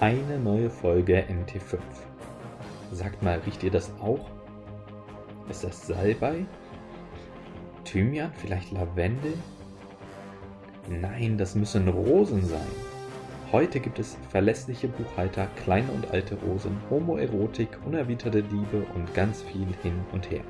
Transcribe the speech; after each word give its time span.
Eine 0.00 0.38
neue 0.38 0.70
Folge 0.70 1.24
MT5. 1.24 1.80
Sagt 2.92 3.20
mal, 3.20 3.40
riecht 3.44 3.64
ihr 3.64 3.72
das 3.72 3.90
auch? 4.00 4.30
Ist 5.50 5.64
das 5.64 5.88
Salbei? 5.88 6.46
Thymian? 7.82 8.30
Vielleicht 8.36 8.70
Lavendel? 8.70 9.34
Nein, 10.88 11.36
das 11.36 11.56
müssen 11.56 11.88
Rosen 11.88 12.46
sein. 12.46 12.60
Heute 13.50 13.80
gibt 13.80 13.98
es 13.98 14.16
verlässliche 14.30 14.86
Buchhalter, 14.86 15.48
kleine 15.64 15.90
und 15.90 16.12
alte 16.12 16.36
Rosen, 16.36 16.76
Homoerotik, 16.90 17.70
unerwiderte 17.84 18.38
Liebe 18.38 18.86
und 18.94 19.12
ganz 19.14 19.42
viel 19.42 19.66
hin 19.82 19.98
und 20.12 20.30
her. 20.30 20.44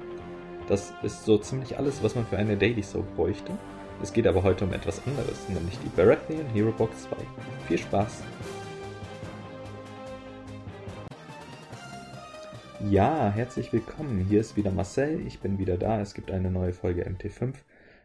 Das 0.68 0.92
ist 1.02 1.24
so 1.24 1.38
ziemlich 1.38 1.78
alles, 1.78 2.02
was 2.02 2.14
man 2.14 2.26
für 2.26 2.36
eine 2.36 2.58
Daily 2.58 2.82
Soap 2.82 3.16
bräuchte. 3.16 3.52
Es 4.02 4.12
geht 4.12 4.26
aber 4.26 4.42
heute 4.42 4.66
um 4.66 4.74
etwas 4.74 5.00
anderes, 5.06 5.48
nämlich 5.48 5.78
die 5.78 5.88
Baratheon 5.96 6.44
Hero 6.52 6.70
Box 6.70 7.04
2. 7.04 7.16
Viel 7.66 7.78
Spaß! 7.78 8.22
Ja, 12.90 13.30
herzlich 13.30 13.70
willkommen. 13.74 14.24
Hier 14.24 14.40
ist 14.40 14.56
wieder 14.56 14.70
Marcel. 14.70 15.26
Ich 15.26 15.40
bin 15.40 15.58
wieder 15.58 15.76
da. 15.76 16.00
Es 16.00 16.14
gibt 16.14 16.30
eine 16.30 16.50
neue 16.50 16.72
Folge 16.72 17.04
MT5. 17.04 17.54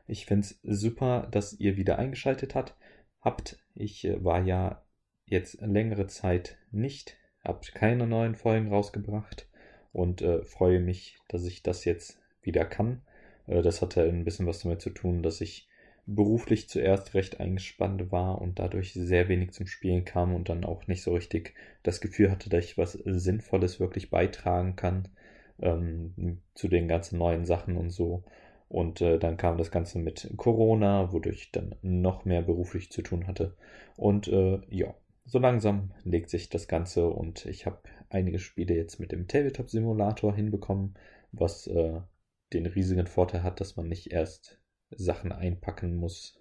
Ich 0.07 0.25
finde 0.25 0.45
es 0.45 0.59
super, 0.63 1.27
dass 1.31 1.53
ihr 1.53 1.77
wieder 1.77 1.99
eingeschaltet 1.99 2.53
habt. 2.53 2.75
habt. 3.21 3.57
Ich 3.75 4.03
äh, 4.03 4.21
war 4.21 4.41
ja 4.41 4.83
jetzt 5.25 5.61
längere 5.61 6.07
Zeit 6.07 6.57
nicht, 6.71 7.15
habe 7.45 7.61
keine 7.73 8.07
neuen 8.07 8.35
Folgen 8.35 8.67
rausgebracht 8.67 9.47
und 9.93 10.21
äh, 10.21 10.43
freue 10.43 10.81
mich, 10.81 11.17
dass 11.29 11.45
ich 11.45 11.63
das 11.63 11.85
jetzt 11.85 12.19
wieder 12.41 12.65
kann. 12.65 13.03
Äh, 13.47 13.61
das 13.61 13.81
hatte 13.81 14.03
ein 14.03 14.25
bisschen 14.25 14.47
was 14.47 14.63
damit 14.63 14.81
zu 14.81 14.89
tun, 14.89 15.23
dass 15.23 15.39
ich 15.39 15.69
beruflich 16.05 16.67
zuerst 16.69 17.13
recht 17.13 17.39
eingespannt 17.39 18.11
war 18.11 18.41
und 18.41 18.59
dadurch 18.59 18.93
sehr 18.93 19.29
wenig 19.29 19.51
zum 19.51 19.67
Spielen 19.67 20.05
kam 20.05 20.35
und 20.35 20.49
dann 20.49 20.65
auch 20.65 20.87
nicht 20.87 21.01
so 21.03 21.13
richtig 21.13 21.53
das 21.81 22.01
Gefühl 22.01 22.29
hatte, 22.29 22.49
dass 22.49 22.65
ich 22.65 22.77
was 22.77 22.93
Sinnvolles 22.93 23.79
wirklich 23.79 24.09
beitragen 24.09 24.75
kann 24.75 25.07
ähm, 25.61 26.41
zu 26.55 26.67
den 26.67 26.87
ganzen 26.87 27.17
neuen 27.17 27.45
Sachen 27.45 27.77
und 27.77 27.89
so. 27.89 28.23
Und 28.69 29.01
äh, 29.01 29.19
dann 29.19 29.37
kam 29.37 29.57
das 29.57 29.71
Ganze 29.71 29.99
mit 29.99 30.33
Corona, 30.35 31.13
wodurch 31.13 31.43
ich 31.43 31.51
dann 31.51 31.75
noch 31.81 32.25
mehr 32.25 32.41
beruflich 32.41 32.91
zu 32.91 33.01
tun 33.01 33.27
hatte. 33.27 33.55
Und 33.95 34.27
äh, 34.27 34.61
ja, 34.69 34.93
so 35.25 35.39
langsam 35.39 35.91
legt 36.03 36.29
sich 36.29 36.49
das 36.49 36.67
Ganze 36.67 37.07
und 37.07 37.45
ich 37.45 37.65
habe 37.65 37.79
einige 38.09 38.39
Spiele 38.39 38.75
jetzt 38.75 38.99
mit 38.99 39.11
dem 39.11 39.27
Tabletop 39.27 39.69
Simulator 39.69 40.35
hinbekommen, 40.35 40.95
was 41.31 41.67
äh, 41.67 42.01
den 42.51 42.65
riesigen 42.65 43.07
Vorteil 43.07 43.43
hat, 43.43 43.59
dass 43.59 43.75
man 43.77 43.87
nicht 43.87 44.11
erst 44.11 44.59
Sachen 44.97 45.31
einpacken 45.31 45.95
muss, 45.95 46.39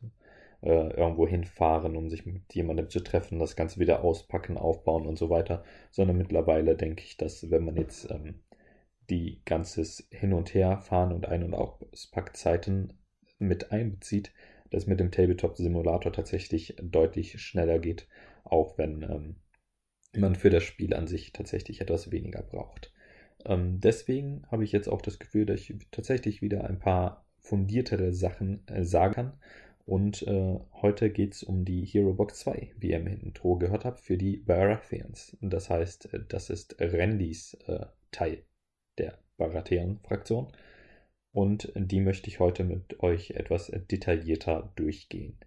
äh, 0.63 0.91
irgendwo 0.97 1.27
hinfahren, 1.27 1.97
um 1.97 2.09
sich 2.09 2.27
mit 2.27 2.55
jemandem 2.55 2.89
zu 2.89 3.01
treffen, 3.01 3.39
das 3.39 3.57
Ganze 3.57 3.81
wieder 3.81 4.05
auspacken, 4.05 4.57
aufbauen 4.57 5.07
und 5.07 5.19
so 5.19 5.31
weiter, 5.31 5.65
sondern 5.91 6.19
mittlerweile 6.19 6.77
denke 6.77 7.03
ich, 7.05 7.17
dass 7.17 7.51
wenn 7.51 7.65
man 7.65 7.77
jetzt 7.77 8.11
ähm, 8.11 8.41
die 9.11 9.43
ganzes 9.45 10.09
Hin- 10.11 10.33
und 10.33 10.55
Herfahren 10.55 11.13
und 11.13 11.27
Ein- 11.27 11.45
und 11.45 11.55
Auspackzeiten 11.55 12.95
mit 13.39 13.73
einbezieht, 13.73 14.33
dass 14.71 14.87
mit 14.87 15.01
dem 15.01 15.11
Tabletop-Simulator 15.11 16.13
tatsächlich 16.13 16.77
deutlich 16.81 17.41
schneller 17.43 17.79
geht, 17.79 18.07
auch 18.45 18.79
wenn 18.79 19.03
ähm, 19.03 19.37
man 20.17 20.35
für 20.35 20.51
das 20.51 20.63
Spiel 20.63 20.95
an 20.95 21.07
sich 21.07 21.33
tatsächlich 21.33 21.81
etwas 21.81 22.11
weniger 22.11 22.43
braucht. 22.43 22.93
Ähm, 23.45 23.81
deswegen 23.81 24.45
habe 24.51 24.65
ich 24.65 24.73
jetzt 24.73 24.89
auch 24.89 25.03
das 25.03 25.19
Gefühl, 25.19 25.47
dass 25.47 25.61
ich 25.61 25.75
tatsächlich 25.91 26.43
wieder 26.43 26.65
ein 26.65 26.79
paar 26.79 27.22
fundiertere 27.43 28.13
Sachen 28.15 28.67
äh, 28.69 28.85
sagen 28.85 29.15
kann. 29.15 29.33
Und 29.85 30.23
äh, 30.23 30.61
heute 30.81 31.11
geht 31.11 31.35
es 31.35 31.43
um 31.43 31.65
die 31.65 31.85
Hero 31.85 32.15
Box 32.15 32.39
2, 32.41 32.73
wie 32.79 32.91
ihr 32.91 32.99
im 32.99 33.09
Intro 33.09 33.57
gehört 33.57 33.85
habt, 33.85 34.01
für 34.01 34.17
die 34.17 34.37
Baratheons. 34.37 35.37
Das 35.41 35.69
heißt, 35.69 36.15
äh, 36.15 36.21
das 36.29 36.51
ist 36.51 36.77
Randys 36.79 37.55
äh, 37.67 37.87
Teil 38.13 38.45
der 38.97 39.19
Baratheon-Fraktion. 39.39 40.49
Und 41.33 41.73
die 41.75 42.01
möchte 42.01 42.29
ich 42.29 42.41
heute 42.41 42.63
mit 42.63 43.01
euch 43.01 43.31
etwas 43.33 43.73
detaillierter 43.91 44.73
durchgehen. 44.77 45.39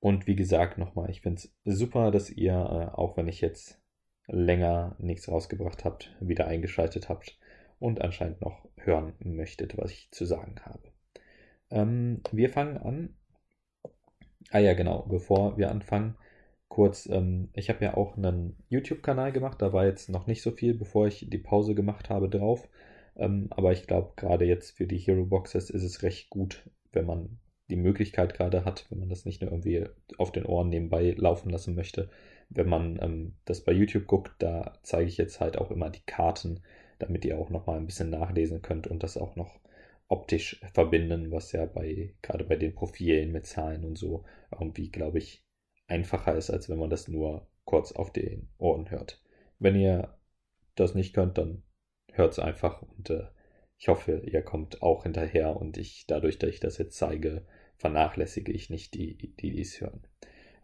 Und 0.00 0.26
wie 0.26 0.36
gesagt, 0.36 0.78
nochmal, 0.78 1.10
ich 1.10 1.22
finde 1.22 1.40
es 1.40 1.78
super, 1.78 2.10
dass 2.10 2.30
ihr, 2.30 2.52
äh, 2.52 2.94
auch 2.94 3.16
wenn 3.16 3.28
ich 3.28 3.40
jetzt 3.40 3.80
länger 4.26 4.96
nichts 4.98 5.28
rausgebracht 5.28 5.84
habt, 5.84 6.14
wieder 6.20 6.46
eingeschaltet 6.46 7.08
habt 7.08 7.37
und 7.78 8.00
anscheinend 8.00 8.40
noch 8.40 8.68
hören 8.76 9.14
möchtet, 9.20 9.76
was 9.76 9.90
ich 9.90 10.10
zu 10.10 10.24
sagen 10.24 10.56
habe. 10.64 10.92
Ähm, 11.70 12.22
wir 12.32 12.50
fangen 12.50 12.78
an. 12.78 13.14
Ah 14.50 14.58
ja, 14.58 14.74
genau, 14.74 15.02
bevor 15.08 15.58
wir 15.58 15.70
anfangen, 15.70 16.16
kurz, 16.68 17.06
ähm, 17.06 17.50
ich 17.52 17.68
habe 17.68 17.84
ja 17.84 17.96
auch 17.96 18.16
einen 18.16 18.56
YouTube-Kanal 18.68 19.32
gemacht, 19.32 19.60
da 19.60 19.72
war 19.72 19.84
jetzt 19.86 20.08
noch 20.08 20.26
nicht 20.26 20.42
so 20.42 20.50
viel, 20.50 20.74
bevor 20.74 21.06
ich 21.06 21.26
die 21.28 21.38
Pause 21.38 21.74
gemacht 21.74 22.08
habe, 22.08 22.28
drauf. 22.28 22.68
Ähm, 23.16 23.48
aber 23.50 23.72
ich 23.72 23.86
glaube, 23.86 24.12
gerade 24.16 24.44
jetzt 24.44 24.76
für 24.76 24.86
die 24.86 24.98
Hero 24.98 25.26
Boxes 25.26 25.70
ist 25.70 25.82
es 25.82 26.02
recht 26.02 26.30
gut, 26.30 26.68
wenn 26.92 27.04
man 27.04 27.38
die 27.68 27.76
Möglichkeit 27.76 28.34
gerade 28.34 28.64
hat, 28.64 28.86
wenn 28.90 29.00
man 29.00 29.08
das 29.08 29.24
nicht 29.24 29.42
nur 29.42 29.50
irgendwie 29.50 29.84
auf 30.16 30.32
den 30.32 30.46
Ohren 30.46 30.68
nebenbei 30.68 31.14
laufen 31.16 31.50
lassen 31.50 31.74
möchte. 31.74 32.08
Wenn 32.48 32.68
man 32.68 32.98
ähm, 33.02 33.34
das 33.44 33.62
bei 33.62 33.72
YouTube 33.72 34.06
guckt, 34.06 34.32
da 34.38 34.78
zeige 34.82 35.08
ich 35.08 35.18
jetzt 35.18 35.40
halt 35.40 35.58
auch 35.58 35.70
immer 35.70 35.90
die 35.90 36.04
Karten, 36.06 36.60
damit 36.98 37.24
ihr 37.24 37.38
auch 37.38 37.50
nochmal 37.50 37.78
ein 37.78 37.86
bisschen 37.86 38.10
nachlesen 38.10 38.62
könnt 38.62 38.86
und 38.86 39.02
das 39.02 39.16
auch 39.16 39.36
noch 39.36 39.58
optisch 40.08 40.60
verbinden, 40.72 41.30
was 41.30 41.52
ja 41.52 41.66
bei, 41.66 42.14
gerade 42.22 42.44
bei 42.44 42.56
den 42.56 42.74
Profilen 42.74 43.30
mit 43.30 43.46
Zahlen 43.46 43.84
und 43.84 43.96
so 43.96 44.24
irgendwie, 44.50 44.90
glaube 44.90 45.18
ich, 45.18 45.44
einfacher 45.86 46.34
ist, 46.34 46.50
als 46.50 46.68
wenn 46.68 46.78
man 46.78 46.90
das 46.90 47.08
nur 47.08 47.46
kurz 47.64 47.92
auf 47.92 48.12
den 48.12 48.48
Ohren 48.58 48.90
hört. 48.90 49.22
Wenn 49.58 49.76
ihr 49.76 50.16
das 50.74 50.94
nicht 50.94 51.14
könnt, 51.14 51.38
dann 51.38 51.62
hört 52.12 52.32
es 52.32 52.38
einfach 52.38 52.82
und 52.82 53.10
äh, 53.10 53.26
ich 53.78 53.88
hoffe, 53.88 54.22
ihr 54.24 54.42
kommt 54.42 54.82
auch 54.82 55.04
hinterher 55.04 55.56
und 55.56 55.76
ich, 55.76 56.06
dadurch, 56.06 56.38
dass 56.38 56.50
ich 56.50 56.60
das 56.60 56.78
jetzt 56.78 56.96
zeige, 56.96 57.46
vernachlässige 57.76 58.50
ich 58.50 58.70
nicht 58.70 58.94
die, 58.94 59.16
die 59.16 59.52
dies 59.52 59.80
hören. 59.80 60.02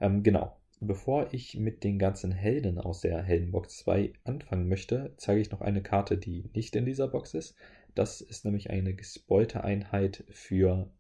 Ähm, 0.01 0.23
genau. 0.23 0.57
Bevor 0.87 1.33
ich 1.33 1.59
mit 1.59 1.83
den 1.83 1.99
ganzen 1.99 2.31
Helden 2.31 2.79
aus 2.79 3.01
der 3.01 3.23
Heldenbox 3.23 3.79
2 3.79 4.13
anfangen 4.25 4.69
möchte, 4.69 5.15
zeige 5.17 5.41
ich 5.41 5.51
noch 5.51 5.63
eine 5.63 5.83
Karte, 5.83 6.19
die 6.19 6.51
nicht 6.53 6.77
in 6.77 6.85
dieser 6.85 7.09
Box 7.09 7.33
ist. 7.33 7.57
Das 7.95 8.21
ist 8.21 8.45
nämlich 8.45 8.69
eine 8.69 8.93
gespoilte 8.93 9.65
Einheit 9.65 10.25
für 10.29 10.93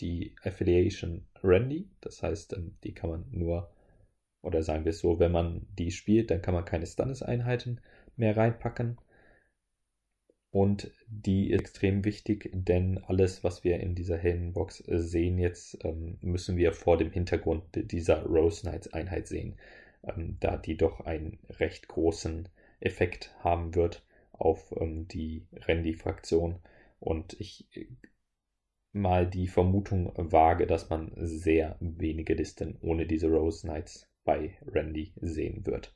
die 0.00 0.34
Affiliation 0.42 1.24
Randy. 1.44 1.88
Das 2.00 2.20
heißt, 2.20 2.54
ähm, 2.54 2.78
die 2.82 2.94
kann 2.94 3.10
man 3.10 3.26
nur, 3.30 3.70
oder 4.42 4.64
sagen 4.64 4.84
wir 4.84 4.90
es 4.90 4.98
so, 4.98 5.20
wenn 5.20 5.30
man 5.30 5.68
die 5.78 5.92
spielt, 5.92 6.32
dann 6.32 6.42
kann 6.42 6.54
man 6.54 6.64
keine 6.64 6.86
Stannis-Einheiten 6.86 7.80
mehr 8.16 8.36
reinpacken. 8.36 8.98
Und 10.58 10.90
die 11.06 11.52
ist 11.52 11.60
extrem 11.60 12.04
wichtig, 12.04 12.50
denn 12.52 12.98
alles, 13.06 13.44
was 13.44 13.62
wir 13.62 13.78
in 13.78 13.94
dieser 13.94 14.16
Heldenbox 14.16 14.82
sehen 14.88 15.38
jetzt, 15.38 15.78
ähm, 15.84 16.18
müssen 16.20 16.56
wir 16.56 16.72
vor 16.72 16.98
dem 16.98 17.12
Hintergrund 17.12 17.62
dieser 17.92 18.24
Rose 18.24 18.62
Knights 18.62 18.92
Einheit 18.92 19.28
sehen, 19.28 19.54
ähm, 20.02 20.36
da 20.40 20.56
die 20.56 20.76
doch 20.76 20.98
einen 21.06 21.38
recht 21.48 21.86
großen 21.86 22.48
Effekt 22.80 23.32
haben 23.38 23.76
wird 23.76 24.04
auf 24.32 24.74
ähm, 24.80 25.06
die 25.06 25.46
Randy-Fraktion. 25.52 26.58
Und 26.98 27.38
ich 27.38 27.68
äh, 27.76 27.86
mal 28.90 29.30
die 29.30 29.46
Vermutung 29.46 30.12
wage, 30.16 30.66
dass 30.66 30.90
man 30.90 31.12
sehr 31.14 31.76
wenige 31.78 32.34
Listen 32.34 32.76
ohne 32.80 33.06
diese 33.06 33.28
Rose 33.28 33.64
Knights 33.64 34.10
bei 34.24 34.56
Randy 34.66 35.12
sehen 35.20 35.66
wird. 35.66 35.94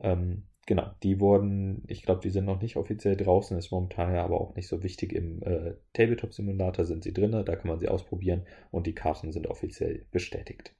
Ähm, 0.00 0.42
Genau, 0.66 0.90
die 1.04 1.20
wurden, 1.20 1.84
ich 1.86 2.02
glaube, 2.02 2.20
die 2.22 2.30
sind 2.30 2.44
noch 2.44 2.60
nicht 2.60 2.76
offiziell 2.76 3.16
draußen, 3.16 3.56
ist 3.56 3.70
momentan 3.70 4.12
ja 4.12 4.24
aber 4.24 4.40
auch 4.40 4.56
nicht 4.56 4.66
so 4.66 4.82
wichtig. 4.82 5.12
Im 5.12 5.40
äh, 5.44 5.74
Tabletop-Simulator 5.92 6.84
sind 6.84 7.04
sie 7.04 7.12
drin, 7.12 7.30
da 7.30 7.56
kann 7.56 7.68
man 7.68 7.78
sie 7.78 7.88
ausprobieren 7.88 8.44
und 8.72 8.86
die 8.88 8.94
Karten 8.94 9.30
sind 9.30 9.46
offiziell 9.46 10.06
bestätigt. 10.10 10.74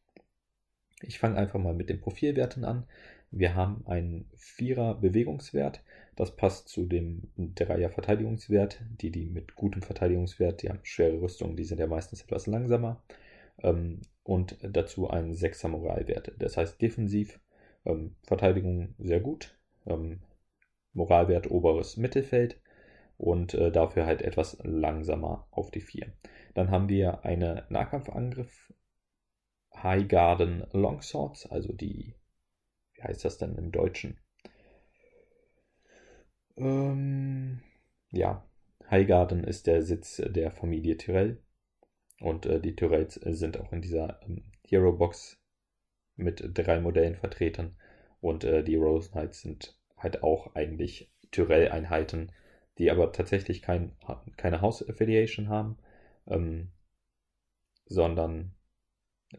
Ich 1.03 1.21
fange 1.21 1.37
einfach 1.37 1.61
mal 1.61 1.75
mit 1.75 1.89
den 1.89 2.01
Profilwerten 2.01 2.65
an. 2.65 2.87
Wir 3.31 3.55
haben 3.55 3.87
einen 3.87 4.29
Vierer 4.37 4.95
Bewegungswert, 4.95 5.83
das 6.17 6.35
passt 6.35 6.69
zu 6.69 6.87
dem 6.87 7.31
Dreier 7.37 7.91
Verteidigungswert. 7.91 8.81
Die, 9.01 9.11
die 9.13 9.27
mit 9.27 9.55
gutem 9.55 9.83
Verteidigungswert, 9.83 10.63
die 10.63 10.69
haben 10.69 10.81
schwere 10.83 11.21
Rüstungen, 11.21 11.57
die 11.57 11.65
sind 11.65 11.79
ja 11.79 11.87
meistens 11.87 12.23
etwas 12.23 12.47
langsamer. 12.49 13.03
Ähm, 13.63 14.01
und 14.25 14.57
dazu 14.63 15.09
ein 15.09 15.35
Sechser 15.35 15.69
Moralwert. 15.69 16.33
Das 16.39 16.57
heißt 16.57 16.81
defensiv 16.83 17.39
ähm, 17.85 18.17
Verteidigung 18.25 18.95
sehr 18.99 19.21
gut, 19.21 19.57
ähm, 19.87 20.21
Moralwert 20.93 21.51
oberes 21.51 21.97
Mittelfeld 21.97 22.61
und 23.19 23.55
äh, 23.55 23.71
dafür 23.71 24.07
halt 24.07 24.23
etwas 24.23 24.59
langsamer 24.63 25.47
auf 25.51 25.71
die 25.71 25.81
4. 25.81 26.13
Dann 26.55 26.71
haben 26.71 26.89
wir 26.89 27.25
eine 27.25 27.67
Nahkampfangriff 27.69 28.73
High 29.75 30.09
Garden 30.09 30.67
Longswords, 30.73 31.47
also 31.51 31.73
die, 31.73 32.15
wie 32.95 33.03
heißt 33.03 33.25
das 33.25 33.39
denn 33.39 33.57
im 33.57 33.73
Deutschen? 33.73 34.19
Ähm, 36.57 37.61
ja, 38.11 38.49
Highgarden 38.91 39.45
ist 39.45 39.67
der 39.67 39.83
Sitz 39.83 40.23
der 40.25 40.51
Familie 40.51 40.97
Tyrell 40.97 41.43
und 42.21 42.47
äh, 42.47 42.61
die 42.61 42.75
Tyrells 42.77 43.15
sind 43.15 43.59
auch 43.59 43.73
in 43.73 43.83
dieser 43.83 44.23
ähm, 44.23 44.45
Hero 44.67 44.93
Box 44.93 45.39
mit 46.17 46.43
drei 46.55 46.81
Modellen 46.81 47.17
vertreten 47.17 47.77
Und 48.21 48.45
äh, 48.45 48.65
die 48.65 48.77
Rose 48.77 49.11
Knights 49.11 49.43
sind 49.43 49.76
halt 49.97 50.23
auch 50.23 50.55
eigentlich 50.55 51.11
Tyrell-Einheiten, 51.31 52.33
die 52.79 52.91
aber 52.91 53.13
tatsächlich 53.13 53.63
kein, 53.63 53.93
keine 54.37 54.61
House-Affiliation 54.61 55.49
haben, 55.49 55.79
ähm, 56.27 56.71
sondern 57.87 58.55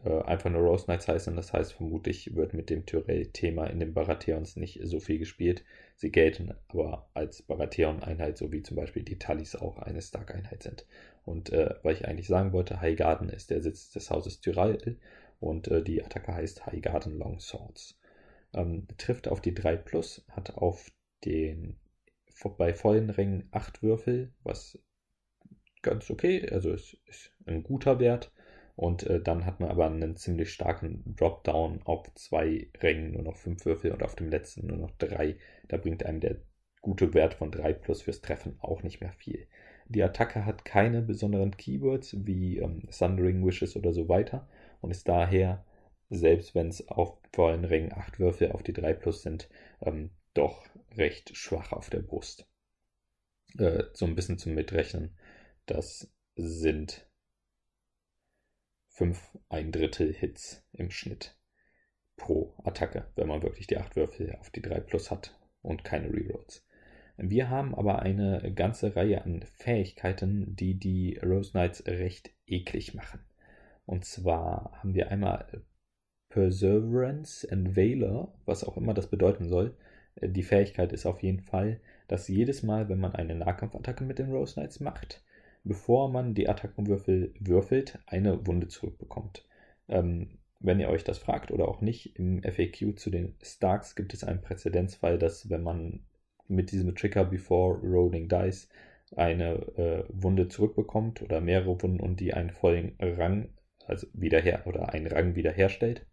äh, 0.04 0.22
einfach 0.22 0.50
nur 0.50 0.62
Rose 0.62 0.84
Knights 0.84 1.08
heißen. 1.08 1.34
Das 1.36 1.52
heißt, 1.52 1.72
vermutlich 1.72 2.34
wird 2.34 2.54
mit 2.54 2.70
dem 2.70 2.84
Tyrell-Thema 2.86 3.66
in 3.66 3.80
den 3.80 3.94
Baratheons 3.94 4.56
nicht 4.56 4.80
so 4.84 5.00
viel 5.00 5.18
gespielt. 5.18 5.64
Sie 5.96 6.10
gelten 6.10 6.54
aber 6.68 7.08
als 7.14 7.42
Baratheon-Einheit, 7.42 8.38
so 8.38 8.52
wie 8.52 8.62
zum 8.62 8.76
Beispiel 8.76 9.02
die 9.02 9.18
Tallis 9.18 9.56
auch 9.56 9.78
eine 9.78 10.02
Stark-Einheit 10.02 10.62
sind. 10.62 10.86
Und 11.24 11.50
äh, 11.52 11.74
was 11.82 11.98
ich 12.00 12.08
eigentlich 12.08 12.28
sagen 12.28 12.52
wollte, 12.52 12.80
Highgarden 12.80 13.28
ist 13.28 13.50
der 13.50 13.62
Sitz 13.62 13.90
des 13.90 14.10
Hauses 14.10 14.40
Tyrell 14.40 14.98
und 15.40 15.68
äh, 15.68 15.82
die 15.82 16.02
Attacke 16.02 16.34
heißt 16.34 16.66
Highgarden 16.66 17.18
Longswords. 17.18 17.98
Ähm, 18.54 18.86
trifft 18.96 19.28
auf 19.28 19.40
die 19.40 19.54
3 19.54 19.76
Plus, 19.76 20.24
hat 20.30 20.56
auf 20.56 20.90
den 21.24 21.78
bei 22.56 22.72
vollen 22.72 23.10
Rängen 23.10 23.48
8 23.50 23.82
Würfel, 23.82 24.32
was 24.44 24.78
ganz 25.82 26.08
okay, 26.10 26.48
also 26.50 26.70
ist, 26.70 26.94
ist 27.06 27.32
ein 27.46 27.62
guter 27.62 27.98
Wert. 27.98 28.32
Und 28.76 29.02
äh, 29.02 29.20
dann 29.20 29.44
hat 29.44 29.58
man 29.58 29.70
aber 29.70 29.86
einen 29.86 30.14
ziemlich 30.14 30.52
starken 30.52 31.16
Dropdown 31.16 31.82
auf 31.82 32.06
zwei 32.14 32.68
Rängen, 32.80 33.12
nur 33.12 33.22
noch 33.22 33.36
5 33.36 33.64
Würfel 33.64 33.90
und 33.90 34.04
auf 34.04 34.14
dem 34.14 34.30
letzten 34.30 34.68
nur 34.68 34.76
noch 34.76 34.92
3. 34.98 35.36
Da 35.66 35.78
bringt 35.78 36.06
einem 36.06 36.20
der 36.20 36.36
gute 36.80 37.12
Wert 37.12 37.34
von 37.34 37.50
3 37.50 37.72
plus 37.72 38.02
fürs 38.02 38.20
Treffen 38.20 38.56
auch 38.60 38.84
nicht 38.84 39.00
mehr 39.00 39.12
viel. 39.12 39.48
Die 39.88 40.02
Attacke 40.02 40.44
hat 40.44 40.64
keine 40.64 41.02
besonderen 41.02 41.56
Keywords 41.56 42.24
wie 42.24 42.58
ähm, 42.58 42.88
Thundering 42.96 43.44
Wishes 43.44 43.74
oder 43.74 43.92
so 43.92 44.08
weiter 44.08 44.48
und 44.80 44.92
ist 44.92 45.08
daher, 45.08 45.64
selbst 46.10 46.54
wenn 46.54 46.68
es 46.68 46.86
auf 46.88 47.18
vollen 47.32 47.64
Rängen 47.64 47.92
8 47.92 48.18
Würfel 48.18 48.52
auf 48.52 48.62
die 48.62 48.72
3 48.72 48.94
plus 48.94 49.22
sind, 49.22 49.48
ähm, 49.80 50.10
doch 50.34 50.64
recht 50.96 51.36
schwach 51.36 51.72
auf 51.72 51.90
der 51.90 52.00
Brust. 52.00 52.48
Äh, 53.58 53.84
so 53.92 54.06
ein 54.06 54.14
bisschen 54.14 54.38
zum 54.38 54.54
Mitrechnen. 54.54 55.16
Das 55.66 56.10
sind 56.34 57.06
5 58.88 59.38
ein 59.48 59.70
Drittel 59.72 60.12
Hits 60.12 60.64
im 60.72 60.90
Schnitt 60.90 61.36
pro 62.16 62.54
Attacke, 62.64 63.06
wenn 63.14 63.28
man 63.28 63.42
wirklich 63.42 63.66
die 63.66 63.76
8 63.76 63.96
Würfel 63.96 64.34
auf 64.40 64.50
die 64.50 64.62
3 64.62 64.80
plus 64.80 65.10
hat 65.10 65.38
und 65.62 65.84
keine 65.84 66.12
Rerolls. 66.12 66.64
Wir 67.16 67.50
haben 67.50 67.74
aber 67.74 68.00
eine 68.00 68.52
ganze 68.54 68.94
Reihe 68.94 69.22
an 69.24 69.42
Fähigkeiten, 69.42 70.54
die 70.54 70.78
die 70.78 71.18
Rose 71.18 71.50
Knights 71.50 71.84
recht 71.86 72.30
eklig 72.46 72.94
machen. 72.94 73.20
Und 73.86 74.04
zwar 74.04 74.70
haben 74.78 74.94
wir 74.94 75.10
einmal 75.10 75.64
Perseverance 76.30 77.46
and 77.50 77.76
Valor, 77.76 78.32
was 78.44 78.64
auch 78.64 78.76
immer 78.76 78.94
das 78.94 79.08
bedeuten 79.08 79.48
soll. 79.48 79.74
Die 80.20 80.42
Fähigkeit 80.42 80.92
ist 80.92 81.06
auf 81.06 81.22
jeden 81.22 81.40
Fall, 81.40 81.80
dass 82.08 82.28
jedes 82.28 82.62
Mal, 82.62 82.88
wenn 82.88 83.00
man 83.00 83.14
eine 83.14 83.34
Nahkampfattacke 83.34 84.04
mit 84.04 84.18
den 84.18 84.30
Rose 84.30 84.54
Knights 84.54 84.80
macht, 84.80 85.22
bevor 85.64 86.10
man 86.10 86.34
die 86.34 86.48
Attackenwürfel 86.48 87.34
würfelt, 87.38 87.98
eine 88.06 88.46
Wunde 88.46 88.68
zurückbekommt. 88.68 89.44
Ähm, 89.88 90.38
wenn 90.60 90.80
ihr 90.80 90.88
euch 90.88 91.04
das 91.04 91.18
fragt 91.18 91.50
oder 91.52 91.68
auch 91.68 91.80
nicht, 91.80 92.18
im 92.18 92.42
FAQ 92.42 92.98
zu 92.98 93.10
den 93.10 93.34
Starks 93.42 93.94
gibt 93.94 94.12
es 94.12 94.24
einen 94.24 94.40
Präzedenzfall, 94.40 95.18
dass 95.18 95.50
wenn 95.50 95.62
man 95.62 96.00
mit 96.48 96.72
diesem 96.72 96.94
Trigger 96.96 97.24
Before 97.24 97.78
Rolling 97.78 98.28
Dice 98.28 98.68
eine 99.16 99.54
äh, 99.76 100.04
Wunde 100.08 100.48
zurückbekommt 100.48 101.22
oder 101.22 101.40
mehrere 101.40 101.80
Wunden 101.80 102.00
und 102.00 102.20
die 102.20 102.34
einen 102.34 102.50
vollen 102.50 102.96
Rang, 102.98 103.48
also 103.86 104.06
wiederher 104.12 104.66
oder 104.66 104.92
einen 104.92 105.06
Rang 105.06 105.34
wiederherstellt, 105.34 106.04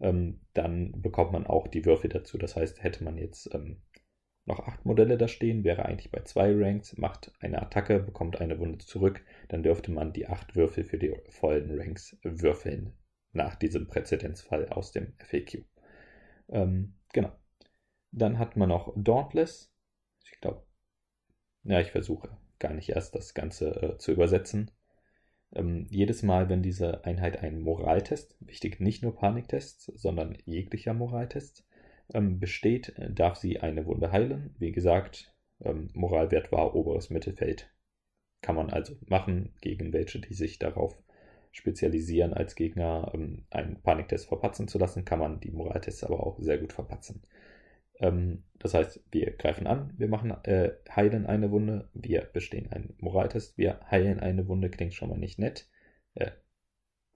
ähm, 0.00 0.40
dann 0.54 1.00
bekommt 1.00 1.32
man 1.32 1.46
auch 1.46 1.68
die 1.68 1.84
Würfel 1.84 2.10
dazu. 2.10 2.38
Das 2.38 2.56
heißt, 2.56 2.82
hätte 2.82 3.04
man 3.04 3.18
jetzt 3.18 3.54
ähm, 3.54 3.82
noch 4.46 4.60
acht 4.60 4.84
Modelle 4.84 5.16
da 5.16 5.28
stehen, 5.28 5.64
wäre 5.64 5.86
eigentlich 5.86 6.10
bei 6.10 6.20
zwei 6.22 6.52
Ranks, 6.54 6.96
macht 6.96 7.32
eine 7.40 7.62
Attacke, 7.62 8.00
bekommt 8.00 8.40
eine 8.40 8.58
Wunde 8.58 8.84
zurück, 8.84 9.24
dann 9.48 9.62
dürfte 9.62 9.90
man 9.90 10.12
die 10.12 10.26
acht 10.26 10.54
Würfel 10.54 10.84
für 10.84 10.98
die 10.98 11.14
vollen 11.30 11.78
Ranks 11.78 12.16
würfeln 12.22 12.92
nach 13.32 13.56
diesem 13.56 13.86
Präzedenzfall 13.86 14.68
aus 14.68 14.92
dem 14.92 15.14
FAQ. 15.18 15.64
Ähm, 16.48 16.94
genau. 17.12 17.32
Dann 18.12 18.38
hat 18.38 18.56
man 18.56 18.68
noch 18.68 18.92
Dauntless. 18.96 19.72
Ich 20.24 20.40
glaube, 20.40 20.64
ja, 21.64 21.80
ich 21.80 21.90
versuche 21.90 22.36
gar 22.58 22.74
nicht 22.74 22.90
erst 22.90 23.14
das 23.14 23.34
Ganze 23.34 23.70
äh, 23.82 23.98
zu 23.98 24.12
übersetzen. 24.12 24.70
Ähm, 25.54 25.86
jedes 25.90 26.22
Mal, 26.22 26.48
wenn 26.48 26.62
diese 26.62 27.04
Einheit 27.04 27.42
einen 27.42 27.60
Moraltest, 27.60 28.36
wichtig 28.40 28.80
nicht 28.80 29.02
nur 29.02 29.16
Paniktests, 29.16 29.86
sondern 29.94 30.36
jeglicher 30.44 30.94
Moraltest, 30.94 31.64
ähm, 32.12 32.40
besteht, 32.40 32.94
darf 33.08 33.36
sie 33.36 33.60
eine 33.60 33.86
Wunde 33.86 34.12
heilen. 34.12 34.54
Wie 34.58 34.72
gesagt, 34.72 35.32
ähm, 35.60 35.90
Moralwert 35.94 36.52
war 36.52 36.74
oberes 36.74 37.10
Mittelfeld. 37.10 37.70
Kann 38.42 38.56
man 38.56 38.70
also 38.70 38.94
machen 39.06 39.54
gegen 39.60 39.92
welche, 39.92 40.20
die 40.20 40.34
sich 40.34 40.58
darauf 40.58 40.98
spezialisieren, 41.52 42.34
als 42.34 42.56
Gegner 42.56 43.12
ähm, 43.14 43.46
einen 43.50 43.80
Paniktest 43.80 44.26
verpatzen 44.26 44.68
zu 44.68 44.78
lassen, 44.78 45.04
kann 45.04 45.20
man 45.20 45.40
die 45.40 45.52
Moraltests 45.52 46.04
aber 46.04 46.26
auch 46.26 46.38
sehr 46.40 46.58
gut 46.58 46.72
verpatzen. 46.72 47.22
Ähm, 48.00 48.44
das 48.58 48.74
heißt, 48.74 49.04
wir 49.10 49.32
greifen 49.32 49.66
an, 49.66 49.92
wir 49.96 50.08
machen, 50.08 50.30
äh, 50.44 50.72
heilen 50.90 51.26
eine 51.26 51.50
Wunde, 51.50 51.88
wir 51.94 52.22
bestehen 52.22 52.70
einen 52.72 52.94
Moraltest, 52.98 53.58
wir 53.58 53.80
heilen 53.90 54.20
eine 54.20 54.48
Wunde, 54.48 54.70
klingt 54.70 54.94
schon 54.94 55.10
mal 55.10 55.18
nicht 55.18 55.38
nett. 55.38 55.68
Äh, 56.14 56.30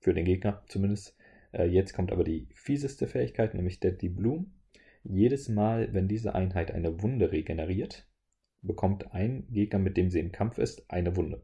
für 0.00 0.14
den 0.14 0.25
Gegner 0.25 0.62
zumindest. 0.69 1.16
Äh, 1.52 1.64
jetzt 1.66 1.92
kommt 1.94 2.12
aber 2.12 2.25
die 2.25 2.48
fieseste 2.54 3.06
Fähigkeit, 3.06 3.54
nämlich 3.54 3.80
Deadly 3.80 4.08
Bloom. 4.08 4.52
Jedes 5.02 5.48
Mal, 5.48 5.92
wenn 5.94 6.08
diese 6.08 6.34
Einheit 6.34 6.70
eine 6.70 7.02
Wunde 7.02 7.32
regeneriert, 7.32 8.06
bekommt 8.62 9.12
ein 9.12 9.46
Gegner, 9.50 9.78
mit 9.78 9.96
dem 9.96 10.10
sie 10.10 10.20
im 10.20 10.32
Kampf 10.32 10.58
ist, 10.58 10.90
eine 10.90 11.16
Wunde. 11.16 11.42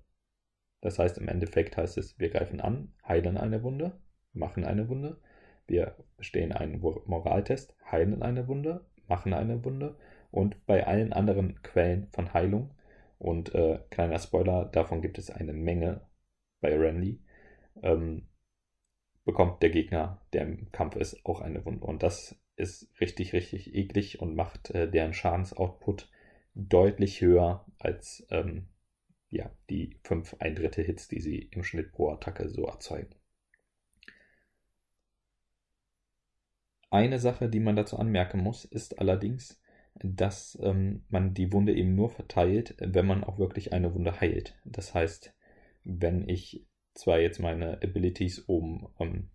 Das 0.81 0.98
heißt, 0.98 1.19
im 1.19 1.28
Endeffekt 1.28 1.76
heißt 1.76 1.96
es, 1.96 2.19
wir 2.19 2.28
greifen 2.28 2.60
an, 2.60 2.92
heilen 3.06 3.38
eine 3.38 3.62
Wunde, 3.62 3.98
machen 4.32 4.64
eine 4.64 4.88
Wunde, 4.88 5.19
wir 5.66 5.96
bestehen 6.16 6.52
einen 6.52 6.81
Moraltest, 6.81 7.75
heilen 7.90 8.22
eine 8.22 8.48
Wunde, 8.48 8.84
machen 9.08 9.32
eine 9.32 9.64
Wunde 9.64 9.96
und 10.30 10.66
bei 10.66 10.86
allen 10.86 11.12
anderen 11.12 11.62
Quellen 11.62 12.08
von 12.10 12.32
Heilung 12.34 12.70
und 13.18 13.54
äh, 13.54 13.80
kleiner 13.90 14.18
Spoiler, 14.18 14.66
davon 14.66 15.00
gibt 15.00 15.18
es 15.18 15.30
eine 15.30 15.52
Menge 15.52 16.00
bei 16.60 16.76
Randy, 16.76 17.20
ähm, 17.82 18.28
bekommt 19.24 19.62
der 19.62 19.70
Gegner, 19.70 20.20
der 20.32 20.42
im 20.42 20.70
Kampf 20.72 20.96
ist, 20.96 21.24
auch 21.24 21.40
eine 21.40 21.64
Wunde. 21.64 21.84
Und 21.84 22.02
das 22.02 22.36
ist 22.56 22.88
richtig, 23.00 23.32
richtig 23.32 23.74
eklig 23.74 24.20
und 24.20 24.34
macht 24.34 24.70
äh, 24.70 24.90
deren 24.90 25.14
Schadensoutput 25.14 26.10
deutlich 26.55 27.20
höher 27.20 27.64
als 27.79 28.26
ähm, 28.31 28.69
ja, 29.31 29.50
die 29.70 29.98
5 30.05 30.36
ein 30.38 30.55
Drittel 30.55 30.84
Hits, 30.84 31.08
die 31.08 31.20
sie 31.20 31.38
im 31.38 31.64
Schnitt 31.64 31.93
pro 31.93 32.10
Attacke 32.10 32.48
so 32.48 32.67
erzeugen. 32.67 33.14
Eine 36.94 37.19
Sache, 37.19 37.48
die 37.48 37.58
man 37.58 37.74
dazu 37.74 37.98
anmerken 37.98 38.39
muss, 38.39 38.65
ist 38.65 39.01
allerdings, 39.01 39.60
dass 39.96 40.56
ähm, 40.63 41.03
man 41.08 41.34
die 41.34 41.53
Wunde 41.53 41.74
eben 41.74 41.96
nur 41.96 42.08
verteilt, 42.08 42.77
wenn 42.79 43.05
man 43.05 43.24
auch 43.24 43.36
wirklich 43.36 43.72
eine 43.72 43.93
Wunde 43.96 44.20
heilt. 44.20 44.56
Das 44.65 44.94
heißt, 44.94 45.34
wenn 45.82 46.29
ich 46.29 46.69
zwar 46.94 47.19
jetzt 47.19 47.41
meine 47.41 47.82
Abilities 47.82 48.48
oben 48.48 48.86
ähm, 49.01 49.31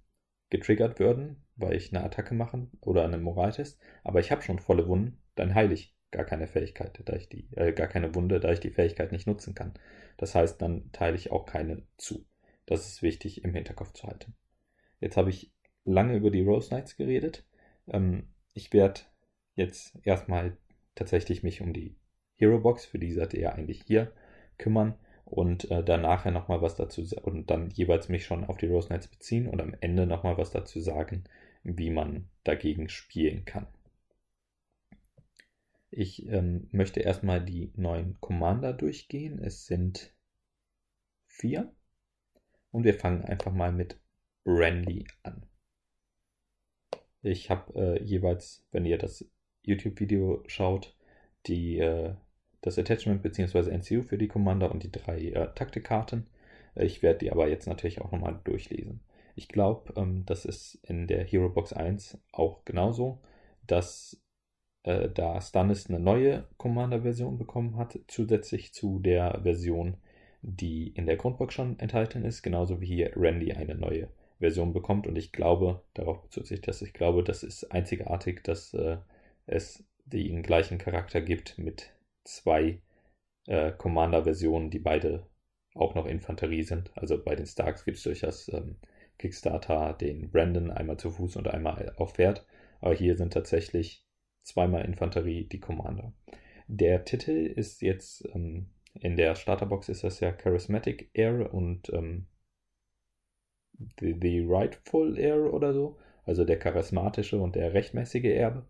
getriggert 0.50 1.02
würden, 1.02 1.44
weil 1.58 1.76
ich 1.76 1.94
eine 1.94 2.06
Attacke 2.06 2.34
mache 2.34 2.68
oder 2.80 3.04
einen 3.04 3.24
Moraltest, 3.24 3.78
aber 4.06 4.22
ich 4.22 4.32
habe 4.32 4.42
schon 4.42 4.60
volle 4.60 4.88
Wunden, 4.88 5.22
dann 5.36 5.54
heile 5.54 5.74
ich 5.74 5.94
gar 6.12 6.24
keine 6.24 6.48
Fähigkeit, 6.48 7.02
da 7.04 7.14
ich 7.18 7.28
die, 7.28 7.50
äh, 7.58 7.74
gar 7.74 7.88
keine 7.88 8.16
Wunde, 8.16 8.40
da 8.40 8.54
ich 8.54 8.62
die 8.62 8.72
Fähigkeit 8.72 9.12
nicht 9.12 9.28
nutzen 9.28 9.54
kann. 9.54 9.74
Das 10.16 10.34
heißt, 10.34 10.62
dann 10.62 10.94
teile 10.94 11.18
ich 11.18 11.30
auch 11.30 11.46
keine 11.46 11.84
zu. 11.98 12.26
Das 12.66 12.88
ist 12.88 13.02
wichtig 13.02 13.44
im 13.44 13.54
Hinterkopf 13.54 13.92
zu 13.92 14.08
halten. 14.08 14.34
Jetzt 15.02 15.18
habe 15.18 15.30
ich 15.30 15.52
lange 15.84 16.16
über 16.16 16.32
die 16.32 16.42
Rose 16.42 16.70
Knights 16.70 16.96
geredet. 16.96 17.44
Ähm, 17.90 18.28
ich 18.54 18.74
werde 18.74 19.02
jetzt 19.56 19.96
erstmal 20.04 20.58
tatsächlich 20.96 21.44
mich 21.44 21.62
um 21.62 21.74
die 21.74 21.96
Hero 22.36 22.60
Box, 22.60 22.86
für 22.86 23.00
die 23.00 23.12
seid 23.12 23.34
ihr 23.34 23.42
ja 23.42 23.52
eigentlich 23.52 23.84
hier, 23.84 24.12
kümmern 24.58 24.96
und 25.26 25.70
äh, 25.70 25.84
dann 25.84 26.02
nachher 26.02 26.32
nochmal 26.32 26.62
was 26.62 26.76
dazu 26.76 27.04
und 27.22 27.50
dann 27.50 27.70
jeweils 27.70 28.10
mich 28.10 28.26
schon 28.26 28.46
auf 28.46 28.58
die 28.58 28.68
Rose 28.68 28.88
Knights 28.88 29.08
beziehen 29.08 29.48
und 29.48 29.62
am 29.62 29.76
Ende 29.80 30.06
nochmal 30.06 30.38
was 30.38 30.52
dazu 30.52 30.80
sagen, 30.80 31.26
wie 31.64 31.90
man 31.90 32.30
dagegen 32.44 32.90
spielen 32.90 33.46
kann. 33.46 33.68
Ich 35.92 36.28
ähm, 36.28 36.68
möchte 36.72 37.00
erstmal 37.00 37.44
die 37.44 37.72
neuen 37.76 38.20
Commander 38.22 38.74
durchgehen. 38.74 39.40
Es 39.40 39.66
sind 39.66 40.14
vier. 41.26 41.74
Und 42.72 42.84
wir 42.84 42.94
fangen 42.94 43.24
einfach 43.26 43.52
mal 43.52 43.72
mit 43.72 44.00
Randy 44.46 45.08
an. 45.24 45.49
Ich 47.22 47.50
habe 47.50 47.98
äh, 48.00 48.04
jeweils, 48.04 48.66
wenn 48.72 48.86
ihr 48.86 48.98
das 48.98 49.26
YouTube-Video 49.64 50.44
schaut, 50.48 50.96
die, 51.48 51.80
äh, 51.80 52.14
das 52.62 52.78
Attachment 52.80 53.22
bzw. 53.22 53.72
NCU 53.72 54.04
für 54.04 54.18
die 54.18 54.28
Commander 54.28 54.72
und 54.72 54.84
die 54.84 54.92
drei 54.92 55.20
äh, 55.30 55.54
Taktikkarten. 55.56 56.28
Ich 56.76 57.02
werde 57.02 57.20
die 57.20 57.32
aber 57.32 57.48
jetzt 57.50 57.68
natürlich 57.68 58.02
auch 58.02 58.12
nochmal 58.12 58.40
durchlesen. 58.44 59.02
Ich 59.36 59.48
glaube, 59.50 59.94
ähm, 59.98 60.26
das 60.26 60.46
ist 60.46 60.76
in 60.84 61.08
der 61.08 61.24
Hero 61.24 61.50
Box 61.50 61.74
1 61.74 62.18
auch 62.32 62.66
genauso. 62.66 63.22
dass 63.68 64.20
äh, 64.84 65.10
da 65.10 65.40
Stannis 65.42 65.88
eine 65.90 66.00
neue 66.00 66.48
Commander-Version 66.58 67.38
bekommen 67.38 67.78
hat, 67.78 68.00
zusätzlich 68.08 68.74
zu 68.74 69.00
der 69.00 69.42
Version, 69.44 69.98
die 70.42 70.90
in 70.90 71.06
der 71.06 71.18
Grundbox 71.18 71.54
schon 71.54 71.80
enthalten 71.80 72.26
ist, 72.26 72.42
genauso 72.44 72.82
wie 72.82 72.88
hier 72.88 73.12
Randy 73.16 73.54
eine 73.54 73.76
neue 73.76 74.10
Version 74.40 74.74
bekommt. 74.74 75.08
Und 75.08 75.18
ich 75.18 75.32
glaube, 75.32 75.84
darauf 75.94 76.22
bezieht 76.22 76.48
sich 76.48 76.62
das, 76.62 76.82
ich 76.82 76.94
glaube, 76.94 77.24
das 77.24 77.44
ist 77.44 77.66
einzigartig, 77.72 78.44
dass 78.44 78.74
äh, 78.74 78.98
es 79.46 79.84
den 80.06 80.42
gleichen 80.44 80.78
Charakter 80.78 81.22
gibt 81.22 81.58
mit 81.58 81.94
zwei 82.24 82.82
äh, 83.48 83.72
Commander-Versionen, 83.72 84.70
die 84.70 84.80
beide 84.80 85.28
auch 85.76 85.96
noch 85.96 86.06
Infanterie 86.06 86.64
sind. 86.64 86.92
Also 86.98 87.22
bei 87.24 87.36
den 87.36 87.46
Starks 87.46 87.86
gibt 87.86 87.98
es 87.98 88.04
durchaus 88.04 88.52
ähm, 88.52 88.78
Kickstarter 89.18 89.94
den 89.94 90.32
Brandon 90.32 90.72
einmal 90.72 90.98
zu 90.98 91.12
Fuß 91.12 91.36
und 91.36 91.48
einmal 91.48 91.94
auf 91.98 92.14
Pferd. 92.14 92.46
Aber 92.80 92.96
hier 92.96 93.18
sind 93.18 93.34
tatsächlich 93.34 94.06
zweimal 94.44 94.86
Infanterie 94.86 95.46
die 95.46 95.60
Commander. 95.60 96.14
Der 96.68 97.04
Titel 97.04 97.32
ist 97.32 97.82
jetzt 97.82 98.28
ähm, 98.34 98.70
in 98.94 99.16
der 99.16 99.36
Starterbox 99.36 99.90
ist 99.90 100.04
das 100.04 100.20
ja 100.20 100.32
Charismatic 100.32 101.12
Heir 101.16 101.54
und 101.54 101.92
ähm, 101.94 102.28
the, 104.00 104.16
the 104.20 104.46
Rightful 104.48 105.16
Heir 105.18 105.54
oder 105.54 105.74
so, 105.74 105.98
also 106.26 106.46
der 106.46 106.60
charismatische 106.60 107.40
und 107.40 107.56
der 107.56 107.74
rechtmäßige 107.74 108.26
Erbe. 108.26 108.66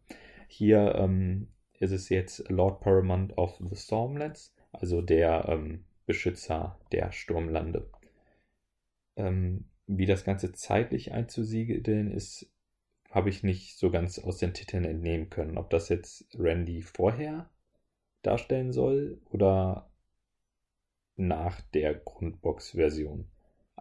Hier 0.48 0.96
ähm, 0.96 1.48
ist 1.80 1.92
es 1.92 2.10
jetzt 2.10 2.50
Lord 2.50 2.82
Paramount 2.82 3.38
of 3.38 3.58
the 3.60 3.76
Stormlands, 3.76 4.54
also 4.72 5.02
der 5.02 5.48
ähm, 5.48 5.86
Beschützer 6.06 6.80
der 6.92 7.12
Sturmlande. 7.12 7.90
Ähm, 9.16 9.66
wie 9.88 10.06
das 10.06 10.24
Ganze 10.24 10.54
zeitlich 10.54 11.12
einzusiedeln 11.12 12.12
ist, 12.12 12.52
habe 13.10 13.30
ich 13.30 13.44
nicht 13.44 13.78
so 13.78 13.90
ganz 13.90 14.20
aus 14.20 14.38
den 14.38 14.54
Titeln 14.54 14.86
entnehmen 14.86 15.30
können. 15.30 15.58
Ob 15.58 15.70
das 15.70 15.90
jetzt 15.90 16.28
Randy 16.38 16.82
vorher 16.82 17.50
darstellen 18.22 18.72
soll 18.72 19.20
oder 19.30 19.90
nach 21.16 21.62
der 21.74 21.96
Grundbox-Version. 21.96 23.28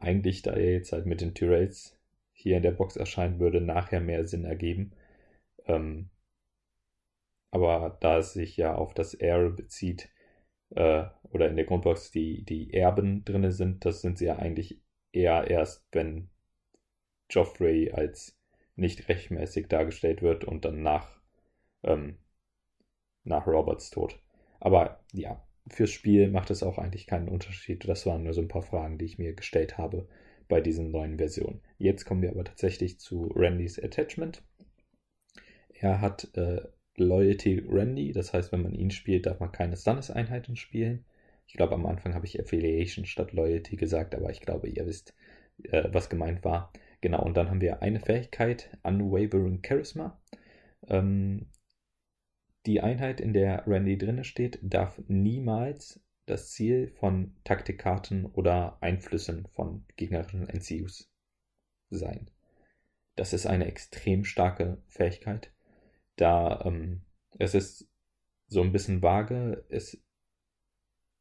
Eigentlich, 0.00 0.42
da 0.42 0.52
er 0.52 0.72
jetzt 0.72 0.92
halt 0.92 1.06
mit 1.06 1.20
den 1.20 1.34
Tyrells 1.34 1.98
hier 2.32 2.56
in 2.56 2.62
der 2.62 2.72
Box 2.72 2.96
erscheint, 2.96 3.40
würde 3.40 3.60
nachher 3.60 4.00
mehr 4.00 4.26
Sinn 4.26 4.44
ergeben. 4.44 4.92
Ähm, 5.66 6.10
aber 7.50 7.98
da 8.00 8.18
es 8.18 8.32
sich 8.32 8.56
ja 8.56 8.74
auf 8.74 8.94
das 8.94 9.14
Air 9.14 9.50
bezieht, 9.50 10.08
äh, 10.70 11.04
oder 11.32 11.48
in 11.48 11.56
der 11.56 11.64
Grundbox 11.64 12.10
die, 12.10 12.44
die 12.44 12.72
Erben 12.72 13.24
drin 13.24 13.50
sind, 13.50 13.84
das 13.84 14.00
sind 14.00 14.18
sie 14.18 14.26
ja 14.26 14.36
eigentlich 14.36 14.80
eher 15.12 15.48
erst, 15.48 15.86
wenn 15.92 16.30
Joffrey 17.30 17.90
als 17.92 18.38
nicht 18.76 19.08
rechtmäßig 19.08 19.68
dargestellt 19.68 20.22
wird 20.22 20.44
und 20.44 20.64
dann 20.64 20.82
nach, 20.82 21.20
ähm, 21.82 22.18
nach 23.24 23.46
Roberts 23.46 23.90
Tod. 23.90 24.18
Aber 24.60 25.00
ja, 25.12 25.44
fürs 25.70 25.90
Spiel 25.90 26.30
macht 26.30 26.50
es 26.50 26.62
auch 26.62 26.78
eigentlich 26.78 27.06
keinen 27.06 27.28
Unterschied. 27.28 27.88
Das 27.88 28.06
waren 28.06 28.24
nur 28.24 28.32
so 28.32 28.40
ein 28.40 28.48
paar 28.48 28.62
Fragen, 28.62 28.98
die 28.98 29.04
ich 29.04 29.18
mir 29.18 29.34
gestellt 29.34 29.78
habe 29.78 30.08
bei 30.48 30.60
diesen 30.60 30.90
neuen 30.90 31.18
Versionen. 31.18 31.60
Jetzt 31.78 32.04
kommen 32.04 32.22
wir 32.22 32.30
aber 32.30 32.44
tatsächlich 32.44 32.98
zu 32.98 33.30
Randys 33.34 33.78
Attachment. 33.78 34.42
Er 35.74 36.00
hat 36.00 36.28
äh, 36.36 36.62
Loyalty 36.96 37.64
Randy, 37.68 38.12
das 38.12 38.32
heißt, 38.32 38.50
wenn 38.52 38.62
man 38.62 38.74
ihn 38.74 38.90
spielt, 38.90 39.26
darf 39.26 39.40
man 39.40 39.52
keine 39.52 39.76
Stannis-Einheiten 39.76 40.56
spielen. 40.56 41.04
Ich 41.46 41.54
glaube, 41.54 41.74
am 41.74 41.86
Anfang 41.86 42.14
habe 42.14 42.26
ich 42.26 42.40
Affiliation 42.40 43.04
statt 43.04 43.32
Loyalty 43.32 43.76
gesagt, 43.76 44.14
aber 44.14 44.30
ich 44.30 44.40
glaube, 44.40 44.68
ihr 44.68 44.86
wisst, 44.86 45.14
äh, 45.64 45.88
was 45.92 46.10
gemeint 46.10 46.44
war. 46.44 46.72
Genau, 47.00 47.24
und 47.24 47.36
dann 47.36 47.48
haben 47.48 47.60
wir 47.60 47.82
eine 47.82 48.00
Fähigkeit, 48.00 48.76
Unwavering 48.82 49.62
Charisma. 49.64 50.20
Ähm, 50.88 51.46
die 52.68 52.82
Einheit, 52.82 53.18
in 53.18 53.32
der 53.32 53.66
Randy 53.66 53.96
drinne 53.96 54.24
steht, 54.24 54.58
darf 54.62 55.00
niemals 55.08 56.00
das 56.26 56.52
Ziel 56.52 56.88
von 56.88 57.34
Taktikkarten 57.42 58.26
oder 58.26 58.76
Einflüssen 58.82 59.48
von 59.54 59.86
gegnerischen 59.96 60.46
NCUs 60.46 61.10
sein. 61.88 62.30
Das 63.16 63.32
ist 63.32 63.46
eine 63.46 63.64
extrem 63.64 64.24
starke 64.24 64.82
Fähigkeit. 64.86 65.50
Da 66.16 66.60
ähm, 66.66 67.00
es 67.38 67.54
ist 67.54 67.88
so 68.48 68.60
ein 68.60 68.72
bisschen 68.72 69.02
vage. 69.02 69.64
Es, 69.70 69.98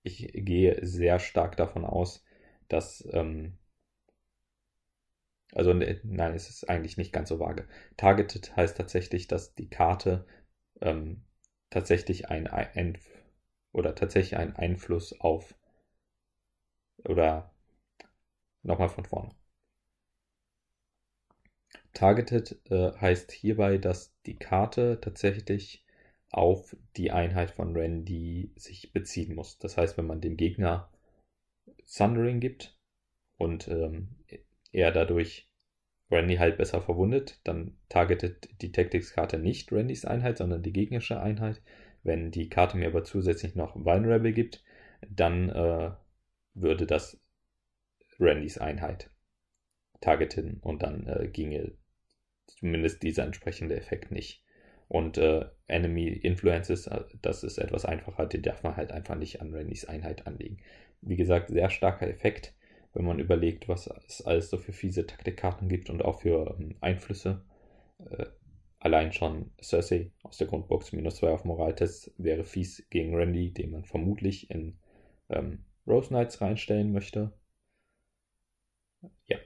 ich 0.04 0.30
gehe 0.34 0.86
sehr 0.86 1.18
stark 1.20 1.56
davon 1.56 1.86
aus, 1.86 2.26
dass 2.68 3.08
ähm, 3.14 3.58
also 5.54 5.74
ne, 5.74 6.02
nein, 6.04 6.34
es 6.34 6.50
ist 6.50 6.70
eigentlich 6.70 6.98
nicht 6.98 7.14
ganz 7.14 7.30
so 7.30 7.40
vage. 7.40 7.70
Targeted 7.96 8.54
heißt 8.58 8.76
tatsächlich, 8.76 9.30
dass 9.30 9.56
die 9.56 9.70
Karte 9.70 10.26
ähm, 10.82 11.24
tatsächlich 11.70 12.30
ein, 12.30 12.48
ein 12.48 12.98
oder 13.72 13.96
tatsächlich 13.96 14.38
einen 14.38 14.56
Einfluss 14.56 15.20
auf 15.20 15.56
oder 17.06 17.54
nochmal 18.64 18.90
von 18.90 19.06
vorne. 19.06 19.36
Targeted 21.94 22.60
äh, 22.70 22.92
heißt 22.94 23.32
hierbei, 23.32 23.78
dass 23.78 24.16
die 24.26 24.38
Karte 24.38 25.00
tatsächlich 25.02 25.86
auf 26.30 26.76
die 26.96 27.12
Einheit 27.12 27.52
von 27.52 27.76
Randy 27.76 28.52
sich 28.56 28.94
beziehen 28.94 29.36
muss. 29.36 29.58
Das 29.58 29.78
heißt, 29.78 29.98
wenn 29.98 30.06
man 30.06 30.22
dem 30.22 30.38
Gegner 30.38 30.92
Sundering 31.86 32.40
gibt 32.40 32.78
und 33.38 33.68
ähm, 33.68 34.16
er 34.72 34.92
dadurch 34.92 35.47
Randy 36.10 36.36
halt 36.38 36.58
besser 36.58 36.82
verwundet, 36.82 37.40
dann 37.44 37.76
targetet 37.90 38.50
die 38.62 38.72
Tactics-Karte 38.72 39.38
nicht 39.38 39.72
Randys 39.72 40.06
Einheit, 40.06 40.38
sondern 40.38 40.64
die 40.64 40.74
gegnerische 40.74 41.20
Einheit. 41.20 41.62
Wenn 42.04 42.32
die 42.32 42.50
Karte 42.50 42.78
mir 42.78 42.88
aber 42.88 43.04
zusätzlich 43.04 43.56
noch 43.56 43.76
Vulnerable 43.76 44.32
gibt, 44.32 44.64
dann 45.10 45.50
äh, 45.50 45.92
würde 46.54 46.86
das 46.86 47.20
Randys 48.20 48.58
Einheit 48.58 49.10
targeten 50.00 50.60
und 50.62 50.84
dann 50.84 51.08
äh, 51.08 51.28
ginge 51.28 51.74
zumindest 52.48 53.04
dieser 53.04 53.24
entsprechende 53.24 53.76
Effekt 53.76 54.12
nicht. 54.12 54.44
Und 54.88 55.18
äh, 55.18 55.46
Enemy 55.68 56.08
Influences, 56.08 56.88
äh, 56.88 57.04
das 57.22 57.44
ist 57.44 57.58
etwas 57.58 57.84
einfacher, 57.84 58.26
die 58.26 58.42
darf 58.42 58.64
man 58.64 58.78
halt 58.78 58.92
einfach 58.92 59.16
nicht 59.16 59.42
an 59.42 59.54
Randys 59.54 59.86
Einheit 59.86 60.26
anlegen. 60.26 60.60
Wie 61.02 61.18
gesagt, 61.18 61.50
sehr 61.50 61.70
starker 61.70 62.08
Effekt 62.08 62.54
wenn 62.98 63.06
man 63.06 63.20
überlegt, 63.20 63.68
was 63.70 63.88
es 64.08 64.26
alles 64.26 64.50
so 64.50 64.58
für 64.58 64.74
fiese 64.74 65.06
Taktikkarten 65.06 65.70
gibt 65.70 65.92
und 65.92 66.04
auch 66.04 66.22
für 66.22 66.56
ähm, 66.60 66.76
Einflüsse. 66.82 67.42
Äh, 68.10 68.26
allein 68.80 69.14
schon 69.14 69.52
Cersei 69.62 70.12
aus 70.24 70.38
der 70.38 70.48
Grundbox 70.48 70.94
minus 70.94 71.18
2 71.18 71.30
auf 71.30 71.46
Moraltest 71.46 72.12
wäre 72.18 72.44
fies 72.44 72.88
gegen 72.90 73.16
Randy, 73.16 73.54
den 73.54 73.70
man 73.72 73.84
vermutlich 73.86 74.50
in 74.50 74.80
ähm, 75.30 75.64
Rose 75.86 76.08
Knights 76.08 76.42
reinstellen 76.42 76.92
möchte. 76.92 77.34
Ja. 79.28 79.38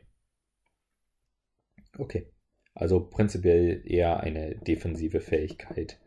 Okay. 1.98 2.27
Also 2.74 3.01
prinzipiell 3.01 3.84
eher 3.86 4.22
eine 4.22 4.55
defensive 4.55 5.20
Fähigkeit, 5.20 6.00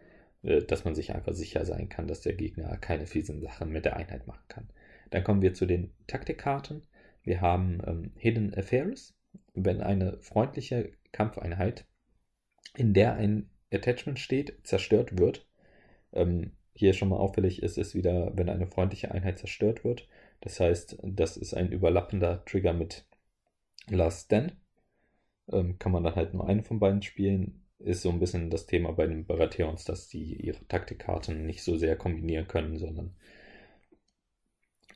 äh, 0.43 0.63
dass 0.63 0.85
man 0.87 0.95
sich 0.95 1.15
einfach 1.15 1.35
sicher 1.35 1.67
sein 1.67 1.91
kann, 1.91 2.09
dass 2.09 2.23
der 2.23 2.33
Gegner 2.33 2.79
keine 2.79 3.07
fiesen 3.07 3.43
Sachen 3.43 3.71
mit 3.71 3.85
der 3.85 3.97
Einheit 3.97 4.27
machen 4.27 4.45
kann. 4.49 4.71
Dann 5.11 5.25
kommen 5.25 5.43
wir 5.43 5.53
zu 5.53 5.67
den 5.67 5.93
Taktikkarten. 6.07 6.83
Wir 7.25 7.40
haben 7.40 7.81
ähm, 7.87 8.12
Hidden 8.16 8.54
Affairs, 8.54 9.14
wenn 9.54 9.81
eine 9.81 10.19
freundliche 10.19 10.93
Kampfeinheit, 11.12 11.87
in 12.76 12.93
der 12.95 13.14
ein 13.14 13.50
Attachment 13.73 14.19
steht, 14.19 14.59
zerstört 14.64 15.19
wird. 15.19 15.47
Ähm, 16.12 16.52
hier 16.75 16.93
schon 16.93 17.09
mal 17.09 17.16
auffällig 17.16 17.62
ist 17.62 17.78
es 17.78 17.95
wieder, 17.95 18.33
wenn 18.37 18.49
eine 18.49 18.66
freundliche 18.66 19.11
Einheit 19.12 19.38
zerstört 19.38 19.85
wird. 19.85 20.09
Das 20.40 20.61
heißt, 20.61 20.99
das 21.02 21.37
ist 21.37 21.54
ein 21.54 21.71
überlappender 21.71 22.45
Trigger 22.45 22.73
mit 22.73 23.07
Last 23.88 24.26
Stand. 24.26 24.57
Ähm, 25.50 25.78
kann 25.78 25.93
man 25.93 26.04
dann 26.04 26.16
halt 26.16 26.35
nur 26.35 26.49
eine 26.49 26.62
von 26.62 26.81
beiden 26.81 27.02
spielen. 27.02 27.64
Ist 27.78 28.02
so 28.02 28.11
ein 28.11 28.21
bisschen 28.21 28.50
das 28.50 28.66
Thema 28.66 28.93
bei 28.93 29.07
den 29.07 29.26
Baratheons, 29.26 29.85
dass 29.85 30.09
die 30.09 30.35
ihre 30.35 30.66
Taktikkarten 30.69 31.47
nicht 31.47 31.62
so 31.62 31.76
sehr 31.76 31.97
kombinieren 31.97 32.49
können, 32.49 32.78
sondern 32.78 33.14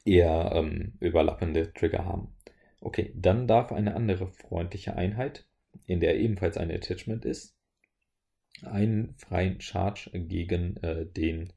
eher 0.09 0.53
ähm, 0.55 0.95
überlappende 1.01 1.73
Trigger 1.73 2.05
haben. 2.05 2.35
Okay, 2.81 3.13
dann 3.15 3.47
darf 3.47 3.73
eine 3.73 3.95
andere 3.95 4.29
freundliche 4.29 4.97
Einheit, 4.97 5.47
in 5.87 6.01
der 6.01 6.19
ebenfalls 6.19 6.57
ein 6.57 6.71
Attachment 6.71 7.25
ist, 7.25 7.57
einen 8.63 9.15
freien 9.17 9.61
Charge 9.61 10.11
gegen 10.13 10.77
äh, 10.79 11.07
den 11.07 11.53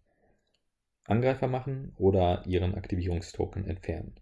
Angreifer 1.06 1.48
machen 1.48 1.94
oder 1.98 2.44
ihren 2.46 2.76
Aktivierungstoken 2.76 3.68
entfernen. 3.68 4.16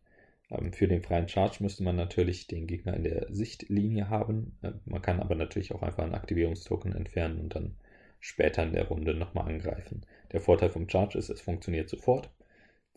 Ähm, 0.49 0.73
für 0.73 0.87
den 0.87 1.01
freien 1.01 1.27
Charge 1.27 1.57
müsste 1.61 1.83
man 1.83 1.95
natürlich 1.95 2.47
den 2.47 2.67
Gegner 2.67 2.95
in 2.95 3.03
der 3.03 3.27
Sichtlinie 3.29 4.09
haben. 4.09 4.57
Äh, 4.61 4.71
man 4.85 5.01
kann 5.01 5.19
aber 5.19 5.35
natürlich 5.35 5.73
auch 5.73 5.81
einfach 5.81 6.03
einen 6.03 6.15
Aktivierungstoken 6.15 6.95
entfernen 6.95 7.39
und 7.39 7.55
dann 7.55 7.75
später 8.19 8.63
in 8.63 8.73
der 8.73 8.87
Runde 8.87 9.13
nochmal 9.13 9.47
angreifen. 9.47 10.05
Der 10.31 10.41
Vorteil 10.41 10.69
vom 10.69 10.89
Charge 10.89 11.17
ist, 11.17 11.29
es 11.29 11.41
funktioniert 11.41 11.89
sofort. 11.89 12.29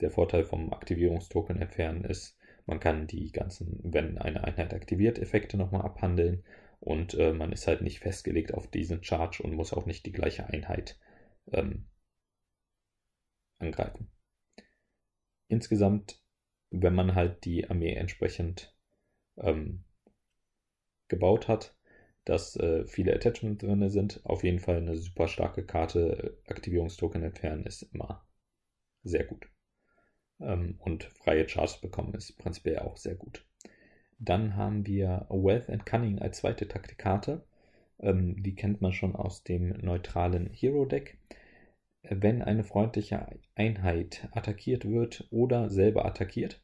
Der 0.00 0.11
Vorteil 0.11 0.44
vom 0.44 0.72
Aktivierungstoken 0.72 1.61
entfernen 1.61 2.04
ist, 2.04 2.37
man 2.66 2.80
kann 2.80 3.06
die 3.06 3.32
ganzen, 3.32 3.80
wenn 3.82 4.18
eine 4.18 4.44
Einheit 4.44 4.75
aktiviert, 4.75 5.18
Effekte 5.18 5.56
nochmal 5.56 5.82
abhandeln 5.82 6.44
und 6.80 7.14
äh, 7.14 7.32
man 7.32 7.52
ist 7.52 7.66
halt 7.66 7.82
nicht 7.82 8.00
festgelegt 8.00 8.54
auf 8.54 8.68
diesen 8.68 9.02
Charge 9.02 9.42
und 9.42 9.54
muss 9.54 9.72
auch 9.72 9.87
nicht 9.87 10.06
die 10.06 10.12
gleiche 10.12 10.46
Einheit 10.46 10.99
ähm, 11.52 11.87
angreifen. 13.58 14.11
Insgesamt, 15.49 16.20
wenn 16.70 16.94
man 16.94 17.14
halt 17.14 17.44
die 17.44 17.68
Armee 17.68 17.94
entsprechend 17.94 18.75
ähm, 19.37 19.84
gebaut 21.08 21.46
hat, 21.46 21.76
dass 22.25 22.56
äh, 22.56 22.87
viele 22.87 23.14
Attachments 23.14 23.64
drin 23.64 23.88
sind, 23.90 24.25
auf 24.25 24.44
jeden 24.44 24.61
Fall 24.61 24.78
eine 24.78 24.96
super 24.96 25.28
starke 25.28 25.64
Karte. 25.64 26.38
Aktivierungstoken 26.49 27.22
entfernen 27.22 27.66
ist 27.66 27.82
immer 27.92 28.26
sehr 29.02 29.25
gut. 29.25 29.51
Ähm, 30.42 30.76
und 30.80 31.04
freie 31.04 31.46
Charts 31.46 31.80
bekommen 31.80 32.14
ist 32.14 32.37
prinzipiell 32.38 32.80
auch 32.80 32.96
sehr 32.96 33.14
gut. 33.14 33.44
Dann 34.18 34.56
haben 34.56 34.87
wir 34.87 35.26
Wealth 35.30 35.70
and 35.70 35.87
Cunning 35.87 36.18
als 36.18 36.38
zweite 36.38 36.68
Taktikkarte. 36.68 37.44
Ähm, 38.00 38.42
die 38.42 38.54
kennt 38.54 38.80
man 38.80 38.92
schon 38.92 39.16
aus 39.16 39.44
dem 39.44 39.68
neutralen 39.80 40.49
Hero 40.52 40.84
Deck. 40.84 41.18
Wenn 42.02 42.42
eine 42.42 42.64
freundliche 42.64 43.26
Einheit 43.54 44.28
attackiert 44.32 44.84
wird 44.84 45.26
oder 45.30 45.70
selber 45.70 46.04
attackiert, 46.04 46.61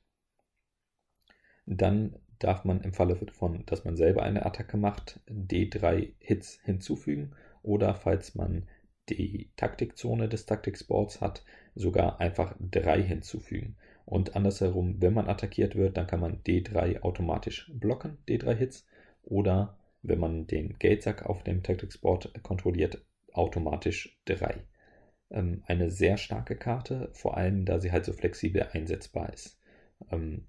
dann 1.67 2.17
darf 2.39 2.65
man 2.65 2.81
im 2.81 2.93
Falle 2.93 3.17
von, 3.17 3.65
dass 3.67 3.85
man 3.85 3.97
selber 3.97 4.23
eine 4.23 4.45
Attacke 4.47 4.77
macht, 4.77 5.21
D3 5.29 6.13
Hits 6.19 6.61
hinzufügen 6.65 7.33
oder 7.63 7.95
falls 7.95 8.35
man 8.35 8.67
die 9.11 9.51
Taktikzone 9.57 10.29
des 10.29 10.47
Taktiksports 10.47 11.21
hat, 11.21 11.45
sogar 11.75 12.21
einfach 12.21 12.55
3 12.61 13.03
hinzufügen. 13.03 13.77
Und 14.05 14.37
andersherum, 14.37 15.01
wenn 15.03 15.15
man 15.15 15.29
attackiert 15.29 15.77
wird, 15.77 15.97
dann 15.97 16.07
kann 16.07 16.21
man 16.21 16.43
D3 16.43 17.03
automatisch 17.03 17.71
blocken, 17.75 18.19
D3 18.29 18.55
Hits. 18.55 18.87
Oder 19.23 19.79
wenn 20.03 20.19
man 20.19 20.47
den 20.47 20.79
Geldsack 20.79 21.27
auf 21.27 21.45
dem 21.45 21.63
Tactics 21.63 21.99
Board 21.99 22.33
kontrolliert, 22.43 23.05
automatisch 23.33 24.19
3. 24.25 24.65
Ähm, 25.31 25.63
eine 25.67 25.91
sehr 25.91 26.17
starke 26.17 26.57
Karte, 26.57 27.11
vor 27.13 27.37
allem 27.37 27.65
da 27.65 27.81
sie 27.81 27.93
halt 27.93 28.05
so 28.05 28.13
flexibel 28.13 28.63
einsetzbar 28.73 29.33
ist. 29.33 29.61
Ähm, 30.11 30.47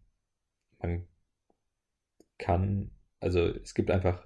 man 0.80 1.08
kann, 2.38 2.92
also 3.20 3.42
es 3.42 3.74
gibt 3.74 3.92
einfach, 3.92 4.26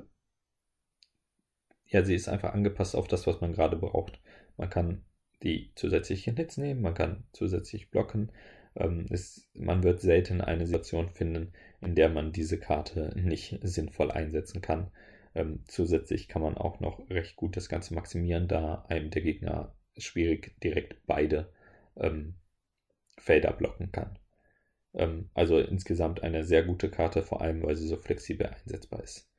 ja, 1.94 2.04
sie 2.04 2.16
ist 2.16 2.28
einfach 2.28 2.54
angepasst 2.54 2.96
auf 2.96 3.08
das, 3.08 3.28
was 3.28 3.40
man 3.40 3.54
gerade 3.54 3.78
braucht. 3.78 4.20
Man 4.58 4.70
kann 4.70 5.04
die 5.44 5.72
zusätzlichen 5.76 6.36
Hits 6.36 6.58
nehmen, 6.58 6.82
man 6.82 6.96
kann 6.96 7.24
zusätzlich 7.34 7.92
blocken, 7.92 8.32
ähm, 8.76 9.06
ist, 9.10 9.48
man 9.56 9.84
wird 9.84 10.02
selten 10.02 10.42
eine 10.42 10.66
Situation 10.66 11.10
finden, 11.10 11.54
in 11.82 11.96
der 11.96 12.10
man 12.10 12.32
diese 12.32 12.60
Karte 12.60 13.14
nicht 13.16 13.60
sinnvoll 13.62 14.12
einsetzen 14.12 14.62
kann. 14.62 14.92
Ähm, 15.36 15.64
zusätzlich 15.68 16.28
kann 16.28 16.42
man 16.42 16.58
auch 16.58 16.80
noch 16.80 17.10
recht 17.10 17.36
gut 17.36 17.58
das 17.58 17.70
Ganze 17.70 17.94
maximieren, 17.94 18.48
da 18.48 18.86
einem 18.90 19.12
der 19.12 19.22
Gegner 19.22 19.76
schwierig 19.98 20.60
direkt 20.62 21.06
beide 21.06 21.52
ähm, 21.98 22.36
Felder 23.18 23.54
blocken 23.54 23.92
kann. 23.92 24.18
Ähm, 24.96 25.30
also 25.36 25.60
insgesamt 25.60 26.24
eine 26.24 26.44
sehr 26.44 26.64
gute 26.64 26.90
Karte, 26.90 27.22
vor 27.22 27.42
allem 27.42 27.62
weil 27.62 27.76
sie 27.76 27.88
so 27.88 27.98
flexibel 27.98 28.48
einsetzbar 28.48 29.04
ist. 29.04 29.30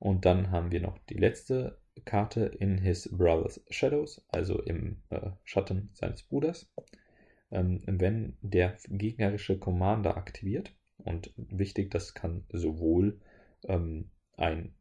Und 0.00 0.24
dann 0.24 0.50
haben 0.50 0.72
wir 0.72 0.80
noch 0.80 0.98
die 1.08 1.18
letzte 1.18 1.78
Karte 2.04 2.46
in 2.46 2.78
His 2.78 3.08
Brother's 3.12 3.62
Shadows, 3.70 4.24
also 4.28 4.60
im 4.62 5.02
äh, 5.10 5.30
Schatten 5.44 5.90
seines 5.92 6.22
Bruders 6.22 6.70
ähm, 7.52 7.82
wenn 7.86 8.36
der 8.40 8.76
gegnerische 8.88 9.58
Commander 9.58 10.16
aktiviert. 10.16 10.74
Und 10.96 11.32
wichtig, 11.36 11.90
das 11.90 12.14
kann 12.14 12.44
sowohl 12.52 13.20
ähm, 13.64 14.10
ein, 14.36 14.74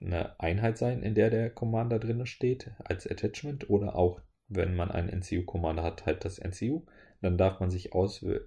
eine 0.00 0.38
Einheit 0.40 0.76
sein, 0.76 1.02
in 1.02 1.14
der 1.14 1.30
der 1.30 1.50
Commander 1.50 1.98
drin 1.98 2.26
steht, 2.26 2.70
als 2.84 3.06
Attachment, 3.06 3.70
oder 3.70 3.94
auch, 3.94 4.20
wenn 4.48 4.74
man 4.74 4.90
einen 4.90 5.08
NCU-Commander 5.08 5.82
hat, 5.82 6.06
halt 6.06 6.24
das 6.24 6.38
NCU. 6.38 6.84
Dann 7.20 7.38
darf 7.38 7.60
man 7.60 7.70
sich 7.70 7.92
auswählen, 7.94 8.46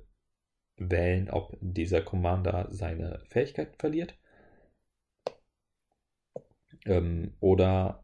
ob 1.30 1.58
dieser 1.62 2.02
Commander 2.02 2.68
seine 2.72 3.22
Fähigkeiten 3.30 3.76
verliert. 3.78 4.18
Ähm, 6.86 7.36
oder 7.40 8.04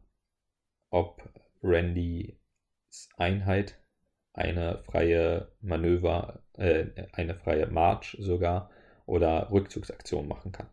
ob 0.90 1.28
Randys 1.62 2.34
Einheit 3.16 3.78
eine 4.32 4.82
freie 4.84 5.52
Manöver, 5.60 6.42
äh, 6.54 6.86
eine 7.12 7.34
freie 7.34 7.66
March 7.66 8.16
sogar 8.20 8.70
oder 9.06 9.50
Rückzugsaktion 9.50 10.28
machen 10.28 10.52
kann. 10.52 10.68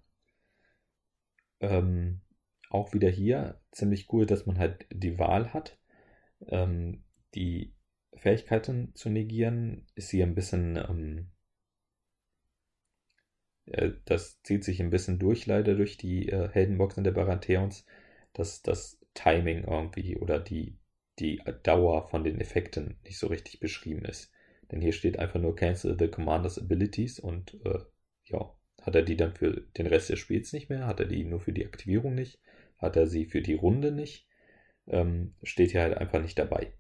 Ähm, 1.60 2.22
auch 2.70 2.94
wieder 2.94 3.10
hier 3.10 3.60
ziemlich 3.72 4.12
cool, 4.12 4.26
dass 4.26 4.46
man 4.46 4.60
halt 4.60 4.86
die 4.92 5.18
Wahl 5.18 5.54
hat. 5.54 5.80
Ähm, 6.48 7.04
die 7.34 7.74
Fähigkeiten 8.16 8.94
zu 8.96 9.10
negieren 9.10 9.88
ist 9.96 10.10
hier 10.10 10.26
ein 10.26 10.36
bisschen, 10.36 10.78
ähm, 10.78 11.32
äh, 11.32 11.37
das 14.06 14.42
zieht 14.44 14.64
sich 14.64 14.80
ein 14.82 14.90
bisschen 14.90 15.20
durch 15.20 15.46
leider 15.46 15.76
durch 15.76 15.98
die 15.98 16.30
äh, 16.30 16.50
Heldenboxen 16.50 17.04
der 17.04 17.12
Baratheons, 17.12 17.86
dass 18.34 18.62
das 18.62 19.00
Timing 19.14 19.64
irgendwie 19.66 20.18
oder 20.18 20.40
die 20.40 20.78
die 21.20 21.42
Dauer 21.64 22.08
von 22.08 22.24
den 22.24 22.40
Effekten 22.40 22.98
nicht 23.04 23.18
so 23.18 23.28
richtig 23.28 23.60
beschrieben 23.60 24.06
ist. 24.06 24.32
Denn 24.72 24.82
hier 24.82 24.92
steht 24.92 25.18
einfach 25.20 25.40
nur 25.40 25.56
Cancel 25.56 25.98
the 25.98 26.08
Commander's 26.08 26.60
Abilities 26.60 27.20
und 27.20 27.56
äh, 27.66 27.80
ja, 28.26 28.54
hat 28.82 28.96
er 28.96 29.02
die 29.02 29.18
dann 29.18 29.34
für 29.34 29.62
den 29.78 29.88
Rest 29.88 30.10
des 30.10 30.20
Spiels 30.20 30.54
nicht 30.54 30.70
mehr? 30.70 30.86
Hat 30.86 31.00
er 31.00 31.08
die 31.08 31.24
nur 31.24 31.40
für 31.40 31.54
die 31.54 31.66
Aktivierung 31.66 32.16
nicht? 32.16 32.40
Hat 32.78 32.96
er 32.96 33.08
sie 33.08 33.26
für 33.26 33.42
die 33.42 33.56
Runde 33.56 33.92
nicht? 33.92 34.28
Ähm, 34.88 35.34
steht 35.44 35.72
hier 35.72 35.82
halt 35.82 35.98
einfach 35.98 36.22
nicht 36.22 36.38
dabei. 36.38 36.74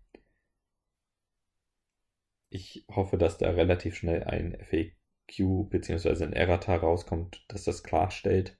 Ich 2.49 2.85
hoffe, 2.89 3.17
dass 3.17 3.37
da 3.37 3.49
relativ 3.51 3.95
schnell 3.95 4.23
ein 4.23 4.57
FAQ 5.29 5.63
bzw. 5.69 6.23
ein 6.23 6.33
Errata 6.33 6.75
rauskommt, 6.75 7.45
dass 7.49 7.63
das 7.65 7.83
klarstellt, 7.83 8.57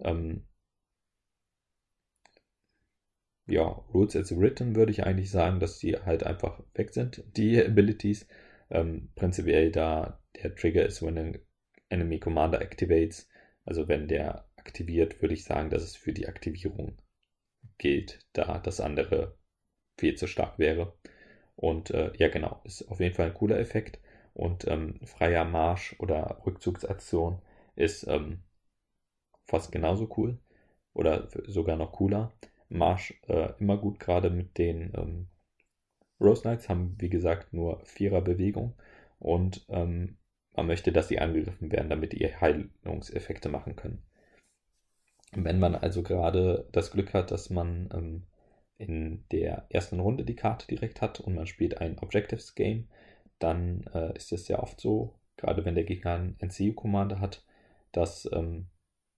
ähm, 0.00 0.44
ja, 3.46 3.62
Rules 3.94 4.14
as 4.16 4.36
written 4.38 4.76
würde 4.76 4.92
ich 4.92 5.04
eigentlich 5.04 5.30
sagen, 5.30 5.58
dass 5.60 5.78
die 5.78 5.96
halt 5.96 6.22
einfach 6.24 6.62
weg 6.74 6.92
sind, 6.92 7.24
die 7.36 7.62
Abilities. 7.64 8.26
Ähm, 8.70 9.08
prinzipiell 9.14 9.70
da 9.72 10.20
der 10.42 10.54
Trigger 10.54 10.84
ist, 10.86 11.02
wenn 11.02 11.16
ein 11.18 11.38
Enemy 11.88 12.18
Commander 12.20 12.60
activates. 12.60 13.28
Also 13.64 13.88
wenn 13.88 14.08
der 14.08 14.46
aktiviert, 14.56 15.20
würde 15.22 15.34
ich 15.34 15.44
sagen, 15.44 15.70
dass 15.70 15.82
es 15.82 15.96
für 15.96 16.12
die 16.12 16.28
Aktivierung 16.28 16.98
gilt, 17.78 18.20
da 18.34 18.58
das 18.58 18.80
andere 18.80 19.38
viel 19.98 20.16
zu 20.16 20.26
stark 20.28 20.58
wäre. 20.58 20.94
Und 21.56 21.90
äh, 21.90 22.12
ja, 22.18 22.28
genau, 22.28 22.62
ist 22.64 22.82
auf 22.90 23.00
jeden 23.00 23.14
Fall 23.14 23.26
ein 23.28 23.34
cooler 23.34 23.58
Effekt. 23.60 24.00
Und 24.38 24.68
ähm, 24.68 25.00
freier 25.04 25.44
Marsch 25.44 25.96
oder 25.98 26.40
Rückzugsaktion 26.46 27.42
ist 27.74 28.06
ähm, 28.06 28.44
fast 29.46 29.72
genauso 29.72 30.08
cool 30.16 30.38
oder 30.94 31.28
sogar 31.48 31.76
noch 31.76 31.90
cooler. 31.90 32.32
Marsch 32.68 33.20
äh, 33.26 33.52
immer 33.58 33.76
gut, 33.76 33.98
gerade 33.98 34.30
mit 34.30 34.56
den 34.56 34.92
ähm, 34.94 35.26
Rose 36.20 36.42
Knights 36.42 36.68
haben, 36.68 36.94
wie 37.00 37.08
gesagt, 37.08 37.52
nur 37.52 37.84
vierer 37.84 38.20
Bewegung 38.20 38.74
und 39.18 39.66
ähm, 39.70 40.18
man 40.54 40.68
möchte, 40.68 40.92
dass 40.92 41.08
sie 41.08 41.18
angegriffen 41.18 41.72
werden, 41.72 41.90
damit 41.90 42.14
ihr 42.14 42.40
Heilungseffekte 42.40 43.48
machen 43.48 43.74
können. 43.74 44.04
Wenn 45.32 45.58
man 45.58 45.74
also 45.74 46.04
gerade 46.04 46.68
das 46.70 46.92
Glück 46.92 47.12
hat, 47.12 47.32
dass 47.32 47.50
man 47.50 47.88
ähm, 47.92 48.22
in 48.76 49.24
der 49.32 49.66
ersten 49.68 49.98
Runde 49.98 50.24
die 50.24 50.36
Karte 50.36 50.68
direkt 50.68 51.02
hat 51.02 51.18
und 51.18 51.34
man 51.34 51.48
spielt 51.48 51.80
ein 51.80 51.98
Objectives 51.98 52.54
Game, 52.54 52.86
dann 53.38 53.84
äh, 53.94 54.16
ist 54.16 54.32
es 54.32 54.48
ja 54.48 54.58
oft 54.60 54.80
so, 54.80 55.18
gerade 55.36 55.64
wenn 55.64 55.74
der 55.74 55.84
Gegner 55.84 56.14
einen 56.14 56.36
NCU-Commander 56.40 57.20
hat, 57.20 57.44
dass 57.92 58.28
ähm, 58.32 58.66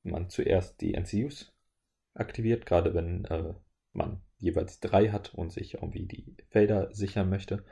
man 0.03 0.29
zuerst 0.29 0.81
die 0.81 0.95
NCUs 0.95 1.53
aktiviert, 2.15 2.67
gerade 2.67 2.95
wenn 2.95 3.25
äh, 3.27 3.55
man 3.93 4.21
jeweils 4.39 4.81
drei 4.81 5.09
hat 5.09 5.35
und 5.35 5.53
sich 5.53 5.75
irgendwie 5.75 6.07
die 6.07 6.37
Felder 6.49 6.93
sichern 6.93 7.29
möchte. 7.29 7.65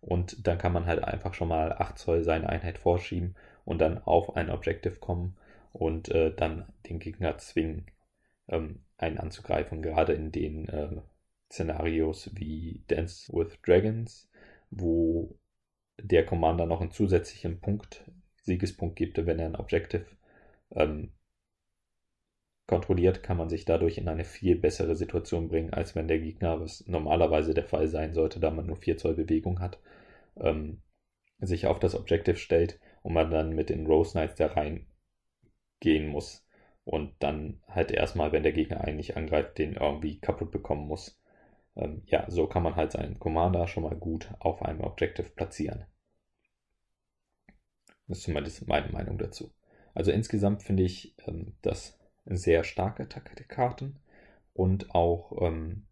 Und 0.00 0.46
dann 0.46 0.58
kann 0.58 0.72
man 0.72 0.86
halt 0.86 1.02
einfach 1.02 1.34
schon 1.34 1.48
mal 1.48 1.72
8 1.72 1.98
Zoll 1.98 2.22
seine 2.22 2.48
Einheit 2.48 2.78
vorschieben 2.78 3.34
und 3.64 3.80
dann 3.80 3.98
auf 3.98 4.36
ein 4.36 4.50
Objective 4.50 4.96
kommen 4.96 5.36
und 5.72 6.08
äh, 6.10 6.34
dann 6.34 6.72
den 6.88 6.98
Gegner 6.98 7.38
zwingen, 7.38 7.86
ähm, 8.48 8.84
einen 8.98 9.18
anzugreifen. 9.18 9.82
Gerade 9.82 10.12
in 10.12 10.32
den 10.32 10.68
äh, 10.68 11.00
Szenarios 11.50 12.30
wie 12.34 12.84
Dance 12.88 13.32
with 13.32 13.58
Dragons, 13.62 14.28
wo 14.70 15.38
der 16.00 16.24
Commander 16.26 16.66
noch 16.66 16.80
einen 16.80 16.90
zusätzlichen 16.92 17.60
Punkt, 17.60 18.04
Siegespunkt 18.42 18.96
gibt, 18.96 19.24
wenn 19.26 19.38
er 19.38 19.46
ein 19.46 19.56
Objective 19.56 20.06
ähm, 20.72 21.12
kontrolliert, 22.66 23.22
kann 23.22 23.36
man 23.36 23.48
sich 23.48 23.64
dadurch 23.64 23.98
in 23.98 24.08
eine 24.08 24.24
viel 24.24 24.56
bessere 24.56 24.94
Situation 24.96 25.48
bringen, 25.48 25.72
als 25.72 25.94
wenn 25.96 26.08
der 26.08 26.18
Gegner, 26.20 26.60
was 26.60 26.86
normalerweise 26.86 27.54
der 27.54 27.64
Fall 27.64 27.88
sein 27.88 28.14
sollte, 28.14 28.40
da 28.40 28.50
man 28.50 28.66
nur 28.66 28.76
4 28.76 28.96
Zoll 28.98 29.14
Bewegung 29.14 29.60
hat, 29.60 29.78
ähm, 30.38 30.82
sich 31.40 31.66
auf 31.66 31.80
das 31.80 31.94
Objective 31.94 32.36
stellt 32.36 32.80
und 33.02 33.14
man 33.14 33.30
dann 33.30 33.54
mit 33.54 33.70
den 33.70 33.86
Rose 33.86 34.12
Knights 34.12 34.36
da 34.36 34.48
reingehen 34.48 34.86
muss. 36.08 36.44
und 36.84 37.14
dann 37.20 37.60
halt 37.68 37.90
erstmal, 37.90 38.30
wenn 38.32 38.44
der 38.44 38.52
Gegner 38.52 38.82
einen 38.82 38.96
nicht 38.98 39.16
angreift, 39.16 39.58
den 39.58 39.74
irgendwie 39.74 40.20
kaputt 40.20 40.52
bekommen 40.52 40.86
muss. 40.86 41.20
Ähm, 41.76 42.02
ja, 42.06 42.28
so 42.30 42.46
kann 42.46 42.62
man 42.62 42.76
halt 42.76 42.92
seinen 42.92 43.18
Commander 43.18 43.66
schon 43.68 43.82
mal 43.84 43.96
gut 43.96 44.30
auf 44.38 44.62
einem 44.62 44.80
Objective 44.80 45.28
platzieren. 45.30 45.86
Das 48.08 48.18
ist 48.18 48.24
zumindest 48.24 48.66
meine 48.66 48.90
Meinung 48.90 49.18
dazu. 49.18 49.52
Also 49.94 50.10
insgesamt 50.10 50.62
finde 50.62 50.82
ich 50.82 51.14
ähm, 51.26 51.54
das 51.62 51.98
sehr 52.24 52.64
starke 52.64 53.06
Karten 53.06 53.98
und 54.52 54.94
auch 54.94 55.32
ähm, 55.40 55.86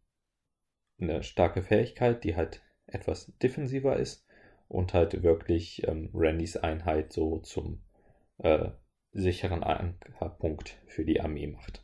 eine 1.01 1.23
starke 1.23 1.63
Fähigkeit, 1.63 2.25
die 2.25 2.37
halt 2.37 2.63
etwas 2.87 3.33
defensiver 3.43 3.97
ist 3.97 4.25
und 4.69 4.95
halt 4.95 5.23
wirklich 5.23 5.87
ähm, 5.87 6.11
Randys 6.15 6.57
Einheit 6.57 7.13
so 7.13 7.39
zum 7.39 7.83
äh, 8.39 8.71
sicheren 9.13 9.63
Ankerpunkt 9.63 10.77
für 10.87 11.05
die 11.05 11.21
Armee 11.21 11.47
macht. 11.47 11.84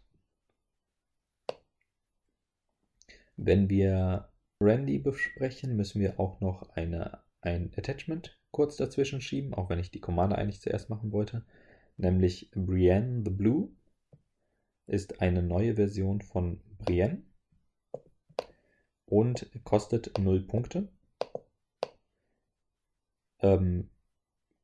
Wenn 3.42 3.70
wir 3.70 4.28
Randy 4.62 4.98
besprechen, 4.98 5.74
müssen 5.74 6.00
wir 6.00 6.20
auch 6.20 6.40
noch 6.40 6.68
eine, 6.76 7.22
ein 7.40 7.72
Attachment 7.74 8.38
kurz 8.50 8.76
dazwischen 8.76 9.22
schieben, 9.22 9.54
auch 9.54 9.70
wenn 9.70 9.78
ich 9.78 9.90
die 9.90 10.00
Commander 10.00 10.36
eigentlich 10.36 10.60
zuerst 10.60 10.90
machen 10.90 11.10
wollte, 11.10 11.46
nämlich 11.96 12.50
Brienne 12.50 13.22
the 13.24 13.30
Blue 13.30 13.70
ist 14.86 15.22
eine 15.22 15.42
neue 15.42 15.76
Version 15.76 16.20
von 16.20 16.60
Brienne 16.76 17.22
und 19.06 19.50
kostet 19.64 20.18
0 20.18 20.42
Punkte. 20.42 20.88
Ähm, 23.38 23.88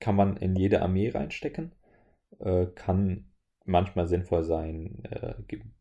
kann 0.00 0.16
man 0.16 0.36
in 0.36 0.54
jede 0.54 0.82
Armee 0.82 1.08
reinstecken 1.08 1.72
äh, 2.38 2.66
kann 2.66 3.25
manchmal 3.66 4.06
sinnvoll 4.06 4.44
sein. 4.44 5.02
Äh, 5.10 5.34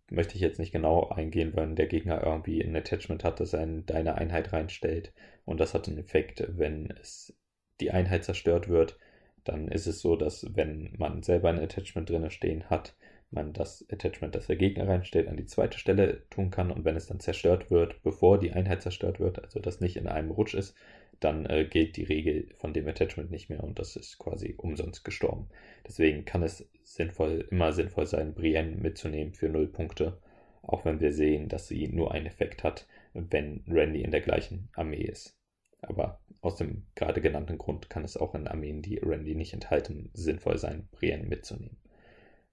möchte 0.09 0.35
ich 0.35 0.41
jetzt 0.41 0.59
nicht 0.59 0.71
genau 0.71 1.09
eingehen, 1.09 1.55
wenn 1.55 1.75
der 1.75 1.87
Gegner 1.87 2.23
irgendwie 2.23 2.61
ein 2.61 2.75
Attachment 2.75 3.23
hat, 3.23 3.39
das 3.39 3.53
er 3.53 3.63
in 3.63 3.85
deine 3.85 4.15
Einheit 4.15 4.53
reinstellt. 4.53 5.13
Und 5.45 5.59
das 5.59 5.73
hat 5.73 5.87
einen 5.87 5.97
Effekt, 5.97 6.45
wenn 6.57 6.91
es 7.01 7.35
die 7.79 7.91
Einheit 7.91 8.23
zerstört 8.23 8.69
wird, 8.69 8.97
dann 9.43 9.67
ist 9.67 9.87
es 9.87 10.01
so, 10.01 10.15
dass 10.15 10.55
wenn 10.55 10.93
man 10.97 11.23
selber 11.23 11.49
ein 11.49 11.59
Attachment 11.59 12.09
drin 12.09 12.29
stehen 12.31 12.69
hat, 12.69 12.95
man 13.31 13.53
das 13.53 13.85
Attachment, 13.91 14.35
das 14.35 14.47
der 14.47 14.55
Gegner 14.55 14.87
reinstellt, 14.87 15.27
an 15.27 15.37
die 15.37 15.45
zweite 15.45 15.77
Stelle 15.77 16.27
tun 16.29 16.51
kann. 16.51 16.71
Und 16.71 16.85
wenn 16.85 16.95
es 16.95 17.07
dann 17.07 17.19
zerstört 17.19 17.69
wird, 17.69 18.01
bevor 18.03 18.39
die 18.39 18.51
Einheit 18.51 18.81
zerstört 18.81 19.19
wird, 19.19 19.43
also 19.43 19.59
das 19.59 19.81
nicht 19.81 19.97
in 19.97 20.07
einem 20.07 20.31
Rutsch 20.31 20.53
ist, 20.53 20.75
dann 21.19 21.45
äh, 21.45 21.65
gilt 21.65 21.97
die 21.97 22.03
Regel 22.03 22.49
von 22.57 22.73
dem 22.73 22.87
Attachment 22.87 23.31
nicht 23.31 23.49
mehr 23.49 23.63
und 23.63 23.79
das 23.79 23.95
ist 23.95 24.19
quasi 24.19 24.55
umsonst 24.57 25.03
gestorben. 25.03 25.49
Deswegen 25.87 26.25
kann 26.25 26.43
es 26.43 26.67
sinnvoll, 26.83 27.47
immer 27.51 27.73
sinnvoll 27.73 28.05
sein, 28.05 28.33
Brienne 28.33 28.75
mitzunehmen 28.77 29.33
für 29.33 29.49
0 29.49 29.67
Punkte, 29.67 30.17
auch 30.61 30.85
wenn 30.85 30.99
wir 30.99 31.13
sehen, 31.13 31.49
dass 31.49 31.67
sie 31.67 31.87
nur 31.87 32.11
einen 32.11 32.25
Effekt 32.25 32.63
hat, 32.63 32.87
wenn 33.13 33.63
Randy 33.67 34.01
in 34.01 34.11
der 34.11 34.21
gleichen 34.21 34.69
Armee 34.73 35.03
ist. 35.03 35.37
Aber 35.81 36.19
aus 36.41 36.57
dem 36.57 36.85
gerade 36.95 37.21
genannten 37.21 37.57
Grund 37.57 37.89
kann 37.89 38.03
es 38.03 38.17
auch 38.17 38.35
in 38.35 38.47
Armeen, 38.47 38.81
die 38.81 38.97
Randy 38.97 39.35
nicht 39.35 39.53
enthalten, 39.53 40.09
sinnvoll 40.13 40.57
sein, 40.57 40.87
Brienne 40.91 41.23
mitzunehmen. 41.23 41.77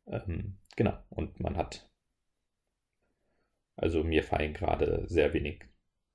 Ähm, 0.07 0.59
genau, 0.77 0.99
und 1.11 1.41
man 1.41 1.57
hat. 1.57 1.89
Also 3.77 4.05
mir 4.05 4.23
fallen 4.23 4.53
gerade 4.53 5.05
sehr 5.09 5.33
wenig 5.33 5.65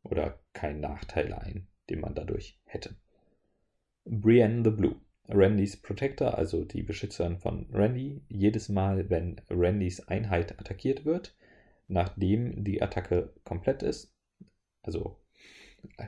oder 0.04 0.40
kein 0.54 0.80
Nachteil 0.80 1.34
ein, 1.34 1.68
den 1.90 2.02
man 2.02 2.16
dadurch 2.16 2.60
hätte. 2.66 2.96
Brienne 4.06 4.64
the 4.64 4.72
Blue. 4.72 4.96
Randys 5.30 5.76
Protector, 5.76 6.38
also 6.38 6.64
die 6.64 6.84
Beschützerin 6.84 7.38
von 7.38 7.68
Randy, 7.74 8.22
jedes 8.30 8.70
Mal, 8.70 9.10
wenn 9.10 9.42
Randys 9.50 10.08
Einheit 10.08 10.58
attackiert 10.58 11.04
wird, 11.04 11.36
nachdem 11.88 12.64
die 12.64 12.82
Attacke 12.82 13.34
komplett 13.44 13.84
ist, 13.84 14.14
also 14.84 15.18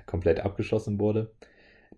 komplett 0.05 0.39
abgeschlossen 0.39 0.99
wurde, 0.99 1.33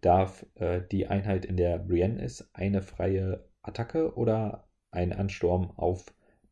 darf 0.02 0.46
äh, 0.56 0.82
die 0.92 1.08
Einheit, 1.08 1.46
in 1.46 1.58
der 1.58 1.78
Brienne 1.78 2.22
ist, 2.24 2.50
eine 2.54 2.82
freie 2.82 3.46
Attacke 3.62 4.16
oder 4.16 4.68
einen 4.90 5.14
Ansturm 5.14 5.72
auf 5.78 6.06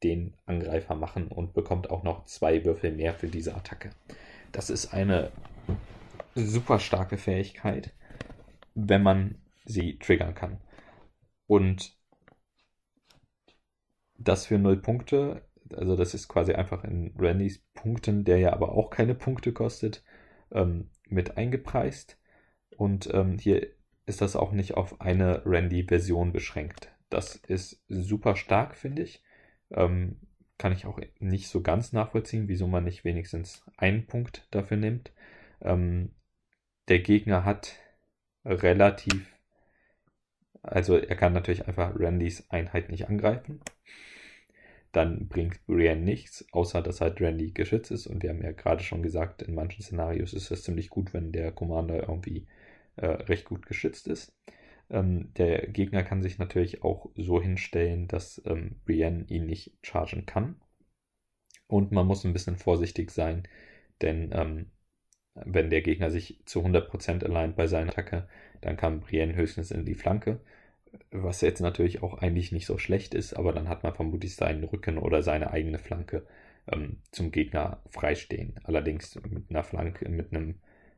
den 0.04 0.36
Angreifer 0.46 0.96
machen 0.96 1.28
und 1.28 1.54
bekommt 1.54 1.90
auch 1.90 2.04
noch 2.04 2.26
zwei 2.26 2.64
Würfel 2.64 2.92
mehr 2.92 3.14
für 3.14 3.28
diese 3.28 3.56
Attacke. 3.56 3.90
Das 4.52 4.70
ist 4.70 4.94
eine 4.94 5.32
super 6.36 6.80
starke 6.80 7.18
Fähigkeit, 7.18 7.94
wenn 8.76 9.04
man 9.04 9.36
sie 9.66 10.00
triggern 10.00 10.36
kann. 10.36 10.60
Und 11.48 11.98
das 14.18 14.46
für 14.46 14.60
null 14.60 14.78
Punkte, 14.78 15.48
also 15.76 15.96
das 15.96 16.14
ist 16.14 16.28
quasi 16.28 16.54
einfach 16.54 16.84
in 16.84 17.14
Randys 17.18 17.60
Punkten, 17.74 18.24
der 18.24 18.38
ja 18.38 18.54
aber 18.54 18.74
auch 18.74 18.90
keine 18.90 19.16
Punkte 19.16 19.54
kostet, 19.54 20.04
ähm, 20.52 20.90
mit 21.08 21.38
eingepreist. 21.38 22.18
Und 22.76 23.10
ähm, 23.14 23.38
hier 23.38 23.68
ist 24.06 24.22
das 24.22 24.36
auch 24.36 24.52
nicht 24.52 24.76
auf 24.76 25.02
eine 25.02 25.46
Randy-Version 25.46 26.32
beschränkt. 26.32 26.92
Das 27.10 27.36
ist 27.36 27.84
super 27.88 28.36
stark, 28.36 28.76
finde 28.76 29.04
ich. 29.04 29.24
Ähm, 29.72 30.18
kann 30.58 30.74
ich 30.74 30.86
auch 30.86 31.00
nicht 31.20 31.48
so 31.48 31.62
ganz 31.62 31.94
nachvollziehen, 31.94 32.48
wieso 32.48 32.68
man 32.68 32.84
nicht 32.84 33.06
wenigstens 33.06 33.64
einen 33.78 34.06
Punkt 34.08 34.48
dafür 34.52 34.78
nimmt. 34.78 35.12
Ähm, 35.62 36.12
der 36.88 37.00
Gegner 37.00 37.46
hat 37.46 37.76
relativ, 38.46 39.28
also 40.64 40.98
er 40.98 41.16
kann 41.16 41.34
natürlich 41.34 41.68
einfach 41.68 41.94
Randys 41.96 42.50
Einheit 42.50 42.90
nicht 42.90 43.08
angreifen. 43.08 43.62
Dann 44.92 45.28
bringt 45.28 45.66
Brienne 45.68 46.02
nichts, 46.02 46.48
außer 46.52 46.82
dass 46.82 47.00
halt 47.02 47.22
Randy 47.22 47.52
geschützt 47.52 47.92
ist. 47.92 48.08
Und 48.08 48.24
wir 48.24 48.32
haben 48.32 48.42
ja 48.42 48.52
gerade 48.52 48.84
schon 48.84 49.04
gesagt, 49.04 49.44
in 49.44 49.54
manchen 49.54 49.84
Szenarios 49.84 50.34
ist 50.34 50.50
es 50.50 50.64
ziemlich 50.64 50.90
gut, 50.90 51.14
wenn 51.14 51.32
der 51.32 51.52
Commander 51.52 52.10
irgendwie 52.10 52.48
äh, 52.96 53.06
recht 53.06 53.46
gut 53.46 53.68
geschützt 53.68 54.08
ist. 54.08 54.34
Ähm, 54.90 55.32
der 55.36 55.68
Gegner 55.68 56.04
kann 56.04 56.24
sich 56.24 56.40
natürlich 56.40 56.84
auch 56.84 57.12
so 57.16 57.42
hinstellen, 57.42 58.08
dass 58.08 58.42
ähm, 58.46 58.82
Brienne 58.86 59.26
ihn 59.28 59.46
nicht 59.46 59.78
chargen 59.84 60.26
kann. 60.26 60.60
Und 61.68 61.92
man 61.92 62.08
muss 62.08 62.26
ein 62.26 62.34
bisschen 62.34 62.58
vorsichtig 62.58 63.12
sein, 63.12 63.48
denn 64.02 64.32
ähm, 64.34 64.72
wenn 65.36 65.70
der 65.70 65.82
Gegner 65.82 66.12
sich 66.12 66.40
zu 66.46 66.62
100% 66.62 67.24
allein 67.24 67.56
bei 67.56 67.68
seiner 67.68 67.92
Attacke, 67.92 68.28
dann 68.62 68.78
kann 68.78 69.00
Brienne 69.02 69.36
höchstens 69.36 69.72
in 69.72 69.86
die 69.86 69.96
Flanke, 69.96 70.40
was 71.12 71.42
jetzt 71.42 71.62
natürlich 71.62 72.04
auch 72.04 72.20
eigentlich 72.20 72.52
nicht 72.52 72.66
so 72.66 72.78
schlecht 72.78 73.14
ist, 73.14 73.34
aber 73.34 73.54
dann 73.54 73.70
hat 73.70 73.84
man 73.84 73.94
vermutlich 73.94 74.36
seinen 74.36 74.64
Rücken 74.64 74.98
oder 74.98 75.22
seine 75.22 75.52
eigene 75.52 75.80
Flanke 75.80 76.26
ähm, 76.72 76.98
zum 77.12 77.32
Gegner 77.32 77.82
freistehen. 77.90 78.56
Allerdings 78.64 79.16
mit 79.30 79.50
einer 79.50 79.64
Flanke, 79.64 80.10
mit 80.10 80.34
einem 80.34 80.56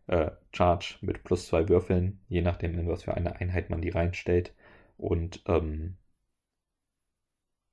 äh, 0.07 0.31
Charge 0.53 0.97
mit 1.01 1.23
plus 1.23 1.47
zwei 1.47 1.67
Würfeln, 1.69 2.19
je 2.29 2.41
nachdem, 2.41 2.77
in 2.77 2.87
was 2.87 3.03
für 3.03 3.15
eine 3.15 3.35
Einheit 3.39 3.69
man 3.69 3.81
die 3.81 3.89
reinstellt. 3.89 4.53
Und 4.97 5.43
ähm, 5.47 5.97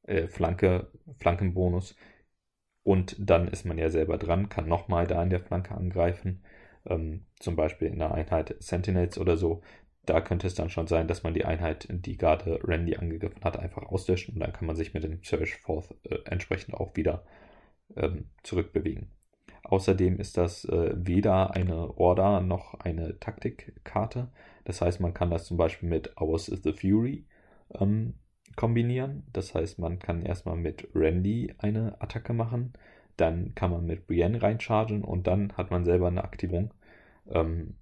äh, 0.02 0.26
Flanke, 0.28 0.90
Flankenbonus 1.18 1.96
und 2.88 3.16
dann 3.18 3.48
ist 3.48 3.66
man 3.66 3.76
ja 3.76 3.90
selber 3.90 4.16
dran, 4.16 4.48
kann 4.48 4.66
nochmal 4.66 5.06
da 5.06 5.22
in 5.22 5.28
der 5.28 5.40
Flanke 5.40 5.74
angreifen. 5.74 6.42
Ähm, 6.86 7.26
zum 7.38 7.54
Beispiel 7.54 7.88
in 7.88 7.98
der 7.98 8.14
Einheit 8.14 8.56
Sentinels 8.60 9.18
oder 9.18 9.36
so. 9.36 9.60
Da 10.06 10.22
könnte 10.22 10.46
es 10.46 10.54
dann 10.54 10.70
schon 10.70 10.86
sein, 10.86 11.06
dass 11.06 11.22
man 11.22 11.34
die 11.34 11.44
Einheit, 11.44 11.86
die 11.90 12.16
gerade 12.16 12.60
Randy 12.64 12.96
angegriffen 12.96 13.44
hat, 13.44 13.58
einfach 13.58 13.82
auslöscht 13.82 14.30
und 14.30 14.40
dann 14.40 14.54
kann 14.54 14.66
man 14.66 14.74
sich 14.74 14.94
mit 14.94 15.04
dem 15.04 15.22
Search 15.22 15.56
Forth 15.56 15.94
äh, 16.04 16.16
entsprechend 16.24 16.76
auch 16.76 16.96
wieder 16.96 17.26
ähm, 17.94 18.30
zurückbewegen. 18.42 19.10
Außerdem 19.64 20.18
ist 20.18 20.38
das 20.38 20.64
äh, 20.64 20.94
weder 20.96 21.54
eine 21.54 21.98
Order 21.98 22.40
noch 22.40 22.72
eine 22.80 23.20
Taktikkarte. 23.20 24.30
Das 24.64 24.80
heißt, 24.80 24.98
man 25.00 25.12
kann 25.12 25.30
das 25.30 25.44
zum 25.44 25.58
Beispiel 25.58 25.90
mit 25.90 26.16
Ours 26.16 26.48
is 26.48 26.62
the 26.62 26.72
Fury 26.72 27.26
ähm, 27.78 28.14
kombinieren. 28.58 29.22
Das 29.32 29.54
heißt, 29.54 29.78
man 29.78 30.00
kann 30.00 30.22
erstmal 30.22 30.56
mit 30.56 30.88
Randy 30.92 31.54
eine 31.58 32.00
Attacke 32.00 32.32
machen, 32.32 32.72
dann 33.16 33.54
kann 33.54 33.70
man 33.70 33.86
mit 33.86 34.08
Brienne 34.08 34.42
reinchargen 34.42 35.04
und 35.04 35.28
dann 35.28 35.52
hat 35.56 35.70
man 35.70 35.84
selber 35.84 36.08
eine 36.08 36.24
Aktivierung. 36.24 36.74
Ähm, 37.30 37.76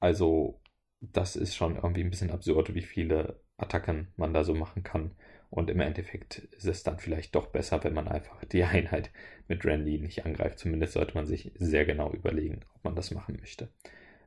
also, 0.00 0.60
das 1.00 1.36
ist 1.36 1.54
schon 1.54 1.76
irgendwie 1.76 2.02
ein 2.02 2.10
bisschen 2.10 2.30
absurd, 2.30 2.74
wie 2.74 2.82
viele 2.82 3.38
Attacken 3.58 4.08
man 4.16 4.32
da 4.32 4.44
so 4.44 4.54
machen 4.54 4.82
kann. 4.82 5.12
Und 5.50 5.68
im 5.68 5.80
Endeffekt 5.80 6.38
ist 6.38 6.66
es 6.66 6.82
dann 6.82 6.98
vielleicht 6.98 7.34
doch 7.34 7.48
besser, 7.48 7.84
wenn 7.84 7.94
man 7.94 8.08
einfach 8.08 8.42
die 8.46 8.64
Einheit 8.64 9.10
mit 9.46 9.64
Randy 9.66 9.98
nicht 9.98 10.24
angreift. 10.24 10.58
Zumindest 10.58 10.94
sollte 10.94 11.14
man 11.14 11.26
sich 11.26 11.52
sehr 11.56 11.84
genau 11.84 12.12
überlegen, 12.12 12.60
ob 12.74 12.84
man 12.84 12.96
das 12.96 13.10
machen 13.10 13.36
möchte. 13.38 13.68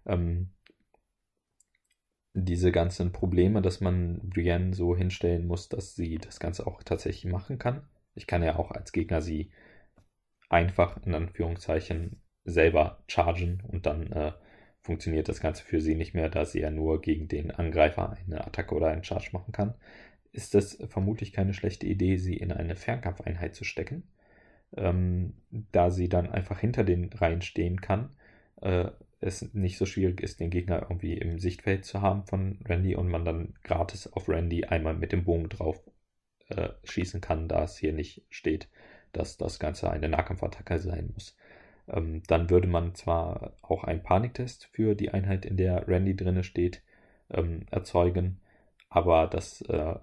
Ähm, 0.05 0.51
diese 2.33 2.71
ganzen 2.71 3.11
Probleme, 3.11 3.61
dass 3.61 3.81
man 3.81 4.19
Brienne 4.29 4.73
so 4.73 4.95
hinstellen 4.95 5.47
muss, 5.47 5.69
dass 5.69 5.95
sie 5.95 6.17
das 6.17 6.39
Ganze 6.39 6.67
auch 6.67 6.83
tatsächlich 6.83 7.31
machen 7.31 7.59
kann. 7.59 7.83
Ich 8.15 8.27
kann 8.27 8.43
ja 8.43 8.57
auch 8.57 8.71
als 8.71 8.91
Gegner 8.91 9.21
sie 9.21 9.51
einfach 10.49 10.97
in 11.05 11.13
Anführungszeichen 11.13 12.21
selber 12.43 13.03
chargen 13.07 13.63
und 13.67 13.85
dann 13.85 14.11
äh, 14.11 14.31
funktioniert 14.81 15.29
das 15.29 15.39
Ganze 15.41 15.63
für 15.63 15.81
sie 15.81 15.95
nicht 15.95 16.13
mehr, 16.13 16.29
da 16.29 16.45
sie 16.45 16.61
ja 16.61 16.71
nur 16.71 17.01
gegen 17.01 17.27
den 17.27 17.51
Angreifer 17.51 18.17
eine 18.25 18.45
Attacke 18.45 18.75
oder 18.75 18.87
einen 18.87 19.03
Charge 19.03 19.29
machen 19.33 19.51
kann. 19.51 19.75
ist 20.33 20.55
es 20.55 20.77
vermutlich 20.89 21.33
keine 21.33 21.53
schlechte 21.53 21.87
Idee, 21.87 22.17
sie 22.17 22.37
in 22.37 22.51
eine 22.53 22.75
Fernkampfeinheit 22.75 23.55
zu 23.55 23.65
stecken, 23.65 24.03
ähm, 24.77 25.35
da 25.71 25.91
sie 25.91 26.09
dann 26.09 26.29
einfach 26.31 26.59
hinter 26.59 26.83
den 26.83 27.11
Reihen 27.13 27.41
stehen 27.41 27.81
kann. 27.81 28.11
Äh, 28.61 28.91
es 29.21 29.53
nicht 29.53 29.77
so 29.77 29.85
schwierig 29.85 30.21
ist, 30.21 30.39
den 30.39 30.49
Gegner 30.49 30.81
irgendwie 30.81 31.13
im 31.13 31.39
Sichtfeld 31.39 31.85
zu 31.85 32.01
haben 32.01 32.25
von 32.25 32.59
Randy 32.65 32.95
und 32.95 33.07
man 33.07 33.23
dann 33.23 33.53
gratis 33.63 34.11
auf 34.11 34.27
Randy 34.27 34.65
einmal 34.65 34.95
mit 34.95 35.11
dem 35.11 35.23
Bogen 35.23 35.47
drauf 35.47 35.79
äh, 36.49 36.69
schießen 36.83 37.21
kann, 37.21 37.47
da 37.47 37.63
es 37.63 37.77
hier 37.77 37.93
nicht 37.93 38.23
steht, 38.29 38.67
dass 39.13 39.37
das 39.37 39.59
Ganze 39.59 39.91
eine 39.91 40.09
Nahkampfattacke 40.09 40.79
sein 40.79 41.11
muss. 41.13 41.37
Ähm, 41.87 42.23
dann 42.27 42.49
würde 42.49 42.67
man 42.67 42.95
zwar 42.95 43.53
auch 43.61 43.83
einen 43.83 44.01
Paniktest 44.01 44.65
für 44.73 44.95
die 44.95 45.11
Einheit, 45.11 45.45
in 45.45 45.55
der 45.55 45.87
Randy 45.87 46.15
drinne 46.15 46.43
steht, 46.43 46.81
ähm, 47.29 47.67
erzeugen, 47.69 48.41
aber 48.89 49.27
das 49.27 49.61
äh, 49.61 49.95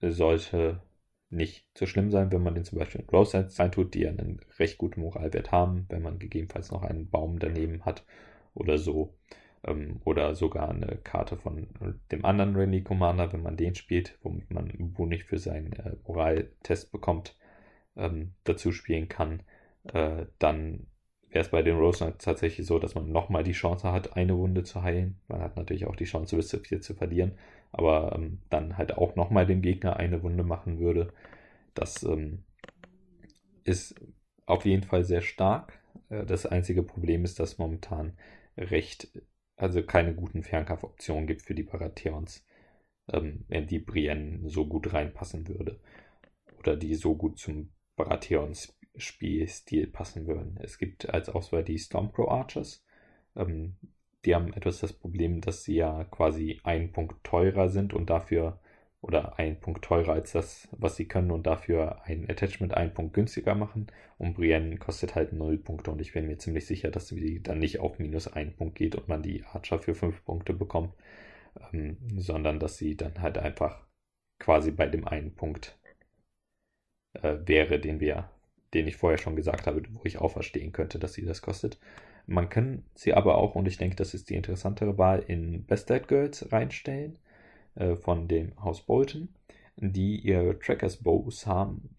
sollte 0.00 0.82
nicht 1.30 1.66
zu 1.74 1.86
schlimm 1.86 2.10
sein, 2.10 2.30
wenn 2.32 2.42
man 2.42 2.54
den 2.54 2.64
zum 2.64 2.78
Beispiel 2.78 3.00
in 3.00 3.06
Glow 3.06 3.24
Sets 3.24 3.58
reintut, 3.58 3.94
die 3.94 4.06
einen 4.06 4.40
recht 4.58 4.78
guten 4.78 5.00
Moralwert 5.00 5.52
haben, 5.52 5.86
wenn 5.88 6.02
man 6.02 6.18
gegebenenfalls 6.18 6.70
noch 6.70 6.82
einen 6.82 7.08
Baum 7.08 7.38
daneben 7.38 7.84
hat 7.84 8.04
oder 8.58 8.78
so. 8.78 9.14
Ähm, 9.64 10.00
oder 10.04 10.34
sogar 10.34 10.70
eine 10.70 10.98
Karte 11.02 11.36
von 11.36 11.66
dem 12.12 12.24
anderen 12.24 12.54
Randy 12.56 12.82
Commander, 12.82 13.32
wenn 13.32 13.42
man 13.42 13.56
den 13.56 13.74
spielt, 13.74 14.18
womit 14.22 14.50
man 14.52 14.72
Boni 14.92 15.18
für 15.18 15.38
seinen 15.38 15.72
äh, 15.72 15.96
Moraltest 16.06 16.92
bekommt, 16.92 17.36
ähm, 17.96 18.34
dazu 18.44 18.72
spielen 18.72 19.08
kann. 19.08 19.42
Äh, 19.92 20.26
dann 20.38 20.86
wäre 21.30 21.44
es 21.44 21.50
bei 21.50 21.62
den 21.62 21.76
Rose 21.76 21.98
Knights 21.98 22.24
tatsächlich 22.24 22.66
so, 22.66 22.78
dass 22.78 22.94
man 22.94 23.10
nochmal 23.10 23.44
die 23.44 23.52
Chance 23.52 23.90
hat, 23.92 24.16
eine 24.16 24.36
Wunde 24.36 24.62
zu 24.62 24.82
heilen. 24.82 25.20
Man 25.28 25.40
hat 25.40 25.56
natürlich 25.56 25.86
auch 25.86 25.96
die 25.96 26.04
Chance, 26.04 26.36
bis 26.36 26.48
zu 26.48 26.58
vier 26.58 26.80
zu 26.80 26.94
verlieren, 26.94 27.32
aber 27.72 28.14
ähm, 28.14 28.40
dann 28.50 28.78
halt 28.78 28.96
auch 28.96 29.16
nochmal 29.16 29.46
dem 29.46 29.62
Gegner 29.62 29.96
eine 29.96 30.22
Wunde 30.22 30.44
machen 30.44 30.78
würde. 30.78 31.12
Das 31.74 32.02
ähm, 32.02 32.44
ist 33.64 33.94
auf 34.46 34.64
jeden 34.64 34.84
Fall 34.84 35.04
sehr 35.04 35.20
stark. 35.20 35.78
Äh, 36.08 36.24
das 36.24 36.46
einzige 36.46 36.82
Problem 36.82 37.24
ist, 37.24 37.38
dass 37.40 37.58
momentan 37.58 38.14
recht, 38.58 39.08
also 39.56 39.82
keine 39.82 40.14
guten 40.14 40.42
Fernkampfoptionen 40.42 41.26
gibt 41.26 41.42
für 41.42 41.54
die 41.54 41.62
Baratheons, 41.62 42.44
ähm, 43.12 43.44
in 43.48 43.66
die 43.66 43.78
Brienne 43.78 44.48
so 44.48 44.66
gut 44.66 44.92
reinpassen 44.92 45.48
würde. 45.48 45.80
Oder 46.58 46.76
die 46.76 46.94
so 46.94 47.14
gut 47.16 47.38
zum 47.38 47.70
Baratheons 47.96 48.76
Spielstil 48.96 49.86
passen 49.86 50.26
würden. 50.26 50.58
Es 50.60 50.78
gibt 50.78 51.08
als 51.08 51.28
Auswahl 51.28 51.64
die 51.64 51.78
Stormcrow 51.78 52.28
Archers. 52.28 52.84
Ähm, 53.36 53.76
die 54.24 54.34
haben 54.34 54.52
etwas 54.52 54.80
das 54.80 54.92
Problem, 54.92 55.40
dass 55.40 55.62
sie 55.62 55.76
ja 55.76 56.04
quasi 56.04 56.60
einen 56.64 56.92
Punkt 56.92 57.22
teurer 57.24 57.68
sind 57.68 57.94
und 57.94 58.10
dafür 58.10 58.60
oder 59.00 59.38
einen 59.38 59.60
Punkt 59.60 59.84
teurer 59.84 60.12
als 60.14 60.32
das, 60.32 60.68
was 60.72 60.96
sie 60.96 61.06
können 61.06 61.30
und 61.30 61.46
dafür 61.46 62.02
ein 62.04 62.28
Attachment 62.28 62.74
einen 62.74 62.92
Punkt 62.94 63.14
günstiger 63.14 63.54
machen. 63.54 63.86
Und 64.18 64.34
Brienne 64.34 64.76
kostet 64.78 65.14
halt 65.14 65.32
0 65.32 65.58
Punkte 65.58 65.90
und 65.90 66.00
ich 66.00 66.12
bin 66.12 66.26
mir 66.26 66.38
ziemlich 66.38 66.66
sicher, 66.66 66.90
dass 66.90 67.08
sie 67.08 67.42
dann 67.42 67.58
nicht 67.58 67.78
auf 67.80 67.98
minus 67.98 68.32
einen 68.32 68.54
Punkt 68.54 68.74
geht 68.76 68.96
und 68.96 69.08
man 69.08 69.22
die 69.22 69.44
Archer 69.44 69.78
für 69.78 69.94
5 69.94 70.24
Punkte 70.24 70.52
bekommt, 70.52 70.94
ähm, 71.72 71.98
sondern 72.16 72.60
dass 72.60 72.76
sie 72.78 72.96
dann 72.96 73.20
halt 73.20 73.38
einfach 73.38 73.86
quasi 74.40 74.70
bei 74.72 74.86
dem 74.86 75.06
einen 75.06 75.34
Punkt 75.34 75.78
äh, 77.22 77.36
wäre, 77.46 77.80
den 77.80 78.00
wir 78.00 78.30
den 78.74 78.86
ich 78.86 78.96
vorher 78.96 79.18
schon 79.18 79.36
gesagt 79.36 79.66
habe, 79.66 79.82
wo 79.92 80.02
ich 80.04 80.18
auch 80.18 80.32
verstehen 80.32 80.72
könnte, 80.72 80.98
dass 80.98 81.14
sie 81.14 81.24
das 81.24 81.42
kostet. 81.42 81.78
Man 82.26 82.48
kann 82.48 82.84
sie 82.94 83.14
aber 83.14 83.38
auch, 83.38 83.54
und 83.54 83.66
ich 83.66 83.78
denke, 83.78 83.96
das 83.96 84.14
ist 84.14 84.28
die 84.28 84.34
interessantere 84.34 84.98
Wahl, 84.98 85.24
in 85.26 85.64
Best 85.64 85.88
Dad 85.88 86.08
Girls 86.08 86.52
reinstellen 86.52 87.18
äh, 87.78 87.96
von 87.96 88.28
dem 88.28 88.52
Haus 88.62 88.82
Bolton, 88.82 89.28
die 89.76 90.18
ihre 90.20 90.58
Trackers 90.58 90.96
Bows 90.98 91.46
haben 91.46 91.96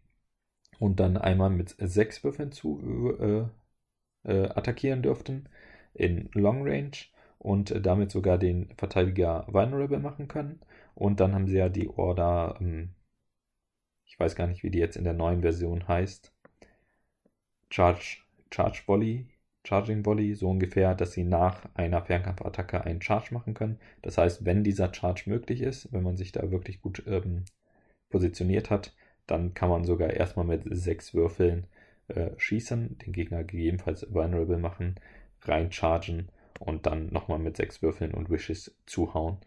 und 0.79 0.99
dann 0.99 1.17
einmal 1.17 1.49
mit 1.49 1.75
sechs 1.79 2.23
Würfeln 2.23 2.51
zu 2.51 3.17
äh, 3.19 3.45
äh, 4.23 4.49
attackieren 4.49 5.01
dürften 5.01 5.49
in 5.93 6.29
Long 6.33 6.67
Range 6.67 6.91
und 7.37 7.85
damit 7.85 8.11
sogar 8.11 8.37
den 8.37 8.69
Verteidiger 8.77 9.45
vulnerable 9.49 9.99
machen 9.99 10.27
können. 10.27 10.59
Und 10.95 11.19
dann 11.19 11.33
haben 11.33 11.47
sie 11.47 11.57
ja 11.57 11.69
die 11.69 11.89
Order, 11.89 12.57
ähm, 12.59 12.89
ich 14.05 14.19
weiß 14.19 14.35
gar 14.35 14.47
nicht, 14.47 14.63
wie 14.63 14.71
die 14.71 14.79
jetzt 14.79 14.97
in 14.97 15.05
der 15.05 15.13
neuen 15.13 15.41
Version 15.41 15.87
heißt, 15.87 16.33
Charge, 17.69 18.17
Charge 18.51 18.81
Volley, 18.85 19.27
Charging 19.65 20.05
Volley, 20.05 20.35
so 20.35 20.49
ungefähr, 20.49 20.95
dass 20.95 21.11
sie 21.13 21.23
nach 21.23 21.63
einer 21.75 22.01
Fernkampfattacke 22.01 22.83
einen 22.83 23.01
Charge 23.01 23.33
machen 23.33 23.53
können. 23.53 23.79
Das 24.01 24.17
heißt, 24.17 24.45
wenn 24.45 24.63
dieser 24.63 24.93
Charge 24.93 25.23
möglich 25.27 25.61
ist, 25.61 25.91
wenn 25.93 26.03
man 26.03 26.17
sich 26.17 26.31
da 26.31 26.51
wirklich 26.51 26.81
gut 26.81 27.03
ähm, 27.07 27.45
positioniert 28.09 28.69
hat, 28.69 28.95
dann 29.27 29.53
kann 29.53 29.69
man 29.69 29.85
sogar 29.85 30.11
erstmal 30.11 30.45
mit 30.45 30.63
sechs 30.71 31.13
Würfeln 31.13 31.67
äh, 32.07 32.31
schießen, 32.37 32.97
den 32.99 33.13
Gegner 33.13 33.43
gegebenenfalls 33.43 34.11
vulnerable 34.11 34.57
machen, 34.57 34.95
reinchargen 35.41 36.31
und 36.59 36.85
dann 36.85 37.07
nochmal 37.07 37.39
mit 37.39 37.57
sechs 37.57 37.81
Würfeln 37.81 38.13
und 38.13 38.29
Wishes 38.29 38.75
zuhauen. 38.85 39.37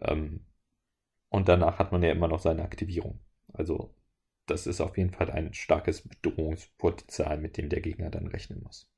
Ähm, 0.00 0.40
und 1.30 1.48
danach 1.48 1.78
hat 1.78 1.92
man 1.92 2.02
ja 2.02 2.12
immer 2.12 2.28
noch 2.28 2.40
seine 2.40 2.62
Aktivierung. 2.62 3.18
Also 3.52 3.94
das 4.46 4.66
ist 4.66 4.80
auf 4.80 4.98
jeden 4.98 5.10
Fall 5.10 5.30
ein 5.30 5.54
starkes 5.54 6.06
Bedrohungspotenzial, 6.06 7.38
mit 7.38 7.56
dem 7.56 7.68
der 7.68 7.80
Gegner 7.80 8.10
dann 8.10 8.26
rechnen 8.26 8.62
muss. 8.62 8.91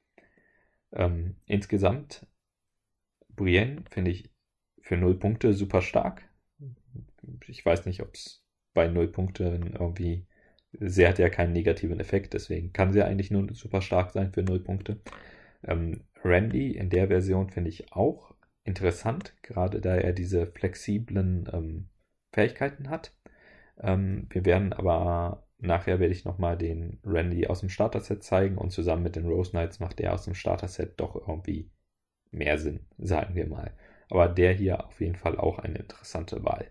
Ähm, 0.95 1.37
insgesamt, 1.47 2.27
Brienne 3.37 3.85
finde 3.91 4.13
ich 4.13 4.31
für 4.81 4.97
0 4.97 5.19
Punkte 5.19 5.53
super 5.53 5.83
stark. 5.83 6.23
Ich 7.49 7.65
weiß 7.65 7.87
nicht, 7.87 8.01
ob 8.03 8.15
es 8.15 8.43
bei 8.75 8.87
0 8.89 9.09
Punkten 9.09 9.75
irgendwie. 9.75 10.27
Sie 10.73 11.07
hat 11.07 11.19
ja 11.19 11.29
keinen 11.29 11.53
negativen 11.53 12.01
Effekt, 12.01 12.35
deswegen 12.35 12.73
kann 12.73 12.93
sie 12.93 13.03
eigentlich 13.03 13.31
nur 13.31 13.53
super 13.55 13.81
stark 13.81 14.11
sein 14.11 14.33
für 14.33 14.43
0 14.43 14.61
Punkte. 14.61 15.01
Ähm, 15.63 16.05
Randy 16.23 16.73
in 16.73 16.91
der 16.91 17.09
Version 17.09 17.51
finde 17.51 17.71
ich 17.71 17.93
auch 17.93 18.35
interessant, 18.65 19.35
gerade 19.43 19.81
da 19.81 19.97
er 19.97 20.13
diese 20.13 20.47
flexiblen 20.47 21.49
ähm, 21.53 21.89
Fähigkeiten 22.33 22.91
hat. 22.91 23.13
Ähm, 23.79 24.27
wir 24.31 24.45
werden 24.45 24.73
aber 24.73 25.44
nachher 25.67 26.01
werde 26.01 26.13
ich 26.15 26.25
nochmal 26.25 26.57
den 26.57 26.99
Randy 27.05 27.47
aus 27.47 27.61
dem 27.61 27.69
Starter-Set 27.69 28.23
zeigen 28.23 28.59
und 28.59 28.71
zusammen 28.71 29.03
mit 29.03 29.17
den 29.17 29.27
Rose 29.27 29.51
Knights 29.51 29.81
macht 29.81 29.99
der 29.99 30.13
aus 30.15 30.25
dem 30.25 30.35
Starter-Set 30.35 30.95
doch 31.01 31.15
irgendwie 31.17 31.71
mehr 32.31 32.59
Sinn, 32.59 32.81
sagen 32.99 33.35
wir 33.35 33.47
mal. 33.47 33.73
Aber 34.11 34.29
der 34.29 34.53
hier 34.53 34.87
auf 34.87 35.01
jeden 35.01 35.17
Fall 35.17 35.39
auch 35.39 35.59
eine 35.59 35.79
interessante 35.79 36.45
Wahl. 36.45 36.71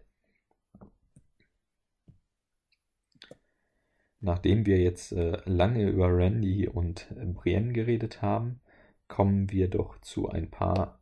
Nachdem 4.20 4.66
wir 4.66 4.80
jetzt 4.80 5.12
äh, 5.12 5.38
lange 5.46 5.90
über 5.90 6.08
Randy 6.08 6.68
und 6.68 7.10
Brienne 7.34 7.74
geredet 7.74 8.22
haben, 8.22 8.62
kommen 9.10 9.52
wir 9.52 9.70
doch 9.70 10.00
zu 10.00 10.30
ein 10.30 10.50
paar 10.50 11.02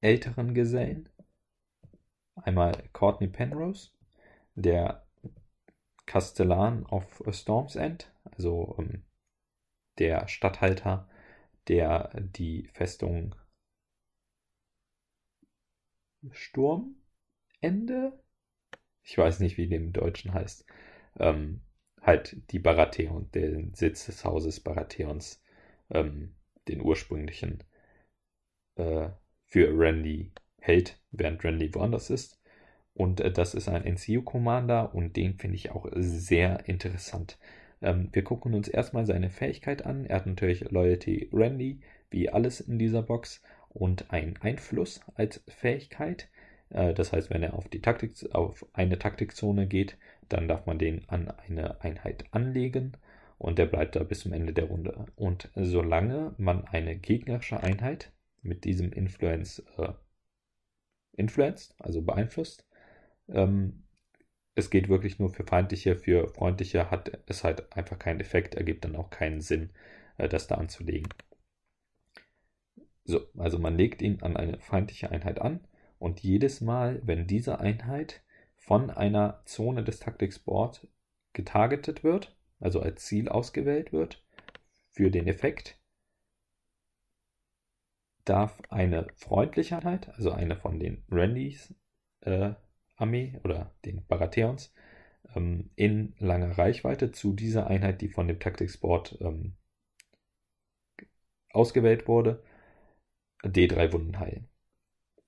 älteren 0.00 0.54
Gesellen. 0.54 1.08
Einmal 2.34 2.72
Courtney 2.92 3.28
Penrose, 3.28 3.90
der 4.54 5.07
Kastellan 6.08 6.86
of 6.86 7.22
Storm's 7.30 7.76
End, 7.76 8.10
also 8.24 8.74
ähm, 8.78 9.04
der 9.98 10.26
Statthalter, 10.26 11.08
der 11.68 12.10
die 12.14 12.68
Festung 12.72 13.34
Sturmende, 16.32 18.18
ich 19.02 19.18
weiß 19.18 19.40
nicht, 19.40 19.58
wie 19.58 19.68
dem 19.68 19.84
im 19.84 19.92
Deutschen 19.92 20.32
heißt, 20.32 20.64
ähm, 21.18 21.60
halt 22.00 22.50
die 22.52 22.58
Baratheon, 22.58 23.30
den 23.32 23.74
Sitz 23.74 24.06
des 24.06 24.24
Hauses 24.24 24.60
Baratheons, 24.60 25.42
ähm, 25.90 26.34
den 26.68 26.80
ursprünglichen, 26.80 27.62
äh, 28.76 29.10
für 29.44 29.78
Randy 29.78 30.32
hält, 30.58 31.00
während 31.10 31.44
Randy 31.44 31.74
woanders 31.74 32.08
ist. 32.10 32.37
Und 32.98 33.20
äh, 33.20 33.30
das 33.30 33.54
ist 33.54 33.68
ein 33.68 33.84
NCU 33.84 34.22
Commander 34.22 34.92
und 34.92 35.16
den 35.16 35.34
finde 35.34 35.54
ich 35.54 35.70
auch 35.70 35.86
sehr 35.94 36.68
interessant. 36.68 37.38
Ähm, 37.80 38.08
wir 38.10 38.24
gucken 38.24 38.54
uns 38.54 38.66
erstmal 38.66 39.06
seine 39.06 39.30
Fähigkeit 39.30 39.86
an. 39.86 40.04
Er 40.04 40.16
hat 40.16 40.26
natürlich 40.26 40.68
Loyalty 40.72 41.30
Randy, 41.32 41.78
wie 42.10 42.28
alles 42.28 42.60
in 42.60 42.76
dieser 42.76 43.02
Box, 43.02 43.40
und 43.68 44.10
ein 44.10 44.36
Einfluss 44.40 45.00
als 45.14 45.44
Fähigkeit. 45.46 46.28
Äh, 46.70 46.92
das 46.92 47.12
heißt, 47.12 47.30
wenn 47.30 47.44
er 47.44 47.54
auf, 47.54 47.68
die 47.68 47.80
Taktik, 47.80 48.14
auf 48.32 48.66
eine 48.72 48.98
Taktikzone 48.98 49.68
geht, 49.68 49.96
dann 50.28 50.48
darf 50.48 50.66
man 50.66 50.80
den 50.80 51.08
an 51.08 51.30
eine 51.46 51.80
Einheit 51.82 52.24
anlegen 52.32 52.96
und 53.38 53.60
der 53.60 53.66
bleibt 53.66 53.94
da 53.94 54.02
bis 54.02 54.20
zum 54.20 54.32
Ende 54.32 54.52
der 54.52 54.64
Runde. 54.64 55.06
Und 55.14 55.50
solange 55.54 56.34
man 56.36 56.64
eine 56.64 56.96
gegnerische 56.96 57.60
Einheit 57.60 58.10
mit 58.42 58.64
diesem 58.64 58.92
Influence 58.92 59.62
äh, 59.76 59.92
influenced, 61.12 61.74
also 61.78 62.02
beeinflusst, 62.02 62.67
ähm, 63.28 63.84
es 64.54 64.70
geht 64.70 64.88
wirklich 64.88 65.18
nur 65.18 65.30
für 65.30 65.44
feindliche, 65.44 65.96
für 65.96 66.28
freundliche 66.28 66.90
hat 66.90 67.12
es 67.26 67.44
halt 67.44 67.72
einfach 67.76 67.98
keinen 67.98 68.20
Effekt, 68.20 68.54
ergibt 68.56 68.84
dann 68.84 68.96
auch 68.96 69.10
keinen 69.10 69.40
Sinn, 69.40 69.70
äh, 70.16 70.28
das 70.28 70.48
da 70.48 70.56
anzulegen. 70.56 71.08
So, 73.04 73.20
also 73.38 73.58
man 73.58 73.76
legt 73.76 74.02
ihn 74.02 74.20
an 74.22 74.36
eine 74.36 74.58
feindliche 74.58 75.10
Einheit 75.10 75.40
an 75.40 75.60
und 75.98 76.20
jedes 76.20 76.60
Mal, 76.60 77.00
wenn 77.04 77.26
diese 77.26 77.60
Einheit 77.60 78.22
von 78.56 78.90
einer 78.90 79.40
Zone 79.44 79.82
des 79.84 80.00
Taktikboard 80.00 80.86
getargetet 81.32 82.04
wird, 82.04 82.36
also 82.60 82.80
als 82.80 83.04
Ziel 83.06 83.28
ausgewählt 83.28 83.92
wird 83.92 84.22
für 84.90 85.10
den 85.10 85.26
Effekt, 85.26 85.78
darf 88.24 88.60
eine 88.68 89.06
freundliche 89.14 89.76
Einheit, 89.76 90.08
also 90.10 90.32
eine 90.32 90.56
von 90.56 90.78
den 90.78 91.02
Randys 91.10 91.74
äh, 92.20 92.54
Armee 92.98 93.38
oder 93.44 93.74
den 93.84 94.04
Baratheons, 94.06 94.74
ähm, 95.34 95.70
in 95.76 96.14
langer 96.18 96.58
Reichweite 96.58 97.12
zu 97.12 97.32
dieser 97.32 97.66
Einheit, 97.68 98.00
die 98.00 98.08
von 98.08 98.28
dem 98.28 98.40
Taktikboard 98.40 99.18
ähm, 99.20 99.56
ausgewählt 101.50 102.08
wurde, 102.08 102.42
D3 103.44 103.92
Wunden 103.92 104.18
heilen. 104.18 104.48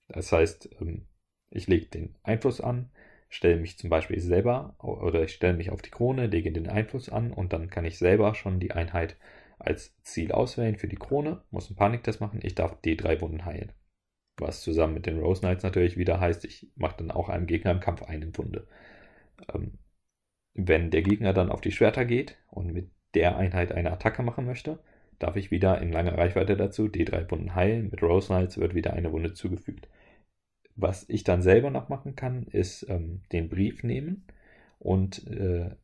Das 0.08 0.32
heißt, 0.32 0.68
ähm, 0.80 1.06
ich 1.50 1.66
lege 1.66 1.86
den 1.86 2.16
Einfluss 2.22 2.60
an, 2.60 2.90
stelle 3.28 3.56
mich 3.56 3.78
zum 3.78 3.90
Beispiel 3.90 4.20
selber 4.20 4.74
oder 4.78 5.22
ich 5.22 5.32
stelle 5.32 5.56
mich 5.56 5.70
auf 5.70 5.82
die 5.82 5.90
Krone, 5.90 6.26
lege 6.26 6.52
den 6.52 6.68
Einfluss 6.68 7.08
an 7.08 7.32
und 7.32 7.52
dann 7.52 7.70
kann 7.70 7.84
ich 7.84 7.98
selber 7.98 8.34
schon 8.34 8.60
die 8.60 8.72
Einheit 8.72 9.16
als 9.58 9.94
Ziel 10.02 10.32
auswählen 10.32 10.76
für 10.76 10.88
die 10.88 10.96
Krone, 10.96 11.42
muss 11.50 11.68
einen 11.68 11.76
Paniktest 11.76 12.20
machen, 12.20 12.40
ich 12.42 12.54
darf 12.54 12.80
D3 12.84 13.20
Wunden 13.20 13.44
heilen. 13.44 13.72
Was 14.40 14.62
zusammen 14.62 14.94
mit 14.94 15.06
den 15.06 15.20
Rose 15.20 15.40
Knights 15.40 15.62
natürlich 15.62 15.96
wieder 15.96 16.20
heißt, 16.20 16.44
ich 16.44 16.68
mache 16.76 16.96
dann 16.98 17.10
auch 17.10 17.28
einem 17.28 17.46
Gegner 17.46 17.72
im 17.72 17.80
Kampf 17.80 18.02
eine 18.02 18.36
Wunde. 18.36 18.66
Ähm, 19.52 19.78
wenn 20.54 20.90
der 20.90 21.02
Gegner 21.02 21.32
dann 21.32 21.50
auf 21.50 21.60
die 21.60 21.72
Schwerter 21.72 22.04
geht 22.04 22.36
und 22.48 22.72
mit 22.72 22.90
der 23.14 23.36
Einheit 23.36 23.72
eine 23.72 23.92
Attacke 23.92 24.22
machen 24.22 24.46
möchte, 24.46 24.78
darf 25.18 25.36
ich 25.36 25.50
wieder 25.50 25.80
in 25.80 25.92
langer 25.92 26.16
Reichweite 26.16 26.56
dazu 26.56 26.84
D3 26.86 27.30
Wunden 27.30 27.54
heilen. 27.54 27.90
Mit 27.90 28.02
Rose 28.02 28.28
Knights 28.28 28.58
wird 28.58 28.74
wieder 28.74 28.94
eine 28.94 29.12
Wunde 29.12 29.34
zugefügt. 29.34 29.88
Was 30.76 31.08
ich 31.08 31.24
dann 31.24 31.42
selber 31.42 31.70
noch 31.70 31.88
machen 31.88 32.16
kann, 32.16 32.44
ist 32.44 32.88
ähm, 32.88 33.22
den 33.32 33.48
Brief 33.48 33.82
nehmen 33.82 34.24
und 34.78 35.26
äh, 35.28 35.76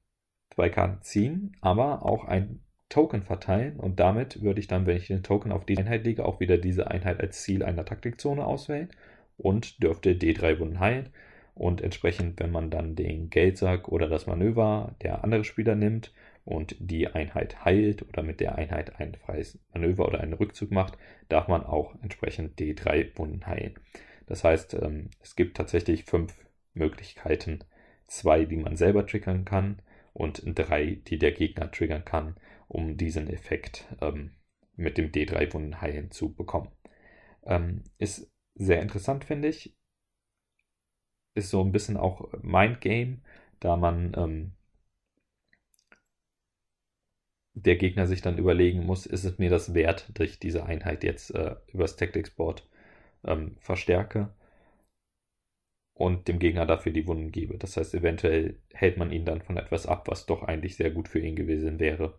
zwei 0.55 0.71
Karten 0.71 1.03
ziehen, 1.03 1.57
aber 1.61 2.05
auch 2.05 2.25
ein 2.25 2.61
Token 2.89 3.23
verteilen 3.23 3.77
und 3.77 3.99
damit 3.99 4.43
würde 4.43 4.61
ich 4.61 4.69
dann, 4.69 4.87
wenn 4.87 4.97
ich 4.97 5.09
den 5.09 5.23
Token 5.23 5.53
auf 5.53 5.65
die 5.65 5.77
Einheit 5.77 6.05
lege, 6.05 6.25
auch 6.25 6.41
wieder 6.41 6.57
diese 6.59 6.91
Einheit 6.91 7.21
als 7.21 7.43
Ziel 7.43 7.65
einer 7.65 7.85
Taktikzone 7.85 8.45
auswählen 8.45 8.89
und 9.39 9.83
dürfte 9.83 10.15
D3 10.15 10.59
Wunden 10.59 10.81
heilen. 10.81 11.11
Und 11.55 11.81
entsprechend, 11.81 12.39
wenn 12.39 12.51
man 12.53 12.71
dann 12.71 12.97
den 12.97 13.31
Geldsack 13.31 13.89
oder 13.89 14.09
das 14.09 14.27
Manöver 14.27 14.95
der 15.03 15.25
andere 15.25 15.43
Spieler 15.43 15.75
nimmt 15.75 16.13
und 16.45 16.77
die 16.79 17.09
Einheit 17.09 17.65
heilt 17.65 18.03
oder 18.03 18.23
mit 18.23 18.41
der 18.41 18.57
Einheit 18.57 19.01
ein 19.01 19.15
freies 19.15 19.59
Manöver 19.73 20.07
oder 20.07 20.21
einen 20.21 20.35
Rückzug 20.35 20.71
macht, 20.71 20.99
darf 21.31 21.49
man 21.49 21.65
auch 21.65 21.95
entsprechend 22.03 22.61
D3 22.61 23.19
Wunden 23.19 23.47
heilen. 23.47 23.75
Das 24.27 24.45
heißt, 24.45 24.75
ähm, 24.75 25.11
es 25.23 25.35
gibt 25.35 25.57
tatsächlich 25.57 26.05
fünf 26.05 26.35
Möglichkeiten. 26.75 27.61
Zwei, 28.07 28.45
die 28.45 28.57
man 28.57 28.77
selber 28.77 29.07
triggern 29.07 29.45
kann 29.45 29.81
und 30.13 30.43
drei, 30.45 30.99
die 31.07 31.19
der 31.19 31.33
Gegner 31.33 31.71
triggern 31.71 32.05
kann, 32.05 32.37
um 32.69 32.97
diesen 32.97 33.29
Effekt 33.31 33.87
ähm, 34.01 34.33
mit 34.77 34.99
dem 34.99 35.13
D3 35.13 35.53
Wunden 35.53 35.81
heilen 35.81 36.11
zu 36.11 36.33
bekommen. 36.35 36.71
Ähm, 37.45 37.85
ist 37.99 38.31
sehr 38.55 38.83
interessant, 38.83 39.25
finde 39.25 39.49
ich. 39.49 39.75
Ist 41.35 41.51
so 41.51 41.63
ein 41.63 41.71
bisschen 41.71 41.97
auch 41.97 42.33
Mindgame, 42.43 43.21
da 43.61 43.77
man 43.77 44.13
ähm, 44.17 44.53
der 47.55 47.75
Gegner 47.75 48.07
sich 48.07 48.23
dann 48.23 48.39
überlegen 48.39 48.87
muss, 48.87 49.05
ist 49.05 49.25
es 49.25 49.37
mir 49.39 49.51
das 49.51 49.75
wert, 49.75 50.09
dass 50.15 50.29
ich 50.31 50.39
diese 50.39 50.65
Einheit 50.65 51.03
jetzt 51.03 51.35
äh, 51.35 51.57
übers 51.73 51.97
Tactics 51.97 52.31
Board 52.31 52.69
ähm, 53.25 53.57
verstärke 53.61 54.35
und 55.95 56.29
dem 56.29 56.39
Gegner 56.39 56.65
dafür 56.67 56.93
die 56.93 57.07
Wunden 57.09 57.33
gebe. 57.33 57.59
Das 57.59 57.77
heißt, 57.77 57.93
eventuell 57.95 58.57
hält 58.73 58.99
man 58.99 59.11
ihn 59.11 59.25
dann 59.25 59.43
von 59.43 59.57
etwas 59.57 59.87
ab, 59.87 60.07
was 60.09 60.27
doch 60.27 60.43
eigentlich 60.45 60.77
sehr 60.77 60.91
gut 60.93 61.09
für 61.09 61.19
ihn 61.19 61.35
gewesen 61.37 61.81
wäre. 61.81 62.15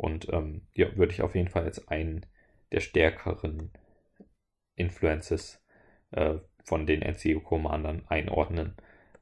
Und 0.00 0.32
ähm, 0.32 0.62
ja, 0.72 0.96
würde 0.96 1.12
ich 1.12 1.20
auf 1.20 1.34
jeden 1.34 1.48
Fall 1.48 1.64
als 1.64 1.86
einen 1.88 2.24
der 2.72 2.80
stärkeren 2.80 3.70
Influences 4.74 5.62
äh, 6.12 6.36
von 6.64 6.86
den 6.86 7.02
NCO-Commandern 7.02 8.04
einordnen, 8.08 8.76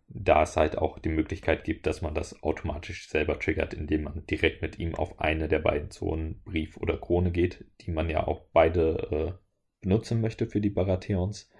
da 0.06 0.44
es 0.44 0.56
halt 0.56 0.78
auch 0.78 1.00
die 1.00 1.08
Möglichkeit 1.08 1.64
gibt, 1.64 1.88
dass 1.88 2.00
man 2.00 2.14
das 2.14 2.44
automatisch 2.44 3.08
selber 3.08 3.40
triggert, 3.40 3.74
indem 3.74 4.04
man 4.04 4.24
direkt 4.26 4.62
mit 4.62 4.78
ihm 4.78 4.94
auf 4.94 5.18
eine 5.18 5.48
der 5.48 5.58
beiden 5.58 5.90
Zonen 5.90 6.42
Brief 6.44 6.76
oder 6.76 6.96
Krone 6.96 7.32
geht, 7.32 7.64
die 7.80 7.90
man 7.90 8.08
ja 8.08 8.28
auch 8.28 8.42
beide 8.52 9.08
äh, 9.10 9.32
benutzen 9.80 10.20
möchte 10.20 10.46
für 10.46 10.60
die 10.60 10.70
Baratheons. 10.70 11.50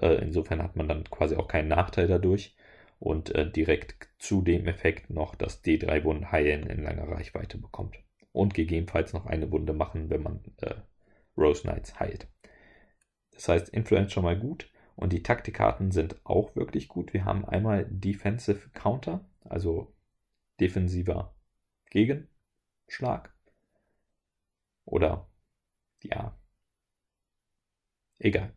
Äh, 0.00 0.22
insofern 0.22 0.62
hat 0.62 0.76
man 0.76 0.86
dann 0.86 1.02
quasi 1.02 1.34
auch 1.34 1.48
keinen 1.48 1.68
Nachteil 1.68 2.06
dadurch 2.06 2.54
und 3.00 3.34
äh, 3.34 3.50
direkt 3.50 4.08
zu 4.20 4.40
dem 4.40 4.68
Effekt 4.68 5.10
noch 5.10 5.34
das 5.34 5.64
D3 5.64 6.04
Wunden 6.04 6.30
heilen 6.30 6.68
in 6.68 6.84
langer 6.84 7.08
Reichweite 7.08 7.58
bekommt 7.58 7.98
und 8.38 8.54
gegebenenfalls 8.54 9.12
noch 9.12 9.26
eine 9.26 9.50
Wunde 9.50 9.72
machen, 9.72 10.10
wenn 10.10 10.22
man 10.22 10.40
äh, 10.58 10.76
Rose 11.36 11.62
Knights 11.62 11.98
heilt. 11.98 12.28
Das 13.32 13.48
heißt, 13.48 13.68
Influence 13.70 14.12
schon 14.12 14.22
mal 14.22 14.38
gut 14.38 14.70
und 14.94 15.12
die 15.12 15.24
Taktikkarten 15.24 15.90
sind 15.90 16.24
auch 16.24 16.54
wirklich 16.54 16.86
gut. 16.86 17.12
Wir 17.12 17.24
haben 17.24 17.44
einmal 17.44 17.86
Defensive 17.90 18.70
Counter, 18.70 19.28
also 19.42 19.92
defensiver 20.60 21.34
Gegenschlag. 21.90 23.34
Oder 24.84 25.28
ja, 26.04 26.38
egal. 28.20 28.54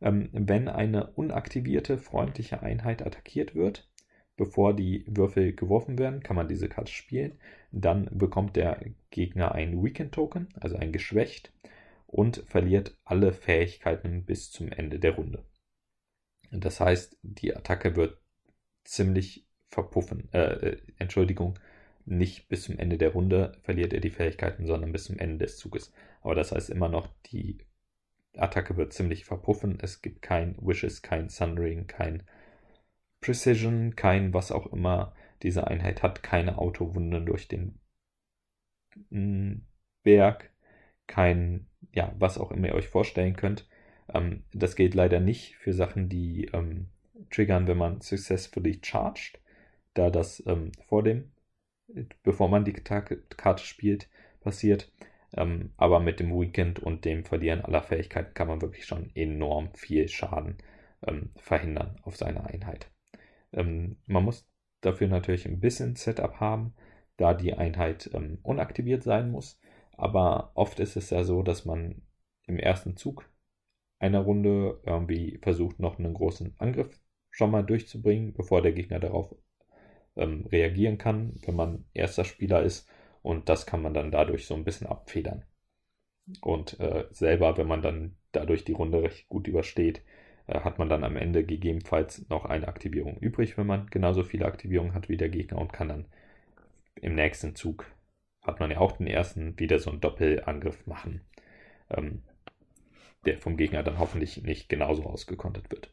Ähm, 0.00 0.30
wenn 0.32 0.66
eine 0.66 1.12
unaktivierte 1.12 1.98
freundliche 1.98 2.62
Einheit 2.62 3.06
attackiert 3.06 3.54
wird, 3.54 3.89
bevor 4.40 4.74
die 4.74 5.04
Würfel 5.06 5.52
geworfen 5.52 5.98
werden, 5.98 6.22
kann 6.22 6.34
man 6.34 6.48
diese 6.48 6.70
Karte 6.70 6.90
spielen. 6.90 7.38
Dann 7.72 8.08
bekommt 8.10 8.56
der 8.56 8.80
Gegner 9.10 9.52
ein 9.52 9.84
Weekend 9.84 10.12
Token, 10.12 10.48
also 10.58 10.76
ein 10.76 10.92
geschwächt, 10.92 11.52
und 12.06 12.42
verliert 12.46 12.96
alle 13.04 13.34
Fähigkeiten 13.34 14.24
bis 14.24 14.50
zum 14.50 14.72
Ende 14.72 14.98
der 14.98 15.16
Runde. 15.16 15.44
Das 16.50 16.80
heißt, 16.80 17.18
die 17.20 17.54
Attacke 17.54 17.96
wird 17.96 18.16
ziemlich 18.84 19.46
verpuffen. 19.68 20.32
Äh, 20.32 20.68
äh, 20.68 20.76
Entschuldigung, 20.96 21.58
nicht 22.06 22.48
bis 22.48 22.62
zum 22.62 22.78
Ende 22.78 22.96
der 22.96 23.10
Runde 23.12 23.52
verliert 23.60 23.92
er 23.92 24.00
die 24.00 24.08
Fähigkeiten, 24.08 24.64
sondern 24.64 24.90
bis 24.90 25.04
zum 25.04 25.18
Ende 25.18 25.44
des 25.44 25.58
Zuges. 25.58 25.92
Aber 26.22 26.34
das 26.34 26.50
heißt 26.50 26.70
immer 26.70 26.88
noch, 26.88 27.10
die 27.26 27.58
Attacke 28.38 28.78
wird 28.78 28.94
ziemlich 28.94 29.26
verpuffen. 29.26 29.76
Es 29.82 30.00
gibt 30.00 30.22
kein 30.22 30.56
Wishes, 30.62 31.02
kein 31.02 31.28
Sundering, 31.28 31.86
kein 31.86 32.22
Precision, 33.20 33.96
kein 33.96 34.32
was 34.34 34.52
auch 34.52 34.66
immer 34.72 35.14
diese 35.42 35.66
Einheit 35.66 36.02
hat, 36.02 36.22
keine 36.22 36.58
Autowunde 36.58 37.22
durch 37.22 37.48
den 37.48 37.78
mm, 39.10 39.62
Berg, 40.02 40.50
kein, 41.06 41.66
ja, 41.92 42.14
was 42.18 42.38
auch 42.38 42.50
immer 42.50 42.68
ihr 42.68 42.74
euch 42.74 42.88
vorstellen 42.88 43.36
könnt. 43.36 43.68
Ähm, 44.12 44.44
das 44.52 44.76
gilt 44.76 44.94
leider 44.94 45.20
nicht 45.20 45.56
für 45.56 45.72
Sachen, 45.72 46.08
die 46.08 46.46
ähm, 46.52 46.88
triggern, 47.30 47.66
wenn 47.66 47.78
man 47.78 48.00
successfully 48.00 48.80
charged, 48.82 49.40
da 49.94 50.10
das 50.10 50.42
ähm, 50.46 50.72
vor 50.86 51.02
dem, 51.02 51.32
bevor 52.22 52.48
man 52.48 52.64
die 52.64 52.72
Karte 52.72 53.64
spielt, 53.64 54.08
passiert. 54.40 54.92
Ähm, 55.36 55.70
aber 55.76 56.00
mit 56.00 56.20
dem 56.20 56.32
Weekend 56.38 56.80
und 56.80 57.04
dem 57.04 57.24
Verlieren 57.24 57.60
aller 57.60 57.82
Fähigkeiten 57.82 58.34
kann 58.34 58.48
man 58.48 58.62
wirklich 58.62 58.86
schon 58.86 59.10
enorm 59.14 59.72
viel 59.74 60.08
Schaden 60.08 60.58
ähm, 61.06 61.30
verhindern 61.36 61.96
auf 62.02 62.16
seine 62.16 62.44
Einheit. 62.44 62.90
Ähm, 63.52 63.96
man 64.06 64.24
muss 64.24 64.48
dafür 64.80 65.08
natürlich 65.08 65.46
ein 65.46 65.60
bisschen 65.60 65.96
Setup 65.96 66.40
haben, 66.40 66.74
da 67.16 67.34
die 67.34 67.54
Einheit 67.54 68.10
ähm, 68.14 68.38
unaktiviert 68.42 69.02
sein 69.02 69.30
muss. 69.30 69.60
Aber 69.92 70.52
oft 70.54 70.80
ist 70.80 70.96
es 70.96 71.10
ja 71.10 71.24
so, 71.24 71.42
dass 71.42 71.64
man 71.64 72.02
im 72.46 72.58
ersten 72.58 72.96
Zug 72.96 73.30
einer 73.98 74.20
Runde 74.20 74.80
irgendwie 74.84 75.38
versucht, 75.42 75.78
noch 75.78 75.98
einen 75.98 76.14
großen 76.14 76.54
Angriff 76.58 76.98
schon 77.30 77.50
mal 77.50 77.62
durchzubringen, 77.62 78.32
bevor 78.32 78.62
der 78.62 78.72
Gegner 78.72 78.98
darauf 78.98 79.34
ähm, 80.16 80.46
reagieren 80.50 80.98
kann, 80.98 81.34
wenn 81.44 81.54
man 81.54 81.84
erster 81.92 82.24
Spieler 82.24 82.62
ist. 82.62 82.88
Und 83.22 83.48
das 83.48 83.66
kann 83.66 83.82
man 83.82 83.94
dann 83.94 84.10
dadurch 84.10 84.46
so 84.46 84.54
ein 84.54 84.64
bisschen 84.64 84.86
abfedern. 84.86 85.44
Und 86.40 86.78
äh, 86.80 87.06
selber, 87.10 87.56
wenn 87.56 87.66
man 87.66 87.82
dann 87.82 88.16
dadurch 88.32 88.64
die 88.64 88.72
Runde 88.72 89.02
recht 89.02 89.28
gut 89.28 89.46
übersteht, 89.48 90.02
hat 90.52 90.78
man 90.78 90.88
dann 90.88 91.04
am 91.04 91.16
Ende 91.16 91.44
gegebenenfalls 91.44 92.28
noch 92.28 92.44
eine 92.44 92.68
Aktivierung 92.68 93.16
übrig, 93.18 93.56
wenn 93.56 93.66
man 93.66 93.86
genauso 93.86 94.24
viele 94.24 94.46
Aktivierungen 94.46 94.94
hat 94.94 95.08
wie 95.08 95.16
der 95.16 95.28
Gegner 95.28 95.58
und 95.58 95.72
kann 95.72 95.88
dann 95.88 96.06
im 96.96 97.14
nächsten 97.14 97.54
Zug, 97.54 97.86
hat 98.42 98.60
man 98.60 98.70
ja 98.70 98.78
auch 98.78 98.92
den 98.92 99.06
ersten, 99.06 99.58
wieder 99.58 99.78
so 99.78 99.90
einen 99.90 100.00
Doppelangriff 100.00 100.86
machen, 100.86 101.22
ähm, 101.90 102.22
der 103.24 103.38
vom 103.38 103.56
Gegner 103.56 103.82
dann 103.82 103.98
hoffentlich 103.98 104.42
nicht 104.42 104.68
genauso 104.68 105.04
ausgekontert 105.04 105.70
wird. 105.70 105.92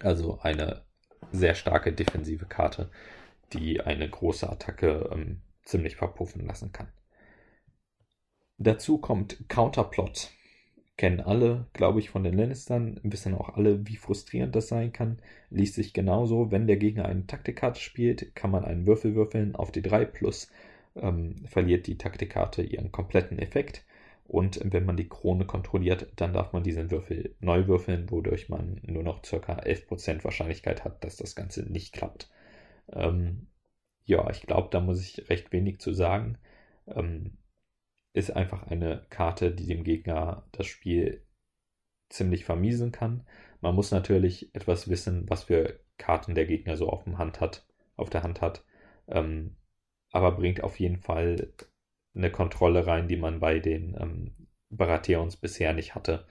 Also 0.00 0.40
eine 0.40 0.84
sehr 1.32 1.54
starke 1.54 1.92
defensive 1.92 2.46
Karte, 2.46 2.90
die 3.52 3.80
eine 3.80 4.08
große 4.08 4.48
Attacke 4.48 5.10
ähm, 5.12 5.42
ziemlich 5.64 5.96
verpuffen 5.96 6.46
lassen 6.46 6.72
kann. 6.72 6.88
Dazu 8.58 8.98
kommt 8.98 9.48
Counterplot. 9.48 10.30
Kennen 11.00 11.20
alle, 11.20 11.64
glaube 11.72 11.98
ich, 11.98 12.10
von 12.10 12.24
den 12.24 12.36
Lannistern, 12.36 13.00
wissen 13.02 13.34
auch 13.34 13.56
alle, 13.56 13.86
wie 13.88 13.96
frustrierend 13.96 14.54
das 14.54 14.68
sein 14.68 14.92
kann. 14.92 15.18
Liest 15.48 15.76
sich 15.76 15.94
genauso, 15.94 16.50
wenn 16.50 16.66
der 16.66 16.76
Gegner 16.76 17.06
eine 17.06 17.26
Taktikkarte 17.26 17.80
spielt, 17.80 18.34
kann 18.34 18.50
man 18.50 18.66
einen 18.66 18.86
Würfel 18.86 19.14
würfeln 19.14 19.56
auf 19.56 19.72
die 19.72 19.80
3 19.80 20.04
plus 20.04 20.50
ähm, 20.96 21.46
verliert 21.46 21.86
die 21.86 21.96
Taktikkarte 21.96 22.60
ihren 22.62 22.92
kompletten 22.92 23.38
Effekt. 23.38 23.86
Und 24.26 24.60
wenn 24.62 24.84
man 24.84 24.98
die 24.98 25.08
Krone 25.08 25.46
kontrolliert, 25.46 26.12
dann 26.16 26.34
darf 26.34 26.52
man 26.52 26.64
diesen 26.64 26.90
Würfel 26.90 27.34
neu 27.40 27.66
würfeln, 27.66 28.10
wodurch 28.10 28.50
man 28.50 28.82
nur 28.82 29.02
noch 29.02 29.22
ca. 29.22 29.54
11% 29.54 30.22
Wahrscheinlichkeit 30.22 30.84
hat, 30.84 31.02
dass 31.02 31.16
das 31.16 31.34
Ganze 31.34 31.62
nicht 31.62 31.94
klappt. 31.94 32.30
Ähm, 32.92 33.46
ja, 34.04 34.28
ich 34.28 34.42
glaube, 34.42 34.68
da 34.70 34.80
muss 34.80 35.00
ich 35.00 35.30
recht 35.30 35.50
wenig 35.50 35.78
zu 35.78 35.94
sagen. 35.94 36.36
Ähm, 36.86 37.38
ist 38.12 38.30
einfach 38.30 38.66
eine 38.66 39.06
Karte, 39.10 39.52
die 39.52 39.66
dem 39.66 39.84
Gegner 39.84 40.44
das 40.52 40.66
Spiel 40.66 41.24
ziemlich 42.08 42.44
vermiesen 42.44 42.92
kann. 42.92 43.26
Man 43.60 43.74
muss 43.74 43.90
natürlich 43.90 44.54
etwas 44.54 44.88
wissen, 44.88 45.28
was 45.28 45.44
für 45.44 45.80
Karten 45.98 46.34
der 46.34 46.46
Gegner 46.46 46.76
so 46.76 46.88
auf, 46.88 47.06
Hand 47.06 47.40
hat, 47.40 47.66
auf 47.96 48.10
der 48.10 48.22
Hand 48.22 48.40
hat. 48.40 48.64
Ähm, 49.08 49.56
aber 50.10 50.32
bringt 50.32 50.62
auf 50.62 50.80
jeden 50.80 50.98
Fall 50.98 51.52
eine 52.14 52.30
Kontrolle 52.32 52.86
rein, 52.86 53.08
die 53.08 53.16
man 53.16 53.40
bei 53.40 53.60
den 53.60 53.96
ähm, 54.00 54.48
Baratheons 54.70 55.36
bisher 55.36 55.72
nicht 55.72 55.94
hatte. 55.94 56.26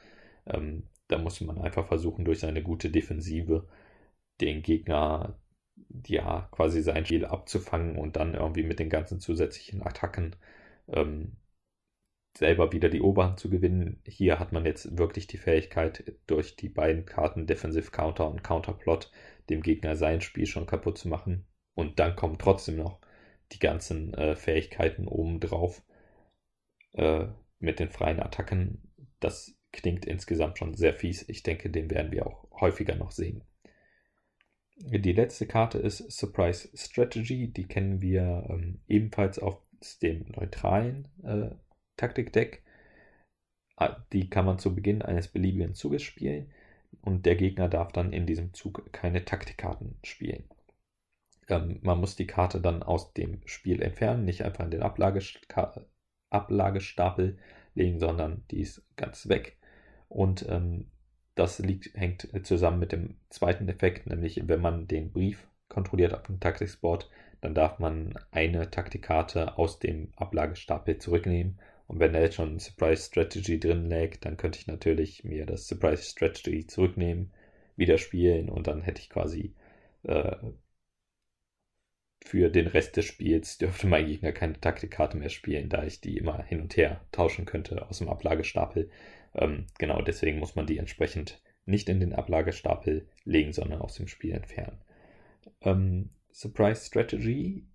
Ähm, 0.45 0.87
da 1.07 1.17
muss 1.17 1.41
man 1.41 1.59
einfach 1.59 1.87
versuchen, 1.87 2.25
durch 2.25 2.39
seine 2.39 2.61
gute 2.63 2.89
Defensive 2.89 3.67
den 4.41 4.61
Gegner 4.61 5.39
ja 6.07 6.47
quasi 6.51 6.81
sein 6.81 7.05
Spiel 7.05 7.25
abzufangen 7.25 7.97
und 7.97 8.15
dann 8.15 8.33
irgendwie 8.33 8.63
mit 8.63 8.79
den 8.79 8.89
ganzen 8.89 9.19
zusätzlichen 9.19 9.81
Attacken 9.81 10.35
ähm, 10.87 11.37
selber 12.39 12.71
wieder 12.71 12.89
die 12.89 13.01
Oberhand 13.01 13.37
zu 13.37 13.49
gewinnen. 13.49 14.01
Hier 14.07 14.39
hat 14.39 14.53
man 14.53 14.65
jetzt 14.65 14.97
wirklich 14.97 15.27
die 15.27 15.37
Fähigkeit, 15.37 16.15
durch 16.25 16.55
die 16.55 16.69
beiden 16.69 17.05
Karten 17.05 17.45
Defensive 17.45 17.91
Counter 17.91 18.29
und 18.29 18.43
Counterplot 18.43 19.11
dem 19.49 19.61
Gegner 19.61 19.97
sein 19.97 20.21
Spiel 20.21 20.45
schon 20.45 20.65
kaputt 20.65 20.97
zu 20.97 21.09
machen. 21.09 21.45
Und 21.75 21.99
dann 21.99 22.15
kommen 22.15 22.37
trotzdem 22.39 22.77
noch 22.77 23.01
die 23.51 23.59
ganzen 23.59 24.13
äh, 24.13 24.35
Fähigkeiten 24.35 25.07
obendrauf 25.07 25.83
äh, 26.93 27.25
mit 27.59 27.79
den 27.79 27.89
freien 27.89 28.21
Attacken. 28.21 28.89
Das 29.19 29.55
klingt 29.73 30.05
insgesamt 30.05 30.57
schon 30.57 30.75
sehr 30.75 30.93
fies. 30.93 31.27
Ich 31.27 31.43
denke, 31.43 31.69
den 31.69 31.91
werden 31.91 32.11
wir 32.13 32.25
auch 32.25 32.49
häufiger 32.61 32.95
noch 32.95 33.11
sehen. 33.11 33.43
Die 34.77 35.11
letzte 35.11 35.45
Karte 35.45 35.77
ist 35.77 36.09
Surprise 36.09 36.69
Strategy. 36.73 37.51
Die 37.51 37.67
kennen 37.67 38.01
wir 38.01 38.47
ähm, 38.49 38.79
ebenfalls 38.87 39.39
aus 39.39 39.99
dem 40.01 40.25
neutralen 40.29 41.09
äh, 41.23 41.49
Taktikdeck. 41.99 42.63
Ah, 43.75 43.97
die 44.13 44.29
kann 44.29 44.45
man 44.45 44.59
zu 44.59 44.73
Beginn 44.73 45.01
eines 45.01 45.27
beliebigen 45.27 45.73
Zuges 45.73 46.03
spielen 46.03 46.51
und 47.01 47.25
der 47.25 47.35
Gegner 47.35 47.69
darf 47.69 47.91
dann 47.91 48.13
in 48.13 48.25
diesem 48.25 48.53
Zug 48.53 48.91
keine 48.91 49.25
Taktikkarten 49.25 49.97
spielen. 50.03 50.43
Ähm, 51.47 51.79
man 51.81 51.99
muss 51.99 52.15
die 52.15 52.27
Karte 52.27 52.61
dann 52.61 52.83
aus 52.83 53.13
dem 53.13 53.41
Spiel 53.45 53.81
entfernen, 53.81 54.25
nicht 54.25 54.43
einfach 54.43 54.65
in 54.65 54.71
den 54.71 54.81
Ablagestapel 56.29 57.37
legen, 57.75 57.99
sondern 57.99 58.43
die 58.51 58.61
ist 58.61 58.83
ganz 58.95 59.27
weg. 59.29 59.57
Und 60.07 60.45
ähm, 60.49 60.87
das 61.35 61.59
liegt, 61.59 61.95
hängt 61.95 62.27
zusammen 62.45 62.79
mit 62.79 62.91
dem 62.91 63.15
zweiten 63.29 63.69
Effekt, 63.69 64.07
nämlich 64.07 64.47
wenn 64.47 64.61
man 64.61 64.87
den 64.87 65.11
Brief 65.11 65.47
kontrolliert 65.69 66.13
auf 66.13 66.23
dem 66.23 66.39
Taktiksport, 66.39 67.09
dann 67.41 67.55
darf 67.55 67.79
man 67.79 68.13
eine 68.31 68.69
Taktikkarte 68.69 69.57
aus 69.57 69.79
dem 69.79 70.11
Ablagestapel 70.17 70.97
zurücknehmen. 70.97 71.59
Und 71.89 71.99
wenn 71.99 72.13
da 72.13 72.21
jetzt 72.21 72.35
schon 72.35 72.59
Surprise 72.59 73.07
Strategy 73.07 73.59
drin 73.59 73.89
lag, 73.89 74.17
dann 74.21 74.37
könnte 74.37 74.59
ich 74.59 74.67
natürlich 74.67 75.23
mir 75.23 75.47
das 75.47 75.67
Surprise 75.67 76.03
Strategy 76.03 76.67
zurücknehmen, 76.67 77.33
wieder 77.77 77.97
spielen 77.97 78.47
und 78.47 78.67
dann 78.67 78.83
hätte 78.83 79.01
ich 79.01 79.09
quasi 79.09 79.55
äh, 80.03 80.35
für 82.23 82.51
den 82.51 82.67
Rest 82.67 82.95
des 82.95 83.05
Spiels 83.05 83.57
dürfte 83.57 83.87
mein 83.87 84.05
Gegner 84.05 84.31
keine 84.31 84.59
Taktikkarte 84.59 85.17
mehr 85.17 85.29
spielen, 85.29 85.67
da 85.67 85.83
ich 85.83 85.99
die 85.99 86.17
immer 86.17 86.43
hin 86.43 86.61
und 86.61 86.77
her 86.77 87.01
tauschen 87.11 87.45
könnte 87.45 87.89
aus 87.89 87.97
dem 87.97 88.09
Ablagestapel. 88.09 88.91
Ähm, 89.33 89.65
genau 89.79 90.03
deswegen 90.03 90.37
muss 90.37 90.53
man 90.53 90.67
die 90.67 90.77
entsprechend 90.77 91.41
nicht 91.65 91.89
in 91.89 91.99
den 91.99 92.13
Ablagestapel 92.13 93.07
legen, 93.23 93.51
sondern 93.51 93.81
aus 93.81 93.95
dem 93.95 94.07
Spiel 94.07 94.33
entfernen. 94.33 94.79
Ähm, 95.61 96.11
Surprise 96.31 96.85
Strategy 96.85 97.65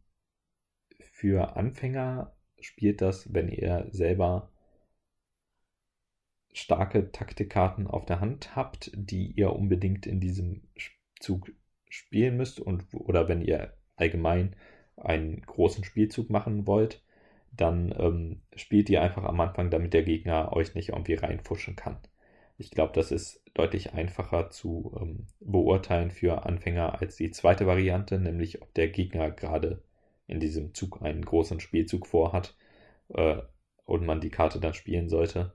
für 1.00 1.56
Anfänger 1.56 2.32
spielt 2.66 3.00
das, 3.00 3.32
wenn 3.32 3.48
ihr 3.48 3.86
selber 3.90 4.50
starke 6.52 7.10
Taktikkarten 7.10 7.86
auf 7.86 8.06
der 8.06 8.20
Hand 8.20 8.56
habt, 8.56 8.90
die 8.94 9.32
ihr 9.32 9.52
unbedingt 9.52 10.06
in 10.06 10.20
diesem 10.20 10.62
Zug 11.20 11.50
spielen 11.88 12.36
müsst 12.36 12.60
und 12.60 12.86
oder 12.94 13.28
wenn 13.28 13.42
ihr 13.42 13.74
allgemein 13.96 14.56
einen 14.96 15.42
großen 15.42 15.84
Spielzug 15.84 16.30
machen 16.30 16.66
wollt, 16.66 17.02
dann 17.52 17.94
ähm, 17.98 18.42
spielt 18.56 18.90
ihr 18.90 19.02
einfach 19.02 19.24
am 19.24 19.40
Anfang, 19.40 19.70
damit 19.70 19.92
der 19.92 20.02
Gegner 20.02 20.52
euch 20.52 20.74
nicht 20.74 20.90
irgendwie 20.90 21.14
reinfuschen 21.14 21.76
kann. 21.76 21.98
Ich 22.56 22.70
glaube, 22.70 22.92
das 22.92 23.10
ist 23.12 23.42
deutlich 23.54 23.94
einfacher 23.94 24.50
zu 24.50 24.96
ähm, 25.00 25.26
beurteilen 25.40 26.10
für 26.10 26.44
Anfänger 26.46 27.00
als 27.00 27.16
die 27.16 27.30
zweite 27.30 27.66
Variante, 27.66 28.18
nämlich 28.18 28.62
ob 28.62 28.72
der 28.74 28.88
Gegner 28.88 29.30
gerade 29.30 29.82
in 30.26 30.40
diesem 30.40 30.74
Zug 30.74 31.02
einen 31.02 31.24
großen 31.24 31.60
Spielzug 31.60 32.06
vorhat 32.06 32.56
äh, 33.08 33.38
und 33.84 34.06
man 34.06 34.20
die 34.20 34.30
Karte 34.30 34.60
dann 34.60 34.74
spielen 34.74 35.08
sollte. 35.08 35.52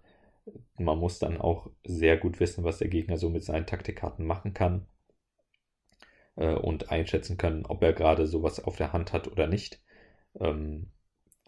Man 0.78 0.98
muss 0.98 1.20
dann 1.20 1.40
auch 1.40 1.70
sehr 1.84 2.18
gut 2.18 2.40
wissen, 2.40 2.64
was 2.64 2.80
der 2.80 2.88
Gegner 2.88 3.18
so 3.18 3.30
mit 3.30 3.44
seinen 3.44 3.68
Taktikkarten 3.68 4.26
machen 4.26 4.54
kann 4.54 4.88
äh, 6.36 6.54
und 6.54 6.92
einschätzen 6.92 7.38
können, 7.38 7.66
ob 7.66 7.84
er 7.84 7.94
gerade 7.94 8.28
sowas 8.28 8.64
auf 8.64 8.78
der 8.78 8.94
Hand 8.94 9.14
hat 9.14 9.28
oder 9.28 9.48
nicht. 9.48 9.82
Ähm, 10.40 10.88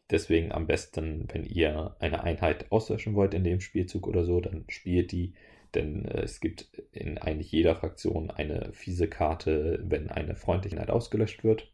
deswegen 0.10 0.52
am 0.52 0.68
besten, 0.68 1.28
wenn 1.32 1.46
ihr 1.46 1.96
eine 2.00 2.24
Einheit 2.24 2.72
auslöschen 2.72 3.16
wollt 3.16 3.34
in 3.34 3.44
dem 3.44 3.62
Spielzug 3.62 4.08
oder 4.08 4.26
so, 4.26 4.42
dann 4.42 4.66
spielt 4.70 5.12
die, 5.12 5.34
denn 5.74 6.06
äh, 6.06 6.22
es 6.22 6.40
gibt 6.40 6.70
in 6.92 7.18
eigentlich 7.18 7.52
jeder 7.52 7.76
Fraktion 7.76 8.30
eine 8.32 8.72
fiese 8.74 9.08
Karte, 9.08 9.80
wenn 9.84 10.10
eine 10.10 10.36
freundliche 10.36 10.76
Einheit 10.76 10.92
ausgelöscht 10.92 11.44
wird. 11.44 11.71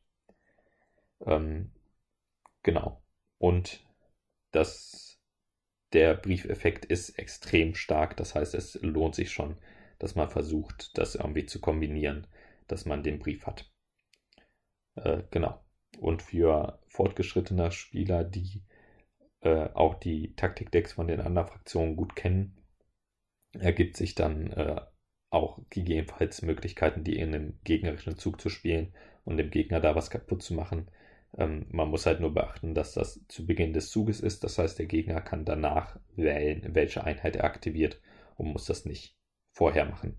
Ähm, 1.25 1.71
genau. 2.63 3.01
Und 3.37 3.85
das, 4.51 5.19
der 5.93 6.15
Briefeffekt 6.15 6.85
ist 6.85 7.17
extrem 7.19 7.75
stark. 7.75 8.17
Das 8.17 8.35
heißt, 8.35 8.55
es 8.55 8.75
lohnt 8.81 9.15
sich 9.15 9.31
schon, 9.31 9.57
dass 9.99 10.15
man 10.15 10.29
versucht, 10.29 10.97
das 10.97 11.15
irgendwie 11.15 11.45
zu 11.45 11.59
kombinieren 11.59 12.27
dass 12.67 12.85
man 12.85 13.03
den 13.03 13.19
Brief 13.19 13.45
hat. 13.45 13.69
Äh, 14.95 15.23
genau. 15.31 15.63
Und 15.99 16.21
für 16.21 16.79
fortgeschrittene 16.87 17.71
Spieler, 17.71 18.23
die 18.23 18.63
äh, 19.41 19.69
auch 19.73 19.95
die 19.95 20.35
Taktikdecks 20.35 20.93
von 20.93 21.07
den 21.07 21.21
anderen 21.21 21.47
Fraktionen 21.47 21.95
gut 21.95 22.15
kennen, 22.15 22.57
ergibt 23.53 23.95
sich 23.95 24.15
dann 24.15 24.51
äh, 24.51 24.81
auch 25.29 25.59
gegebenenfalls 25.69 26.41
Möglichkeiten, 26.41 27.03
die 27.03 27.17
in 27.17 27.33
einem 27.33 27.59
gegnerischen 27.63 28.17
Zug 28.17 28.39
zu 28.39 28.49
spielen 28.49 28.93
und 29.23 29.37
dem 29.37 29.49
Gegner 29.49 29.79
da 29.79 29.95
was 29.95 30.09
kaputt 30.09 30.43
zu 30.43 30.53
machen. 30.53 30.89
Ähm, 31.37 31.65
man 31.69 31.89
muss 31.89 32.05
halt 32.05 32.19
nur 32.19 32.33
beachten, 32.33 32.73
dass 32.73 32.93
das 32.93 33.21
zu 33.27 33.45
Beginn 33.45 33.73
des 33.73 33.89
Zuges 33.89 34.19
ist. 34.19 34.43
Das 34.43 34.57
heißt, 34.57 34.79
der 34.79 34.85
Gegner 34.85 35.21
kann 35.21 35.45
danach 35.45 35.99
wählen, 36.15 36.75
welche 36.75 37.03
Einheit 37.03 37.35
er 37.35 37.45
aktiviert 37.45 37.99
und 38.35 38.47
muss 38.51 38.65
das 38.65 38.85
nicht 38.85 39.15
vorher 39.51 39.85
machen. 39.85 40.17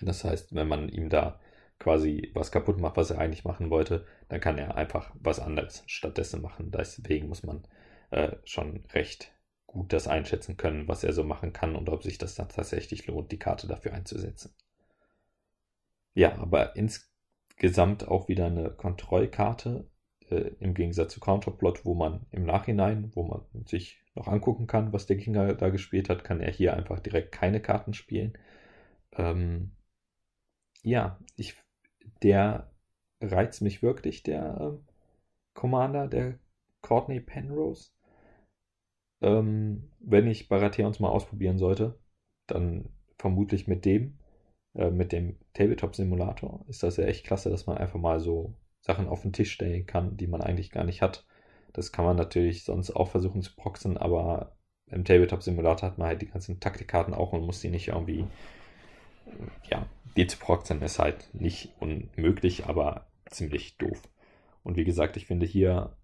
Das 0.00 0.24
heißt, 0.24 0.54
wenn 0.54 0.68
man 0.68 0.88
ihm 0.88 1.08
da 1.08 1.40
quasi 1.78 2.30
was 2.34 2.52
kaputt 2.52 2.78
macht, 2.78 2.96
was 2.96 3.10
er 3.10 3.18
eigentlich 3.18 3.44
machen 3.44 3.70
wollte, 3.70 4.06
dann 4.28 4.40
kann 4.40 4.58
er 4.58 4.76
einfach 4.76 5.10
was 5.14 5.40
anderes 5.40 5.82
stattdessen 5.86 6.40
machen. 6.42 6.70
Deswegen 6.70 7.28
muss 7.28 7.42
man 7.42 7.66
äh, 8.10 8.36
schon 8.44 8.84
recht 8.92 9.32
gut 9.66 9.92
das 9.92 10.06
einschätzen 10.06 10.56
können, 10.56 10.86
was 10.86 11.02
er 11.02 11.12
so 11.12 11.24
machen 11.24 11.52
kann 11.52 11.76
und 11.76 11.88
ob 11.88 12.02
sich 12.02 12.18
das 12.18 12.34
dann 12.34 12.48
tatsächlich 12.48 13.06
lohnt, 13.06 13.32
die 13.32 13.38
Karte 13.38 13.66
dafür 13.66 13.94
einzusetzen. 13.94 14.54
Ja, 16.14 16.38
aber 16.38 16.76
insgesamt 17.62 18.08
auch 18.08 18.28
wieder 18.28 18.46
eine 18.46 18.70
Kontrollkarte 18.70 19.88
äh, 20.28 20.50
im 20.58 20.74
Gegensatz 20.74 21.14
zu 21.14 21.20
Counterplot, 21.20 21.84
wo 21.84 21.94
man 21.94 22.26
im 22.32 22.44
Nachhinein, 22.44 23.12
wo 23.14 23.22
man 23.22 23.42
sich 23.66 24.02
noch 24.16 24.26
angucken 24.26 24.66
kann, 24.66 24.92
was 24.92 25.06
der 25.06 25.16
Gegner 25.16 25.54
da 25.54 25.68
gespielt 25.70 26.10
hat, 26.10 26.24
kann 26.24 26.40
er 26.40 26.50
hier 26.50 26.74
einfach 26.74 26.98
direkt 26.98 27.30
keine 27.30 27.60
Karten 27.62 27.94
spielen. 27.94 28.36
Ähm, 29.12 29.70
ja, 30.82 31.20
ich, 31.36 31.56
der 32.24 32.68
reizt 33.20 33.62
mich 33.62 33.80
wirklich, 33.80 34.24
der 34.24 34.60
äh, 34.60 34.92
Commander, 35.54 36.08
der 36.08 36.40
Courtney 36.80 37.20
Penrose. 37.20 37.90
Ähm, 39.20 39.88
wenn 40.00 40.26
ich 40.26 40.48
Baratheons 40.48 40.98
mal 40.98 41.10
ausprobieren 41.10 41.58
sollte, 41.58 41.96
dann 42.48 42.88
vermutlich 43.18 43.68
mit 43.68 43.84
dem, 43.84 44.18
äh, 44.74 44.90
mit 44.90 45.12
dem 45.12 45.38
Tabletop-Simulator. 45.54 46.64
Ist 46.68 46.82
das 46.82 46.96
ja 46.96 47.04
echt 47.04 47.24
klasse, 47.24 47.50
dass 47.50 47.66
man 47.66 47.78
einfach 47.78 47.98
mal 47.98 48.20
so 48.20 48.54
Sachen 48.80 49.08
auf 49.08 49.22
den 49.22 49.32
Tisch 49.32 49.52
stellen 49.52 49.86
kann, 49.86 50.16
die 50.16 50.26
man 50.26 50.40
eigentlich 50.40 50.70
gar 50.70 50.84
nicht 50.84 51.02
hat. 51.02 51.24
Das 51.72 51.92
kann 51.92 52.04
man 52.04 52.16
natürlich 52.16 52.64
sonst 52.64 52.90
auch 52.90 53.08
versuchen 53.08 53.42
zu 53.42 53.54
proxen, 53.54 53.96
aber 53.96 54.56
im 54.86 55.04
Tabletop-Simulator 55.04 55.88
hat 55.88 55.98
man 55.98 56.08
halt 56.08 56.22
die 56.22 56.28
ganzen 56.28 56.60
Taktikkarten 56.60 57.14
auch 57.14 57.32
und 57.32 57.46
muss 57.46 57.60
die 57.60 57.70
nicht 57.70 57.88
irgendwie, 57.88 58.26
ja, 59.70 59.86
die 60.16 60.26
zu 60.26 60.38
proxen 60.38 60.82
ist 60.82 60.98
halt 60.98 61.30
nicht 61.32 61.72
unmöglich, 61.80 62.66
aber 62.66 63.06
ziemlich 63.26 63.78
doof. 63.78 64.02
Und 64.62 64.76
wie 64.76 64.84
gesagt, 64.84 65.16
ich 65.16 65.26
finde 65.26 65.46
hier 65.46 65.96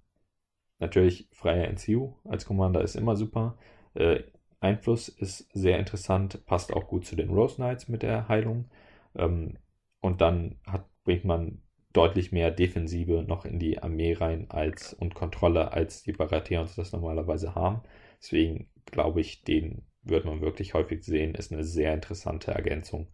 natürlich 0.78 1.28
freier 1.32 1.68
NCU 1.68 2.14
als 2.24 2.46
Commander 2.46 2.82
ist 2.82 2.96
immer 2.96 3.16
super. 3.16 3.58
Äh, 3.94 4.22
Einfluss 4.60 5.08
ist 5.08 5.48
sehr 5.52 5.78
interessant, 5.78 6.44
passt 6.46 6.72
auch 6.72 6.88
gut 6.88 7.06
zu 7.06 7.16
den 7.16 7.30
Rose 7.30 7.56
Knights 7.56 7.88
mit 7.88 8.02
der 8.02 8.28
Heilung. 8.28 8.70
Ähm, 9.16 9.58
und 10.00 10.20
dann 10.20 10.56
hat, 10.66 10.86
bringt 11.04 11.24
man 11.24 11.62
deutlich 11.92 12.32
mehr 12.32 12.50
Defensive 12.50 13.22
noch 13.26 13.44
in 13.44 13.58
die 13.58 13.82
Armee 13.82 14.12
rein 14.14 14.50
als 14.50 14.92
und 14.94 15.14
Kontrolle, 15.14 15.72
als 15.72 16.02
die 16.02 16.12
Baratheons 16.12 16.74
das 16.76 16.92
normalerweise 16.92 17.54
haben. 17.54 17.82
Deswegen 18.20 18.68
glaube 18.86 19.20
ich, 19.20 19.42
den 19.44 19.84
wird 20.02 20.24
man 20.24 20.40
wirklich 20.40 20.74
häufig 20.74 21.04
sehen, 21.04 21.34
ist 21.34 21.52
eine 21.52 21.64
sehr 21.64 21.94
interessante 21.94 22.52
Ergänzung 22.52 23.08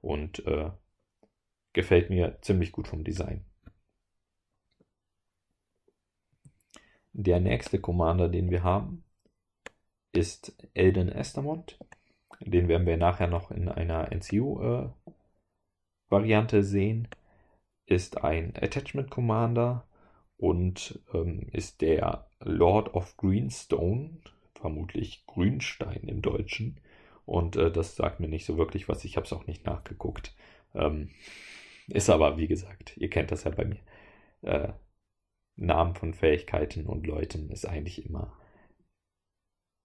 und 0.00 0.44
äh, 0.46 0.70
gefällt 1.72 2.10
mir 2.10 2.38
ziemlich 2.42 2.70
gut 2.70 2.86
vom 2.86 3.02
Design. 3.02 3.44
Der 7.12 7.38
nächste 7.38 7.80
Commander, 7.80 8.28
den 8.28 8.50
wir 8.50 8.64
haben, 8.64 9.04
ist 10.12 10.56
Elden 10.74 11.08
Estermont. 11.08 11.78
Den 12.40 12.68
werden 12.68 12.86
wir 12.86 12.96
nachher 12.96 13.26
noch 13.26 13.50
in 13.50 13.68
einer 13.68 14.12
NCU-Variante 14.12 16.58
äh, 16.58 16.62
sehen. 16.62 17.08
Ist 17.86 18.22
ein 18.24 18.54
Attachment 18.56 19.10
Commander 19.10 19.86
und 20.36 21.00
ähm, 21.12 21.48
ist 21.52 21.80
der 21.82 22.28
Lord 22.40 22.94
of 22.94 23.16
Greenstone, 23.16 24.18
vermutlich 24.54 25.26
Grünstein 25.26 26.04
im 26.04 26.22
Deutschen. 26.22 26.80
Und 27.26 27.56
äh, 27.56 27.70
das 27.70 27.96
sagt 27.96 28.20
mir 28.20 28.28
nicht 28.28 28.46
so 28.46 28.56
wirklich 28.56 28.88
was. 28.88 29.04
Ich 29.04 29.16
habe 29.16 29.26
es 29.26 29.32
auch 29.32 29.46
nicht 29.46 29.66
nachgeguckt. 29.66 30.34
Ähm, 30.74 31.10
ist 31.88 32.10
aber, 32.10 32.38
wie 32.38 32.46
gesagt, 32.46 32.96
ihr 32.96 33.10
kennt 33.10 33.32
das 33.32 33.44
ja 33.44 33.50
bei 33.50 33.64
mir. 33.64 33.80
Äh, 34.42 34.72
Namen 35.56 35.94
von 35.94 36.14
Fähigkeiten 36.14 36.86
und 36.86 37.06
Leuten 37.06 37.50
ist 37.50 37.66
eigentlich 37.66 38.06
immer 38.06 38.39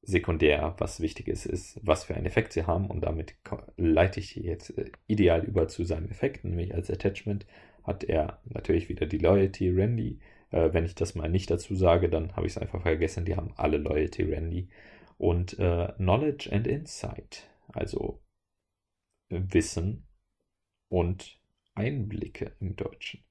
sekundär. 0.06 0.76
Was 0.78 1.00
wichtig 1.00 1.28
ist, 1.28 1.46
ist, 1.46 1.80
was 1.84 2.04
für 2.06 2.16
einen 2.16 2.26
Effekt 2.26 2.54
sie 2.54 2.66
haben. 2.66 2.90
Und 2.90 3.02
damit 3.02 3.36
leite 3.78 4.20
ich 4.20 4.36
jetzt 4.36 4.78
äh, 4.78 4.92
ideal 5.08 5.44
über 5.44 5.68
zu 5.68 5.84
seinem 5.84 6.10
Effekt, 6.10 6.44
nämlich 6.44 6.74
als 6.74 6.90
Attachment 6.90 7.46
hat 7.84 8.04
er 8.04 8.42
natürlich 8.46 8.90
wieder 8.90 9.06
die 9.06 9.18
Loyalty 9.18 9.70
Randy. 9.70 10.20
Äh, 10.52 10.74
wenn 10.74 10.86
ich 10.86 10.96
das 10.96 11.16
mal 11.16 11.30
nicht 11.30 11.52
dazu 11.52 11.76
sage, 11.76 12.10
dann 12.10 12.36
habe 12.36 12.48
ich 12.48 12.54
es 12.54 12.58
einfach 12.58 12.82
vergessen. 12.82 13.26
Die 13.26 13.36
haben 13.36 13.54
alle 13.56 13.78
Loyalty 13.78 14.24
Randy. 14.24 14.70
Und 15.18 15.58
äh, 15.60 15.94
Knowledge 15.98 16.50
and 16.52 16.68
Insight, 16.68 17.48
also 17.68 18.22
Wissen 19.30 20.08
und 20.90 21.40
Einblicke 21.74 22.52
im 22.60 22.76
Deutschen. 22.76 23.24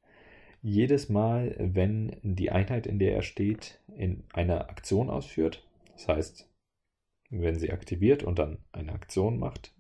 Jedes 0.63 1.11
Mal, 1.11 1.57
wenn 1.59 2.17
die 2.23 2.51
Einheit, 2.51 2.87
in 2.87 2.99
der 2.99 3.15
er 3.15 3.23
steht, 3.23 3.83
in 3.97 4.25
eine 4.33 4.71
Aktion 4.71 5.11
ausführt, 5.11 5.69
das 5.93 6.09
heißt, 6.09 6.54
wenn 7.43 7.59
sie 7.59 7.73
aktiviert 7.73 8.23
und 8.23 8.39
dann 8.39 8.59
eine 8.73 8.93
Aktion 8.93 9.39
macht, 9.39 9.75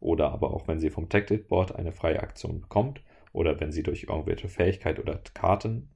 oder 0.00 0.30
aber 0.32 0.52
auch 0.52 0.68
wenn 0.68 0.78
sie 0.78 0.90
vom 0.90 1.08
Tactic 1.08 1.48
Board 1.48 1.74
eine 1.74 1.92
freie 1.92 2.20
Aktion 2.22 2.60
bekommt, 2.60 3.02
oder 3.32 3.60
wenn 3.60 3.72
sie 3.72 3.82
durch 3.82 4.04
irgendwelche 4.04 4.48
Fähigkeit 4.48 4.98
oder 4.98 5.20
Karten, 5.34 5.90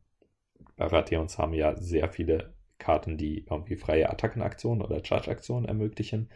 Baratheons 0.76 1.38
haben 1.38 1.54
ja 1.54 1.76
sehr 1.76 2.08
viele 2.08 2.52
Karten, 2.78 3.16
die 3.16 3.46
irgendwie 3.48 3.76
freie 3.76 4.10
Attackenaktionen 4.10 4.82
oder 4.82 5.04
Charge-Aktionen 5.04 5.66
ermöglichen, 5.66 6.28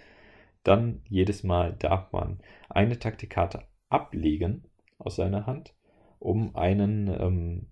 dann 0.63 1.03
jedes 1.09 1.45
Mal 1.45 1.75
darf 1.75 2.13
man 2.13 2.41
eine 2.69 2.99
Taktikkarte 2.99 3.63
ablegen 3.89 4.65
aus 4.99 5.17
seiner 5.17 5.47
Hand, 5.47 5.75
um 6.19 6.57
einen 6.57 7.09
ähm, 7.09 7.67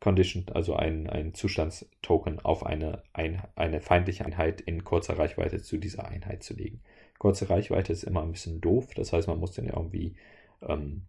Condition, 0.00 0.46
also 0.52 0.76
ein, 0.76 1.08
ein 1.08 1.34
Zustandstoken 1.34 2.40
auf 2.40 2.64
eine, 2.66 3.02
ein, 3.12 3.42
eine 3.54 3.80
feindliche 3.80 4.24
Einheit 4.24 4.60
in 4.60 4.84
kurzer 4.84 5.18
Reichweite 5.18 5.62
zu 5.62 5.78
dieser 5.78 6.06
Einheit 6.06 6.42
zu 6.42 6.54
legen. 6.54 6.82
Kurze 7.18 7.48
Reichweite 7.48 7.92
ist 7.92 8.04
immer 8.04 8.22
ein 8.22 8.32
bisschen 8.32 8.60
doof, 8.60 8.92
das 8.94 9.12
heißt, 9.12 9.26
man 9.26 9.40
muss 9.40 9.52
den 9.52 9.66
irgendwie 9.66 10.14
ähm, 10.62 11.06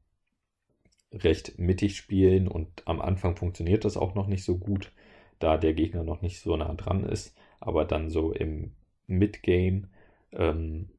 recht 1.12 1.60
mittig 1.60 1.98
spielen 1.98 2.48
und 2.48 2.84
am 2.86 3.02
Anfang 3.02 3.36
funktioniert 3.36 3.86
das 3.86 3.98
auch 3.98 4.16
noch 4.16 4.28
nicht 4.28 4.44
so 4.44 4.58
gut, 4.58 4.92
da 5.40 5.58
der 5.58 5.74
Gegner 5.74 6.04
noch 6.04 6.22
nicht 6.22 6.40
so 6.40 6.56
nah 6.56 6.74
dran 6.74 7.04
ist, 7.04 7.36
aber 7.60 7.86
dann 7.86 8.10
so 8.10 8.32
im 8.32 8.72
Midgame 9.08 9.90
ähm, 10.32 10.90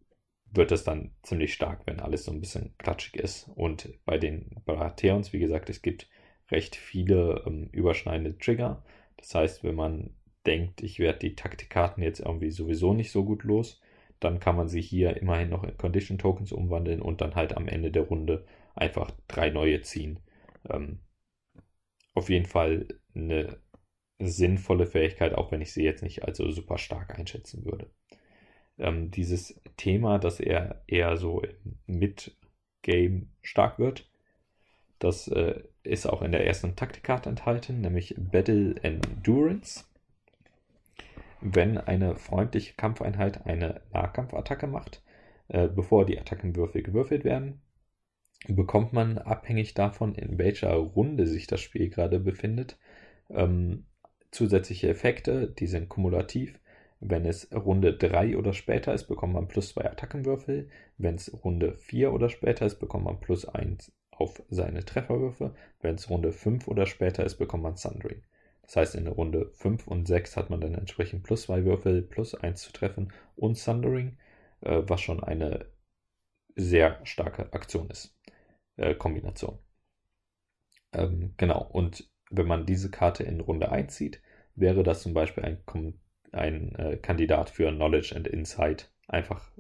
wird 0.53 0.73
es 0.73 0.85
dann 0.85 1.11
ziemlich 1.23 1.53
stark, 1.55 1.83
wenn 1.87 2.01
alles 2.01 2.25
so 2.25 2.33
ein 2.33 2.41
bisschen 2.41 2.75
klatschig 2.79 3.17
ist. 3.17 3.51
Und 3.55 3.91
bei 4.05 4.19
den 4.19 4.51
Baratheons, 4.65 5.33
wie 5.33 5.39
gesagt, 5.39 5.69
es 5.69 5.83
gibt 5.83 6.09
recht 6.51 6.77
viele 6.77 7.43
ähm, 7.47 7.69
überschneidende 7.73 8.39
Trigger. 8.39 8.83
Das 9.17 9.35
heißt, 9.35 9.65
wenn 9.65 9.75
man 9.75 10.11
denkt, 10.47 10.83
ich 10.83 10.99
werde 10.99 11.19
die 11.19 11.35
Taktikkarten 11.35 12.03
jetzt 12.03 12.21
irgendwie 12.21 12.51
sowieso 12.51 12.95
nicht 12.95 13.11
so 13.11 13.25
gut 13.25 13.45
los, 13.45 13.81
dann 14.21 14.41
kann 14.41 14.57
man 14.57 14.69
sie 14.69 14.81
hier 14.81 15.17
immerhin 15.17 15.51
noch 15.51 15.65
in 15.65 15.77
Condition 15.77 16.19
Tokens 16.19 16.53
umwandeln 16.53 17.03
und 17.03 17.21
dann 17.21 17.35
halt 17.35 17.57
am 17.57 17.69
Ende 17.69 17.91
der 17.91 18.03
Runde 18.03 18.45
einfach 18.75 19.13
drei 19.29 19.51
neue 19.51 19.83
ziehen. 19.83 20.21
Ähm, 20.69 21.01
auf 22.15 22.31
jeden 22.31 22.47
Fall 22.47 22.89
eine 23.15 23.61
sinnvolle 24.19 24.87
Fähigkeit, 24.87 25.35
auch 25.35 25.53
wenn 25.53 25.61
ich 25.61 25.73
sie 25.73 25.85
jetzt 25.85 26.03
nicht 26.03 26.25
als 26.25 26.39
super 26.39 26.79
stark 26.79 27.19
einschätzen 27.19 27.65
würde. 27.65 27.91
Ähm, 28.79 29.11
dieses 29.11 29.61
Thema, 29.77 30.19
dass 30.19 30.41
er 30.41 30.83
eher 30.87 31.17
so 31.17 31.43
im 31.43 31.79
Mid-Game 31.87 33.31
stark 33.43 33.79
wird, 33.79 34.08
das 34.99 35.29
äh, 35.29 35.63
ist 35.83 36.07
auch 36.07 36.23
in 36.23 36.33
der 36.33 36.47
ersten 36.47 36.77
Taktikkarte 36.77 37.29
enthalten, 37.29 37.81
nämlich 37.81 38.15
Battle 38.19 38.75
Endurance. 38.83 39.85
Wenn 41.41 41.79
eine 41.79 42.17
freundliche 42.17 42.75
Kampfeinheit 42.75 43.47
eine 43.47 43.81
Nahkampfattacke 43.93 44.67
macht, 44.67 45.03
äh, 45.49 45.69
bevor 45.69 46.05
die 46.05 46.19
Attackenwürfel 46.19 46.83
gewürfelt 46.83 47.25
werden, 47.25 47.63
bekommt 48.49 48.93
man 48.93 49.19
abhängig 49.19 49.75
davon, 49.75 50.15
in 50.15 50.39
welcher 50.39 50.73
Runde 50.75 51.27
sich 51.27 51.47
das 51.47 51.61
Spiel 51.61 51.91
gerade 51.91 52.19
befindet, 52.19 52.79
ähm, 53.31 53.87
zusätzliche 54.31 54.89
Effekte, 54.89 55.49
die 55.49 55.67
sind 55.67 55.89
kumulativ. 55.89 56.59
Wenn 57.01 57.25
es 57.25 57.49
Runde 57.53 57.97
3 57.97 58.37
oder 58.37 58.53
später 58.53 58.93
ist, 58.93 59.07
bekommt 59.07 59.35
man 59.35 59.47
plus 59.47 59.71
2 59.71 59.91
Attackenwürfel. 59.93 60.69
Wenn 60.97 61.15
es 61.15 61.33
Runde 61.45 61.77
4 61.77 62.13
oder 62.13 62.29
später 62.29 62.67
ist, 62.67 62.81
bekommt 62.81 63.05
man 63.05 63.21
plus 63.21 63.45
1 63.45 63.93
auf 64.19 64.43
seine 64.51 64.85
Trefferwürfe. 64.85 65.55
Wenn 65.81 65.95
es 65.95 66.11
Runde 66.11 66.33
5 66.33 66.69
oder 66.69 66.87
später 66.87 67.25
ist, 67.25 67.37
bekommt 67.37 67.63
man 67.63 67.77
Sundering. 67.77 68.23
Das 68.63 68.77
heißt, 68.77 68.95
in 68.97 69.07
Runde 69.07 69.51
5 69.55 69.87
und 69.87 70.07
6 70.07 70.37
hat 70.37 70.51
man 70.51 70.61
dann 70.61 70.75
entsprechend 70.75 71.23
plus 71.23 71.43
2 71.43 71.65
Würfel, 71.65 72.03
plus 72.03 72.35
1 72.35 72.61
zu 72.61 72.73
treffen 72.73 73.13
und 73.37 73.57
Sundering, 73.57 74.19
äh, 74.61 74.83
was 74.85 75.01
schon 75.01 75.23
eine 75.23 75.67
sehr 76.55 77.01
starke 77.05 77.53
Aktion 77.53 77.89
ist. 77.91 78.19
Äh, 78.77 78.95
Kombination. 78.95 79.59
Ähm, 80.93 81.35
genau, 81.37 81.63
und 81.63 82.11
wenn 82.31 82.47
man 82.47 82.67
diese 82.67 82.91
Karte 82.91 83.23
in 83.23 83.41
Runde 83.41 83.71
1 83.71 83.95
zieht, 83.95 84.21
wäre 84.55 84.83
das 84.83 85.03
zum 85.03 85.15
Beispiel 85.15 85.45
ein, 85.45 85.63
ein 86.33 86.75
äh, 86.75 86.97
Kandidat 86.97 87.51
für 87.51 87.71
Knowledge 87.71 88.15
and 88.17 88.27
Insight, 88.27 88.93
einfach 89.07 89.51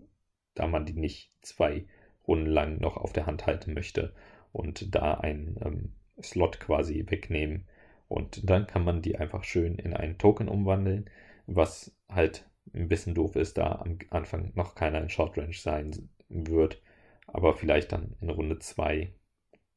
da 0.54 0.66
man 0.66 0.84
die 0.84 0.94
nicht 0.94 1.32
zwei 1.42 1.86
Runden 2.26 2.46
lang 2.46 2.78
noch 2.80 2.96
auf 2.96 3.12
der 3.12 3.26
Hand 3.26 3.46
halten 3.46 3.72
möchte 3.72 4.12
und 4.53 4.94
da 4.94 5.14
einen 5.14 5.57
ähm, 5.64 5.92
Slot 6.22 6.61
quasi 6.61 7.05
wegnehmen. 7.09 7.66
Und 8.09 8.49
dann 8.49 8.66
kann 8.66 8.84
man 8.84 9.03
die 9.03 9.18
einfach 9.18 9.44
schön 9.44 9.76
in 9.76 9.94
einen 9.94 10.18
Token 10.18 10.49
umwandeln, 10.49 11.11
was 11.46 11.94
halt 12.09 12.49
ein 12.74 12.88
bisschen 12.88 13.14
doof 13.14 13.36
ist, 13.36 13.59
da 13.59 13.82
am 13.84 13.99
Anfang 14.11 14.53
noch 14.55 14.74
keiner 14.74 15.01
in 15.01 15.11
Short 15.11 15.36
Range 15.36 15.55
sein 15.55 16.09
wird, 16.28 16.80
aber 17.26 17.55
vielleicht 17.55 17.92
dann 17.92 18.16
in 18.20 18.30
Runde 18.30 18.59
2, 18.59 19.12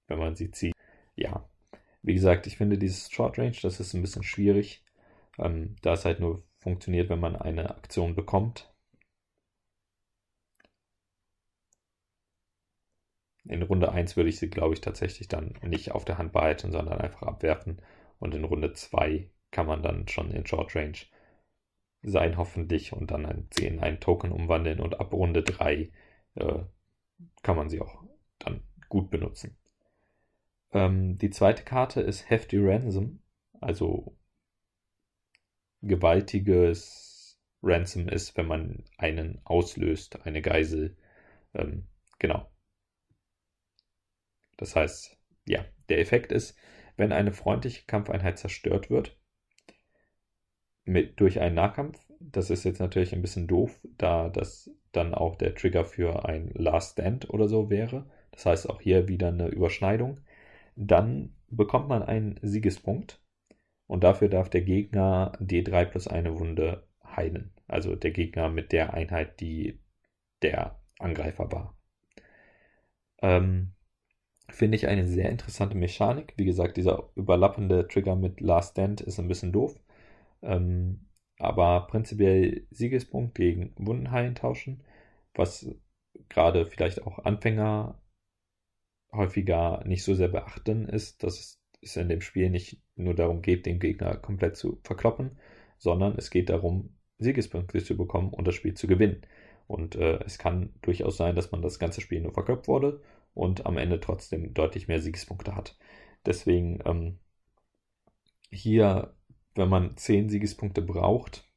wenn 0.08 0.20
man 0.20 0.36
sie 0.36 0.52
zieht. 0.52 0.74
Ja, 1.16 1.50
wie 2.02 2.14
gesagt, 2.14 2.48
ich 2.48 2.58
finde 2.58 2.78
dieses 2.78 3.12
Short 3.12 3.38
Range, 3.38 3.56
das 3.62 3.80
ist 3.80 3.94
ein 3.94 4.02
bisschen 4.02 4.24
schwierig, 4.24 4.84
ähm, 5.38 5.76
da 5.82 5.94
es 5.94 6.06
halt 6.06 6.20
nur 6.20 6.44
funktioniert, 6.60 7.10
wenn 7.10 7.20
man 7.20 7.36
eine 7.36 7.70
Aktion 7.70 8.16
bekommt. 8.16 8.71
In 13.46 13.64
Runde 13.64 13.92
1 13.92 14.16
würde 14.18 14.30
ich 14.30 14.38
sie, 14.38 14.50
glaube 14.50 14.74
ich, 14.74 14.82
tatsächlich 14.82 15.28
dann 15.28 15.54
nicht 15.64 15.92
auf 15.92 16.06
der 16.06 16.18
Hand 16.18 16.32
behalten, 16.32 16.72
sondern 16.72 17.00
einfach 17.00 17.24
abwerfen. 17.24 17.82
Und 18.20 18.36
in 18.36 18.44
Runde 18.44 18.74
2 18.74 19.30
kann 19.52 19.66
man 19.66 19.82
dann 19.82 20.08
schon 20.08 20.32
in 20.32 20.46
Short 20.46 20.76
Range 20.76 20.98
sein, 22.04 22.38
hoffentlich, 22.38 22.94
und 22.94 23.12
dann 23.12 23.48
sie 23.52 23.66
in 23.68 23.80
einen 23.80 24.00
Token 24.00 24.32
umwandeln. 24.32 24.80
Und 24.80 25.00
ab 25.00 25.14
Runde 25.14 25.44
3 25.44 25.92
äh, 26.36 26.60
kann 27.44 27.56
man 27.56 27.70
sie 27.70 27.82
auch 27.82 28.04
dann 28.40 28.62
gut 28.90 29.10
benutzen. 29.10 29.58
Ähm, 30.74 31.18
die 31.18 31.30
zweite 31.30 31.64
Karte 31.64 32.02
ist 32.02 32.30
Hefty 32.30 32.58
Ransom, 32.60 33.20
also 33.60 34.16
gewaltiges 35.82 37.40
Ransom 37.64 38.08
ist, 38.08 38.38
wenn 38.38 38.48
man 38.48 38.84
einen 38.98 39.42
auslöst, 39.44 40.26
eine 40.26 40.42
Geisel. 40.42 40.96
Ähm, 41.54 41.88
genau. 42.20 42.51
Das 44.58 44.76
heißt, 44.76 45.18
ja, 45.48 45.66
der 45.90 46.00
Effekt 46.00 46.32
ist, 46.32 46.58
wenn 46.98 47.12
eine 47.12 47.32
freundliche 47.32 47.86
Kampfeinheit 47.86 48.38
zerstört 48.38 48.90
wird, 48.90 49.18
mit, 50.84 51.20
durch 51.20 51.40
einen 51.40 51.56
Nahkampf, 51.56 52.00
das 52.20 52.50
ist 52.50 52.64
jetzt 52.64 52.80
natürlich 52.80 53.14
ein 53.14 53.22
bisschen 53.22 53.48
doof, 53.48 53.80
da 53.98 54.30
das 54.30 54.70
dann 54.92 55.14
auch 55.14 55.36
der 55.36 55.56
Trigger 55.56 55.86
für 55.86 56.26
ein 56.26 56.52
Last 56.54 56.94
Stand 56.94 57.30
oder 57.30 57.48
so 57.48 57.70
wäre. 57.70 58.10
Das 58.32 58.46
heißt 58.46 58.70
auch 58.70 58.82
hier 58.82 59.08
wieder 59.08 59.30
eine 59.30 59.48
Überschneidung. 59.48 60.20
Dann 60.76 61.36
bekommt 61.50 61.88
man 61.88 62.04
einen 62.04 62.40
Siegespunkt 62.42 63.22
und 63.88 64.04
dafür 64.04 64.30
darf 64.30 64.50
der 64.50 64.62
Gegner 64.62 65.34
D3 65.40 65.86
plus 65.86 66.08
eine 66.08 66.40
Wunde 66.40 66.88
heilen. 67.04 67.54
Also 67.68 67.96
der 67.96 68.12
Gegner 68.12 68.50
mit 68.50 68.72
der 68.72 68.94
Einheit, 68.94 69.40
die 69.40 69.80
der 70.42 70.80
Angreifer 71.00 71.52
war. 71.52 71.78
Ähm, 73.22 73.74
Finde 74.52 74.76
ich 74.76 74.88
eine 74.88 75.08
sehr 75.08 75.30
interessante 75.30 75.78
Mechanik. 75.78 76.34
Wie 76.38 76.46
gesagt, 76.46 76.78
dieser 76.78 77.10
überlappende 77.16 77.88
Trigger 77.88 78.16
mit 78.16 78.42
Last 78.42 78.72
Stand 78.72 79.02
ist 79.02 79.20
ein 79.20 79.28
bisschen 79.28 79.52
doof. 79.54 79.80
Ähm, 80.42 81.08
aber 81.40 81.88
prinzipiell 81.88 82.68
Siegespunkt 82.70 83.36
gegen 83.36 83.74
Wundenheilen 83.78 84.36
tauschen, 84.36 84.84
was 85.34 85.68
gerade 86.30 86.66
vielleicht 86.66 87.02
auch 87.04 87.20
Anfänger 87.20 88.00
häufiger 89.14 89.84
nicht 89.86 90.04
so 90.04 90.14
sehr 90.14 90.28
beachten, 90.28 90.88
ist, 90.88 91.24
dass 91.24 91.60
es 91.82 91.96
in 91.96 92.10
dem 92.10 92.22
Spiel 92.22 92.50
nicht 92.50 92.82
nur 92.96 93.16
darum 93.16 93.42
geht, 93.42 93.66
den 93.66 93.80
Gegner 93.80 94.18
komplett 94.18 94.58
zu 94.58 94.80
verkloppen, 94.84 95.40
sondern 95.78 96.16
es 96.18 96.30
geht 96.30 96.50
darum, 96.50 96.96
Siegespunkte 97.18 97.84
zu 97.84 97.98
bekommen 97.98 98.34
und 98.34 98.48
das 98.48 98.56
Spiel 98.56 98.74
zu 98.74 98.88
gewinnen. 98.88 99.22
Und 99.68 99.96
äh, 99.96 100.20
es 100.26 100.38
kann 100.38 100.74
durchaus 100.82 101.18
sein, 101.18 101.36
dass 101.36 101.52
man 101.52 101.62
das 101.62 101.80
ganze 101.80 102.02
Spiel 102.02 102.22
nur 102.22 102.34
verkloppt 102.34 102.68
wurde 102.68 103.02
und 103.34 103.66
am 103.66 103.78
Ende 103.78 104.00
trotzdem 104.00 104.54
deutlich 104.54 104.88
mehr 104.88 105.02
Siegespunkte 105.02 105.56
hat. 105.56 105.78
Deswegen 106.26 106.80
ähm, 106.86 107.20
hier, 108.50 109.16
wenn 109.56 109.70
man 109.70 109.98
10 109.98 110.30
Siegespunkte 110.30 110.82
braucht 110.82 111.48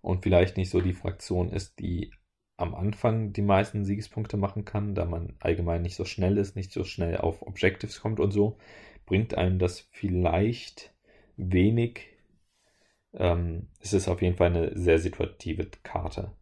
und 0.00 0.22
vielleicht 0.22 0.56
nicht 0.56 0.70
so 0.70 0.80
die 0.80 0.94
Fraktion 0.94 1.50
ist, 1.50 1.78
die 1.78 2.12
am 2.56 2.74
Anfang 2.74 3.32
die 3.32 3.42
meisten 3.42 3.84
Siegespunkte 3.84 4.36
machen 4.36 4.64
kann, 4.64 4.94
da 4.94 5.04
man 5.04 5.36
allgemein 5.38 5.82
nicht 5.82 5.94
so 5.94 6.04
schnell 6.04 6.36
ist, 6.38 6.56
nicht 6.56 6.72
so 6.72 6.82
schnell 6.82 7.16
auf 7.16 7.42
Objectives 7.42 8.00
kommt 8.00 8.18
und 8.18 8.32
so, 8.32 8.58
bringt 9.06 9.34
einem 9.34 9.60
das 9.60 9.80
vielleicht 9.92 10.92
wenig. 11.36 12.08
Ähm, 13.14 13.68
es 13.78 13.92
ist 13.92 14.08
auf 14.08 14.22
jeden 14.22 14.36
Fall 14.36 14.48
eine 14.48 14.76
sehr 14.76 14.98
situative 14.98 15.70
Karte. 15.84 16.32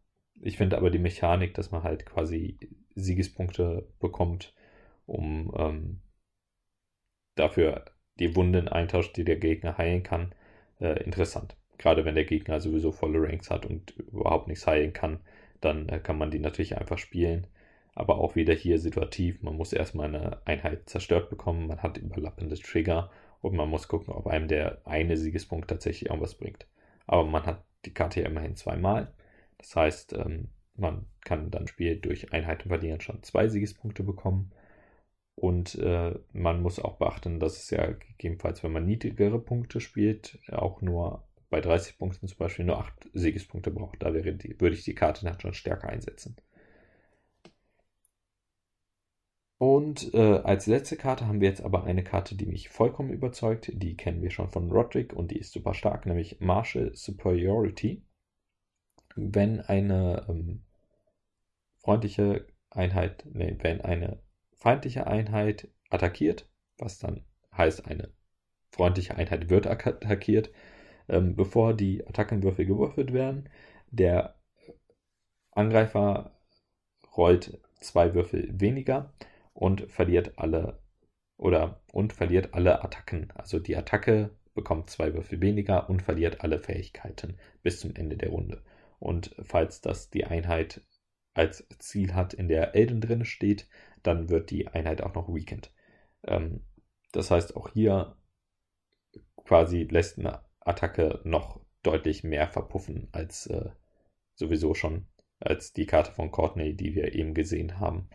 Ich 0.41 0.57
finde 0.57 0.79
aber 0.79 0.91
die 0.91 0.99
Mechanik, 0.99 1.55
dass 1.55 1.71
man 1.71 1.83
halt 1.83 2.07
quasi 2.07 2.59
Siegespunkte 2.97 3.87
bekommt, 4.01 4.55
um 5.07 5.55
ähm, 5.57 6.01
dafür 7.37 7.85
die 8.19 8.35
Wunden 8.35 8.69
eintauscht, 8.69 9.17
die 9.17 9.25
der 9.25 9.37
Gegner 9.37 9.79
heilen 9.79 10.03
kann, 10.03 10.35
äh, 10.81 11.03
interessant. 11.05 11.57
Gerade 11.79 12.05
wenn 12.05 12.15
der 12.15 12.25
Gegner 12.25 12.61
sowieso 12.61 12.91
volle 12.91 13.23
Ranks 13.23 13.51
hat 13.51 13.67
und 13.67 13.91
überhaupt 13.97 14.49
nichts 14.49 14.67
heilen 14.67 14.93
kann, 14.93 15.21
dann 15.61 15.89
äh, 15.89 15.99
kann 15.99 16.19
man 16.19 16.31
die 16.31 16.39
natürlich 16.39 16.77
einfach 16.79 16.99
spielen. 16.99 17.47
Aber 17.95 18.19
auch 18.19 18.37
wieder 18.37 18.55
hier 18.55 18.79
situativ. 18.79 19.43
Man 19.43 19.57
muss 19.57 19.73
erstmal 19.73 20.09
eine 20.09 20.47
Einheit 20.47 20.89
zerstört 20.89 21.31
bekommen. 21.31 21.67
Man 21.67 21.83
hat 21.83 21.97
überlappende 21.99 22.57
Trigger 22.57 23.11
und 23.41 23.55
man 23.55 23.69
muss 23.69 23.89
gucken, 23.89 24.13
ob 24.13 24.27
einem 24.27 24.49
der 24.49 24.81
eine 24.85 25.17
Siegespunkt 25.17 25.69
tatsächlich 25.69 26.11
irgendwas 26.11 26.35
bringt. 26.35 26.67
Aber 27.07 27.25
man 27.25 27.47
hat 27.47 27.65
die 27.85 27.95
Karte 27.95 28.21
ja 28.21 28.27
immerhin 28.27 28.57
zweimal. 28.57 29.13
Das 29.59 29.75
heißt, 29.77 30.13
ähm, 30.15 30.49
man 30.79 31.07
kann 31.25 31.51
dann 31.51 31.67
Spiel 31.67 31.97
durch 31.97 32.33
Einheiten 32.33 32.69
verlieren 32.69 33.01
schon 33.01 33.23
zwei 33.23 33.49
Siegespunkte 33.49 34.03
bekommen. 34.03 34.53
Und 35.35 35.75
äh, 35.77 36.15
man 36.33 36.63
muss 36.63 36.81
auch 36.81 36.97
beachten, 36.97 37.41
dass 37.41 37.59
es 37.59 37.71
ja 37.71 37.87
gegebenenfalls, 37.93 38.63
wenn 38.63 38.73
man 38.73 38.87
niedrigere 38.87 39.39
Punkte 39.39 39.81
spielt, 39.81 40.39
auch 40.51 40.81
nur 40.81 41.25
bei 41.51 41.61
30 41.61 41.99
Punkten 41.99 42.27
zum 42.27 42.39
Beispiel 42.39 42.65
nur 42.65 42.79
8 42.79 43.11
Siegespunkte 43.13 43.71
braucht. 43.71 44.03
Da 44.03 44.15
wäre 44.15 44.33
die, 44.33 44.59
würde 44.61 44.77
ich 44.77 44.85
die 44.85 44.95
Karte 44.95 45.25
dann 45.25 45.39
schon 45.41 45.55
stärker 45.55 45.89
einsetzen. 45.89 46.37
Und 49.59 50.13
äh, 50.13 50.19
als 50.45 50.67
letzte 50.67 50.97
Karte 50.97 51.27
haben 51.27 51.41
wir 51.41 51.49
jetzt 51.49 51.63
aber 51.63 51.85
eine 51.85 52.05
Karte, 52.05 52.35
die 52.35 52.47
mich 52.47 52.69
vollkommen 52.69 53.11
überzeugt. 53.11 53.71
Die 53.75 53.97
kennen 53.97 54.23
wir 54.23 54.31
schon 54.31 54.51
von 54.51 54.71
Roderick 54.71 55.15
und 55.15 55.31
die 55.31 55.39
ist 55.39 55.53
super 55.53 55.73
stark, 55.75 56.05
nämlich 56.05 56.41
Martial 56.41 56.95
Superiority. 56.95 58.03
Wenn 59.15 59.61
eine 59.61 60.27
ähm, 60.29 60.63
freundliche 61.87 62.45
Einheit, 62.69 63.25
nee, 63.33 63.57
wenn 63.61 63.81
eine 63.81 64.19
feindliche 64.57 65.07
Einheit 65.07 65.69
attackiert, 65.89 66.49
was 66.79 66.99
dann 66.99 67.25
heißt, 67.57 67.87
eine 67.87 68.11
freundliche 68.71 69.17
Einheit 69.17 69.51
wird 69.51 69.69
attackiert, 69.69 70.51
ähm, 71.09 71.37
bevor 71.37 71.75
die 71.75 72.05
Attackenwürfel 72.05 72.67
gewürfelt 72.67 73.13
werden. 73.13 73.49
Der 73.93 74.35
Angreifer 75.53 76.33
rollt 77.17 77.61
zwei 77.81 78.15
Würfel 78.15 78.49
weniger 78.61 79.13
und 79.55 79.83
verliert 79.89 80.41
alle 80.41 80.81
oder 81.37 81.83
und 81.93 82.13
verliert 82.13 82.53
alle 82.53 82.83
Attacken. 82.83 83.31
Also 83.37 83.61
die 83.61 83.77
Attacke 83.77 84.31
bekommt 84.55 84.91
zwei 84.91 85.15
Würfel 85.15 85.41
weniger 85.41 85.89
und 85.89 86.03
verliert 86.03 86.41
alle 86.41 86.59
Fähigkeiten 86.59 87.37
bis 87.63 87.79
zum 87.79 87.95
Ende 87.95 88.17
der 88.17 88.31
Runde. 88.31 88.61
Und 88.99 89.37
falls 89.45 89.83
das 89.83 90.11
die 90.11 90.25
Einheit 90.25 90.81
als 91.37 91.67
Ziel 91.79 92.15
hat, 92.15 92.35
in 92.35 92.49
der 92.49 92.75
Elden 92.75 93.01
drin 93.01 93.25
steht, 93.25 93.69
dann 94.03 94.29
wird 94.29 94.51
die 94.51 94.69
Einheit 94.69 95.03
auch 95.03 95.15
noch 95.15 95.29
weakened. 95.29 95.71
Ähm, 96.25 96.65
das 97.13 97.31
heißt, 97.31 97.57
auch 97.57 97.71
hier 97.71 98.17
quasi 99.45 99.85
lässt 99.85 100.19
eine 100.19 100.41
Attacke 100.61 101.21
noch 101.25 101.61
deutlich 101.83 102.25
mehr 102.25 102.49
verpuffen 102.49 103.09
als 103.13 103.47
äh, 103.47 103.71
sowieso 104.35 104.75
schon, 104.75 105.07
als 105.41 105.73
die 105.73 105.87
Karte 105.87 106.13
von 106.13 106.31
Courtney, 106.31 106.75
die 106.75 106.95
wir 106.95 107.15
eben 107.15 107.35
gesehen 107.35 107.79
haben. 107.79 108.09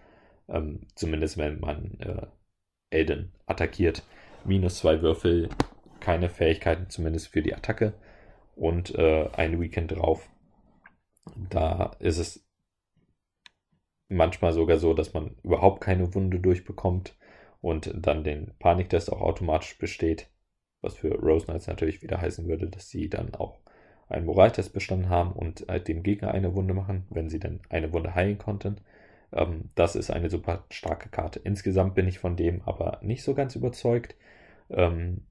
Ähm, 0.50 0.88
zumindest 0.96 1.38
wenn 1.38 1.60
man 1.60 2.00
äh, 2.00 2.28
Elden 2.90 3.34
attackiert. 3.46 4.04
Minus 4.44 4.80
zwei 4.80 5.02
Würfel, 5.02 5.50
keine 6.00 6.30
Fähigkeiten, 6.30 6.90
zumindest 6.90 7.28
für 7.30 7.42
die 7.42 7.56
Attacke. 7.56 7.94
Und 8.56 8.94
äh, 8.96 9.30
ein 9.34 9.62
Weekend 9.62 9.92
drauf. 9.92 10.28
Da 11.50 11.96
ist 12.00 12.18
es 12.18 12.46
manchmal 14.12 14.54
sogar 14.54 14.78
so, 14.78 14.94
dass 14.94 15.14
man 15.14 15.36
überhaupt 15.44 15.82
keine 15.82 16.14
Wunde 16.14 16.40
durchbekommt 16.40 17.16
und 17.62 17.94
dann 17.96 18.24
den 18.24 18.54
Paniktest 18.60 19.12
auch 19.12 19.22
automatisch 19.22 19.78
besteht 19.78 20.32
was 20.82 20.96
für 20.96 21.16
Rose 21.16 21.46
Knights 21.46 21.68
natürlich 21.68 22.02
wieder 22.02 22.20
heißen 22.20 22.48
würde, 22.48 22.68
dass 22.68 22.90
sie 22.90 23.10
dann 23.10 23.34
auch 23.36 23.60
einen 24.10 24.26
Moraltest 24.26 24.74
bestanden 24.74 25.10
haben 25.10 25.32
und 25.32 25.70
äh, 25.70 25.82
dem 25.82 26.04
Gegner 26.04 26.32
eine 26.32 26.54
Wunde 26.54 26.74
machen, 26.74 27.06
wenn 27.10 27.30
sie 27.30 27.40
dann 27.40 27.62
eine 27.70 27.94
Wunde 27.94 28.14
heilen 28.14 28.38
konnten. 28.38 28.78
Ähm, 29.32 29.70
das 29.76 29.96
ist 29.96 30.12
eine 30.12 30.30
super 30.30 30.66
starke 30.70 31.10
Karte. 31.10 31.40
Insgesamt 31.44 31.96
bin 31.96 32.08
ich 32.08 32.20
von 32.20 32.36
dem 32.36 32.62
aber 32.64 33.00
nicht 33.02 33.24
so 33.24 33.34
ganz 33.34 33.56
überzeugt. 33.56 34.16
Ähm, 34.70 35.26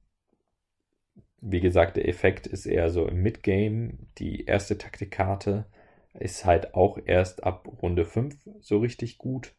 wie 1.43 1.61
gesagt, 1.61 1.97
der 1.97 2.09
Effekt 2.09 2.47
ist 2.47 2.66
eher 2.66 2.91
so 2.91 3.07
im 3.07 3.22
Midgame. 3.22 3.95
Die 4.18 4.45
erste 4.45 4.78
Taktikkarte 4.78 5.66
ist 6.15 6.45
halt 6.45 6.75
auch 6.75 6.99
erst 7.05 7.45
ab 7.45 7.69
Runde 7.83 8.05
5 8.05 8.37
so 8.61 8.79
richtig 8.79 9.19
gut. 9.19 9.55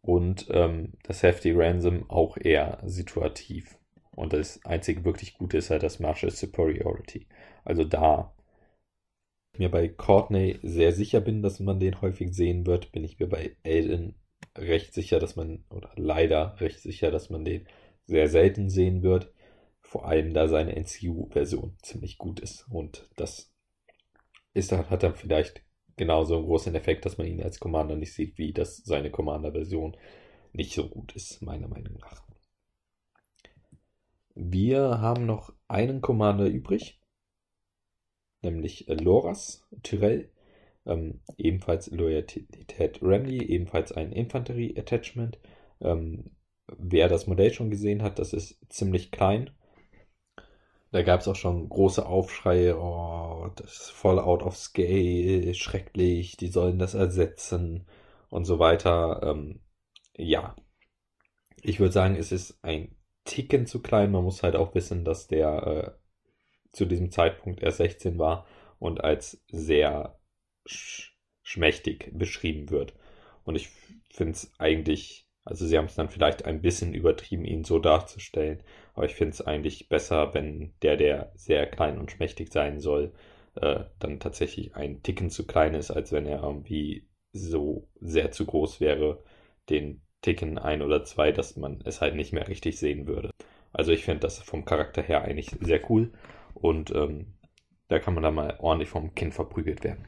Und 0.00 0.48
ähm, 0.50 0.94
das 1.04 1.22
Hefty 1.22 1.52
Ransom 1.52 2.10
auch 2.10 2.36
eher 2.36 2.80
situativ. 2.84 3.78
Und 4.14 4.32
das 4.32 4.64
einzige 4.64 5.04
wirklich 5.04 5.34
Gute 5.34 5.58
ist 5.58 5.70
halt 5.70 5.82
das 5.82 6.00
Martial 6.00 6.30
Superiority. 6.32 7.26
Also 7.64 7.84
da 7.84 8.34
ich 9.52 9.58
mir 9.58 9.70
bei 9.70 9.88
Courtney 9.88 10.58
sehr 10.62 10.92
sicher 10.92 11.20
bin, 11.20 11.42
dass 11.42 11.60
man 11.60 11.78
den 11.78 12.00
häufig 12.00 12.34
sehen 12.34 12.66
wird, 12.66 12.92
bin 12.92 13.04
ich 13.04 13.18
mir 13.18 13.28
bei 13.28 13.56
Aiden 13.64 14.14
recht 14.56 14.94
sicher, 14.94 15.18
dass 15.18 15.36
man, 15.36 15.64
oder 15.70 15.90
leider 15.96 16.60
recht 16.60 16.80
sicher, 16.80 17.10
dass 17.10 17.30
man 17.30 17.44
den 17.44 17.66
sehr 18.06 18.28
selten 18.28 18.70
sehen 18.70 19.02
wird. 19.02 19.32
Vor 19.80 20.06
allem, 20.06 20.32
da 20.34 20.48
seine 20.48 20.74
NCU-Version 20.76 21.76
ziemlich 21.82 22.18
gut 22.18 22.40
ist. 22.40 22.66
Und 22.70 23.08
das 23.16 23.51
ist, 24.54 24.72
hat 24.72 25.02
dann 25.02 25.14
vielleicht 25.14 25.62
genauso 25.96 26.36
einen 26.36 26.46
großen 26.46 26.74
Effekt, 26.74 27.04
dass 27.04 27.18
man 27.18 27.26
ihn 27.26 27.42
als 27.42 27.60
Commander 27.60 27.96
nicht 27.96 28.14
sieht, 28.14 28.38
wie 28.38 28.52
das 28.52 28.78
seine 28.78 29.10
Commander-Version 29.10 29.96
nicht 30.52 30.74
so 30.74 30.88
gut 30.88 31.14
ist, 31.14 31.42
meiner 31.42 31.68
Meinung 31.68 31.98
nach. 31.98 32.22
Wir 34.34 35.00
haben 35.00 35.26
noch 35.26 35.52
einen 35.68 36.00
Commander 36.00 36.46
übrig, 36.46 37.00
nämlich 38.42 38.88
äh, 38.88 38.94
Loras 38.94 39.66
Tyrell. 39.82 40.30
Ähm, 40.84 41.20
ebenfalls 41.36 41.90
Loyalität 41.92 43.00
Remley, 43.02 43.44
ebenfalls 43.44 43.92
ein 43.92 44.10
Infanterie-Attachment. 44.10 45.38
Ähm, 45.80 46.32
wer 46.66 47.08
das 47.08 47.28
Modell 47.28 47.52
schon 47.52 47.70
gesehen 47.70 48.02
hat, 48.02 48.18
das 48.18 48.32
ist 48.32 48.58
ziemlich 48.68 49.12
klein. 49.12 49.50
Da 50.92 51.02
gab 51.02 51.20
es 51.20 51.28
auch 51.28 51.36
schon 51.36 51.68
große 51.68 52.04
Aufschreie, 52.06 52.78
oh, 52.78 53.50
das 53.56 53.72
ist 53.72 53.90
voll 53.90 54.18
out 54.18 54.42
of 54.42 54.56
scale, 54.56 55.54
schrecklich, 55.54 56.36
die 56.36 56.48
sollen 56.48 56.78
das 56.78 56.94
ersetzen 56.94 57.86
und 58.28 58.44
so 58.44 58.58
weiter. 58.58 59.20
Ähm, 59.22 59.60
ja, 60.16 60.54
ich 61.62 61.80
würde 61.80 61.92
sagen, 61.92 62.16
es 62.16 62.30
ist 62.30 62.62
ein 62.62 62.94
Ticken 63.24 63.66
zu 63.66 63.80
klein. 63.80 64.12
Man 64.12 64.24
muss 64.24 64.42
halt 64.42 64.56
auch 64.56 64.74
wissen, 64.74 65.04
dass 65.04 65.28
der 65.28 65.66
äh, 65.66 65.90
zu 66.72 66.84
diesem 66.86 67.10
Zeitpunkt 67.10 67.62
erst 67.62 67.78
16 67.78 68.18
war 68.18 68.46
und 68.78 69.02
als 69.02 69.42
sehr 69.48 70.18
sch 70.66 71.16
schmächtig 71.42 72.10
beschrieben 72.14 72.70
wird. 72.70 72.94
Und 73.44 73.56
ich 73.56 73.70
finde 74.10 74.32
es 74.32 74.52
eigentlich, 74.58 75.28
also 75.44 75.66
sie 75.66 75.76
haben 75.76 75.86
es 75.86 75.94
dann 75.94 76.08
vielleicht 76.08 76.44
ein 76.44 76.62
bisschen 76.62 76.94
übertrieben, 76.94 77.44
ihn 77.44 77.64
so 77.64 77.78
darzustellen, 77.78 78.62
aber 78.94 79.06
ich 79.06 79.14
finde 79.14 79.32
es 79.32 79.40
eigentlich 79.40 79.88
besser, 79.88 80.34
wenn 80.34 80.72
der, 80.82 80.96
der 80.96 81.32
sehr 81.34 81.66
klein 81.66 81.98
und 81.98 82.10
schmächtig 82.10 82.52
sein 82.52 82.80
soll, 82.80 83.12
äh, 83.56 83.84
dann 83.98 84.20
tatsächlich 84.20 84.76
ein 84.76 85.02
Ticken 85.02 85.30
zu 85.30 85.46
klein 85.46 85.74
ist, 85.74 85.90
als 85.90 86.12
wenn 86.12 86.26
er 86.26 86.42
irgendwie 86.42 87.06
so 87.32 87.88
sehr 88.00 88.30
zu 88.30 88.46
groß 88.46 88.80
wäre, 88.80 89.22
den 89.68 90.02
Ticken 90.22 90.58
ein 90.58 90.82
oder 90.82 91.04
zwei, 91.04 91.32
dass 91.32 91.56
man 91.56 91.80
es 91.84 92.00
halt 92.00 92.14
nicht 92.14 92.32
mehr 92.32 92.48
richtig 92.48 92.78
sehen 92.78 93.06
würde. 93.06 93.30
Also 93.72 93.92
ich 93.92 94.04
finde 94.04 94.20
das 94.20 94.38
vom 94.38 94.64
Charakter 94.64 95.02
her 95.02 95.22
eigentlich 95.22 95.50
sehr 95.60 95.80
cool 95.90 96.12
und 96.54 96.94
ähm, 96.94 97.34
da 97.88 97.98
kann 97.98 98.14
man 98.14 98.22
dann 98.22 98.34
mal 98.34 98.56
ordentlich 98.60 98.88
vom 98.88 99.14
Kind 99.14 99.34
verprügelt 99.34 99.82
werden. 99.84 100.06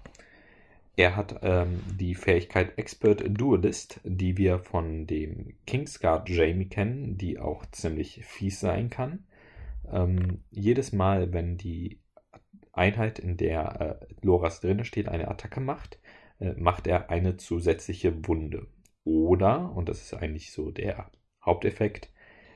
Er 0.97 1.17
hat 1.17 1.41
ähm, 1.43 1.83
die 1.99 2.15
Fähigkeit 2.15 2.79
Expert 2.79 3.25
Duelist, 3.27 4.01
die 4.05 4.37
wir 4.37 4.61
von 4.61 5.07
dem 5.07 5.55
Kingsguard 5.67 6.29
Jamie 6.29 6.69
kennen, 6.69 7.19
die 7.19 7.39
auch 7.39 7.67
ziemlich 7.67 8.25
fies 8.25 8.61
sein 8.61 8.91
kann. 8.91 9.27
Ähm, 9.91 10.45
jedes 10.51 10.93
Mal, 10.93 11.33
wenn 11.33 11.57
die 11.57 12.01
Einheit, 12.73 13.19
in 13.19 13.37
der 13.37 14.01
äh, 14.03 14.15
Loras 14.23 14.61
drin 14.61 14.85
steht, 14.85 15.09
eine 15.09 15.29
Attacke 15.29 15.61
macht, 15.61 15.99
äh, 16.39 16.53
macht 16.55 16.87
er 16.87 17.11
eine 17.11 17.37
zusätzliche 17.37 18.27
Wunde. 18.29 18.69
Oder, 19.05 19.73
und 19.75 19.89
das 19.89 20.01
ist 20.01 20.15
eigentlich 20.15 20.53
so 20.53 20.71
der 20.71 21.11
Haupteffekt, 21.45 22.13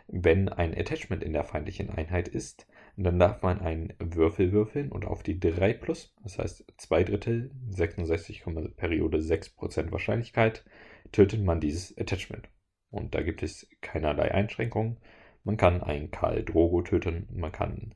wenn 0.07 0.49
ein 0.49 0.77
Attachment 0.77 1.23
in 1.23 1.33
der 1.33 1.45
feindlichen 1.45 1.91
Einheit 1.91 2.29
ist, 2.29 2.67
dann 3.05 3.19
darf 3.19 3.43
man 3.43 3.61
einen 3.61 3.95
Würfel 3.99 4.53
würfeln 4.53 4.91
und 4.91 5.05
auf 5.05 5.23
die 5.23 5.39
3 5.39 5.75
plus, 5.75 6.15
das 6.23 6.39
heißt 6.39 6.65
2 6.79 7.05
Drittel, 7.05 7.51
66, 7.71 8.45
Periode 8.77 9.19
6% 9.19 9.93
Wahrscheinlichkeit, 9.93 10.65
tötet 11.13 11.43
man 11.43 11.61
dieses 11.61 11.97
Attachment. 11.97 12.49
Und 12.91 13.15
da 13.15 13.23
gibt 13.23 13.43
es 13.43 13.69
keinerlei 13.81 14.33
Einschränkungen. 14.33 14.99
Man 15.45 15.57
kann 15.57 15.83
einen 15.83 16.11
Karl 16.11 16.45
Drogo 16.45 16.83
töten, 16.83 17.29
man 17.33 17.53
kann 17.53 17.95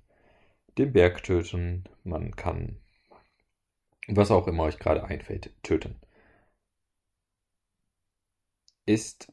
den 0.78 0.92
Berg 0.92 1.22
töten, 1.22 1.84
man 2.04 2.36
kann 2.36 2.78
was 4.08 4.30
auch 4.30 4.48
immer 4.48 4.64
euch 4.64 4.78
gerade 4.78 5.04
einfällt, 5.04 5.54
töten 5.62 6.00
ist 8.86 9.32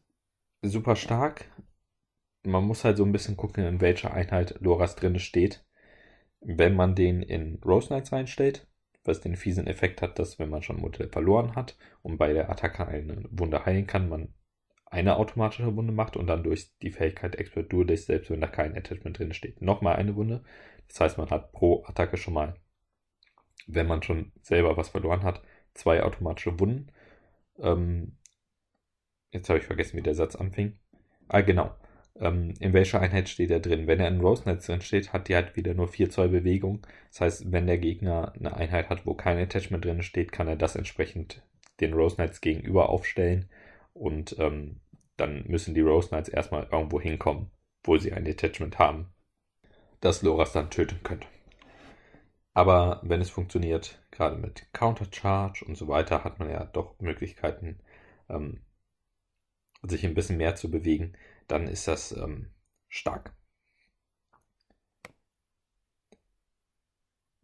super 0.61 0.95
stark. 0.95 1.45
Man 2.49 2.63
muss 2.65 2.83
halt 2.83 2.97
so 2.97 3.05
ein 3.05 3.11
bisschen 3.11 3.37
gucken, 3.37 3.65
in 3.65 3.81
welcher 3.81 4.13
Einheit 4.13 4.55
Loras 4.59 4.95
drin 4.95 5.19
steht. 5.19 5.65
Wenn 6.41 6.75
man 6.75 6.95
den 6.95 7.21
in 7.21 7.59
Rose 7.65 7.87
Knights 7.87 8.11
reinstellt, 8.11 8.67
was 9.03 9.21
den 9.21 9.35
fiesen 9.35 9.67
Effekt 9.67 10.01
hat, 10.01 10.19
dass 10.19 10.39
wenn 10.39 10.49
man 10.49 10.61
schon 10.61 10.79
Modell 10.79 11.09
verloren 11.09 11.55
hat 11.55 11.77
und 12.01 12.17
bei 12.17 12.33
der 12.33 12.49
Attacke 12.49 12.87
eine 12.87 13.23
Wunde 13.31 13.65
heilen 13.65 13.87
kann, 13.87 14.09
man 14.09 14.33
eine 14.85 15.17
automatische 15.17 15.75
Wunde 15.75 15.93
macht 15.93 16.17
und 16.17 16.27
dann 16.27 16.43
durch 16.43 16.71
die 16.81 16.91
Fähigkeit 16.91 17.35
Expert 17.35 17.71
Duelist, 17.71 18.07
selbst 18.07 18.31
wenn 18.31 18.41
da 18.41 18.47
kein 18.47 18.75
Attachment 18.75 19.19
drin 19.19 19.33
steht, 19.33 19.61
nochmal 19.61 19.97
eine 19.97 20.15
Wunde. 20.15 20.43
Das 20.87 20.99
heißt, 20.99 21.17
man 21.17 21.29
hat 21.29 21.51
pro 21.51 21.83
Attacke 21.85 22.17
schon 22.17 22.33
mal, 22.33 22.55
wenn 23.67 23.87
man 23.87 24.01
schon 24.01 24.31
selber 24.41 24.77
was 24.77 24.89
verloren 24.89 25.23
hat, 25.23 25.41
zwei 25.73 26.03
automatische 26.03 26.59
Wunden. 26.59 26.91
Ähm, 27.59 28.17
Jetzt 29.31 29.49
habe 29.49 29.59
ich 29.59 29.65
vergessen, 29.65 29.97
wie 29.97 30.01
der 30.01 30.15
Satz 30.15 30.35
anfing. 30.35 30.79
Ah, 31.27 31.41
genau. 31.41 31.75
Ähm, 32.15 32.53
in 32.59 32.73
welcher 32.73 33.01
Einheit 33.01 33.29
steht 33.29 33.51
er 33.51 33.59
drin? 33.59 33.87
Wenn 33.87 33.99
er 33.99 34.07
in 34.07 34.21
Rosenets 34.21 34.65
drin 34.65 34.81
steht, 34.81 35.13
hat 35.13 35.27
die 35.27 35.35
halt 35.35 35.55
wieder 35.55 35.73
nur 35.73 35.87
4 35.87 36.09
Zoll 36.09 36.29
Bewegung. 36.29 36.85
Das 37.09 37.21
heißt, 37.21 37.51
wenn 37.51 37.67
der 37.67 37.77
Gegner 37.77 38.33
eine 38.35 38.55
Einheit 38.55 38.89
hat, 38.89 39.05
wo 39.05 39.13
kein 39.13 39.37
Attachment 39.37 39.85
drin 39.85 40.03
steht, 40.03 40.31
kann 40.31 40.47
er 40.47 40.55
das 40.55 40.75
entsprechend 40.75 41.43
den 41.79 41.93
Rose 41.93 42.15
Knights 42.15 42.41
gegenüber 42.41 42.89
aufstellen. 42.89 43.49
Und 43.93 44.35
ähm, 44.39 44.81
dann 45.17 45.45
müssen 45.47 45.73
die 45.73 45.81
Rose 45.81 46.09
Knights 46.09 46.29
erstmal 46.29 46.67
irgendwo 46.71 46.99
hinkommen, 47.01 47.51
wo 47.83 47.97
sie 47.97 48.13
ein 48.13 48.27
Attachment 48.27 48.79
haben, 48.79 49.07
das 50.01 50.21
Loras 50.21 50.53
dann 50.53 50.69
töten 50.69 51.01
könnte. 51.03 51.27
Aber 52.53 52.99
wenn 53.03 53.21
es 53.21 53.29
funktioniert, 53.29 54.01
gerade 54.11 54.35
mit 54.37 54.67
Countercharge 54.73 55.63
und 55.65 55.75
so 55.75 55.87
weiter, 55.87 56.23
hat 56.23 56.39
man 56.39 56.49
ja 56.49 56.65
doch 56.65 56.99
Möglichkeiten, 56.99 57.79
ähm, 58.29 58.61
sich 59.83 60.05
ein 60.05 60.13
bisschen 60.13 60.37
mehr 60.37 60.55
zu 60.55 60.69
bewegen, 60.69 61.13
dann 61.49 61.67
ist 61.67 61.87
das 61.87 62.11
ähm, 62.11 62.51
stark. 62.87 63.33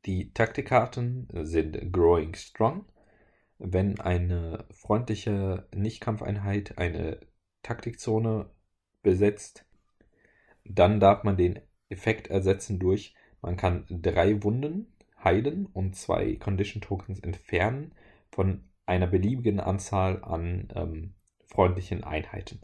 Die 0.06 0.32
Taktikkarten 0.34 1.28
sind 1.44 1.92
Growing 1.92 2.36
Strong. 2.36 2.86
Wenn 3.58 4.00
eine 4.00 4.66
freundliche 4.72 5.68
Nichtkampfeinheit 5.74 6.78
eine 6.78 7.20
Taktikzone 7.64 8.52
besetzt, 9.02 9.66
dann 10.64 11.00
darf 11.00 11.24
man 11.24 11.38
den 11.38 11.60
Effekt 11.90 12.28
ersetzen 12.28 12.80
durch, 12.80 13.16
man 13.42 13.58
kann 13.58 13.86
drei 13.90 14.44
Wunden 14.44 14.94
heilen 15.24 15.66
und 15.68 15.96
zwei 15.96 16.36
Condition 16.36 16.82
Tokens 16.82 17.20
entfernen 17.20 17.94
von 18.32 18.64
einer 18.86 19.08
beliebigen 19.08 19.60
Anzahl 19.60 20.24
an 20.24 20.68
ähm, 20.76 21.14
freundlichen 21.48 22.04
Einheiten. 22.04 22.62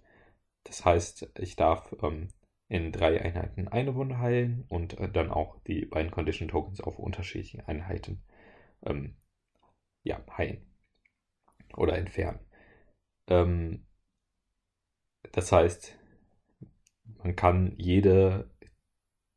Das 0.63 0.85
heißt, 0.85 1.31
ich 1.39 1.55
darf 1.55 1.95
ähm, 2.01 2.29
in 2.67 2.91
drei 2.91 3.21
Einheiten 3.21 3.67
eine 3.67 3.95
Wunde 3.95 4.19
heilen 4.19 4.65
und 4.69 4.97
äh, 4.99 5.11
dann 5.11 5.31
auch 5.31 5.59
die 5.67 5.85
beiden 5.85 6.11
Condition 6.11 6.47
Tokens 6.47 6.81
auf 6.81 6.99
unterschiedlichen 6.99 7.61
Einheiten 7.61 8.23
ähm, 8.85 9.15
ja, 10.03 10.23
heilen 10.37 10.65
oder 11.75 11.97
entfernen. 11.97 12.39
Ähm, 13.27 13.85
das 15.31 15.51
heißt, 15.51 15.97
man 17.23 17.35
kann 17.35 17.73
jede 17.77 18.49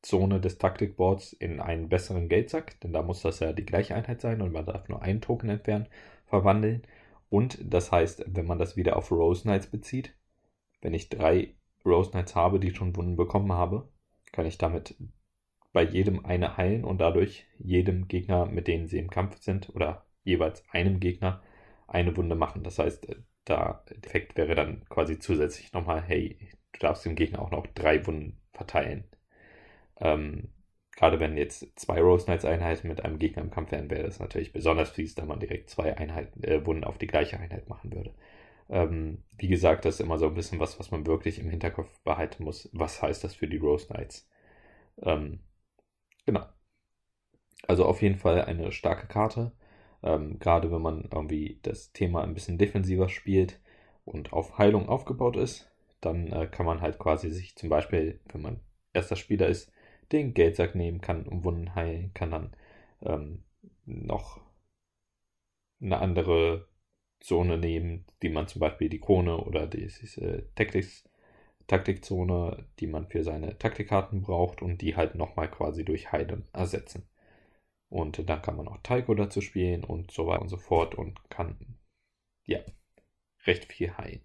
Zone 0.03 0.41
des 0.41 0.59
Taktikboards 0.59 1.33
in 1.33 1.61
einen 1.61 1.89
besseren 1.89 2.29
Geldsack, 2.29 2.79
denn 2.81 2.93
da 2.93 3.03
muss 3.03 3.23
das 3.23 3.41
ja 3.41 3.53
die 3.53 3.65
gleiche 3.67 3.95
Einheit 3.95 4.21
sein 4.21 4.43
und 4.43 4.53
man 4.53 4.67
darf 4.67 4.89
nur 4.89 5.03
einen 5.03 5.21
Token 5.21 5.49
entfernen, 5.49 5.89
verwandeln. 6.27 6.83
Und 7.31 7.59
das 7.63 7.91
heißt, 7.91 8.25
wenn 8.29 8.47
man 8.47 8.59
das 8.59 8.77
wieder 8.77 8.97
auf 8.97 9.11
Rose 9.11 9.43
Knights 9.43 9.67
bezieht, 9.67 10.15
wenn 10.85 10.95
ich 10.95 11.09
drei 11.09 11.55
Rose 11.85 12.11
Knights 12.11 12.37
habe, 12.37 12.61
die 12.61 12.75
schon 12.75 12.95
Wunden 12.95 13.17
bekommen 13.17 13.53
habe, 13.53 13.89
kann 14.33 14.47
ich 14.47 14.59
damit 14.59 14.95
bei 15.73 15.83
jedem 15.83 16.25
eine 16.25 16.57
heilen 16.59 16.85
und 16.85 17.01
dadurch 17.01 17.47
jedem 17.59 18.07
Gegner, 18.07 18.47
mit 18.47 18.69
denen 18.69 18.87
sie 18.87 18.99
im 18.99 19.11
Kampf 19.11 19.41
sind, 19.41 19.75
oder 19.75 20.05
jeweils 20.25 20.63
einem 20.71 21.01
Gegner 21.01 21.43
eine 21.89 22.17
Wunde 22.17 22.37
machen. 22.37 22.63
Das 22.63 22.79
heißt, 22.79 23.09
der 23.49 23.83
Effekt 24.03 24.37
wäre 24.37 24.55
dann 24.55 24.85
quasi 24.91 25.19
zusätzlich 25.19 25.73
nochmal, 25.73 26.03
hey, 26.03 26.39
du 26.73 26.81
darfst 26.81 27.05
dem 27.07 27.17
Gegner 27.17 27.41
auch 27.41 27.51
noch 27.51 27.67
drei 27.69 28.07
Wunden 28.07 28.39
verteilen. 28.53 29.05
Ähm, 30.01 30.51
Gerade 30.97 31.19
wenn 31.19 31.37
jetzt 31.37 31.79
zwei 31.79 32.01
Rose 32.01 32.27
Knights 32.27 32.45
Einheiten 32.45 32.89
mit 32.89 33.05
einem 33.05 33.19
Gegner 33.19 33.43
im 33.43 33.51
Kampf 33.51 33.73
wären, 33.73 33.91
wäre 33.91 34.05
das 34.05 34.21
natürlich 34.21 34.53
besonders 34.53 34.91
fies, 34.91 35.15
da 35.17 35.25
man 35.25 35.41
direkt 35.41 35.71
zwei 35.71 35.97
Einheiten, 35.97 36.45
äh, 36.45 36.65
Wunden 36.67 36.85
auf 36.85 36.99
die 36.99 37.09
gleiche 37.09 37.39
Einheit 37.39 37.69
machen 37.69 37.93
würde. 37.93 38.15
Ähm, 38.71 39.23
wie 39.39 39.49
gesagt, 39.49 39.85
das 39.85 39.97
ist 39.97 40.01
immer 40.01 40.19
so 40.19 40.27
ein 40.27 40.35
bisschen 40.35 40.61
was, 40.61 40.79
was 40.79 40.91
man 40.91 41.07
wirklich 41.07 41.39
im 41.39 41.51
Hinterkopf 41.51 42.01
behalten 42.01 42.45
muss. 42.45 42.69
Was 42.73 43.03
heißt 43.03 43.25
das 43.25 43.35
für 43.35 43.49
die 43.49 43.59
Rose 43.59 43.87
Knights? 43.89 44.29
Ähm, 45.03 45.41
genau. 46.27 46.47
Also 47.67 47.85
auf 47.85 48.01
jeden 48.03 48.17
Fall 48.17 48.43
eine 48.45 48.73
starke 48.73 49.07
Karte. 49.07 49.53
Ähm, 50.03 50.39
gerade 50.39 50.71
wenn 50.71 50.83
man 50.83 51.09
irgendwie 51.13 51.59
das 51.63 51.93
Thema 51.93 52.23
ein 52.23 52.35
bisschen 52.35 52.59
defensiver 52.59 53.09
spielt 53.09 53.61
und 54.05 54.33
auf 54.33 54.59
Heilung 54.59 54.89
aufgebaut 54.89 55.37
ist, 55.37 55.71
dann 56.01 56.29
äh, 56.33 56.47
kann 56.47 56.67
man 56.67 56.81
halt 56.81 56.99
quasi 56.99 57.31
sich 57.31 57.57
zum 57.57 57.69
Beispiel, 57.71 58.21
wenn 58.33 58.43
man 58.43 58.61
erster 58.93 59.17
Spieler 59.17 59.47
ist, 59.49 59.73
den 60.13 60.35
Geldsack 60.35 60.75
nehmen, 60.75 61.01
kann 61.01 61.25
Wunden 61.45 61.75
heilen, 61.75 62.13
kann 62.15 62.31
dann 62.31 62.53
ähm, 63.03 63.43
noch 63.87 64.41
eine 65.81 65.99
andere 65.99 66.67
Zone 67.25 67.57
nehmen, 67.57 68.05
die 68.23 68.29
man 68.29 68.47
zum 68.49 68.61
Beispiel 68.61 68.91
die 68.91 69.01
Krone 69.01 69.39
oder 69.39 69.67
die 69.67 69.85
äh, 70.21 70.43
Taktiks, 70.55 71.09
Taktikzone, 71.67 72.67
die 72.79 72.87
man 72.87 73.07
für 73.07 73.25
seine 73.25 73.59
Taktikkarten 73.59 74.21
braucht 74.21 74.61
und 74.61 74.83
die 74.83 74.95
halt 74.95 75.15
nochmal 75.15 75.51
quasi 75.51 75.85
durch 75.85 76.13
Heilen 76.13 76.45
ersetzen. 76.53 77.09
Und 77.89 78.29
dann 78.29 78.43
kann 78.43 78.57
man 78.57 78.69
auch 78.69 78.79
Taiko 78.83 79.15
dazu 79.15 79.41
spielen 79.41 79.85
und 79.85 80.11
so 80.11 80.27
weiter 80.27 80.43
und 80.43 80.49
so 80.49 80.59
fort 80.59 80.95
und 80.95 81.19
kann 81.31 81.57
ja 82.45 82.59
recht 83.47 83.73
viel 83.73 83.97
heilen. 83.97 84.23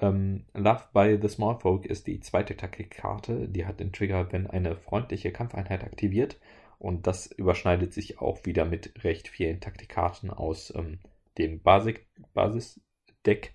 Ähm, 0.00 0.46
Love 0.54 0.84
by 0.92 1.18
the 1.22 1.28
Small 1.28 1.60
Folk 1.60 1.86
ist 1.86 2.08
die 2.08 2.18
zweite 2.18 2.56
Taktikkarte. 2.56 3.48
Die 3.48 3.64
hat 3.64 3.78
den 3.78 3.92
Trigger, 3.92 4.32
wenn 4.32 4.48
eine 4.48 4.76
freundliche 4.76 5.30
Kampfeinheit 5.32 5.84
aktiviert. 5.84 6.40
Und 6.78 7.06
das 7.06 7.26
überschneidet 7.26 7.92
sich 7.92 8.20
auch 8.20 8.44
wieder 8.44 8.64
mit 8.64 9.04
recht 9.04 9.28
vielen 9.28 9.60
Taktikkarten 9.60 10.30
aus 10.30 10.74
ähm, 10.74 10.98
dem 11.38 11.62
Basic 11.62 12.06
Basis-Deck 12.34 13.54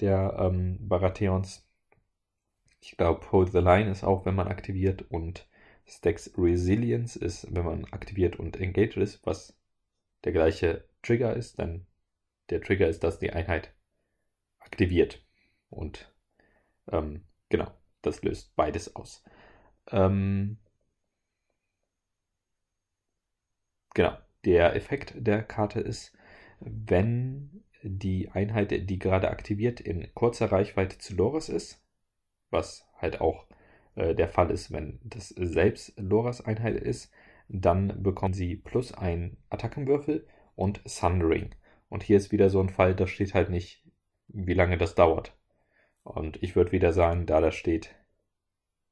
der 0.00 0.36
ähm, 0.38 0.78
Baratheons. 0.80 1.66
Ich 2.80 2.96
glaube, 2.96 3.30
Hold 3.32 3.52
the 3.52 3.58
Line 3.58 3.90
ist 3.90 4.04
auch, 4.04 4.26
wenn 4.26 4.34
man 4.34 4.48
aktiviert. 4.48 5.02
Und 5.10 5.48
Stacks 5.86 6.32
Resilience 6.36 7.16
ist, 7.16 7.54
wenn 7.54 7.64
man 7.64 7.84
aktiviert 7.86 8.36
und 8.36 8.60
engaged 8.60 8.96
ist, 8.96 9.24
was 9.26 9.56
der 10.24 10.32
gleiche 10.32 10.84
Trigger 11.02 11.34
ist. 11.34 11.58
Denn 11.58 11.86
der 12.50 12.60
Trigger 12.60 12.88
ist, 12.88 13.04
dass 13.04 13.18
die 13.18 13.32
Einheit 13.32 13.72
aktiviert. 14.58 15.24
Und 15.70 16.12
ähm, 16.90 17.24
genau, 17.48 17.70
das 18.02 18.22
löst 18.22 18.54
beides 18.56 18.94
aus. 18.96 19.24
Ähm, 19.90 20.58
genau, 23.94 24.16
der 24.44 24.76
Effekt 24.76 25.14
der 25.16 25.42
Karte 25.42 25.80
ist, 25.80 26.12
wenn 26.60 27.64
die 27.82 28.30
Einheit, 28.30 28.70
die 28.88 28.98
gerade 28.98 29.30
aktiviert, 29.30 29.80
in 29.80 30.12
kurzer 30.14 30.50
Reichweite 30.50 30.98
zu 30.98 31.14
Loras 31.14 31.48
ist, 31.48 31.82
was 32.50 32.86
halt 32.96 33.20
auch 33.20 33.46
äh, 33.96 34.14
der 34.14 34.28
Fall 34.28 34.50
ist, 34.50 34.72
wenn 34.72 34.98
das 35.04 35.28
selbst 35.28 35.92
Loras 35.98 36.40
Einheit 36.40 36.76
ist, 36.76 37.12
dann 37.48 38.02
bekommen 38.02 38.34
sie 38.34 38.56
plus 38.56 38.92
ein 38.92 39.36
Attackenwürfel 39.50 40.26
und 40.56 40.80
Sundering. 40.84 41.54
Und 41.88 42.02
hier 42.02 42.16
ist 42.16 42.32
wieder 42.32 42.50
so 42.50 42.60
ein 42.60 42.70
Fall, 42.70 42.94
da 42.94 43.06
steht 43.06 43.34
halt 43.34 43.50
nicht, 43.50 43.84
wie 44.28 44.54
lange 44.54 44.78
das 44.78 44.94
dauert. 44.94 45.36
Und 46.02 46.42
ich 46.42 46.56
würde 46.56 46.72
wieder 46.72 46.92
sagen, 46.92 47.26
da 47.26 47.40
das 47.40 47.54
steht, 47.54 47.94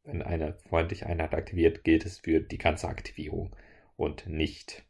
wenn 0.04 0.22
eine 0.22 0.54
freundliche 0.54 1.06
Einheit 1.06 1.34
aktiviert, 1.34 1.84
gilt 1.84 2.04
es 2.04 2.18
für 2.18 2.40
die 2.40 2.58
ganze 2.58 2.88
Aktivierung 2.88 3.54
und 3.96 4.26
nicht 4.26 4.84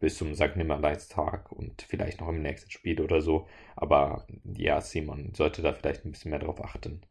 bis 0.00 0.16
zum 0.18 0.34
St. 0.34 0.56
Nimmerleinstag 0.56 1.52
und 1.52 1.82
vielleicht 1.82 2.20
noch 2.20 2.28
im 2.28 2.42
nächsten 2.42 2.70
Spiel 2.70 3.00
oder 3.00 3.20
so. 3.20 3.46
Aber 3.76 4.26
ja, 4.56 4.80
Simon 4.80 5.32
sollte 5.34 5.62
da 5.62 5.72
vielleicht 5.72 6.04
ein 6.04 6.12
bisschen 6.12 6.30
mehr 6.30 6.40
drauf 6.40 6.62
achten. 6.62 7.02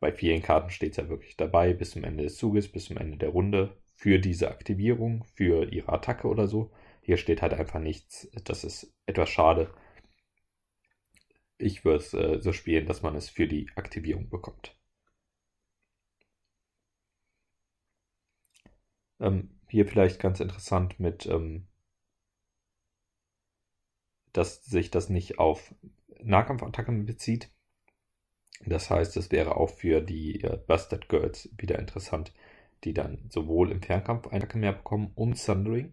Bei 0.00 0.12
vielen 0.12 0.42
Karten 0.42 0.70
steht 0.70 0.92
es 0.92 0.96
ja 0.98 1.08
wirklich 1.08 1.36
dabei, 1.36 1.72
bis 1.74 1.90
zum 1.90 2.04
Ende 2.04 2.24
des 2.24 2.36
Zuges, 2.36 2.68
bis 2.68 2.84
zum 2.86 2.96
Ende 2.98 3.16
der 3.18 3.30
Runde, 3.30 3.76
für 3.94 4.18
diese 4.20 4.48
Aktivierung, 4.50 5.24
für 5.34 5.64
ihre 5.72 5.92
Attacke 5.92 6.28
oder 6.28 6.46
so. 6.46 6.70
Hier 7.02 7.16
steht 7.16 7.42
halt 7.42 7.54
einfach 7.54 7.80
nichts. 7.80 8.30
Das 8.44 8.62
ist 8.64 8.94
etwas 9.06 9.28
schade 9.30 9.70
ich 11.58 11.84
würde 11.84 11.98
es 11.98 12.14
äh, 12.14 12.40
so 12.40 12.52
spielen, 12.52 12.86
dass 12.86 13.02
man 13.02 13.14
es 13.16 13.28
für 13.28 13.46
die 13.48 13.68
Aktivierung 13.76 14.28
bekommt. 14.30 14.74
Ähm, 19.20 19.50
hier 19.68 19.86
vielleicht 19.86 20.20
ganz 20.20 20.40
interessant 20.40 20.98
mit, 21.00 21.26
ähm, 21.26 21.66
dass 24.32 24.64
sich 24.64 24.90
das 24.90 25.08
nicht 25.08 25.38
auf 25.38 25.74
Nahkampfattacken 26.22 27.06
bezieht. 27.06 27.50
Das 28.66 28.90
heißt, 28.90 29.16
es 29.16 29.30
wäre 29.30 29.56
auch 29.56 29.70
für 29.70 30.00
die 30.00 30.42
äh, 30.42 30.58
Bastard 30.66 31.08
Girls 31.08 31.48
wieder 31.56 31.78
interessant, 31.78 32.32
die 32.84 32.94
dann 32.94 33.18
sowohl 33.28 33.70
im 33.70 33.82
Fernkampf 33.82 34.28
eine 34.28 34.38
Attacke 34.38 34.58
mehr 34.58 34.72
bekommen 34.72 35.12
und 35.14 35.38
Sundering 35.38 35.92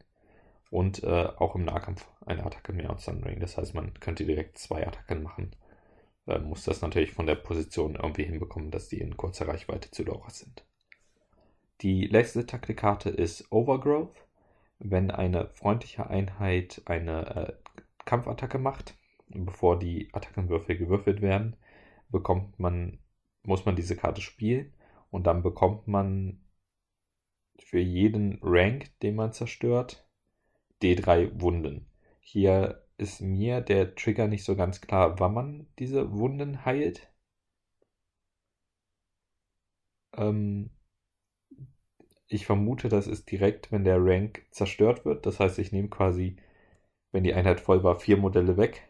und 0.72 1.04
äh, 1.04 1.28
auch 1.38 1.56
im 1.56 1.66
Nahkampf 1.66 2.08
eine 2.26 2.46
Attacke 2.46 2.74
mehr 2.74 2.90
und 2.90 3.02
Sundering. 3.02 3.40
Das 3.40 3.58
heißt, 3.58 3.74
man 3.74 3.94
könnte 4.00 4.26
direkt 4.26 4.58
zwei 4.58 4.86
Attacken 4.86 5.24
machen. 5.24 5.56
Äh, 6.28 6.40
muss 6.40 6.64
das 6.64 6.82
natürlich 6.82 7.12
von 7.12 7.28
der 7.28 7.36
Position 7.36 7.96
irgendwie 7.96 8.24
hinbekommen, 8.24 8.72
dass 8.72 8.90
die 8.90 9.00
in 9.00 9.18
kurzer 9.18 9.48
Reichweite 9.48 9.92
zu 9.92 10.04
Dora 10.04 10.30
sind. 10.30 10.66
Die 11.82 12.08
letzte 12.08 12.46
Taktikkarte 12.46 13.10
ist 13.10 13.52
Overgrowth. 13.52 14.26
Wenn 14.80 15.12
eine 15.12 15.48
freundliche 15.50 16.10
Einheit 16.10 16.82
eine 16.86 17.36
äh, 17.36 17.54
Kampfattacke 18.06 18.60
macht, 18.60 18.96
bevor 19.30 19.80
die 19.80 20.10
Attackenwürfel 20.14 20.78
gewürfelt 20.78 21.22
werden, 21.22 21.56
bekommt 22.10 22.60
man, 22.60 23.00
muss 23.44 23.66
man 23.66 23.76
diese 23.76 23.96
Karte 23.96 24.22
spielen 24.22 24.74
und 25.12 25.28
dann 25.28 25.44
bekommt 25.44 25.88
man 25.88 26.40
für 27.60 27.80
jeden 27.80 28.40
Rank, 28.42 28.98
den 29.02 29.16
man 29.16 29.34
zerstört, 29.34 30.08
D3 30.82 31.30
Wunden. 31.42 31.86
Hier 32.22 32.82
ist 32.98 33.20
mir 33.22 33.60
der 33.62 33.96
Trigger 33.96 34.28
nicht 34.30 34.46
so 34.46 34.56
ganz 34.56 34.80
klar, 34.82 35.20
wann 35.20 35.34
man 35.34 35.68
diese 35.80 36.14
Wunden 36.18 36.64
heilt. 36.64 37.12
Ähm, 40.18 40.70
ich 42.28 42.46
vermute, 42.46 42.88
das 42.90 43.08
ist 43.08 43.32
direkt, 43.32 43.72
wenn 43.72 43.84
der 43.84 43.98
Rank 44.00 44.46
zerstört 44.52 45.06
wird. 45.06 45.26
Das 45.26 45.40
heißt, 45.40 45.58
ich 45.60 45.72
nehme 45.72 45.88
quasi, 45.90 46.38
wenn 47.16 47.24
die 47.24 47.34
Einheit 47.34 47.62
voll 47.62 47.84
war, 47.84 48.00
vier 48.00 48.18
Modelle 48.18 48.58
weg, 48.58 48.84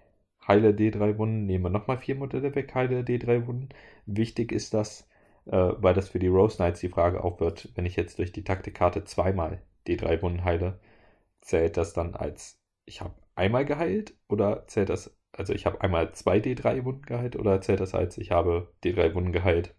heile 0.48 0.72
D3 0.74 1.18
Wunden, 1.20 1.46
nehme 1.46 1.70
nochmal 1.70 2.00
vier 2.00 2.16
Modelle 2.16 2.56
weg, 2.56 2.74
heile 2.76 3.04
D3 3.04 3.46
Wunden. 3.48 3.70
Wichtig 4.08 4.52
ist 4.52 4.74
das, 4.74 5.08
äh, 5.46 5.52
weil 5.78 5.94
das 5.94 6.10
für 6.10 6.20
die 6.20 6.28
Rose 6.28 6.58
Knights 6.58 6.80
die 6.82 6.90
Frage 6.90 7.24
auch 7.24 7.40
wird, 7.40 7.70
wenn 7.76 7.86
ich 7.86 7.96
jetzt 7.96 8.18
durch 8.20 8.32
die 8.32 8.44
Taktikkarte 8.44 9.04
zweimal 9.06 9.62
D3 9.88 10.22
Wunden 10.24 10.44
heile, 10.44 10.80
zählt 11.42 11.78
das 11.78 11.94
dann 11.94 12.16
als, 12.16 12.60
ich 12.86 13.02
habe 13.02 13.14
einmal 13.36 13.66
geheilt 13.66 14.16
oder 14.30 14.66
zählt 14.68 14.90
das, 14.90 15.16
also 15.34 15.54
ich 15.54 15.66
habe 15.68 15.82
einmal 15.82 16.14
zwei 16.14 16.40
D3 16.40 16.84
Wunden 16.86 17.04
geheilt 17.04 17.36
oder 17.36 17.62
zählt 17.62 17.80
das 17.80 17.94
als 17.96 18.18
ich 18.18 18.32
habe 18.32 18.74
D3 18.84 19.14
Wunden 19.16 19.34
geheilt, 19.34 19.76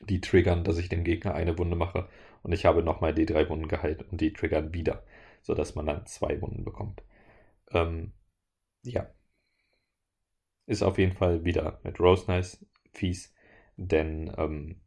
die 0.00 0.20
triggern, 0.20 0.64
dass 0.64 0.78
ich 0.78 0.88
dem 0.88 1.02
Gegner 1.04 1.34
eine 1.34 1.58
Wunde 1.58 1.76
mache 1.76 2.08
und 2.42 2.52
ich 2.52 2.66
habe 2.66 2.82
nochmal 2.84 3.12
D3 3.14 3.48
Wunden 3.48 3.68
geheilt 3.68 4.04
und 4.12 4.20
die 4.20 4.32
triggern 4.32 4.72
wieder, 4.74 5.02
sodass 5.42 5.74
man 5.74 5.86
dann 5.86 6.06
zwei 6.06 6.40
Wunden 6.40 6.64
bekommt. 6.64 7.02
Ähm, 7.72 8.12
ja. 8.84 9.06
Ist 10.66 10.82
auf 10.82 10.98
jeden 10.98 11.12
Fall 11.12 11.44
wieder 11.44 11.78
mit 11.84 12.00
Rose 12.00 12.24
Nice 12.26 12.64
fies, 12.92 13.32
denn 13.76 14.32
ähm, 14.36 14.80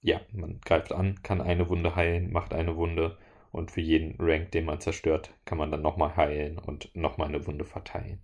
ja, 0.00 0.20
man 0.32 0.60
greift 0.60 0.92
an, 0.92 1.22
kann 1.22 1.40
eine 1.40 1.68
Wunde 1.68 1.96
heilen, 1.96 2.32
macht 2.32 2.54
eine 2.54 2.76
Wunde 2.76 3.18
und 3.52 3.70
für 3.70 3.80
jeden 3.80 4.16
Rank, 4.20 4.52
den 4.52 4.64
man 4.64 4.80
zerstört, 4.80 5.32
kann 5.44 5.58
man 5.58 5.70
dann 5.70 5.82
nochmal 5.82 6.16
heilen 6.16 6.58
und 6.58 6.94
nochmal 6.96 7.28
eine 7.28 7.46
Wunde 7.46 7.64
verteilen. 7.64 8.20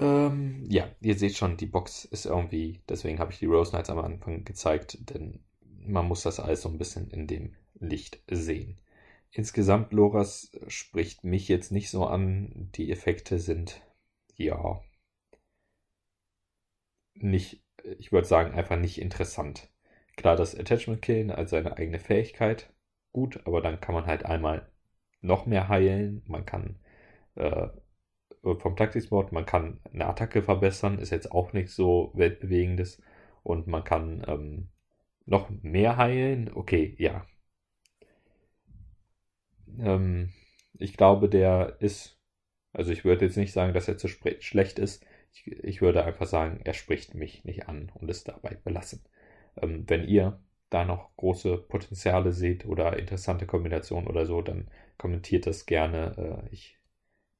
Ähm, 0.00 0.64
ja, 0.68 0.88
ihr 1.00 1.16
seht 1.16 1.36
schon, 1.36 1.56
die 1.56 1.66
Box 1.66 2.04
ist 2.06 2.26
irgendwie, 2.26 2.80
deswegen 2.88 3.18
habe 3.18 3.32
ich 3.32 3.38
die 3.38 3.46
Rose 3.46 3.70
Knights 3.70 3.90
am 3.90 3.98
Anfang 3.98 4.44
gezeigt, 4.44 4.98
denn 5.10 5.40
man 5.62 6.06
muss 6.06 6.22
das 6.22 6.40
alles 6.40 6.62
so 6.62 6.68
ein 6.68 6.78
bisschen 6.78 7.10
in 7.10 7.26
dem 7.26 7.54
Licht 7.78 8.20
sehen. 8.30 8.78
Insgesamt, 9.32 9.92
Loras 9.92 10.52
spricht 10.68 11.24
mich 11.24 11.48
jetzt 11.48 11.72
nicht 11.72 11.90
so 11.90 12.06
an. 12.06 12.70
Die 12.76 12.92
Effekte 12.92 13.40
sind, 13.40 13.82
ja, 14.36 14.80
nicht, 17.14 17.62
ich 17.98 18.12
würde 18.12 18.26
sagen, 18.26 18.52
einfach 18.54 18.76
nicht 18.76 19.00
interessant. 19.00 19.68
Klar, 20.16 20.36
das 20.36 20.58
Attachment 20.58 21.02
Killen 21.02 21.30
als 21.30 21.50
seine 21.50 21.76
eigene 21.76 21.98
Fähigkeit 21.98 22.72
gut, 23.12 23.40
aber 23.46 23.60
dann 23.60 23.80
kann 23.80 23.94
man 23.94 24.06
halt 24.06 24.24
einmal 24.24 24.68
noch 25.20 25.46
mehr 25.46 25.68
heilen. 25.68 26.22
Man 26.26 26.46
kann 26.46 26.78
äh, 27.36 27.68
vom 28.42 28.76
Taktiksport, 28.76 29.32
man 29.32 29.46
kann 29.46 29.80
eine 29.92 30.06
Attacke 30.06 30.42
verbessern, 30.42 30.98
ist 30.98 31.10
jetzt 31.10 31.32
auch 31.32 31.52
nicht 31.52 31.70
so 31.70 32.12
weltbewegendes. 32.14 33.02
Und 33.42 33.66
man 33.66 33.84
kann 33.84 34.24
ähm, 34.28 34.68
noch 35.26 35.50
mehr 35.62 35.96
heilen. 35.96 36.50
Okay, 36.54 36.94
ja. 36.98 37.26
Ähm, 39.78 40.32
ich 40.74 40.96
glaube, 40.96 41.28
der 41.28 41.76
ist, 41.80 42.18
also 42.72 42.92
ich 42.92 43.04
würde 43.04 43.26
jetzt 43.26 43.36
nicht 43.36 43.52
sagen, 43.52 43.74
dass 43.74 43.88
er 43.88 43.98
zu 43.98 44.08
schlecht 44.08 44.78
ist. 44.78 45.04
Ich, 45.32 45.46
ich 45.46 45.80
würde 45.82 46.04
einfach 46.04 46.26
sagen, 46.26 46.60
er 46.64 46.74
spricht 46.74 47.14
mich 47.14 47.44
nicht 47.44 47.68
an 47.68 47.90
und 47.94 48.10
es 48.10 48.24
dabei 48.24 48.56
belassen. 48.64 49.04
Ähm, 49.56 49.84
wenn 49.88 50.04
ihr 50.06 50.40
da 50.70 50.84
noch 50.84 51.16
große 51.16 51.58
Potenziale 51.58 52.32
seht 52.32 52.66
oder 52.66 52.98
interessante 52.98 53.46
Kombinationen 53.46 54.08
oder 54.08 54.26
so, 54.26 54.42
dann 54.42 54.68
kommentiert 54.98 55.46
das 55.46 55.66
gerne. 55.66 56.44
Äh, 56.48 56.54
ich 56.54 56.78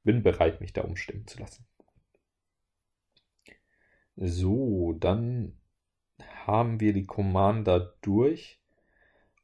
bin 0.04 0.22
bereit, 0.22 0.60
mich 0.60 0.72
da 0.72 0.82
umstimmen 0.82 1.26
zu 1.26 1.38
lassen. 1.40 1.66
So, 4.16 4.92
dann 5.00 5.58
haben 6.46 6.80
wir 6.80 6.92
die 6.92 7.06
Commander 7.06 7.94
durch 8.02 8.60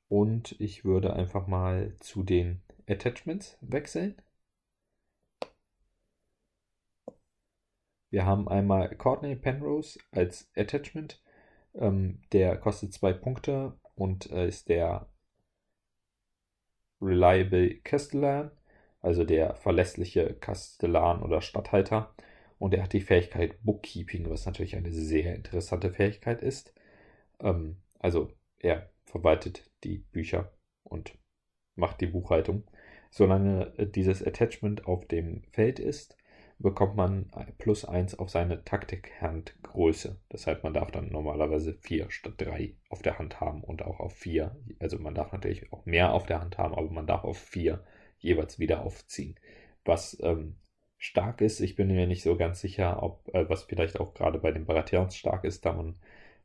und 0.09 0.57
ich 0.61 0.85
würde 0.85 1.15
einfach 1.15 1.47
mal 1.47 1.95
zu 2.01 2.23
den 2.23 2.63
Attachments 2.89 3.59
wechseln. 3.61 4.17
Wir 8.11 8.25
haben 8.25 8.49
einmal 8.49 8.95
Courtney 8.97 9.37
Penrose 9.37 9.99
als 10.13 10.49
Attachment 10.57 11.21
ähm, 11.77 12.21
der 12.33 12.57
kostet 12.57 12.93
zwei 12.95 13.13
Punkte 13.13 13.75
und 13.95 14.31
äh, 14.31 14.49
ist 14.49 14.69
der 14.69 15.09
Reliable 17.01 17.77
Castellan, 17.81 18.51
also 19.01 19.25
der 19.25 19.55
verlässliche 19.55 20.35
Kastellan 20.35 21.23
oder 21.23 21.43
Statthalter. 21.43 22.15
Und 22.59 22.73
er 22.73 22.83
hat 22.85 22.95
die 22.95 23.03
Fähigkeit 23.03 23.63
Bookkeeping, 23.63 24.31
was 24.31 24.47
natürlich 24.47 24.77
eine 24.77 24.93
sehr 24.93 25.35
interessante 25.35 25.93
Fähigkeit 25.93 26.43
ist. 26.43 26.73
Ähm, 27.41 27.77
also 27.99 28.33
er 28.59 28.91
verwaltet 29.05 29.71
die 29.85 29.99
Bücher 29.99 30.53
und 30.85 31.19
macht 31.75 32.01
die 32.01 32.07
Buchhaltung. 32.07 32.65
Solange 33.17 33.73
dieses 33.79 34.23
Attachment 34.23 34.87
auf 34.87 35.07
dem 35.07 35.43
Feld 35.53 35.79
ist, 35.79 36.19
bekommt 36.59 36.97
man 36.97 37.31
plus 37.57 37.87
1 37.87 38.19
auf 38.19 38.29
seine 38.29 38.63
Taktikhandgröße. 38.63 40.19
Das 40.29 40.47
heißt, 40.47 40.63
man 40.63 40.75
darf 40.75 40.91
dann 40.91 41.09
normalerweise 41.09 41.73
4 41.73 42.11
statt 42.11 42.35
3 42.37 42.75
auf 42.91 43.01
der 43.01 43.19
Hand 43.19 43.41
haben 43.41 43.65
und 43.65 43.81
auch 43.81 44.01
auf 44.01 44.13
4. 44.13 44.55
Also 44.81 44.99
man 44.99 45.15
darf 45.15 45.33
natürlich 45.33 45.73
auch 45.73 45.87
mehr 45.87 46.13
auf 46.13 46.27
der 46.27 46.43
Hand 46.43 46.59
haben, 46.59 46.75
aber 46.75 46.91
man 46.91 47.07
darf 47.07 47.25
auf 47.25 47.39
4 47.39 47.83
jeweils 48.19 48.59
wieder 48.59 48.83
aufziehen. 48.83 49.41
Was 49.87 50.19
ähm, 50.21 50.57
stark 50.99 51.41
ist, 51.41 51.61
ich 51.61 51.75
bin 51.75 51.89
mir 51.89 52.07
nicht 52.07 52.23
so 52.23 52.37
ganz 52.37 52.61
sicher, 52.61 53.03
ob, 53.03 53.35
äh, 53.35 53.49
was 53.49 53.63
vielleicht 53.63 53.99
auch 53.99 54.13
gerade 54.13 54.39
bei 54.39 54.53
den 54.53 54.67
Baratheons 54.67 55.17
stark 55.17 55.45
ist, 55.45 55.65
da 55.65 55.73
man 55.73 55.97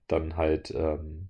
dann 0.07 0.37
halt, 0.37 0.71
ähm, 0.71 1.27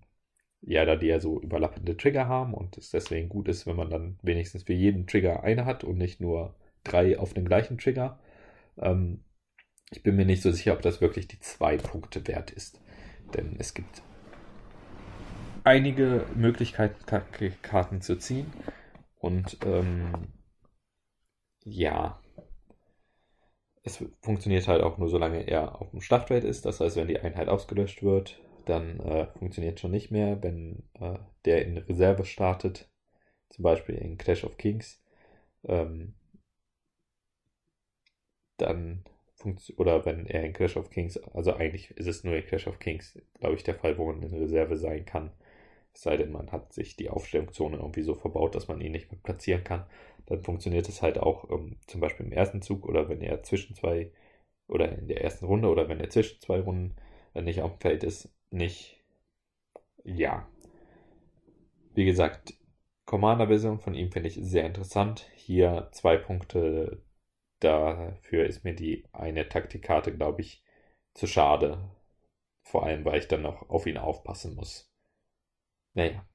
ja, 0.62 0.86
da 0.86 0.96
die 0.96 1.08
ja 1.08 1.20
so 1.20 1.42
überlappende 1.42 1.98
Trigger 1.98 2.28
haben 2.28 2.54
und 2.54 2.78
es 2.78 2.92
deswegen 2.92 3.30
gut 3.30 3.48
ist, 3.48 3.66
wenn 3.66 3.76
man 3.76 3.90
dann 3.90 4.20
wenigstens 4.22 4.64
für 4.64 4.74
jeden 4.74 5.08
Trigger 5.08 5.44
eine 5.44 5.66
hat 5.66 5.84
und 5.84 5.98
nicht 5.98 6.22
nur 6.22 6.56
drei 6.84 7.18
auf 7.18 7.34
den 7.34 7.46
gleichen 7.46 7.78
Trigger. 7.78 8.20
Ähm, 8.78 9.24
ich 9.92 10.04
bin 10.04 10.16
mir 10.16 10.26
nicht 10.26 10.42
so 10.42 10.52
sicher, 10.52 10.74
ob 10.74 10.82
das 10.82 11.02
wirklich 11.02 11.28
die 11.28 11.40
zwei 11.40 11.78
Punkte 11.78 12.26
wert 12.28 12.52
ist. 12.52 12.80
Denn 13.34 13.56
es 13.60 13.74
gibt 13.74 14.02
einige 15.64 16.26
Möglichkeiten, 16.36 16.96
Karten 17.62 18.02
zu 18.02 18.18
ziehen. 18.18 18.52
Und 19.18 19.58
ähm, 19.66 20.28
ja, 21.64 22.20
es 23.84 24.04
funktioniert 24.22 24.68
halt 24.68 24.82
auch 24.82 24.98
nur, 24.98 25.10
solange 25.10 25.48
er 25.48 25.82
auf 25.82 25.92
dem 25.92 26.02
Schlachtfeld 26.02 26.44
ist. 26.44 26.66
Das 26.66 26.80
heißt, 26.80 26.96
wenn 26.96 27.08
die 27.08 27.20
Einheit 27.20 27.50
ausgelöscht 27.50 28.04
wird, 28.04 28.40
dann 28.72 29.00
äh, 29.02 29.28
funktioniert 29.40 29.80
schon 29.80 29.92
nicht 29.92 30.12
mehr. 30.12 30.42
Wenn 30.44 30.84
äh, 31.00 31.20
der 31.46 31.66
in 31.66 31.78
Reserve 31.80 32.26
startet, 32.26 32.90
zum 33.50 33.64
Beispiel 33.64 33.96
in 33.96 34.18
Clash 34.18 34.44
of 34.46 34.58
Kings, 34.58 35.04
ähm, 35.66 36.16
dann 38.58 39.04
oder 39.78 40.06
wenn 40.06 40.28
er 40.28 40.44
in 40.44 40.54
Clash 40.54 40.78
of 40.78 40.90
Kings, 40.92 41.18
also 41.34 41.54
eigentlich 41.54 41.92
ist 41.92 42.08
es 42.08 42.24
nur 42.24 42.36
in 42.36 42.46
Clash 42.46 42.68
of 42.68 42.80
Kings, 42.80 43.20
glaube 43.40 43.56
ich, 43.56 43.64
der 43.64 43.76
Fall, 43.76 43.98
wo 43.98 44.06
man 44.06 44.22
in 44.22 44.34
Reserve 44.34 44.78
sein 44.78 45.06
kann. 45.06 45.32
Es 45.94 46.02
sei 46.04 46.18
denn, 46.18 46.32
man 46.32 46.52
hat 46.52 46.74
sich 46.74 46.96
die 46.96 47.10
Aufstellungszone 47.10 47.78
irgendwie 47.78 48.04
so 48.04 48.16
verbaut, 48.16 48.56
dass 48.56 48.68
man 48.68 48.82
ihn 48.82 48.92
nicht 48.94 49.12
mehr 49.12 49.20
platzieren 49.24 49.64
kann. 49.64 49.86
Dann 50.28 50.44
funktioniert 50.44 50.88
es 50.90 51.02
halt 51.02 51.18
auch 51.20 51.50
ähm, 51.52 51.78
zum 51.88 52.02
Beispiel 52.02 52.26
im 52.28 52.32
ersten 52.34 52.62
Zug 52.62 52.88
oder 52.88 53.10
wenn 53.10 53.22
er 53.22 53.44
zwischen 53.44 53.76
zwei 53.76 54.12
oder 54.68 54.98
in 54.98 55.08
der 55.08 55.24
ersten 55.24 55.46
Runde 55.46 55.70
oder 55.70 55.90
wenn 55.90 56.00
er 56.00 56.10
zwischen 56.10 56.42
zwei 56.42 56.60
Runden 56.62 56.96
nicht 57.36 57.62
auf 57.62 57.74
dem 57.74 57.82
Feld 57.82 58.04
ist, 58.04 58.30
nicht. 58.52 59.00
Ja. 60.04 60.48
Wie 61.94 62.06
gesagt, 62.06 62.54
Commander-Version 63.06 63.80
von 63.80 63.94
ihm 63.94 64.12
finde 64.12 64.30
ich 64.30 64.36
sehr 64.36 64.66
interessant. 64.66 65.30
Hier 65.36 65.90
zwei 65.92 66.18
Punkte 66.18 67.04
dafür 67.60 68.46
ist 68.46 68.64
mir 68.64 68.76
die 68.76 69.06
eine 69.12 69.50
Taktikkarte, 69.50 70.16
glaube 70.16 70.42
ich, 70.42 70.64
zu 71.14 71.28
schade. 71.28 71.90
Vor 72.64 72.86
allem, 72.86 73.06
weil 73.06 73.20
ich 73.20 73.28
dann 73.28 73.42
noch 73.42 73.70
auf 73.70 73.86
ihn 73.88 73.98
aufpassen 73.98 74.56
muss. 74.56 74.92
Naja. 75.94 76.26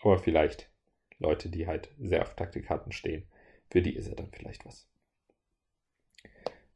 Aber 0.00 0.18
vielleicht 0.18 0.70
Leute, 1.18 1.48
die 1.48 1.66
halt 1.66 1.90
sehr 1.98 2.22
auf 2.22 2.34
Taktikkarten 2.36 2.92
stehen, 2.92 3.28
für 3.70 3.82
die 3.82 3.94
ist 3.94 4.08
er 4.08 4.16
dann 4.16 4.30
vielleicht 4.32 4.64
was. 4.66 4.88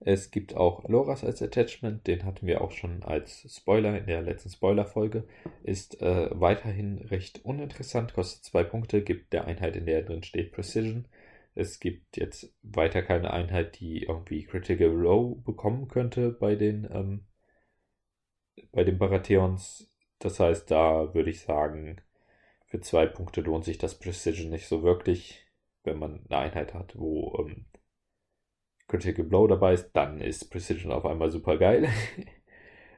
Es 0.00 0.30
gibt 0.30 0.54
auch 0.54 0.88
Loras 0.88 1.24
als 1.24 1.42
Attachment, 1.42 2.06
den 2.06 2.24
hatten 2.24 2.46
wir 2.46 2.60
auch 2.60 2.70
schon 2.70 3.02
als 3.02 3.52
Spoiler 3.52 3.98
in 3.98 4.06
der 4.06 4.22
letzten 4.22 4.50
Spoiler-Folge. 4.50 5.24
Ist 5.64 6.00
äh, 6.00 6.28
weiterhin 6.32 6.98
recht 6.98 7.44
uninteressant, 7.44 8.14
kostet 8.14 8.44
zwei 8.44 8.62
Punkte, 8.62 9.02
gibt 9.02 9.32
der 9.32 9.46
Einheit, 9.46 9.74
in 9.76 9.86
der 9.86 10.02
drin 10.02 10.22
steht 10.22 10.52
Precision. 10.52 11.06
Es 11.54 11.80
gibt 11.80 12.16
jetzt 12.16 12.54
weiter 12.62 13.02
keine 13.02 13.32
Einheit, 13.32 13.80
die 13.80 14.04
irgendwie 14.04 14.44
Critical 14.44 14.90
Row 14.90 15.36
bekommen 15.42 15.88
könnte 15.88 16.30
bei 16.30 16.54
den, 16.54 16.88
ähm, 16.92 17.26
bei 18.70 18.84
den 18.84 18.98
Baratheons. 18.98 19.90
Das 20.20 20.38
heißt, 20.38 20.70
da 20.70 21.12
würde 21.14 21.30
ich 21.30 21.40
sagen, 21.40 22.00
für 22.66 22.80
zwei 22.80 23.06
Punkte 23.06 23.40
lohnt 23.40 23.64
sich 23.64 23.78
das 23.78 23.98
Precision 23.98 24.50
nicht 24.50 24.68
so 24.68 24.82
wirklich. 24.82 25.44
Wenn 25.84 25.98
man 25.98 26.24
eine 26.28 26.38
Einheit 26.38 26.74
hat, 26.74 26.98
wo 26.98 27.36
ähm, 27.40 27.66
Critical 28.88 29.24
Blow 29.24 29.46
dabei 29.46 29.74
ist, 29.74 29.92
dann 29.92 30.20
ist 30.20 30.50
Precision 30.50 30.92
auf 30.92 31.06
einmal 31.06 31.30
super 31.30 31.58
geil. 31.58 31.88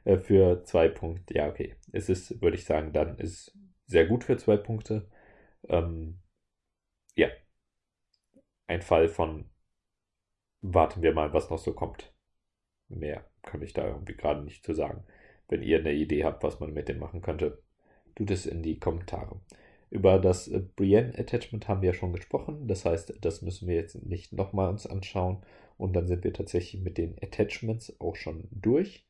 Äh, 0.05 0.17
für 0.19 0.65
zwei 0.65 0.89
Punkte, 0.89 1.35
ja, 1.35 1.49
okay. 1.49 1.77
Es 1.93 2.09
ist, 2.09 2.41
würde 2.41 2.57
ich 2.57 2.65
sagen, 2.65 2.95
dann 2.95 3.19
ist 3.19 3.55
sehr 3.87 4.07
gut 4.07 4.25
für 4.25 4.39
zwei 4.39 4.57
Punkte. 4.57 5.11
Ähm, 5.69 6.21
ja, 7.17 7.29
ein 8.67 8.81
Fall 8.83 9.09
von 9.09 9.51
warten 10.63 11.03
wir 11.03 11.13
mal, 11.13 11.33
was 11.33 11.51
noch 11.51 11.59
so 11.59 11.73
kommt. 11.73 12.13
Mehr 12.89 13.25
kann 13.43 13.63
ich 13.63 13.73
da 13.73 13.87
irgendwie 13.87 14.17
gerade 14.17 14.43
nicht 14.43 14.65
zu 14.65 14.75
sagen. 14.75 15.05
Wenn 15.49 15.63
ihr 15.63 15.79
eine 15.79 15.93
Idee 15.93 16.25
habt, 16.25 16.43
was 16.43 16.61
man 16.61 16.73
mit 16.73 16.89
dem 16.89 16.99
machen 16.99 17.23
könnte, 17.23 17.63
tut 18.15 18.31
es 18.31 18.47
in 18.47 18.63
die 18.63 18.79
Kommentare. 18.79 19.41
Über 19.91 20.19
das 20.19 20.51
Brienne 20.77 21.19
Attachment 21.19 21.69
haben 21.69 21.83
wir 21.83 21.89
ja 21.91 21.95
schon 21.95 22.13
gesprochen. 22.13 22.69
Das 22.69 22.85
heißt, 22.85 23.19
das 23.21 23.43
müssen 23.43 23.69
wir 23.69 23.75
jetzt 23.77 23.97
nicht 24.05 24.33
nochmal 24.33 24.71
uns 24.71 24.87
anschauen. 24.87 25.43
Und 25.81 25.95
dann 25.95 26.07
sind 26.07 26.25
wir 26.25 26.35
tatsächlich 26.35 26.83
mit 26.83 26.99
den 26.99 27.17
Attachments 27.23 27.99
auch 28.01 28.15
schon 28.15 28.49
durch 28.51 29.07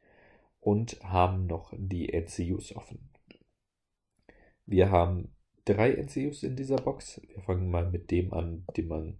und 0.61 1.03
haben 1.03 1.47
noch 1.47 1.73
die 1.77 2.13
NCUs 2.13 2.77
offen. 2.77 3.11
Wir 4.67 4.91
haben 4.91 5.35
drei 5.65 5.91
NCUs 5.91 6.45
in 6.45 6.55
dieser 6.55 6.77
Box. 6.77 7.21
Wir 7.27 7.43
fangen 7.43 7.71
mal 7.71 7.91
mit 7.91 8.13
dem 8.13 8.33
an, 8.33 8.65
den 8.77 8.87
man 8.87 9.19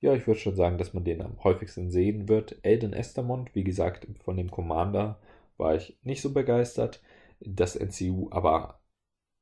ja, 0.00 0.12
ich 0.12 0.26
würde 0.26 0.38
schon 0.38 0.54
sagen, 0.54 0.76
dass 0.76 0.92
man 0.92 1.02
den 1.02 1.22
am 1.22 1.42
häufigsten 1.42 1.90
sehen 1.90 2.28
wird. 2.28 2.58
Elden 2.62 2.92
Estermond, 2.92 3.54
wie 3.54 3.64
gesagt, 3.64 4.06
von 4.22 4.36
dem 4.36 4.50
Commander 4.50 5.18
war 5.56 5.74
ich 5.74 5.96
nicht 6.02 6.20
so 6.20 6.34
begeistert. 6.34 7.02
Das 7.40 7.74
NCU 7.74 8.28
aber 8.30 8.80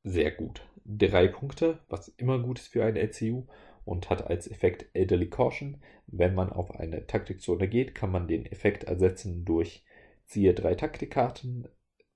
sehr 0.03 0.31
gut. 0.31 0.65
Drei 0.85 1.27
Punkte, 1.27 1.79
was 1.89 2.07
immer 2.07 2.39
gut 2.39 2.59
ist 2.59 2.69
für 2.69 2.85
ein 2.85 2.95
NCU 2.95 3.43
und 3.85 4.09
hat 4.09 4.27
als 4.27 4.49
Effekt 4.49 4.85
Elderly 4.93 5.29
Caution. 5.29 5.77
Wenn 6.07 6.35
man 6.35 6.51
auf 6.51 6.71
eine 6.75 7.07
Taktikzone 7.07 7.67
geht, 7.67 7.95
kann 7.95 8.11
man 8.11 8.27
den 8.27 8.45
Effekt 8.45 8.83
ersetzen 8.85 9.45
durch 9.45 9.83
ziehe 10.25 10.53
drei 10.53 10.75
Taktikkarten 10.75 11.67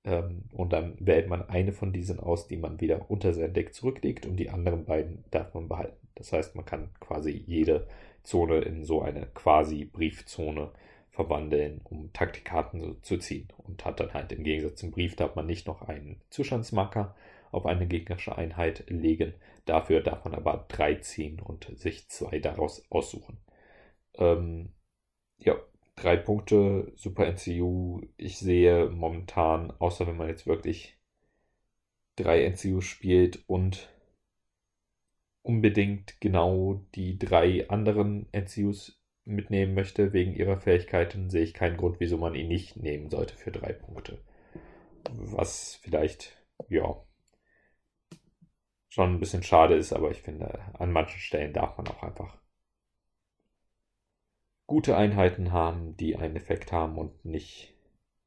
ähm, 0.03 0.43
und 0.53 0.73
dann 0.73 0.95
wählt 0.99 1.27
man 1.27 1.47
eine 1.49 1.73
von 1.73 1.93
diesen 1.93 2.19
aus, 2.19 2.47
die 2.47 2.57
man 2.57 2.79
wieder 2.79 3.11
unter 3.11 3.33
sein 3.33 3.53
Deck 3.53 3.73
zurücklegt 3.73 4.25
und 4.25 4.37
die 4.37 4.49
anderen 4.49 4.85
beiden 4.85 5.25
darf 5.31 5.53
man 5.53 5.67
behalten. 5.67 6.07
Das 6.15 6.31
heißt, 6.31 6.55
man 6.55 6.65
kann 6.65 6.89
quasi 6.99 7.31
jede 7.31 7.87
Zone 8.23 8.59
in 8.59 8.83
so 8.83 9.01
eine 9.01 9.27
quasi 9.33 9.85
Briefzone 9.85 10.71
verwandeln, 11.09 11.81
um 11.83 12.11
Taktikkarten 12.13 12.79
so 12.79 12.93
zu 12.95 13.17
ziehen. 13.17 13.47
Und 13.57 13.83
hat 13.85 13.99
dann 13.99 14.13
halt 14.13 14.31
im 14.31 14.43
Gegensatz 14.43 14.79
zum 14.79 14.91
Brief, 14.91 15.15
darf 15.15 15.35
man 15.35 15.45
nicht 15.45 15.67
noch 15.67 15.81
einen 15.81 16.21
Zustandsmarker 16.29 17.15
auf 17.51 17.65
eine 17.65 17.87
gegnerische 17.87 18.37
Einheit 18.37 18.85
legen. 18.87 19.33
Dafür 19.65 20.01
darf 20.01 20.23
man 20.25 20.35
aber 20.35 20.65
drei 20.67 20.95
ziehen 20.95 21.39
und 21.39 21.65
sich 21.77 22.09
zwei 22.09 22.39
daraus 22.39 22.83
aussuchen. 22.89 23.37
Ähm, 24.15 24.73
ja, 25.37 25.55
drei 25.95 26.17
Punkte, 26.17 26.91
Super 26.95 27.27
NCU. 27.27 28.01
Ich 28.17 28.39
sehe 28.39 28.89
momentan, 28.89 29.71
außer 29.71 30.07
wenn 30.07 30.17
man 30.17 30.29
jetzt 30.29 30.47
wirklich 30.47 30.97
drei 32.15 32.43
NCU 32.45 32.81
spielt 32.81 33.47
und 33.47 33.89
unbedingt 35.41 36.19
genau 36.19 36.85
die 36.95 37.17
drei 37.17 37.69
anderen 37.69 38.27
NCUs 38.33 38.99
mitnehmen 39.23 39.73
möchte 39.73 40.13
wegen 40.13 40.33
ihrer 40.33 40.57
Fähigkeiten, 40.57 41.29
sehe 41.29 41.43
ich 41.43 41.53
keinen 41.53 41.77
Grund, 41.77 41.99
wieso 41.99 42.17
man 42.17 42.35
ihn 42.35 42.47
nicht 42.47 42.77
nehmen 42.77 43.09
sollte 43.09 43.35
für 43.35 43.51
drei 43.51 43.73
Punkte. 43.73 44.19
Was 45.11 45.75
vielleicht, 45.75 46.37
ja, 46.69 47.01
schon 48.97 49.13
ein 49.13 49.19
bisschen 49.19 49.43
schade 49.43 49.75
ist, 49.75 49.93
aber 49.93 50.09
ich 50.09 50.23
finde, 50.23 50.59
an 50.79 50.91
manchen 50.91 51.19
Stellen 51.19 51.53
darf 51.53 51.77
man 51.77 51.87
auch 51.87 52.01
einfach 52.01 52.35
gute 54.65 54.97
Einheiten 54.97 55.51
haben, 55.51 55.95
die 55.97 56.15
einen 56.15 56.35
Effekt 56.35 56.71
haben 56.71 56.97
und 56.97 57.23
nicht. 57.23 57.75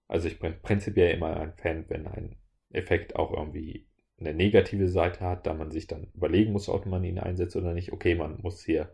Also 0.07 0.29
ich 0.29 0.39
bin 0.39 0.63
prinzipiell 0.63 1.17
immer 1.17 1.37
ein 1.37 1.55
Fan, 1.55 1.87
wenn 1.89 2.07
ein 2.07 2.37
Effekt 2.71 3.17
auch 3.17 3.33
irgendwie 3.33 3.89
eine 4.21 4.33
negative 4.33 4.87
Seite 4.87 5.21
hat, 5.25 5.45
da 5.45 5.55
man 5.55 5.73
sich 5.73 5.89
dann 5.89 6.07
überlegen 6.15 6.53
muss, 6.53 6.69
ob 6.69 6.87
man 6.87 7.03
ihn 7.03 7.19
einsetzt 7.19 7.57
oder 7.57 7.75
nicht. 7.75 7.93
Okay, 7.93 8.15
man 8.15 8.41
muss 8.41 8.65
hier 8.65 8.93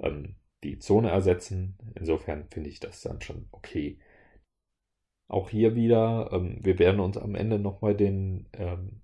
ähm, 0.00 0.36
die 0.62 0.78
Zone 0.78 1.08
ersetzen. 1.08 1.78
Insofern 1.94 2.48
finde 2.50 2.68
ich 2.68 2.80
das 2.80 3.00
dann 3.00 3.22
schon 3.22 3.48
okay. 3.50 3.98
Auch 5.28 5.48
hier 5.48 5.74
wieder, 5.74 6.28
ähm, 6.32 6.58
wir 6.60 6.78
werden 6.78 7.00
uns 7.00 7.16
am 7.16 7.34
Ende 7.34 7.58
nochmal 7.58 7.96
den, 7.96 8.46
ähm, 8.52 9.00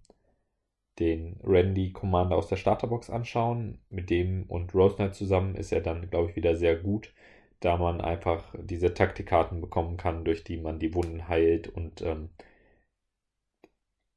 den 1.01 1.41
Randy 1.45 1.93
Commander 1.93 2.37
aus 2.37 2.49
der 2.49 2.57
Starterbox 2.57 3.11
anschauen. 3.11 3.79
Mit 3.91 4.11
dem 4.11 4.45
und 4.49 4.75
Rose 4.75 4.97
Knight 4.97 5.15
zusammen 5.15 5.55
ist 5.57 5.73
er 5.73 5.81
dann, 5.81 6.11
glaube 6.11 6.31
ich, 6.31 6.37
wieder 6.37 6.57
sehr 6.57 6.77
gut. 6.77 7.13
da 7.61 7.77
man 7.77 8.01
einfach 8.01 8.55
diese 8.59 8.95
Taktikkarten 8.95 9.61
bekommen 9.61 9.97
kann, 9.97 10.25
durch 10.25 10.45
die 10.45 10.57
man 10.59 10.79
die 10.79 10.95
Wunden 10.95 11.29
heilt 11.29 11.69
und 11.69 12.03
ähm, 12.03 12.31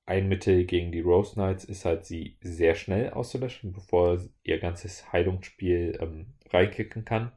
ein 0.06 0.30
Mittel 0.30 0.66
gegen 0.66 0.92
die 0.94 1.02
Rose 1.02 1.34
Knights 1.34 1.66
ist 1.66 1.84
halt, 1.86 2.06
sie 2.06 2.38
sehr 2.42 2.76
schnell 2.76 3.10
auszulöschen, 3.12 3.74
bevor 3.74 4.18
ihr 4.44 4.60
ganzes 4.60 5.12
Heilungsspiel 5.12 5.98
ähm, 6.02 6.34
reinkicken 6.52 7.04
kann. 7.06 7.32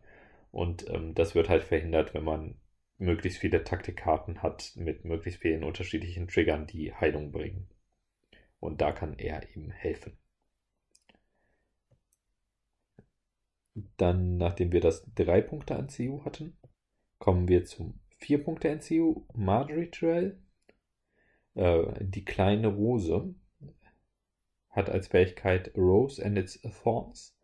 Und 0.52 0.88
ähm, 0.90 1.14
das 1.14 1.34
wird 1.34 1.48
halt 1.48 1.64
verhindert, 1.64 2.14
wenn 2.14 2.24
man 2.24 2.56
möglichst 2.98 3.38
viele 3.40 3.64
Taktikkarten 3.64 4.42
hat 4.42 4.72
mit 4.76 5.04
möglichst 5.04 5.40
vielen 5.42 5.64
unterschiedlichen 5.64 6.28
Triggern, 6.28 6.66
die 6.66 6.94
Heilung 6.94 7.32
bringen. 7.32 7.68
Und 8.60 8.80
da 8.80 8.92
kann 8.92 9.18
er 9.18 9.42
ihm 9.54 9.70
helfen. 9.70 10.16
Dann, 13.98 14.38
nachdem 14.38 14.72
wir 14.72 14.80
das 14.80 15.04
3 15.14 15.42
Punkte 15.42 15.74
NCU 15.74 16.24
hatten, 16.24 16.56
kommen 17.18 17.48
wir 17.48 17.64
zum 17.64 18.00
4 18.18 18.42
Punkte 18.42 18.68
NCU 18.68 19.26
Marjorie 19.34 19.90
Trail. 19.90 20.38
Äh, 21.54 21.84
die 22.00 22.24
kleine 22.24 22.68
Rose 22.68 23.34
hat 24.70 24.88
als 24.88 25.08
Fähigkeit 25.08 25.76
Rose 25.76 26.24
and 26.24 26.38
its 26.38 26.60
Thorns. 26.82 27.36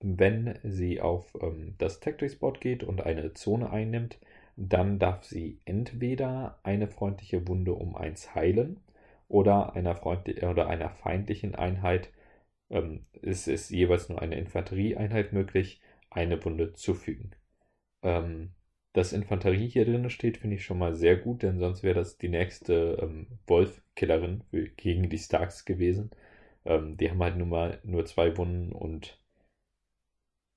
Wenn 0.00 0.58
sie 0.62 1.00
auf 1.00 1.34
ähm, 1.40 1.74
das 1.78 2.00
Tactics 2.00 2.36
Board 2.36 2.60
geht 2.60 2.84
und 2.84 3.00
eine 3.00 3.32
Zone 3.32 3.70
einnimmt, 3.70 4.18
dann 4.56 4.98
darf 4.98 5.24
sie 5.24 5.60
entweder 5.64 6.58
eine 6.62 6.88
freundliche 6.88 7.48
Wunde 7.48 7.72
um 7.72 7.96
eins 7.96 8.34
heilen 8.34 8.80
oder 9.28 9.74
einer, 9.74 10.00
oder 10.06 10.66
einer 10.68 10.90
feindlichen 10.90 11.54
Einheit 11.54 12.10
ähm, 12.70 13.06
es 13.22 13.46
ist 13.48 13.70
jeweils 13.70 14.08
nur 14.08 14.20
eine 14.22 14.36
Infanterieeinheit 14.36 15.32
möglich, 15.32 15.80
eine 16.10 16.42
Wunde 16.44 16.72
zufügen. 16.74 17.34
Ähm, 18.02 18.54
dass 18.92 19.12
Infanterie 19.12 19.68
hier 19.68 19.84
drin 19.84 20.08
steht, 20.10 20.38
finde 20.38 20.56
ich 20.56 20.64
schon 20.64 20.78
mal 20.78 20.94
sehr 20.94 21.16
gut, 21.16 21.42
denn 21.42 21.58
sonst 21.58 21.82
wäre 21.82 21.96
das 21.96 22.18
die 22.18 22.28
nächste 22.28 22.98
ähm, 23.02 23.28
Wolf-Killerin 23.46 24.44
gegen 24.76 25.10
die 25.10 25.18
Starks 25.18 25.64
gewesen. 25.64 26.10
Ähm, 26.64 26.96
die 26.96 27.10
haben 27.10 27.22
halt 27.22 27.36
nun 27.36 27.50
mal 27.50 27.80
nur 27.84 28.06
zwei 28.06 28.36
Wunden 28.36 28.72
und 28.72 29.18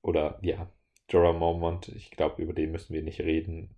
oder 0.01 0.39
ja, 0.41 0.69
Jorah 1.09 1.33
Mormont, 1.33 1.87
ich 1.89 2.11
glaube, 2.11 2.41
über 2.41 2.53
den 2.53 2.71
müssen 2.71 2.93
wir 2.93 3.01
nicht 3.03 3.19
reden. 3.21 3.75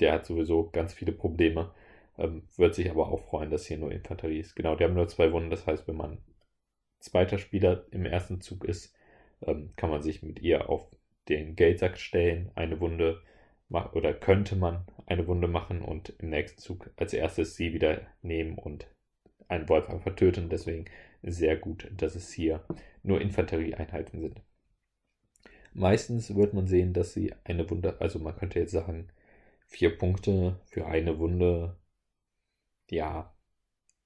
Der 0.00 0.12
hat 0.12 0.26
sowieso 0.26 0.70
ganz 0.70 0.94
viele 0.94 1.12
Probleme, 1.12 1.74
ähm, 2.18 2.48
wird 2.56 2.74
sich 2.74 2.90
aber 2.90 3.08
auch 3.08 3.20
freuen, 3.20 3.50
dass 3.50 3.66
hier 3.66 3.78
nur 3.78 3.92
Infanterie 3.92 4.40
ist. 4.40 4.54
Genau, 4.54 4.76
die 4.76 4.84
haben 4.84 4.94
nur 4.94 5.08
zwei 5.08 5.32
Wunden, 5.32 5.50
das 5.50 5.66
heißt, 5.66 5.86
wenn 5.88 5.96
man 5.96 6.18
zweiter 7.00 7.38
Spieler 7.38 7.86
im 7.90 8.06
ersten 8.06 8.40
Zug 8.40 8.64
ist, 8.64 8.94
ähm, 9.42 9.72
kann 9.76 9.90
man 9.90 10.02
sich 10.02 10.22
mit 10.22 10.40
ihr 10.40 10.68
auf 10.70 10.88
den 11.28 11.56
Geldsack 11.56 11.98
stellen, 11.98 12.50
eine 12.54 12.80
Wunde 12.80 13.22
oder 13.68 14.14
könnte 14.14 14.54
man 14.54 14.86
eine 15.06 15.26
Wunde 15.26 15.48
machen 15.48 15.82
und 15.82 16.10
im 16.20 16.30
nächsten 16.30 16.60
Zug 16.60 16.90
als 16.96 17.12
erstes 17.12 17.56
sie 17.56 17.72
wieder 17.72 18.06
nehmen 18.22 18.58
und 18.58 18.86
einen 19.48 19.68
Wolf 19.68 19.88
einfach 19.90 20.14
töten. 20.14 20.48
Deswegen 20.48 20.84
sehr 21.22 21.56
gut, 21.56 21.90
dass 21.96 22.14
es 22.14 22.32
hier 22.32 22.64
nur 23.02 23.20
Infanterieeinheiten 23.20 24.20
sind. 24.20 24.40
Meistens 25.72 26.34
wird 26.34 26.54
man 26.54 26.66
sehen, 26.66 26.92
dass 26.92 27.12
sie 27.12 27.34
eine 27.44 27.68
Wunde, 27.68 28.00
also 28.00 28.18
man 28.18 28.36
könnte 28.36 28.60
jetzt 28.60 28.72
sagen, 28.72 29.08
vier 29.66 29.96
Punkte 29.98 30.60
für 30.64 30.86
eine 30.86 31.18
Wunde, 31.18 31.76
ja, 32.90 33.34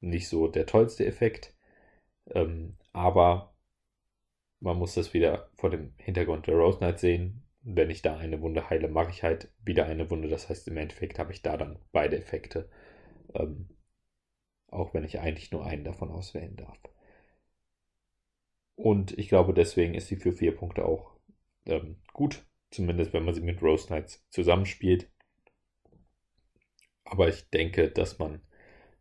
nicht 0.01 0.28
so 0.28 0.49
der 0.49 0.66
tollste 0.66 1.07
Effekt. 1.07 1.55
Ähm, 2.31 2.76
aber 2.93 3.55
man 4.61 4.76
muss 4.78 4.95
das 4.95 5.14
wieder 5.14 5.51
vor 5.55 5.70
dem 5.70 5.95
Hintergrund 5.99 6.47
der 6.47 6.57
Rose 6.57 6.78
Knight 6.78 7.01
sehen. 7.01 7.43
Wenn 7.62 7.91
ich 7.91 8.03
da 8.03 8.16
eine 8.16 8.41
Wunde 8.41 8.70
heile, 8.70 8.89
mache 8.89 9.11
ich 9.11 9.22
halt 9.22 9.51
wieder 9.62 9.87
eine 9.87 10.11
Wunde. 10.11 10.28
Das 10.28 10.49
heißt, 10.49 10.68
im 10.68 10.76
Endeffekt 10.76 11.18
habe 11.18 11.33
ich 11.33 11.43
da 11.43 11.57
dann 11.57 11.78
beide 11.93 12.16
Effekte. 12.16 12.68
Ähm, 13.35 13.68
auch 14.68 14.95
wenn 14.95 15.05
ich 15.05 15.20
eigentlich 15.20 15.51
nur 15.53 15.64
einen 15.66 15.85
davon 15.85 16.11
auswählen 16.11 16.57
darf. 16.57 16.78
Und 18.76 19.18
ich 19.18 19.28
glaube, 19.28 19.53
deswegen 19.53 19.95
ist 19.95 20.09
sie 20.09 20.16
für 20.16 20.33
vier 20.33 20.57
Punkte 20.57 20.85
auch 20.85 21.16
ähm, 21.66 21.97
gut. 22.12 22.45
Zumindest 22.70 23.12
wenn 23.12 23.24
man 23.24 23.35
sie 23.35 23.41
mit 23.41 23.62
Rose 23.62 23.87
Knights 23.89 24.24
zusammenspielt. 24.31 25.11
Aber 27.05 27.28
ich 27.28 27.51
denke, 27.51 27.91
dass 27.91 28.18
man 28.18 28.41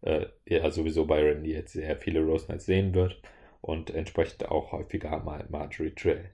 äh, 0.02 0.28
ja 0.48 0.70
sowieso 0.72 1.06
bei 1.06 1.22
Randy 1.24 1.52
jetzt 1.54 1.74
sehr 1.74 1.98
viele 1.98 2.22
Rose 2.22 2.46
Knights 2.48 2.66
sehen 2.66 2.94
wird 2.94 3.22
und 3.62 3.90
entsprechend 3.92 4.50
auch 4.50 4.72
häufiger 4.72 5.20
mal 5.20 5.46
Marjorie 5.50 5.94
Drill. 5.96 6.32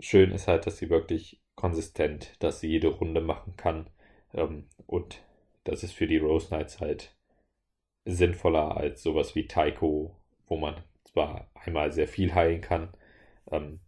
Schön 0.00 0.30
ist 0.32 0.46
halt, 0.48 0.66
dass 0.66 0.78
sie 0.78 0.90
wirklich 0.90 1.40
konsistent, 1.56 2.36
dass 2.40 2.60
sie 2.60 2.68
jede 2.68 2.88
Runde 2.88 3.20
machen 3.20 3.56
kann 3.56 3.88
ähm, 4.34 4.68
und 4.86 5.22
das 5.64 5.82
ist 5.84 5.92
für 5.94 6.06
die 6.06 6.18
Rose 6.18 6.48
Knights 6.48 6.80
halt 6.80 7.14
sinnvoller 8.06 8.76
als 8.78 9.02
sowas 9.02 9.34
wie 9.34 9.46
Taiko, 9.46 10.16
wo 10.46 10.56
man 10.56 10.76
zwar 11.04 11.50
einmal 11.54 11.92
sehr 11.92 12.08
viel 12.08 12.34
heilen 12.34 12.60
kann. 12.62 12.88
Ähm, 13.50 13.80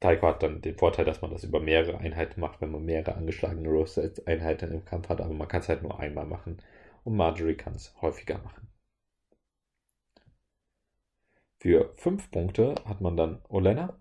Taiko 0.00 0.28
hat 0.28 0.42
dann 0.42 0.62
den 0.62 0.76
Vorteil, 0.78 1.04
dass 1.04 1.22
man 1.22 1.30
das 1.32 1.44
über 1.44 1.60
mehrere 1.60 1.98
Einheiten 1.98 2.40
macht, 2.40 2.60
wenn 2.62 2.70
man 2.72 2.84
mehrere 2.86 3.14
angeschlagene 3.16 3.68
Rose 3.68 4.12
Einheiten 4.26 4.72
im 4.72 4.84
Kampf 4.86 5.08
hat, 5.10 5.20
aber 5.20 5.34
man 5.34 5.48
kann 5.48 5.60
es 5.60 5.68
halt 5.68 5.82
nur 5.82 6.00
einmal 6.00 6.26
machen 6.26 6.58
und 7.06 7.16
Marjorie 7.16 7.54
kann 7.54 7.74
es 7.74 7.94
häufiger 8.02 8.38
machen. 8.38 8.68
Für 11.58 11.94
5 11.96 12.30
Punkte 12.32 12.74
hat 12.84 13.00
man 13.00 13.16
dann 13.16 13.40
Olenna, 13.48 14.00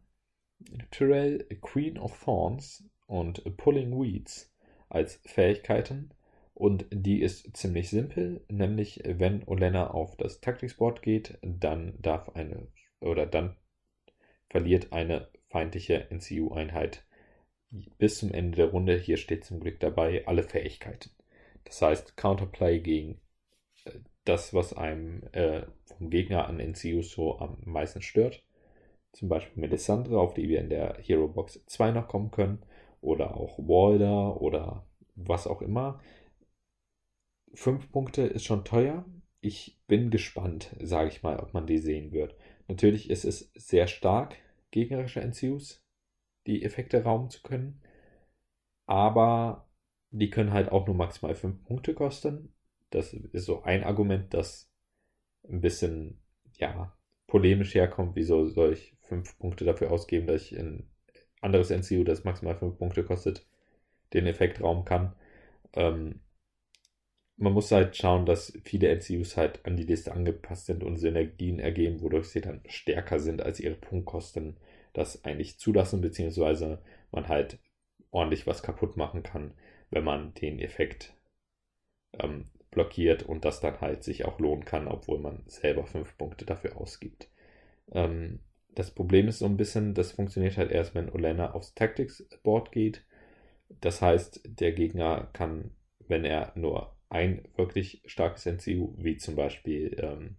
Tyrell, 0.90 1.46
Queen 1.62 2.00
of 2.00 2.20
Thorns 2.24 2.84
und 3.06 3.44
Pulling 3.58 3.92
Weeds 3.92 4.54
als 4.90 5.22
Fähigkeiten. 5.24 6.14
Und 6.56 6.88
die 6.90 7.22
ist 7.22 7.56
ziemlich 7.56 7.90
simpel, 7.90 8.44
nämlich 8.50 9.04
wenn 9.06 9.44
Olenna 9.44 9.92
auf 9.92 10.18
das 10.18 10.42
Taktiksboard 10.42 11.02
geht, 11.02 11.38
dann 11.44 12.02
darf 12.02 12.30
eine 12.30 12.68
oder 13.02 13.28
dann 13.28 13.56
verliert 14.50 14.94
eine 14.94 15.30
feindliche 15.50 16.10
NCU-Einheit 16.10 17.06
bis 17.98 18.20
zum 18.20 18.32
Ende 18.32 18.56
der 18.56 18.68
Runde, 18.68 18.98
hier 18.98 19.18
steht 19.18 19.44
zum 19.46 19.60
Glück 19.60 19.80
dabei, 19.80 20.26
alle 20.26 20.44
Fähigkeiten. 20.44 21.15
Das 21.66 21.82
heißt, 21.82 22.18
Counterplay 22.18 22.80
gegen 22.80 23.20
äh, 23.86 24.00
das, 24.24 24.54
was 24.54 24.74
einem 24.74 25.24
äh, 25.34 25.66
vom 25.98 26.10
Gegner 26.10 26.48
an 26.48 26.60
NCUs 26.60 27.12
so 27.12 27.38
am 27.40 27.58
meisten 27.66 28.02
stört. 28.02 28.44
Zum 29.14 29.30
Beispiel 29.30 29.62
Melisandre, 29.62 30.20
auf 30.20 30.34
die 30.34 30.50
wir 30.50 30.60
in 30.60 30.70
der 30.70 30.98
Hero 31.02 31.28
Box 31.28 31.64
2 31.68 31.92
noch 31.92 32.08
kommen 32.08 32.32
können. 32.32 32.64
Oder 33.02 33.38
auch 33.38 33.60
Walder 33.60 34.42
oder 34.42 34.88
was 35.16 35.48
auch 35.48 35.62
immer. 35.62 36.02
Fünf 37.54 37.92
Punkte 37.92 38.24
ist 38.24 38.46
schon 38.46 38.66
teuer. 38.66 39.06
Ich 39.42 39.80
bin 39.88 40.10
gespannt, 40.10 40.76
sage 40.82 41.10
ich 41.10 41.22
mal, 41.22 41.40
ob 41.40 41.54
man 41.54 41.68
die 41.68 41.78
sehen 41.78 42.12
wird. 42.12 42.36
Natürlich 42.68 43.10
ist 43.10 43.26
es 43.26 43.52
sehr 43.54 43.88
stark, 43.88 44.36
gegnerische 44.72 45.22
NCUs 45.22 45.86
die 46.48 46.64
Effekte 46.64 47.04
rauben 47.04 47.30
zu 47.30 47.42
können. 47.42 47.82
Aber 48.86 49.68
die 50.20 50.30
können 50.30 50.54
halt 50.54 50.72
auch 50.72 50.88
nur 50.88 50.96
maximal 50.96 51.36
fünf 51.36 51.64
Punkte 51.66 51.94
kosten. 51.94 52.54
Das 52.90 53.14
ist 53.14 53.46
so 53.46 53.64
ein 53.64 53.84
Argument, 53.84 54.34
das 54.34 54.72
ein 55.50 55.62
bisschen, 55.62 56.22
ja, 56.58 56.96
polemisch 57.28 57.76
herkommt. 57.76 58.16
Wieso 58.16 58.48
soll 58.48 58.74
ich 58.74 58.96
fünf 59.02 59.38
Punkte 59.38 59.66
dafür 59.66 59.92
ausgeben, 59.92 60.28
dass 60.28 60.44
ich 60.44 60.58
ein 60.58 60.90
anderes 61.42 61.70
NCU, 61.70 62.04
das 62.04 62.24
maximal 62.24 62.56
fünf 62.56 62.78
Punkte 62.78 63.04
kostet, 63.04 63.46
den 64.14 64.26
Effekt 64.26 64.62
rauben 64.62 64.86
kann? 64.86 65.16
Ähm, 65.74 66.22
man 67.38 67.52
muss 67.52 67.72
halt 67.72 67.98
schauen, 67.98 68.26
dass 68.26 68.58
viele 68.64 68.88
NCUs 68.88 69.36
halt 69.36 69.66
an 69.66 69.76
die 69.76 69.84
Liste 69.84 70.14
angepasst 70.14 70.68
sind 70.68 70.84
und 70.84 70.98
Synergien 70.98 71.60
ergeben, 71.60 72.02
wodurch 72.02 72.28
sie 72.28 72.40
dann 72.40 72.62
stärker 72.68 73.20
sind 73.20 73.42
als 73.42 73.60
ihre 73.60 73.76
Punktkosten 73.76 74.56
das 74.94 75.26
eigentlich 75.26 75.60
zulassen, 75.60 76.00
beziehungsweise 76.00 76.82
man 77.12 77.28
halt 77.28 77.60
ordentlich 78.12 78.48
was 78.48 78.64
kaputt 78.64 78.96
machen 78.96 79.24
kann, 79.24 79.54
wenn 79.90 80.04
man 80.04 80.34
den 80.34 80.60
Effekt 80.60 81.16
ähm, 82.20 82.46
blockiert 82.72 83.24
und 83.24 83.46
das 83.46 83.62
dann 83.62 83.82
halt 83.82 84.04
sich 84.04 84.26
auch 84.26 84.40
lohnen 84.40 84.66
kann, 84.66 84.88
obwohl 84.88 85.20
man 85.20 85.44
selber 85.48 85.86
fünf 85.86 86.18
Punkte 86.18 86.46
dafür 86.46 86.78
ausgibt. 86.78 87.30
Ähm, 87.92 88.40
das 88.76 88.92
Problem 88.92 89.28
ist 89.28 89.40
so 89.40 89.46
ein 89.46 89.58
bisschen, 89.58 89.94
das 89.94 90.12
funktioniert 90.12 90.58
halt 90.58 90.72
erst, 90.72 90.94
wenn 90.96 91.10
Olena 91.10 91.52
aufs 91.52 91.74
Tactics 91.74 92.28
Board 92.44 92.72
geht. 92.72 93.06
Das 93.82 94.02
heißt, 94.02 94.42
der 94.46 94.74
Gegner 94.74 95.30
kann, 95.34 95.72
wenn 96.00 96.26
er 96.26 96.52
nur 96.56 96.96
ein 97.10 97.48
wirklich 97.56 98.02
starkes 98.06 98.46
NCU, 98.46 98.94
wie 98.98 99.16
zum 99.16 99.36
Beispiel 99.36 99.96
ähm, 100.00 100.36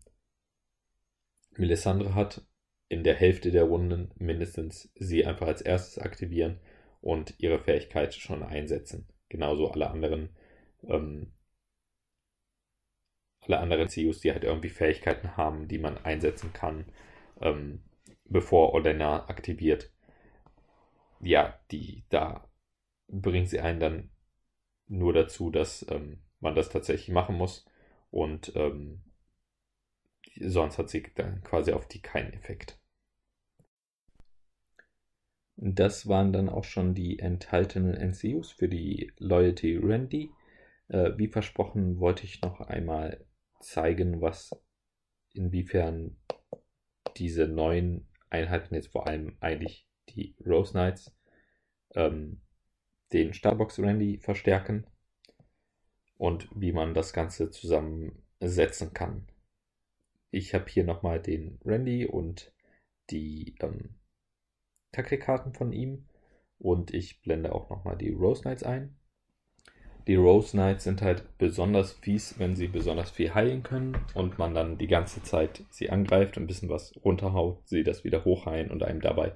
Melisandre 1.56 2.14
hat, 2.14 2.47
in 2.89 3.02
der 3.02 3.14
Hälfte 3.14 3.51
der 3.51 3.64
Runden 3.64 4.12
mindestens 4.16 4.93
sie 4.94 5.24
einfach 5.24 5.47
als 5.47 5.62
erstes 5.62 5.98
aktivieren 5.98 6.60
und 7.01 7.35
ihre 7.39 7.59
Fähigkeit 7.59 8.14
schon 8.14 8.43
einsetzen. 8.43 9.09
Genauso 9.28 9.70
alle 9.70 9.90
anderen 9.90 10.31
ähm, 10.89 11.32
alle 13.40 13.59
anderen 13.61 13.89
CUs, 13.89 14.20
die 14.20 14.31
halt 14.32 14.44
irgendwie 14.44 14.69
Fähigkeiten 14.69 15.39
haben, 15.39 15.69
die 15.69 15.78
man 15.78 15.97
einsetzen 16.05 16.53
kann, 16.53 16.85
ähm, 17.40 17.81
bevor 18.27 18.74
Olena 18.74 19.27
aktiviert. 19.28 19.90
Ja, 21.20 21.59
die 21.70 22.05
da 22.09 22.48
bringen 23.09 23.47
sie 23.47 23.61
einen 23.61 23.81
dann 23.81 24.11
nur 24.89 25.12
dazu, 25.15 25.51
dass 25.51 25.86
ähm, 25.90 26.20
man 26.40 26.55
das 26.57 26.70
tatsächlich 26.70 27.11
machen 27.11 27.36
muss 27.36 27.66
und 28.11 28.53
ähm, 28.57 29.03
sonst 30.40 30.78
hat 30.78 30.89
sie 30.89 31.03
dann 31.16 31.43
quasi 31.43 31.73
auf 31.73 31.89
die 31.89 32.01
keinen 32.01 32.32
Effekt. 32.32 32.78
Das 35.57 36.07
waren 36.07 36.33
dann 36.33 36.49
auch 36.51 36.65
schon 36.65 36.95
die 36.95 37.19
enthaltenen 37.19 37.95
NCUs 37.95 38.53
für 38.53 38.69
die 38.69 39.12
Loyalty 39.19 39.78
Randy. 39.78 40.31
Äh, 40.89 41.12
wie 41.16 41.28
versprochen 41.28 41.99
wollte 41.99 42.24
ich 42.24 42.43
noch 42.43 42.61
einmal 42.61 43.24
zeigen, 43.61 44.20
was 44.20 44.55
inwiefern 45.33 46.16
diese 47.16 47.49
neuen 47.49 48.07
Einheiten, 48.28 48.74
jetzt 48.74 48.93
vor 48.93 49.07
allem 49.07 49.37
eigentlich 49.41 49.89
die 50.11 50.37
Rose 50.45 50.73
Knights, 50.73 51.16
ähm, 51.95 52.43
den 53.12 53.33
Starbox 53.33 53.78
Randy 53.78 54.19
verstärken 54.19 54.87
und 56.19 56.49
wie 56.55 56.73
man 56.73 56.93
das 56.93 57.12
Ganze 57.12 57.51
zusammensetzen 57.51 58.93
kann. 58.93 59.27
Ich 60.31 60.55
habe 60.55 60.69
hier 60.69 60.85
nochmal 60.85 61.20
den 61.20 61.59
Randy 61.65 62.05
und 62.05 62.53
die 63.11 63.55
ähm, 63.61 63.95
Taktikkarten 64.97 65.52
von 65.52 65.73
ihm 65.73 66.06
und 66.59 66.94
ich 66.94 67.20
blende 67.20 67.55
auch 67.55 67.68
nochmal 67.68 67.98
die 67.98 68.10
Rose 68.10 68.43
Knights 68.43 68.62
ein. 68.62 68.97
Die 70.06 70.14
Rose 70.14 70.52
Knights 70.52 70.85
sind 70.85 71.02
halt 71.02 71.36
besonders 71.36 71.93
fies, 71.93 72.39
wenn 72.39 72.56
sie 72.56 72.68
besonders 72.68 73.10
viel 73.10 73.35
heilen 73.35 73.62
können 73.62 73.98
und 74.14 74.39
man 74.39 74.55
dann 74.55 74.78
die 74.78 74.86
ganze 74.86 75.23
Zeit 75.23 75.64
sie 75.70 75.90
angreift, 75.90 76.39
ein 76.39 76.47
bisschen 76.47 76.70
was 76.70 76.94
runterhaut, 77.05 77.59
sie 77.68 77.82
das 77.82 78.05
wieder 78.05 78.24
hochheilen 78.24 78.70
und 78.70 78.82
einem 78.82 79.01
dabei 79.01 79.35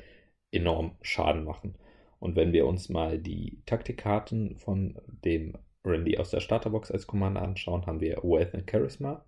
enorm 0.50 0.96
Schaden 1.02 1.44
machen. 1.44 1.74
Und 2.20 2.36
wenn 2.36 2.52
wir 2.52 2.66
uns 2.66 2.88
mal 2.88 3.18
die 3.18 3.62
Taktikkarten 3.66 4.56
von 4.56 4.98
dem 5.24 5.58
Randy 5.84 6.18
aus 6.18 6.30
der 6.30 6.40
Starterbox 6.40 6.90
als 6.90 7.06
Commander 7.06 7.42
anschauen, 7.42 7.86
haben 7.86 8.00
wir 8.00 8.18
Wealth 8.22 8.54
and 8.54 8.70
Charisma. 8.70 9.24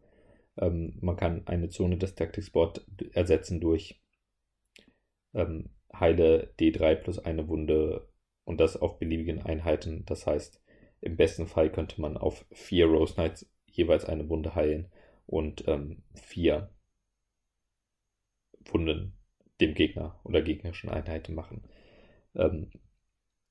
Ähm, 0.57 0.99
man 1.01 1.17
kann 1.17 1.47
eine 1.47 1.69
Zone 1.69 1.99
des 1.99 2.15
Taktikspot 2.15 2.87
ersetzen 3.13 3.61
durch 3.61 4.01
ähm, 5.35 5.71
Heile 5.99 6.53
D3 6.59 6.97
plus 6.97 7.19
eine 7.19 7.49
Wunde 7.49 8.09
und 8.45 8.61
das 8.61 8.77
auf 8.77 8.99
beliebigen 8.99 9.43
Einheiten. 9.43 10.05
Das 10.07 10.27
heißt, 10.27 10.61
im 11.01 11.17
besten 11.17 11.47
Fall 11.47 11.71
könnte 11.71 12.01
man 12.01 12.17
auf 12.17 12.47
vier 12.53 12.87
Rose 12.87 13.15
Knights 13.15 13.51
jeweils 13.67 14.05
eine 14.05 14.29
Wunde 14.29 14.55
heilen 14.55 14.91
und 15.27 15.67
ähm, 15.69 16.03
vier 16.15 16.71
Wunden 18.67 19.19
dem 19.61 19.75
Gegner 19.75 20.21
oder 20.25 20.43
gegnerischen 20.43 20.91
Einheiten 20.91 21.35
machen. 21.35 21.63
Ähm, 22.35 22.71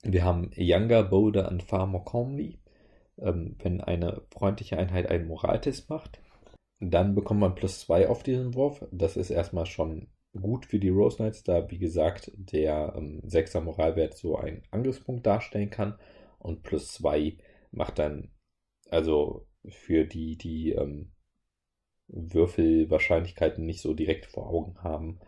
wir 0.03 0.23
haben 0.23 0.51
Younger, 0.55 1.03
Boulder 1.03 1.49
und 1.49 1.63
Far 1.63 1.88
More 1.88 2.03
Calmly. 2.03 2.59
Ähm, 3.18 3.55
wenn 3.59 3.81
eine 3.81 4.22
freundliche 4.31 4.77
Einheit 4.77 5.09
einen 5.09 5.27
Moraltest 5.27 5.89
macht, 5.89 6.19
dann 6.80 7.13
bekommt 7.13 7.39
man 7.39 7.55
plus 7.55 7.81
zwei 7.81 8.07
auf 8.07 8.23
diesen 8.23 8.55
Wurf. 8.55 8.85
Das 8.91 9.18
ist 9.18 9.30
erstmal 9.30 9.65
schon 9.65 10.07
gut 10.39 10.65
für 10.65 10.79
die 10.79 10.89
Rose 10.89 11.17
Knights, 11.17 11.43
da 11.43 11.69
wie 11.69 11.77
gesagt 11.77 12.31
der 12.35 12.93
ähm, 12.95 13.21
6er 13.25 13.61
Moralwert 13.61 14.15
so 14.15 14.37
einen 14.37 14.63
Angriffspunkt 14.71 15.25
darstellen 15.25 15.69
kann. 15.69 15.97
Und 16.39 16.63
plus 16.63 16.93
2 16.93 17.37
macht 17.71 17.99
dann 17.99 18.31
also 18.89 19.47
für 19.67 20.05
die, 20.05 20.37
die 20.37 20.71
ähm, 20.71 21.11
Würfelwahrscheinlichkeiten 22.07 23.65
nicht 23.65 23.81
so 23.81 23.93
direkt 23.93 24.25
vor 24.25 24.47
Augen 24.47 24.77
haben, 24.83 25.19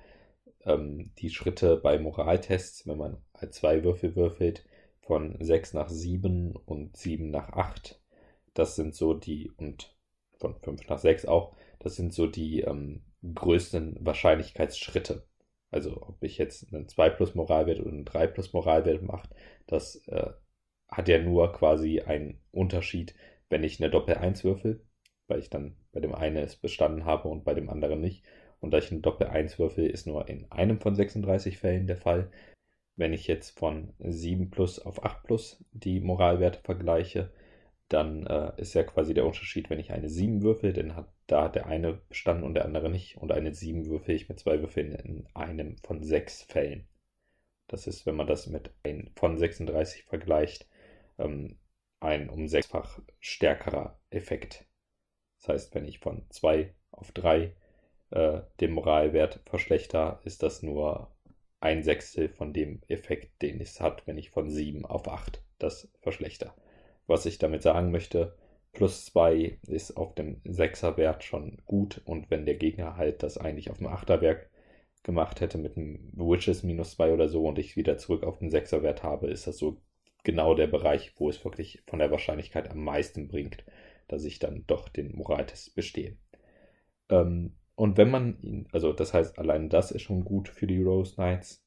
ähm, 0.65 1.11
die 1.17 1.29
Schritte 1.29 1.77
bei 1.77 1.99
Moraltests, 1.99 2.87
wenn 2.87 2.97
man 2.97 3.17
zwei 3.51 3.83
Würfel 3.83 4.15
würfelt, 4.15 4.65
von 5.01 5.37
6 5.39 5.73
nach 5.73 5.89
7 5.89 6.55
und 6.55 6.95
7 6.95 7.29
nach 7.29 7.49
8, 7.49 8.01
das 8.53 8.75
sind 8.75 8.95
so 8.95 9.13
die, 9.13 9.51
und 9.57 9.95
von 10.39 10.55
5 10.55 10.87
nach 10.87 10.99
6 10.99 11.25
auch, 11.25 11.55
das 11.79 11.95
sind 11.95 12.13
so 12.13 12.27
die 12.27 12.61
ähm, 12.61 13.03
größten 13.23 13.97
Wahrscheinlichkeitsschritte. 14.05 15.23
Also 15.71 16.01
ob 16.01 16.23
ich 16.23 16.37
jetzt 16.37 16.73
einen 16.73 16.87
2 16.87 17.09
plus 17.09 17.35
Moralwert 17.35 17.79
oder 17.79 17.91
einen 17.91 18.05
3 18.05 18.27
plus 18.27 18.53
Moralwert 18.53 19.01
mache, 19.01 19.27
das 19.65 19.95
äh, 20.07 20.29
hat 20.87 21.07
ja 21.07 21.19
nur 21.19 21.51
quasi 21.51 22.01
einen 22.01 22.39
Unterschied, 22.51 23.15
wenn 23.49 23.63
ich 23.63 23.81
eine 23.81 23.89
Doppel 23.89 24.15
1 24.15 24.43
würfel, 24.43 24.85
weil 25.27 25.39
ich 25.39 25.49
dann 25.49 25.75
bei 25.91 25.99
dem 25.99 26.13
einen 26.13 26.37
es 26.37 26.55
bestanden 26.55 27.05
habe 27.05 27.27
und 27.29 27.43
bei 27.43 27.53
dem 27.53 27.69
anderen 27.69 28.01
nicht. 28.01 28.23
Und 28.59 28.71
da 28.71 28.77
ich 28.77 28.91
eine 28.91 29.01
Doppel 29.01 29.27
1 29.27 29.57
würfel, 29.59 29.87
ist 29.87 30.07
nur 30.07 30.27
in 30.29 30.49
einem 30.51 30.79
von 30.79 30.95
36 30.95 31.57
Fällen 31.57 31.87
der 31.87 31.97
Fall. 31.97 32.29
Wenn 32.95 33.13
ich 33.13 33.27
jetzt 33.27 33.57
von 33.57 33.93
7 33.99 34.51
plus 34.51 34.79
auf 34.79 35.03
8 35.03 35.23
plus 35.23 35.63
die 35.71 35.99
Moralwerte 35.99 36.59
vergleiche, 36.63 37.31
dann 37.89 38.25
äh, 38.27 38.53
ist 38.57 38.73
ja 38.73 38.83
quasi 38.83 39.13
der 39.13 39.25
Unterschied, 39.25 39.69
wenn 39.69 39.79
ich 39.79 39.91
eine 39.91 40.09
7 40.09 40.41
würfel, 40.41 40.73
dann 40.73 40.95
hat 40.95 41.13
da 41.27 41.49
der 41.49 41.67
eine 41.67 41.93
bestanden 41.93 42.43
und 42.43 42.55
der 42.55 42.65
andere 42.65 42.89
nicht. 42.89 43.17
Und 43.17 43.31
eine 43.31 43.53
7 43.53 43.85
würfel 43.85 44.15
ich 44.15 44.29
mit 44.29 44.39
zwei 44.39 44.59
Würfeln 44.59 44.93
in 44.93 45.27
einem 45.33 45.77
von 45.77 46.03
6 46.03 46.43
Fällen. 46.43 46.87
Das 47.67 47.87
ist, 47.87 48.05
wenn 48.05 48.15
man 48.15 48.27
das 48.27 48.47
mit 48.47 48.71
einem 48.83 49.11
von 49.15 49.37
36 49.37 50.03
vergleicht, 50.03 50.67
ähm, 51.17 51.57
ein 51.99 52.29
um 52.29 52.47
sechsfach 52.47 52.99
stärkerer 53.19 53.99
Effekt. 54.09 54.65
Das 55.39 55.49
heißt, 55.49 55.75
wenn 55.75 55.85
ich 55.85 55.99
von 55.99 56.25
2 56.29 56.73
auf 56.91 57.11
3 57.13 57.55
äh, 58.11 58.41
den 58.59 58.71
Moralwert 58.71 59.41
verschlechter, 59.45 60.21
ist 60.23 60.43
das 60.43 60.63
nur 60.63 61.15
ein 61.59 61.81
Sechstel 61.83 62.29
von 62.29 62.53
dem 62.53 62.81
Effekt, 62.87 63.41
den 63.41 63.61
es 63.61 63.79
hat, 63.79 64.05
wenn 64.05 64.17
ich 64.17 64.31
von 64.31 64.49
7 64.49 64.85
auf 64.85 65.07
8 65.07 65.41
das 65.59 65.89
verschlechter. 66.01 66.53
Was 67.07 67.25
ich 67.25 67.37
damit 67.37 67.61
sagen 67.61 67.91
möchte, 67.91 68.35
plus 68.71 69.05
2 69.05 69.59
ist 69.67 69.97
auf 69.97 70.15
dem 70.15 70.41
6er 70.43 70.97
Wert 70.97 71.23
schon 71.23 71.61
gut 71.65 72.01
und 72.05 72.31
wenn 72.31 72.45
der 72.45 72.55
Gegner 72.55 72.97
halt 72.97 73.23
das 73.23 73.37
eigentlich 73.37 73.69
auf 73.69 73.77
dem 73.77 73.87
8er 73.87 74.21
Wert 74.21 74.49
gemacht 75.03 75.41
hätte 75.41 75.57
mit 75.57 75.77
einem 75.77 76.11
Witches 76.13 76.63
minus 76.63 76.91
2 76.91 77.13
oder 77.13 77.27
so 77.27 77.45
und 77.45 77.59
ich 77.59 77.75
wieder 77.75 77.97
zurück 77.97 78.23
auf 78.23 78.39
den 78.39 78.49
6er 78.51 78.81
Wert 78.81 79.03
habe, 79.03 79.27
ist 79.27 79.47
das 79.47 79.57
so 79.57 79.81
genau 80.23 80.55
der 80.55 80.67
Bereich, 80.67 81.13
wo 81.17 81.29
es 81.29 81.43
wirklich 81.43 81.83
von 81.87 81.99
der 81.99 82.11
Wahrscheinlichkeit 82.11 82.71
am 82.71 82.83
meisten 82.83 83.27
bringt, 83.27 83.63
dass 84.07 84.23
ich 84.23 84.39
dann 84.39 84.65
doch 84.67 84.89
den 84.89 85.15
Moraltest 85.15 85.75
bestehe. 85.75 86.17
Ähm, 87.09 87.57
und 87.75 87.97
wenn 87.97 88.09
man 88.09 88.39
ihn, 88.41 88.67
also 88.71 88.93
das 88.93 89.13
heißt, 89.13 89.37
allein 89.39 89.69
das 89.69 89.91
ist 89.91 90.03
schon 90.03 90.23
gut 90.23 90.47
für 90.49 90.67
die 90.67 90.81
Rose 90.81 91.15
Knights, 91.15 91.65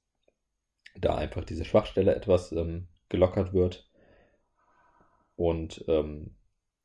da 0.99 1.17
einfach 1.17 1.45
diese 1.45 1.65
Schwachstelle 1.65 2.15
etwas 2.15 2.53
ähm, 2.53 2.89
gelockert 3.09 3.53
wird. 3.53 3.86
Und 5.37 5.85
ähm, 5.89 6.35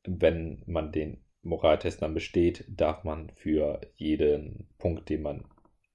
wenn 0.04 0.62
man 0.66 0.92
den 0.92 1.24
Moraltest 1.42 2.02
dann 2.02 2.14
besteht, 2.14 2.64
darf 2.68 3.04
man 3.04 3.30
für 3.30 3.80
jeden 3.96 4.68
Punkt, 4.78 5.08
den 5.08 5.22
man 5.22 5.44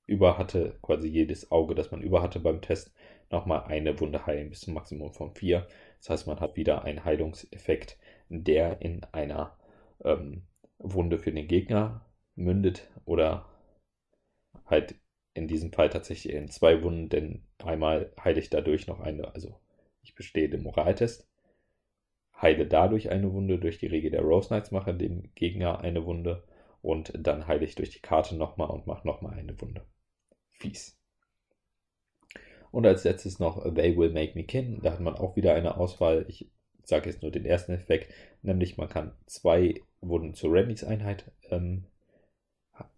über 0.05 0.37
hatte, 0.37 0.77
quasi 0.81 1.07
jedes 1.07 1.51
Auge, 1.51 1.75
das 1.75 1.91
man 1.91 2.01
über 2.01 2.21
hatte 2.21 2.39
beim 2.39 2.61
Test, 2.61 2.93
nochmal 3.29 3.63
eine 3.65 3.99
Wunde 3.99 4.25
heilen 4.25 4.49
bis 4.49 4.61
zum 4.61 4.73
Maximum 4.73 5.13
von 5.13 5.33
4. 5.33 5.67
Das 5.99 6.09
heißt, 6.09 6.27
man 6.27 6.39
hat 6.39 6.55
wieder 6.55 6.83
einen 6.83 7.03
Heilungseffekt, 7.03 7.97
der 8.29 8.81
in 8.81 9.03
einer 9.11 9.57
ähm, 10.03 10.43
Wunde 10.79 11.19
für 11.19 11.31
den 11.31 11.47
Gegner 11.47 12.05
mündet 12.35 12.89
oder 13.05 13.49
halt 14.65 14.95
in 15.33 15.47
diesem 15.47 15.71
Fall 15.71 15.89
tatsächlich 15.89 16.33
in 16.33 16.49
zwei 16.49 16.81
Wunden, 16.83 17.09
denn 17.09 17.43
einmal 17.63 18.11
heile 18.23 18.39
ich 18.39 18.49
dadurch 18.49 18.87
noch 18.87 18.99
eine, 18.99 19.33
also 19.33 19.59
ich 20.01 20.15
bestehe 20.15 20.49
den 20.49 20.63
Moraltest, 20.63 21.26
heile 22.41 22.65
dadurch 22.65 23.09
eine 23.09 23.31
Wunde, 23.33 23.57
durch 23.59 23.79
die 23.79 23.87
Regel 23.87 24.11
der 24.11 24.21
Rose 24.21 24.47
Knights 24.47 24.71
mache 24.71 24.93
dem 24.93 25.33
Gegner 25.35 25.81
eine 25.81 26.05
Wunde 26.05 26.43
und 26.81 27.11
dann 27.17 27.47
heile 27.47 27.65
ich 27.65 27.75
durch 27.75 27.89
die 27.89 27.99
Karte 27.99 28.35
nochmal 28.35 28.69
und 28.69 28.87
mache 28.87 29.07
nochmal 29.07 29.37
eine 29.37 29.59
Wunde. 29.59 29.85
Fies. 30.51 30.97
Und 32.71 32.85
als 32.85 33.03
letztes 33.03 33.39
noch 33.39 33.63
They 33.73 33.97
Will 33.97 34.11
Make 34.11 34.33
Me 34.35 34.43
Kin. 34.43 34.81
Da 34.81 34.91
hat 34.91 34.99
man 34.99 35.15
auch 35.15 35.35
wieder 35.35 35.55
eine 35.55 35.77
Auswahl. 35.77 36.25
Ich 36.27 36.49
sage 36.83 37.09
jetzt 37.09 37.21
nur 37.21 37.31
den 37.31 37.45
ersten 37.45 37.71
Effekt, 37.71 38.13
nämlich 38.41 38.77
man 38.77 38.89
kann 38.89 39.13
zwei 39.25 39.81
Wunden 40.01 40.33
zur 40.33 40.53
Randys 40.53 40.83
Einheit 40.83 41.31
ähm, 41.49 41.85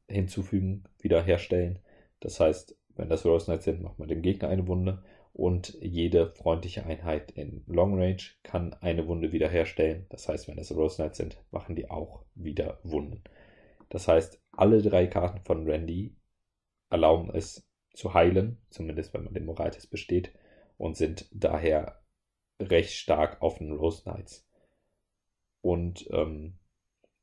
hinzufügen, 0.08 0.84
wiederherstellen. 1.00 1.80
Das 2.20 2.40
heißt, 2.40 2.78
wenn 2.96 3.10
das 3.10 3.26
Rose 3.26 3.46
Knights 3.46 3.66
sind, 3.66 3.82
macht 3.82 4.00
man 4.00 4.08
dem 4.08 4.22
Gegner 4.22 4.50
eine 4.50 4.68
Wunde 4.68 5.04
und 5.40 5.78
jede 5.80 6.32
freundliche 6.32 6.86
Einheit 6.86 7.32
in 7.32 7.64
Long 7.66 7.98
Range 7.98 8.22
kann 8.44 8.74
eine 8.82 9.08
Wunde 9.08 9.32
wiederherstellen. 9.32 10.06
Das 10.10 10.28
heißt, 10.28 10.50
wenn 10.50 10.58
das 10.58 10.76
Rose 10.76 10.98
Knights 10.98 11.18
sind, 11.18 11.42
machen 11.50 11.78
die 11.78 11.90
auch 11.90 12.26
wieder 12.36 12.82
Wunden. 12.84 13.24
Das 13.88 14.10
heißt, 14.10 14.42
alle 14.52 14.82
drei 14.82 15.08
Karten 15.08 15.40
von 15.46 15.66
Randy 15.66 16.14
erlauben 16.90 17.34
es, 17.34 17.66
zu 17.94 18.14
heilen, 18.14 18.58
zumindest 18.70 19.14
wenn 19.14 19.24
man 19.24 19.34
den 19.34 19.46
Moraltest 19.46 19.90
besteht, 19.90 20.34
und 20.78 20.98
sind 20.98 21.30
daher 21.32 22.02
recht 22.62 22.92
stark 22.92 23.42
auf 23.42 23.60
den 23.60 23.72
Rose 23.72 24.04
Knights. 24.04 24.46
Und 25.62 26.06
ähm, 26.12 26.60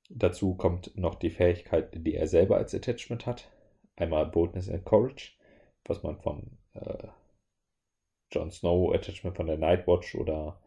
dazu 0.09 0.55
kommt 0.55 0.97
noch 0.97 1.17
die 1.17 1.31
Fähigkeit, 1.31 1.91
die 1.93 2.15
er 2.15 2.29
selber 2.29 2.57
als 2.57 2.75
Attachment 2.75 3.27
hat. 3.27 3.51
Einmal 3.95 4.25
Boldness 4.25 4.71
and 4.71 4.87
Courage, 4.87 5.33
was 5.85 6.03
man 6.03 6.19
von 6.19 6.59
äh, 6.73 7.09
Jon 8.33 8.51
Snow 8.51 8.95
Attachment 8.95 9.37
von 9.37 9.47
der 9.47 9.59
Nightwatch 9.59 10.15
oder 10.15 10.61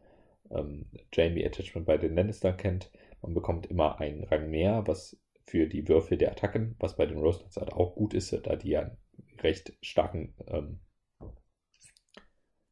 ähm, 0.51 0.85
Jamie 1.13 1.45
Attachment 1.45 1.85
bei 1.85 1.97
den 1.97 2.15
Lannister 2.15 2.53
kennt. 2.53 2.91
Man 3.21 3.33
bekommt 3.33 3.65
immer 3.67 3.99
einen 3.99 4.23
Rang 4.23 4.49
mehr, 4.49 4.87
was 4.87 5.17
für 5.43 5.67
die 5.67 5.87
Würfel 5.87 6.17
der 6.17 6.31
Attacken, 6.31 6.75
was 6.79 6.95
bei 6.95 7.05
den 7.05 7.17
Rose 7.17 7.39
Knights 7.39 7.57
halt 7.57 7.73
auch 7.73 7.95
gut 7.95 8.13
ist, 8.13 8.31
da 8.31 8.55
die 8.55 8.69
ja 8.69 8.81
einen 8.81 8.97
recht 9.41 9.73
starken 9.81 10.33
ähm, 10.47 10.79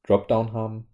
Dropdown 0.04 0.54
haben. 0.54 0.88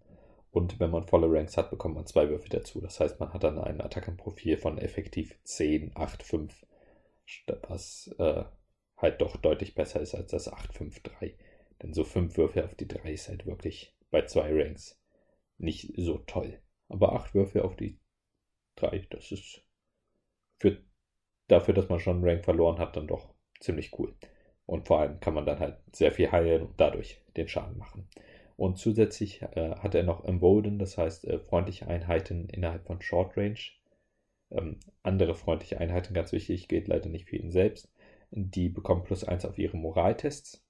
Und 0.50 0.78
wenn 0.78 0.90
man 0.90 1.06
volle 1.06 1.30
Ranks 1.30 1.56
hat, 1.56 1.70
bekommt 1.70 1.96
man 1.96 2.06
zwei 2.06 2.28
Würfel 2.28 2.48
dazu. 2.48 2.80
Das 2.80 3.00
heißt, 3.00 3.18
man 3.18 3.32
hat 3.32 3.42
dann 3.42 3.58
ein 3.58 3.80
Attackenprofil 3.80 4.56
von 4.56 4.78
effektiv 4.78 5.36
10, 5.42 5.92
8, 5.96 6.22
5, 6.22 6.66
was 7.68 8.14
äh, 8.18 8.44
halt 8.96 9.20
doch 9.20 9.36
deutlich 9.36 9.74
besser 9.74 10.00
ist 10.00 10.14
als 10.14 10.30
das 10.30 10.52
8, 10.52 10.72
5, 10.72 11.00
3. 11.02 11.34
Denn 11.82 11.92
so 11.92 12.04
5 12.04 12.36
Würfel 12.36 12.64
auf 12.64 12.74
die 12.74 12.88
3 12.88 13.12
ist 13.12 13.28
halt 13.28 13.46
wirklich 13.46 13.94
bei 14.10 14.22
zwei 14.22 14.50
Ranks 14.52 15.00
nicht 15.58 15.92
so 15.96 16.18
toll. 16.18 16.60
Aber 16.88 17.12
8 17.14 17.34
Würfel 17.34 17.62
auf 17.62 17.76
die 17.76 17.98
3, 18.76 19.06
das 19.10 19.32
ist 19.32 19.62
für, 20.58 20.78
dafür, 21.48 21.74
dass 21.74 21.88
man 21.88 22.00
schon 22.00 22.16
einen 22.16 22.28
Rank 22.28 22.44
verloren 22.44 22.78
hat, 22.78 22.96
dann 22.96 23.06
doch 23.06 23.34
ziemlich 23.60 23.98
cool. 23.98 24.14
Und 24.66 24.86
vor 24.86 25.00
allem 25.00 25.20
kann 25.20 25.34
man 25.34 25.46
dann 25.46 25.58
halt 25.58 25.78
sehr 25.92 26.12
viel 26.12 26.32
heilen 26.32 26.62
und 26.62 26.80
dadurch 26.80 27.20
den 27.36 27.48
Schaden 27.48 27.78
machen. 27.78 28.08
Und 28.56 28.78
zusätzlich 28.78 29.42
äh, 29.42 29.74
hat 29.76 29.94
er 29.94 30.04
noch 30.04 30.24
Embolden, 30.24 30.78
das 30.78 30.96
heißt 30.96 31.26
äh, 31.26 31.38
freundliche 31.40 31.88
Einheiten 31.88 32.48
innerhalb 32.48 32.86
von 32.86 33.02
Short 33.02 33.36
Range. 33.36 33.58
Ähm, 34.50 34.78
andere 35.02 35.34
freundliche 35.34 35.80
Einheiten, 35.80 36.14
ganz 36.14 36.32
wichtig, 36.32 36.68
gilt 36.68 36.88
leider 36.88 37.08
nicht 37.08 37.28
für 37.28 37.36
ihn 37.36 37.50
selbst. 37.50 37.90
Die 38.30 38.68
bekommen 38.68 39.04
plus 39.04 39.24
1 39.24 39.44
auf 39.44 39.58
ihre 39.58 39.76
Moraltests. 39.76 40.63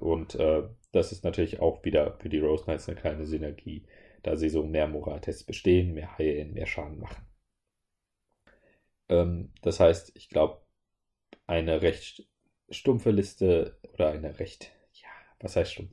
Und 0.00 0.34
äh, 0.36 0.62
das 0.92 1.12
ist 1.12 1.24
natürlich 1.24 1.60
auch 1.60 1.84
wieder 1.84 2.18
für 2.20 2.28
die 2.28 2.40
Rose 2.40 2.64
Knights 2.64 2.88
eine 2.88 2.98
kleine 3.00 3.26
Synergie, 3.26 3.84
da 4.22 4.36
sie 4.36 4.48
so 4.48 4.62
mehr 4.62 4.88
Moraltests 4.88 5.44
bestehen, 5.44 5.94
mehr 5.94 6.18
heilen, 6.18 6.54
mehr 6.54 6.66
Schaden 6.66 6.98
machen. 7.00 7.26
Ähm, 9.08 9.52
das 9.62 9.80
heißt, 9.80 10.12
ich 10.14 10.28
glaube, 10.30 10.62
eine 11.46 11.82
recht 11.82 12.28
stumpfe 12.70 13.10
Liste 13.12 13.78
oder 13.94 14.10
eine 14.10 14.38
recht 14.40 14.72
was 15.40 15.56
heißt 15.56 15.72
stumpf? 15.72 15.92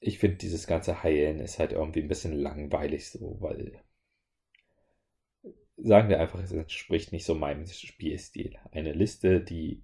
Ich 0.00 0.18
finde, 0.18 0.38
dieses 0.38 0.66
ganze 0.66 1.02
Heilen 1.02 1.38
ist 1.38 1.58
halt 1.58 1.72
irgendwie 1.72 2.00
ein 2.00 2.08
bisschen 2.08 2.32
langweilig 2.32 3.10
so, 3.10 3.36
weil 3.40 3.82
sagen 5.76 6.08
wir 6.08 6.20
einfach, 6.20 6.40
es 6.42 6.52
entspricht 6.52 7.12
nicht 7.12 7.24
so 7.24 7.34
meinem 7.34 7.66
Spielstil. 7.66 8.56
Eine 8.72 8.92
Liste, 8.92 9.40
die 9.40 9.82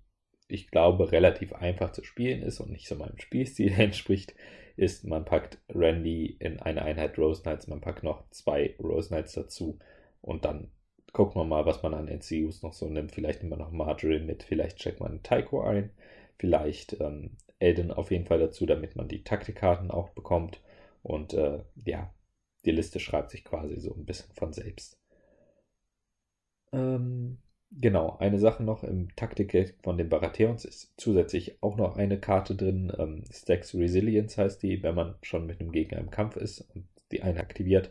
ich 0.53 0.71
glaube 0.71 1.13
relativ 1.13 1.55
einfach 1.55 1.93
zu 1.93 2.05
spielen 2.05 2.43
ist 2.43 2.61
und 2.61 2.71
nicht 2.71 2.87
so 2.87 2.95
meinem 2.95 3.19
Spielstil 3.19 3.73
entspricht, 3.79 4.35
ist, 4.77 5.05
man 5.05 5.25
packt 5.25 5.59
Randy 5.69 6.37
in 6.39 6.61
eine 6.61 6.83
Einheit 6.83 7.19
Rose 7.19 7.43
Knights, 7.43 7.67
man 7.69 7.81
packt 7.81 8.03
noch 8.03 8.29
zwei 8.31 8.75
Rose 8.79 9.09
Knights 9.09 9.33
dazu 9.33 9.79
und 10.21 10.45
dann 10.45 10.71
gucken 11.13 11.41
wir 11.41 11.45
mal, 11.45 11.67
was 11.67 11.83
man 11.83 11.95
an 11.95 12.09
NCUs 12.09 12.63
noch 12.63 12.73
so 12.73 12.89
nimmt. 12.89 13.13
Vielleicht 13.13 13.41
nimmt 13.41 13.51
man 13.51 13.59
noch 13.59 13.71
Marjorie 13.71 14.21
mit, 14.21 14.43
vielleicht 14.43 14.79
checkt 14.79 15.01
man 15.01 15.23
Taiko 15.23 15.63
ein, 15.63 15.91
vielleicht 16.39 16.99
ähm, 17.01 17.37
Elden 17.59 17.91
auf 17.91 18.11
jeden 18.11 18.27
Fall 18.27 18.39
dazu, 18.39 18.67
damit 18.67 18.97
man 18.97 19.09
die 19.09 19.25
Taktikkarten 19.25 19.91
auch 19.91 20.11
bekommt. 20.11 20.61
Und 21.03 21.35
äh, 21.35 21.61
ja, 21.85 22.13
die 22.65 22.71
Liste 22.71 22.99
schreibt 23.01 23.31
sich 23.31 23.45
quasi 23.45 23.79
so 23.79 23.95
ein 23.95 24.07
bisschen 24.07 24.33
von 24.35 24.53
selbst. 24.53 24.99
Ähm, 26.73 27.39
genau, 27.81 28.17
eine 28.19 28.39
Sache 28.39 28.63
noch 28.63 28.85
im 28.85 29.15
Taktik 29.17 29.75
von 29.83 29.99
den 29.99 30.09
Baratheons 30.09 30.65
ist 30.65 30.95
zusätzlich 30.97 31.63
auch 31.63 31.77
noch 31.77 31.97
eine 31.97 32.19
Karte 32.21 32.55
drin. 32.55 32.93
Ähm, 32.99 33.25
Stacks 33.31 33.75
Resilience 33.75 34.39
heißt 34.39 34.63
die, 34.63 34.83
wenn 34.83 34.95
man 34.95 35.17
schon 35.23 35.47
mit 35.47 35.61
einem 35.61 35.73
Gegner 35.73 35.99
im 35.99 36.11
Kampf 36.11 36.37
ist 36.37 36.61
und 36.75 36.87
die 37.13 37.23
eine 37.23 37.41
aktiviert, 37.41 37.91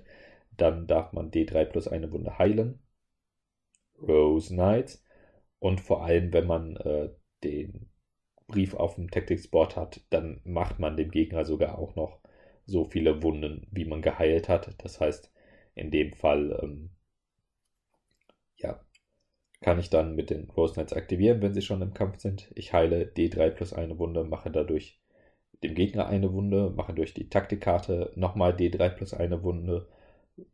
dann 0.58 0.88
darf 0.88 1.14
man 1.14 1.32
D3 1.32 1.66
plus 1.66 1.88
eine 1.88 2.12
Wunde 2.12 2.38
heilen. 2.40 2.80
Rose 4.02 4.54
Knights. 4.54 5.04
Und 5.60 5.80
vor 5.82 6.04
allem, 6.04 6.34
wenn 6.34 6.48
man 6.48 6.76
äh, 6.78 7.10
den 7.44 7.90
Brief 8.48 8.74
auf 8.74 8.96
dem 8.96 9.10
Tactics-Board 9.12 9.76
hat, 9.76 10.02
dann 10.10 10.42
macht 10.44 10.80
man 10.80 10.98
dem 10.98 11.12
Gegner 11.12 11.46
sogar 11.46 11.78
auch 11.80 11.96
noch 11.96 12.20
so 12.66 12.86
viele 12.86 13.24
Wunden, 13.24 13.68
wie 13.72 13.86
man 13.86 14.02
geheilt 14.02 14.50
hat. 14.50 14.76
Das 14.84 15.00
heißt, 15.00 15.32
in 15.76 15.92
dem 15.92 16.14
Fall, 16.14 16.60
ähm, 16.62 16.92
ja, 18.58 18.80
kann 19.62 19.80
ich 19.80 19.90
dann 19.90 20.16
mit 20.16 20.30
den 20.30 20.50
Rose 20.52 20.74
Knights 20.74 20.94
aktivieren, 20.94 21.42
wenn 21.42 21.54
sie 21.54 21.62
schon 21.62 21.82
im 21.82 21.94
Kampf 21.94 22.20
sind. 22.20 22.52
Ich 22.56 22.74
heile 22.74 23.06
D3 23.06 23.52
plus 23.52 23.74
eine 23.74 23.98
Wunde, 24.00 24.24
mache 24.24 24.52
dadurch 24.52 25.00
dem 25.64 25.76
Gegner 25.76 26.08
eine 26.08 26.34
Wunde, 26.34 26.72
mache 26.72 26.94
durch 26.94 27.14
die 27.14 27.30
Taktikkarte 27.30 28.12
nochmal 28.16 28.54
D3 28.54 28.90
plus 28.90 29.14
eine 29.14 29.44
Wunde. 29.44 29.88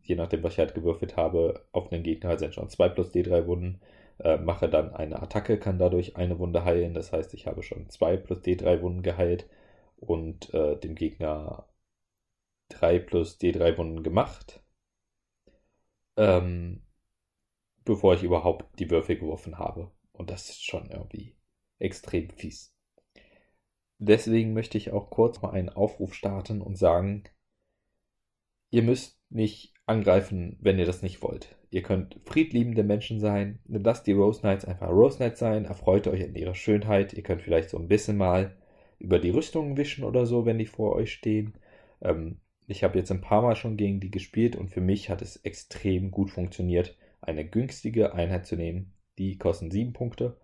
Je 0.04 0.16
nachdem, 0.16 0.44
was 0.44 0.54
ich 0.54 0.60
halt 0.60 0.76
gewürfelt 0.76 1.18
habe, 1.18 1.66
auf 1.72 1.90
den 1.90 2.04
Gegner 2.04 2.38
sind 2.38 2.54
schon 2.56 2.70
2 2.70 2.90
plus 2.90 3.12
D3 3.14 3.48
Wunden 3.48 3.80
äh, 4.20 4.38
mache 4.38 4.70
dann 4.70 4.94
eine 4.94 5.22
Attacke, 5.22 5.60
kann 5.60 5.80
dadurch 5.80 6.16
eine 6.18 6.40
Wunde 6.40 6.64
heilen. 6.66 6.94
Das 6.94 7.12
heißt, 7.12 7.34
ich 7.34 7.48
habe 7.48 7.64
schon 7.64 7.90
2 7.90 8.18
plus 8.18 8.40
D3 8.42 8.82
Wunden 8.82 9.04
geheilt 9.04 9.48
und 9.98 10.54
äh, 10.54 10.78
dem 10.80 10.96
Gegner 10.96 11.68
3 12.70 13.00
plus 13.00 13.38
D3 13.40 13.78
Wunden 13.78 14.04
gemacht. 14.04 14.62
Ähm, 16.18 16.82
bevor 17.88 18.14
ich 18.14 18.24
überhaupt 18.24 18.80
die 18.80 18.90
Würfel 18.90 19.18
geworfen 19.18 19.58
habe. 19.58 19.92
Und 20.14 20.30
das 20.30 20.50
ist 20.50 20.64
schon 20.64 20.90
irgendwie 20.92 21.36
extrem 21.80 22.30
fies. 22.30 22.76
Deswegen 24.00 24.54
möchte 24.54 24.78
ich 24.78 24.92
auch 24.92 25.10
kurz 25.10 25.42
mal 25.42 25.52
einen 25.52 25.70
Aufruf 25.70 26.14
starten 26.14 26.62
und 26.62 26.78
sagen, 26.78 27.24
ihr 28.70 28.84
müsst 28.84 29.20
nicht 29.30 29.74
angreifen, 29.86 30.58
wenn 30.62 30.78
ihr 30.78 30.86
das 30.86 31.02
nicht 31.02 31.22
wollt. 31.24 31.56
Ihr 31.72 31.82
könnt 31.82 32.20
friedliebende 32.26 32.84
Menschen 32.84 33.20
sein. 33.20 33.60
Lasst 33.68 34.08
die 34.08 34.14
Rose 34.14 34.42
Knights 34.42 34.66
einfach 34.66 34.90
Rose 34.90 35.18
Knights 35.18 35.40
sein. 35.40 35.66
Erfreut 35.66 36.08
euch 36.08 36.24
an 36.24 36.36
ihrer 36.36 36.56
Schönheit. 36.56 37.14
Ihr 37.14 37.24
könnt 37.24 37.42
vielleicht 37.42 37.70
so 37.70 37.78
ein 37.78 37.88
bisschen 37.88 38.18
mal 38.18 38.56
über 39.00 39.20
die 39.20 39.30
Rüstungen 39.30 39.78
wischen 39.78 40.04
oder 40.04 40.26
so, 40.26 40.46
wenn 40.46 40.60
die 40.60 40.66
vor 40.66 40.96
euch 40.96 41.12
stehen. 41.12 41.56
Ähm, 42.02 42.40
ich 42.68 42.84
habe 42.84 42.98
jetzt 42.98 43.12
ein 43.12 43.22
paar 43.22 43.42
Mal 43.42 43.56
schon 43.56 43.78
gegen 43.78 44.00
die 44.00 44.12
gespielt 44.12 44.56
und 44.56 44.70
für 44.70 44.82
mich 44.82 45.10
hat 45.10 45.22
es 45.22 45.38
extrem 45.38 46.12
gut 46.12 46.32
funktioniert, 46.32 46.98
eine 47.28 47.46
günstige 47.46 48.14
Einheit 48.14 48.46
zu 48.46 48.56
nehmen. 48.56 48.94
Die 49.18 49.38
kosten 49.38 49.72
7 49.72 49.94
Punkte. 49.94 50.38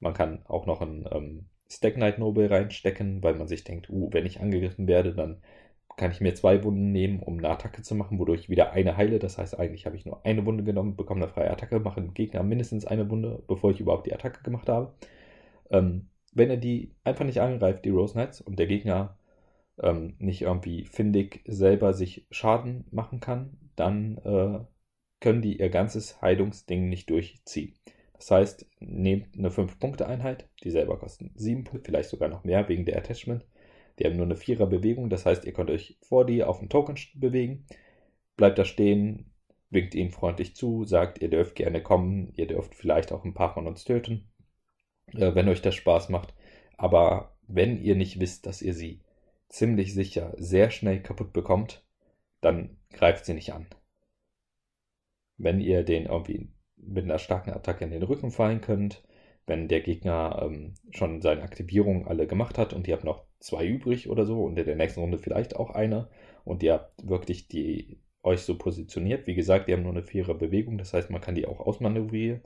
Man 0.00 0.14
kann 0.14 0.44
auch 0.46 0.66
noch 0.66 0.80
einen 0.80 1.06
ähm, 1.10 1.46
Stack 1.70 1.94
Knight 1.94 2.18
Noble 2.18 2.50
reinstecken, 2.50 3.22
weil 3.22 3.34
man 3.34 3.48
sich 3.48 3.64
denkt, 3.64 3.90
uh, 3.90 4.08
wenn 4.12 4.26
ich 4.26 4.40
angegriffen 4.40 4.86
werde, 4.86 5.14
dann 5.14 5.42
kann 5.96 6.10
ich 6.10 6.20
mir 6.20 6.34
zwei 6.34 6.62
Wunden 6.62 6.92
nehmen, 6.92 7.20
um 7.20 7.38
eine 7.38 7.48
Attacke 7.48 7.82
zu 7.82 7.94
machen, 7.94 8.18
wodurch 8.18 8.42
ich 8.42 8.50
wieder 8.50 8.72
eine 8.72 8.96
heile. 8.96 9.18
Das 9.18 9.38
heißt, 9.38 9.58
eigentlich 9.58 9.86
habe 9.86 9.96
ich 9.96 10.04
nur 10.04 10.24
eine 10.26 10.44
Wunde 10.44 10.62
genommen, 10.64 10.96
bekomme 10.96 11.22
eine 11.24 11.32
freie 11.32 11.50
Attacke, 11.50 11.80
mache 11.80 12.00
dem 12.02 12.14
Gegner 12.14 12.42
mindestens 12.42 12.84
eine 12.86 13.08
Wunde, 13.10 13.42
bevor 13.48 13.70
ich 13.70 13.80
überhaupt 13.80 14.06
die 14.06 14.14
Attacke 14.14 14.42
gemacht 14.42 14.68
habe. 14.68 14.92
Ähm, 15.70 16.08
wenn 16.32 16.50
er 16.50 16.58
die 16.58 16.94
einfach 17.04 17.24
nicht 17.24 17.40
angreift, 17.40 17.84
die 17.84 17.90
Rose 17.90 18.12
Knights, 18.12 18.40
und 18.42 18.58
der 18.58 18.66
Gegner 18.66 19.16
ähm, 19.82 20.14
nicht 20.18 20.42
irgendwie 20.42 20.84
findig 20.84 21.42
selber 21.46 21.92
sich 21.94 22.26
Schaden 22.30 22.84
machen 22.90 23.20
kann, 23.20 23.58
dann 23.76 24.18
äh, 24.18 24.60
können 25.20 25.42
die 25.42 25.58
ihr 25.58 25.70
ganzes 25.70 26.20
Heilungsding 26.22 26.88
nicht 26.88 27.10
durchziehen. 27.10 27.74
Das 28.14 28.30
heißt, 28.30 28.66
nehmt 28.80 29.36
eine 29.36 29.50
5-Punkte-Einheit, 29.50 30.48
die 30.62 30.70
selber 30.70 30.98
kosten 30.98 31.32
7 31.34 31.64
Punkte, 31.64 31.90
vielleicht 31.90 32.08
sogar 32.08 32.28
noch 32.28 32.44
mehr 32.44 32.68
wegen 32.68 32.86
der 32.86 32.96
Attachment 32.96 33.44
die 33.98 34.04
haben 34.04 34.16
nur 34.16 34.26
eine 34.26 34.36
Vierer-Bewegung, 34.36 35.08
das 35.08 35.24
heißt, 35.24 35.44
ihr 35.44 35.52
könnt 35.52 35.70
euch 35.70 35.98
vor 36.02 36.26
die 36.26 36.44
auf 36.44 36.58
den 36.58 36.68
Token 36.68 36.96
bewegen, 37.14 37.66
bleibt 38.36 38.58
da 38.58 38.64
stehen, 38.64 39.32
winkt 39.70 39.94
ihnen 39.94 40.10
freundlich 40.10 40.54
zu, 40.54 40.84
sagt, 40.84 41.20
ihr 41.22 41.30
dürft 41.30 41.54
gerne 41.54 41.82
kommen, 41.82 42.32
ihr 42.36 42.46
dürft 42.46 42.74
vielleicht 42.74 43.12
auch 43.12 43.24
ein 43.24 43.34
paar 43.34 43.54
von 43.54 43.66
uns 43.66 43.84
töten, 43.84 44.28
äh, 45.14 45.34
wenn 45.34 45.48
euch 45.48 45.62
das 45.62 45.74
Spaß 45.74 46.10
macht. 46.10 46.34
Aber 46.76 47.36
wenn 47.48 47.82
ihr 47.82 47.96
nicht 47.96 48.20
wisst, 48.20 48.46
dass 48.46 48.62
ihr 48.62 48.74
sie 48.74 49.00
ziemlich 49.48 49.94
sicher 49.94 50.34
sehr 50.36 50.70
schnell 50.70 51.02
kaputt 51.02 51.32
bekommt, 51.32 51.84
dann 52.40 52.76
greift 52.92 53.24
sie 53.24 53.34
nicht 53.34 53.52
an. 53.54 53.66
Wenn 55.38 55.60
ihr 55.60 55.84
den 55.84 56.06
irgendwie 56.06 56.48
mit 56.76 57.04
einer 57.04 57.18
starken 57.18 57.50
Attacke 57.50 57.84
in 57.84 57.90
den 57.90 58.02
Rücken 58.02 58.30
fallen 58.30 58.60
könnt, 58.60 59.02
wenn 59.46 59.68
der 59.68 59.80
Gegner 59.80 60.42
ähm, 60.42 60.74
schon 60.90 61.20
seine 61.22 61.42
Aktivierung 61.42 62.06
alle 62.06 62.26
gemacht 62.26 62.58
hat 62.58 62.72
und 62.72 62.88
ihr 62.88 62.94
habt 62.94 63.04
noch 63.04 63.24
zwei 63.38 63.66
übrig 63.66 64.08
oder 64.08 64.26
so 64.26 64.44
und 64.44 64.58
in 64.58 64.66
der 64.66 64.76
nächsten 64.76 65.00
Runde 65.00 65.18
vielleicht 65.18 65.56
auch 65.56 65.70
eine 65.70 66.08
und 66.44 66.62
ihr 66.62 66.74
habt 66.74 67.08
wirklich 67.08 67.48
die 67.48 68.00
euch 68.22 68.40
so 68.42 68.58
positioniert. 68.58 69.26
Wie 69.26 69.34
gesagt, 69.34 69.68
die 69.68 69.72
haben 69.72 69.82
nur 69.84 69.92
eine 69.92 70.02
vierer 70.02 70.34
Bewegung, 70.34 70.78
das 70.78 70.92
heißt, 70.92 71.10
man 71.10 71.20
kann 71.20 71.36
die 71.36 71.46
auch 71.46 71.60
ausmanövrieren. 71.60 72.42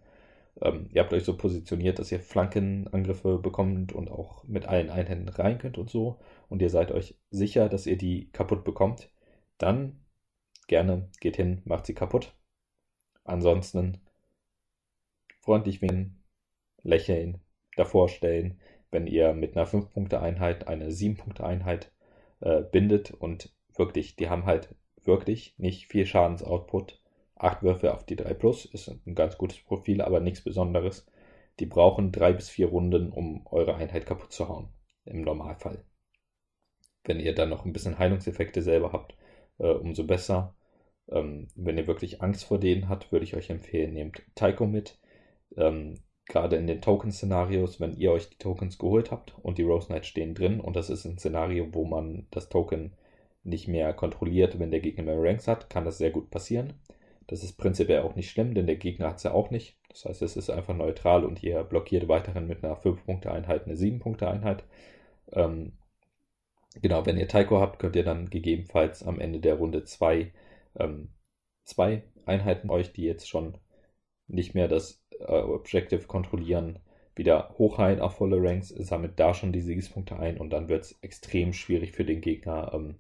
Ähm, 0.61 0.89
ihr 0.93 1.03
habt 1.03 1.13
euch 1.13 1.25
so 1.25 1.37
positioniert, 1.37 1.99
dass 1.99 2.13
ihr 2.13 2.21
Flankenangriffe 2.21 3.39
bekommt 3.39 3.93
und 3.93 4.11
auch 4.11 4.45
mit 4.45 4.67
allen 4.67 4.91
Einhänden 4.91 5.29
rein 5.29 5.59
könnt 5.59 5.79
und 5.79 5.91
so. 5.91 6.19
Und 6.49 6.61
ihr 6.63 6.71
seid 6.71 6.93
euch 6.93 7.19
sicher, 7.31 7.69
dass 7.69 7.87
ihr 7.87 7.97
die 7.97 8.31
kaputt 8.33 8.65
bekommt. 8.65 9.11
Dann 9.59 10.05
gerne 10.69 11.09
geht 11.21 11.37
hin, 11.37 11.63
macht 11.65 11.87
sie 11.87 11.95
kaputt. 11.95 12.35
Ansonsten 13.31 14.01
freundlich 15.41 15.81
winken, 15.81 16.23
lächeln, 16.83 17.41
davor 17.77 18.09
stellen 18.09 18.61
wenn 18.91 19.07
ihr 19.07 19.33
mit 19.33 19.57
einer 19.57 19.67
5-Punkte-Einheit 19.67 20.69
eine 20.69 20.91
7-Punkte-Einheit 20.91 21.93
äh, 22.41 22.63
bindet 22.63 23.13
und 23.13 23.53
wirklich, 23.75 24.17
die 24.17 24.29
haben 24.29 24.47
halt 24.47 24.75
wirklich 25.05 25.55
nicht 25.59 25.87
viel 25.87 26.07
Schadensoutput. 26.07 27.01
Acht 27.37 27.63
Würfe 27.63 27.95
auf 27.95 28.05
die 28.05 28.17
3 28.17 28.35
Plus 28.35 28.65
ist 28.67 28.89
ein 28.89 29.15
ganz 29.15 29.39
gutes 29.39 29.59
Profil, 29.61 30.03
aber 30.03 30.21
nichts 30.21 30.43
Besonderes. 30.43 31.07
Die 31.59 31.67
brauchen 31.67 32.13
drei 32.13 32.33
bis 32.33 32.49
vier 32.49 32.69
Runden, 32.69 33.11
um 33.11 33.47
eure 33.47 33.75
Einheit 33.75 34.07
kaputt 34.07 34.33
zu 34.33 34.49
hauen. 34.49 34.69
Im 35.05 35.23
Normalfall. 35.23 35.83
Wenn 37.05 37.21
ihr 37.21 37.35
dann 37.35 37.49
noch 37.49 37.65
ein 37.65 37.73
bisschen 37.73 37.99
Heilungseffekte 37.99 38.63
selber 38.63 38.93
habt, 38.93 39.15
äh, 39.59 39.69
umso 39.69 40.05
besser. 40.05 40.55
Ähm, 41.11 41.49
wenn 41.57 41.79
ihr 41.79 41.87
wirklich 41.87 42.23
Angst 42.23 42.45
vor 42.45 42.59
denen 42.59 42.89
habt, 42.89 43.13
würde 43.13 43.25
ich 43.25 43.37
euch 43.37 43.51
empfehlen, 43.51 43.95
nehmt 43.95 44.23
Taiko 44.35 44.67
mit. 44.67 44.99
Ähm, 45.57 45.97
Gerade 46.27 46.57
in 46.57 46.69
den 46.69 46.81
Token-Szenarios, 46.81 47.81
wenn 47.81 47.97
ihr 47.97 48.13
euch 48.13 48.29
die 48.29 48.39
Tokens 48.39 48.79
geholt 48.79 49.11
habt 49.11 49.35
und 49.43 49.59
die 49.59 49.65
Rose 49.65 49.89
Knights 49.89 50.07
stehen 50.07 50.35
drin 50.35 50.61
und 50.61 50.77
das 50.77 50.89
ist 50.89 51.05
ein 51.05 51.19
Szenario, 51.19 51.69
wo 51.73 51.85
man 51.85 52.29
das 52.31 52.49
Token 52.49 52.93
nicht 53.43 53.69
mehr 53.69 53.93
kontrolliert, 53.93 54.59
wenn 54.59 54.71
der 54.71 54.81
Gegner 54.81 55.03
mehr 55.03 55.21
Ranks 55.21 55.49
hat, 55.49 55.71
kann 55.71 55.85
das 55.85 55.99
sehr 55.99 56.11
gut 56.11 56.31
passieren. 56.31 56.75
Das 57.27 57.43
ist 57.43 57.57
prinzipiell 57.59 58.03
auch 58.03 58.17
nicht 58.17 58.31
schlimm, 58.31 58.55
denn 58.55 58.67
der 58.67 58.77
Gegner 58.77 59.09
hat 59.09 59.17
es 59.17 59.23
ja 59.23 59.33
auch 59.33 59.51
nicht. 59.51 59.77
Das 59.89 60.05
heißt, 60.05 60.23
es 60.23 60.37
ist 60.37 60.51
einfach 60.51 60.75
neutral 60.75 61.25
und 61.25 61.43
ihr 61.43 61.63
blockiert 61.65 62.09
weiterhin 62.09 62.47
mit 62.47 62.63
einer 62.65 62.77
5-Punkte-Einheit 62.77 63.67
eine 63.67 63.75
7-Punkte-Einheit. 63.75 64.65
Ähm, 65.33 65.73
genau, 66.83 67.07
wenn 67.07 67.19
ihr 67.19 67.29
Taiko 67.29 67.61
habt, 67.61 67.79
könnt 67.79 67.97
ihr 67.97 68.05
dann 68.05 68.31
gegebenenfalls 68.31 69.03
am 69.03 69.21
Ende 69.21 69.41
der 69.41 69.55
Runde 69.55 69.85
zwei, 69.85 70.33
ähm, 70.79 71.09
zwei 71.65 72.05
Einheiten 72.27 72.71
euch, 72.71 72.93
die 72.93 73.05
jetzt 73.05 73.29
schon 73.29 73.59
nicht 74.27 74.55
mehr 74.55 74.69
das 74.69 75.03
äh, 75.19 75.25
Objective 75.25 76.07
kontrollieren, 76.07 76.79
wieder 77.15 77.55
hochheilen 77.59 78.01
auf 78.01 78.17
volle 78.17 78.43
Ranks, 78.43 78.69
sammelt 78.69 79.19
da 79.19 79.35
schon 79.35 79.53
die 79.53 79.61
Siegespunkte 79.61 80.17
ein 80.17 80.39
und 80.39 80.51
dann 80.51 80.69
wird 80.69 80.85
es 80.85 80.99
extrem 81.03 81.53
schwierig 81.53 81.93
für 81.93 82.05
den 82.05 82.21
Gegner, 82.21 82.73
ähm, 82.73 82.97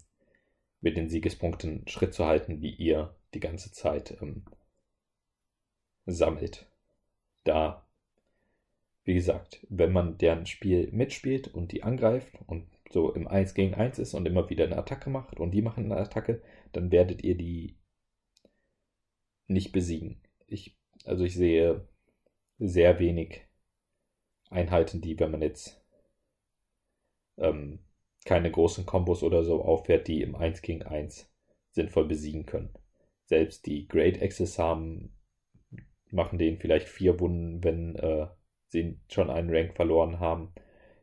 mit 0.81 0.97
den 0.97 1.09
Siegespunkten 1.09 1.87
Schritt 1.89 2.15
zu 2.15 2.27
halten, 2.27 2.61
wie 2.63 2.71
ihr 2.71 3.15
die 3.35 3.41
ganze 3.41 3.71
Zeit 3.71 4.17
ähm, 4.21 4.45
sammelt. 6.07 6.67
Da, 7.45 7.87
wie 9.05 9.15
gesagt, 9.15 9.67
wenn 9.69 9.93
man 9.93 10.19
deren 10.19 10.47
Spiel 10.47 10.91
mitspielt 10.93 11.49
und 11.49 11.73
die 11.73 11.83
angreift 11.83 12.29
und 12.47 12.67
so 12.91 13.13
im 13.13 13.29
1 13.29 13.55
gegen 13.55 13.75
1 13.75 13.99
ist 13.99 14.15
und 14.15 14.27
immer 14.27 14.51
wieder 14.51 14.65
eine 14.65 14.79
Attacke 14.79 15.11
macht 15.11 15.39
und 15.39 15.53
die 15.53 15.63
machen 15.63 15.85
eine 15.85 16.01
Attacke, 16.01 16.43
dann 16.73 16.91
werdet 16.91 17.23
ihr 17.25 17.37
die 17.37 17.77
nicht 19.47 19.73
besiegen. 19.73 20.21
Ich, 20.47 20.77
also 21.05 21.25
ich 21.25 21.35
sehe 21.35 21.87
sehr 22.59 22.99
wenig 22.99 23.43
Einheiten, 24.51 25.01
die, 25.01 25.19
wenn 25.19 25.31
man 25.31 25.43
jetzt 25.43 25.83
ähm, 27.39 27.81
keine 28.25 28.51
großen 28.51 28.87
Kombos 28.87 29.23
oder 29.23 29.45
so 29.45 29.63
auffährt, 29.65 30.09
die 30.09 30.23
im 30.23 30.35
1 30.35 30.63
gegen 30.63 30.83
1 30.83 31.31
sinnvoll 31.73 32.07
besiegen 32.07 32.47
können. 32.47 32.71
Selbst 33.25 33.67
die 33.67 33.87
Great 33.89 34.21
Axes 34.23 34.59
haben, 34.59 35.17
machen 36.11 36.39
denen 36.39 36.59
vielleicht 36.59 36.89
vier 36.89 37.19
Wunden, 37.21 37.63
wenn 37.63 37.97
äh, 37.97 38.27
sie 38.69 38.99
schon 39.09 39.31
einen 39.31 39.55
Rank 39.55 39.75
verloren 39.75 40.21
haben 40.21 40.53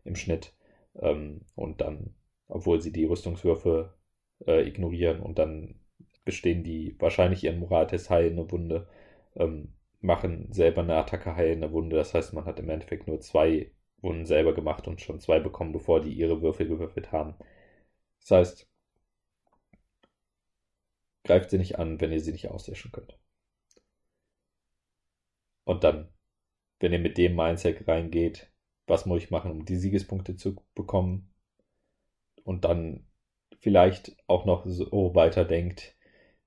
im 0.03 0.15
Schnitt. 0.15 0.53
Ähm, 0.95 1.41
und 1.55 1.81
dann, 1.81 2.15
obwohl 2.47 2.81
sie 2.81 2.91
die 2.91 3.05
Rüstungswürfe 3.05 3.96
äh, 4.45 4.67
ignorieren 4.67 5.19
und 5.21 5.39
dann 5.39 5.75
bestehen 6.25 6.63
die 6.63 6.95
wahrscheinlich 6.99 7.43
ihren 7.43 7.59
Moraltest 7.59 8.09
heilende 8.09 8.51
Wunde, 8.51 8.87
ähm, 9.35 9.73
machen 10.01 10.51
selber 10.51 10.81
eine 10.81 10.95
Attacke 10.95 11.35
heilende 11.35 11.71
Wunde. 11.71 11.95
Das 11.95 12.13
heißt, 12.13 12.33
man 12.33 12.45
hat 12.45 12.59
im 12.59 12.69
Endeffekt 12.69 13.07
nur 13.07 13.19
zwei 13.21 13.71
Wunden 14.01 14.25
selber 14.25 14.53
gemacht 14.53 14.87
und 14.87 15.01
schon 15.01 15.19
zwei 15.19 15.39
bekommen, 15.39 15.71
bevor 15.71 16.01
die 16.01 16.13
ihre 16.13 16.41
Würfel 16.41 16.67
gewürfelt 16.67 17.11
haben. 17.11 17.35
Das 18.21 18.31
heißt, 18.31 18.69
greift 21.23 21.49
sie 21.49 21.57
nicht 21.57 21.79
an, 21.79 21.99
wenn 22.01 22.11
ihr 22.11 22.19
sie 22.21 22.31
nicht 22.31 22.49
auslöschen 22.49 22.91
könnt. 22.91 23.17
Und 25.63 25.83
dann, 25.83 26.09
wenn 26.79 26.93
ihr 26.93 26.99
mit 26.99 27.17
dem 27.17 27.35
Mindset 27.35 27.87
reingeht, 27.87 28.51
was 28.85 29.05
muss 29.05 29.23
ich 29.23 29.31
machen, 29.31 29.51
um 29.51 29.65
die 29.65 29.75
Siegespunkte 29.77 30.35
zu 30.35 30.55
bekommen? 30.75 31.33
Und 32.43 32.63
dann 32.65 33.06
vielleicht 33.59 34.15
auch 34.27 34.45
noch 34.45 34.65
so 34.65 35.15
weiterdenkt, 35.15 35.95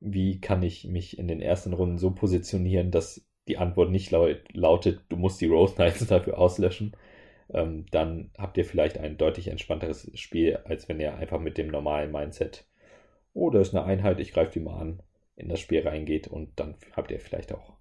wie 0.01 0.41
kann 0.41 0.63
ich 0.63 0.87
mich 0.87 1.19
in 1.19 1.29
den 1.29 1.41
ersten 1.43 1.73
Runden 1.73 1.99
so 1.99 2.13
positionieren, 2.13 2.91
dass 2.91 3.27
die 3.49 3.59
Antwort 3.59 3.91
nicht 3.91 4.11
lautet, 4.11 5.05
du 5.09 5.17
musst 5.17 5.41
die 5.41 5.47
Rose 5.47 5.75
Knights 5.75 6.07
dafür 6.09 6.39
auslöschen, 6.39 6.97
ähm, 7.53 7.87
dann 7.91 8.31
habt 8.39 8.57
ihr 8.59 8.65
vielleicht 8.65 8.99
ein 8.99 9.17
deutlich 9.19 9.49
entspannteres 9.49 10.11
Spiel, 10.15 10.57
als 10.65 10.89
wenn 10.89 11.01
ihr 11.01 11.15
einfach 11.17 11.41
mit 11.41 11.59
dem 11.59 11.69
normalen 11.69 12.13
Mindset, 12.13 12.67
oh, 13.35 13.51
da 13.51 13.61
ist 13.61 13.75
eine 13.75 13.85
Einheit, 13.85 14.21
ich 14.21 14.33
greife 14.33 14.53
die 14.53 14.61
mal 14.61 14.79
an, 14.81 15.03
in 15.37 15.49
das 15.49 15.61
Spiel 15.61 15.87
reingeht 15.87 16.29
und 16.29 16.59
dann 16.61 16.77
habt 16.93 17.11
ihr 17.11 17.21
vielleicht 17.21 17.53
auch, 17.53 17.77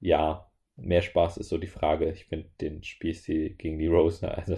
ja, 0.00 0.50
mehr 0.76 1.02
Spaß 1.02 1.38
ist 1.38 1.48
so 1.48 1.58
die 1.58 1.66
Frage. 1.66 2.10
Ich 2.10 2.26
finde 2.26 2.50
den 2.60 2.82
Spielstil 2.82 3.50
gegen 3.54 3.78
die 3.78 3.86
Rose, 3.86 4.28
also 4.28 4.56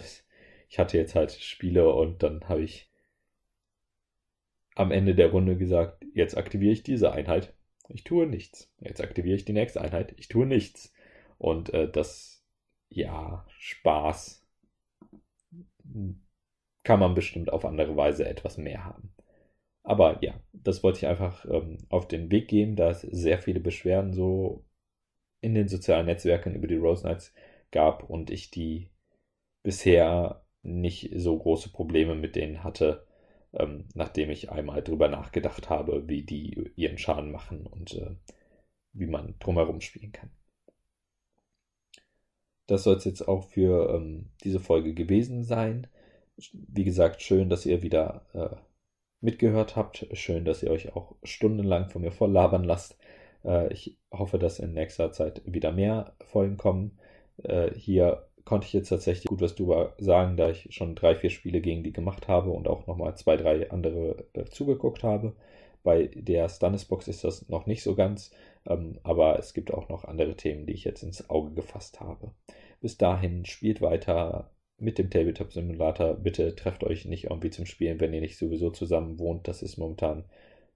ich 0.68 0.78
hatte 0.78 0.98
jetzt 0.98 1.14
halt 1.14 1.32
Spiele 1.32 1.92
und 1.92 2.22
dann 2.22 2.48
habe 2.48 2.62
ich 2.62 2.87
am 4.78 4.92
Ende 4.92 5.14
der 5.14 5.30
Runde 5.32 5.56
gesagt, 5.56 6.04
jetzt 6.14 6.36
aktiviere 6.36 6.72
ich 6.72 6.84
diese 6.84 7.12
Einheit. 7.12 7.52
Ich 7.88 8.04
tue 8.04 8.26
nichts. 8.26 8.72
Jetzt 8.80 9.00
aktiviere 9.00 9.36
ich 9.36 9.44
die 9.44 9.52
nächste 9.52 9.80
Einheit. 9.80 10.14
Ich 10.18 10.28
tue 10.28 10.46
nichts. 10.46 10.92
Und 11.36 11.74
äh, 11.74 11.90
das 11.90 12.44
ja, 12.88 13.44
Spaß 13.58 14.46
kann 16.84 17.00
man 17.00 17.14
bestimmt 17.14 17.52
auf 17.52 17.64
andere 17.64 17.96
Weise 17.96 18.28
etwas 18.28 18.56
mehr 18.56 18.84
haben. 18.84 19.12
Aber 19.82 20.22
ja, 20.22 20.40
das 20.52 20.82
wollte 20.84 20.98
ich 20.98 21.06
einfach 21.06 21.44
ähm, 21.46 21.78
auf 21.88 22.06
den 22.06 22.30
Weg 22.30 22.48
geben, 22.48 22.76
da 22.76 22.90
es 22.90 23.00
sehr 23.00 23.38
viele 23.38 23.60
Beschwerden 23.60 24.12
so 24.12 24.64
in 25.40 25.54
den 25.54 25.66
sozialen 25.68 26.06
Netzwerken 26.06 26.54
über 26.54 26.68
die 26.68 26.76
Rose 26.76 27.02
Knights 27.02 27.34
gab 27.72 28.08
und 28.08 28.30
ich 28.30 28.50
die 28.50 28.90
bisher 29.64 30.44
nicht 30.62 31.10
so 31.16 31.36
große 31.36 31.70
Probleme 31.70 32.14
mit 32.14 32.36
denen 32.36 32.62
hatte, 32.62 33.07
ähm, 33.52 33.86
nachdem 33.94 34.30
ich 34.30 34.50
einmal 34.50 34.82
drüber 34.82 35.08
nachgedacht 35.08 35.70
habe, 35.70 36.08
wie 36.08 36.22
die 36.22 36.72
ihren 36.76 36.98
Schaden 36.98 37.30
machen 37.30 37.66
und 37.66 37.94
äh, 37.94 38.10
wie 38.92 39.06
man 39.06 39.34
drumherum 39.38 39.80
spielen 39.80 40.12
kann 40.12 40.30
das 42.68 42.84
soll 42.84 42.96
es 42.96 43.04
jetzt 43.04 43.26
auch 43.26 43.44
für 43.44 43.94
ähm, 43.94 44.26
diese 44.44 44.60
Folge 44.60 44.94
gewesen 44.94 45.42
sein. 45.42 45.88
Wie 46.52 46.84
gesagt, 46.84 47.22
schön, 47.22 47.48
dass 47.48 47.66
ihr 47.66 47.82
wieder 47.82 48.26
äh, 48.34 48.56
mitgehört 49.20 49.74
habt. 49.74 50.06
Schön, 50.12 50.44
dass 50.44 50.62
ihr 50.62 50.70
euch 50.70 50.94
auch 50.94 51.16
stundenlang 51.24 51.88
von 51.88 52.02
mir 52.02 52.12
voll 52.12 52.30
labern 52.30 52.64
lasst. 52.64 52.96
Äh, 53.44 53.72
ich 53.72 53.96
hoffe, 54.12 54.38
dass 54.38 54.58
in 54.60 54.74
nächster 54.74 55.12
Zeit 55.12 55.42
wieder 55.46 55.72
mehr 55.72 56.14
Folgen 56.26 56.58
kommen. 56.58 56.98
Äh, 57.42 57.72
hier 57.74 58.27
konnte 58.48 58.66
ich 58.66 58.72
jetzt 58.72 58.88
tatsächlich 58.88 59.26
gut 59.26 59.42
was 59.42 59.54
drüber 59.54 59.92
sagen, 59.98 60.38
da 60.38 60.48
ich 60.48 60.68
schon 60.70 60.94
drei, 60.94 61.14
vier 61.14 61.28
Spiele 61.28 61.60
gegen 61.60 61.84
die 61.84 61.92
gemacht 61.92 62.28
habe 62.28 62.48
und 62.50 62.66
auch 62.66 62.86
nochmal 62.86 63.14
zwei, 63.14 63.36
drei 63.36 63.70
andere 63.70 64.24
äh, 64.32 64.46
zugeguckt 64.46 65.02
habe. 65.02 65.34
Bei 65.82 66.06
der 66.14 66.48
Stannisbox 66.48 67.08
ist 67.08 67.24
das 67.24 67.50
noch 67.50 67.66
nicht 67.66 67.82
so 67.82 67.94
ganz, 67.94 68.32
ähm, 68.66 68.98
aber 69.02 69.38
es 69.38 69.52
gibt 69.52 69.70
auch 69.70 69.90
noch 69.90 70.06
andere 70.06 70.34
Themen, 70.34 70.64
die 70.64 70.72
ich 70.72 70.84
jetzt 70.84 71.02
ins 71.02 71.28
Auge 71.28 71.52
gefasst 71.52 72.00
habe. 72.00 72.32
Bis 72.80 72.96
dahin 72.96 73.44
spielt 73.44 73.82
weiter 73.82 74.50
mit 74.78 74.96
dem 74.96 75.10
Tabletop 75.10 75.52
Simulator. 75.52 76.14
Bitte 76.14 76.56
trefft 76.56 76.84
euch 76.84 77.04
nicht 77.04 77.24
irgendwie 77.24 77.50
zum 77.50 77.66
Spielen, 77.66 78.00
wenn 78.00 78.14
ihr 78.14 78.22
nicht 78.22 78.38
sowieso 78.38 78.70
zusammen 78.70 79.18
wohnt. 79.18 79.46
Das 79.46 79.62
ist 79.62 79.76
momentan 79.76 80.24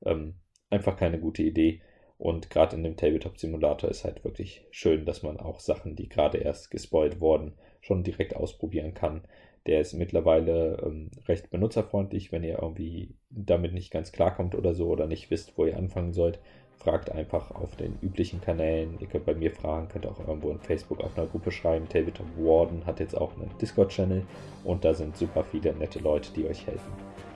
ähm, 0.04 0.34
einfach 0.68 0.98
keine 0.98 1.18
gute 1.18 1.42
Idee. 1.42 1.80
Und 2.22 2.50
gerade 2.50 2.76
in 2.76 2.84
dem 2.84 2.96
Tabletop 2.96 3.36
Simulator 3.36 3.90
ist 3.90 4.04
halt 4.04 4.22
wirklich 4.22 4.62
schön, 4.70 5.04
dass 5.04 5.24
man 5.24 5.40
auch 5.40 5.58
Sachen, 5.58 5.96
die 5.96 6.08
gerade 6.08 6.38
erst 6.38 6.70
gespoilt 6.70 7.20
wurden, 7.20 7.54
schon 7.80 8.04
direkt 8.04 8.36
ausprobieren 8.36 8.94
kann. 8.94 9.22
Der 9.66 9.80
ist 9.80 9.92
mittlerweile 9.92 10.80
ähm, 10.84 11.10
recht 11.26 11.50
benutzerfreundlich, 11.50 12.30
wenn 12.30 12.44
ihr 12.44 12.60
irgendwie 12.62 13.08
damit 13.30 13.72
nicht 13.72 13.90
ganz 13.90 14.12
klarkommt 14.12 14.54
oder 14.54 14.72
so 14.72 14.86
oder 14.86 15.08
nicht 15.08 15.32
wisst, 15.32 15.58
wo 15.58 15.66
ihr 15.66 15.76
anfangen 15.76 16.12
sollt 16.12 16.38
fragt 16.82 17.12
einfach 17.12 17.52
auf 17.52 17.76
den 17.76 17.96
üblichen 18.02 18.40
Kanälen. 18.40 18.96
Ihr 18.98 19.06
könnt 19.06 19.24
bei 19.24 19.34
mir 19.34 19.52
fragen, 19.52 19.88
könnt 19.88 20.06
auch 20.06 20.18
irgendwo 20.18 20.50
in 20.50 20.58
Facebook 20.58 21.00
auf 21.00 21.16
einer 21.16 21.28
Gruppe 21.28 21.52
schreiben. 21.52 21.88
Tabletop 21.88 22.26
Warden 22.36 22.84
hat 22.86 22.98
jetzt 22.98 23.16
auch 23.16 23.32
einen 23.36 23.50
Discord-Channel 23.60 24.24
und 24.64 24.84
da 24.84 24.92
sind 24.92 25.16
super 25.16 25.44
viele 25.44 25.72
nette 25.74 26.00
Leute, 26.00 26.32
die 26.34 26.46
euch 26.46 26.66
helfen. 26.66 26.92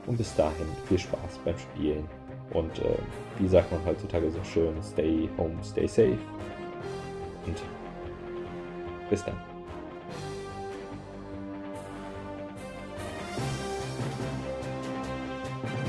Und 0.06 0.18
bis 0.18 0.34
dahin 0.34 0.66
viel 0.88 0.98
Spaß 0.98 1.38
beim 1.44 1.56
Spielen. 1.58 2.08
Und 2.50 2.78
äh, 2.78 2.96
wie 3.38 3.48
sagt 3.48 3.70
man 3.72 3.84
heutzutage 3.84 4.30
so 4.30 4.42
schön, 4.44 4.74
stay 4.82 5.28
home, 5.36 5.56
stay 5.62 5.86
safe. 5.86 6.18
Und 7.46 7.62
bis 9.10 9.24
dann. 9.24 9.36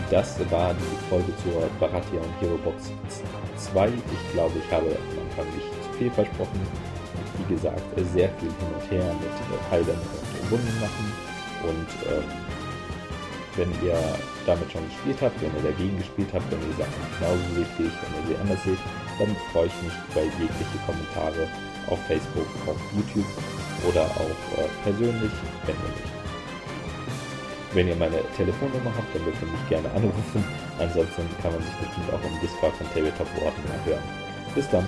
das 0.10 0.40
war 0.52 0.74
die 0.74 1.10
Folge 1.10 1.34
zur 1.44 1.70
Baratia 1.80 2.22
und 2.22 2.42
Hero 2.42 2.58
Box 2.64 2.92
2. 3.58 3.88
Ich 3.88 4.34
glaube, 4.34 4.54
ich 4.58 4.72
habe 4.72 4.88
am 4.88 5.24
Anfang 5.26 5.46
nicht 5.54 5.68
zu 5.84 5.98
viel 5.98 6.12
versprochen. 6.12 6.62
Wie 7.38 7.54
gesagt, 7.54 7.82
sehr 8.14 8.30
viel 8.40 8.50
hin 8.50 8.74
und 8.74 8.92
her 8.92 9.14
mit 9.22 9.72
Heilern 9.72 10.00
und 10.42 10.52
Wunden 10.52 10.80
machen. 10.80 11.12
Und 11.64 11.88
ähm, 12.12 12.47
wenn 13.58 13.72
ihr 13.84 13.98
damit 14.46 14.72
schon 14.72 14.86
gespielt 14.88 15.18
habt, 15.22 15.42
wenn 15.42 15.52
ihr 15.58 15.72
dagegen 15.72 15.98
gespielt 15.98 16.30
habt, 16.34 16.46
wenn 16.52 16.62
ihr 16.62 16.78
Sachen 16.78 17.02
genauso 17.18 17.46
seht 17.58 17.72
wie 17.78 17.90
ich, 17.90 17.98
wenn 18.00 18.14
ihr 18.22 18.26
sie 18.30 18.38
anders 18.38 18.64
seht, 18.64 18.82
dann 19.20 19.36
freue 19.52 19.68
ich 19.68 19.78
mich 19.82 19.96
über 20.14 20.24
jegliche 20.24 20.80
Kommentare 20.86 21.44
auf 21.90 22.00
Facebook, 22.08 22.48
auf 22.70 22.78
YouTube 22.94 23.28
oder 23.90 24.06
auch 24.06 24.42
äh, 24.62 24.70
persönlich, 24.84 25.34
wenn 25.66 25.76
ihr 25.76 25.94
nicht. 25.98 26.14
Wenn 27.74 27.88
ihr 27.90 27.96
meine 27.96 28.22
Telefonnummer 28.36 28.94
habt, 28.96 29.14
dann 29.14 29.26
dürft 29.26 29.42
ihr 29.42 29.52
mich 29.52 29.70
gerne 29.70 29.90
anrufen. 29.92 30.42
Ansonsten 30.80 31.28
kann 31.42 31.52
man 31.52 31.62
sich 31.62 31.76
bestimmt 31.82 32.10
auch 32.14 32.24
im 32.24 32.40
Discord 32.40 32.74
von 32.78 32.88
Tabletop 32.94 33.28
Worten 33.42 33.64
hören. 33.86 34.04
Bis 34.56 34.70
dann. 34.70 34.88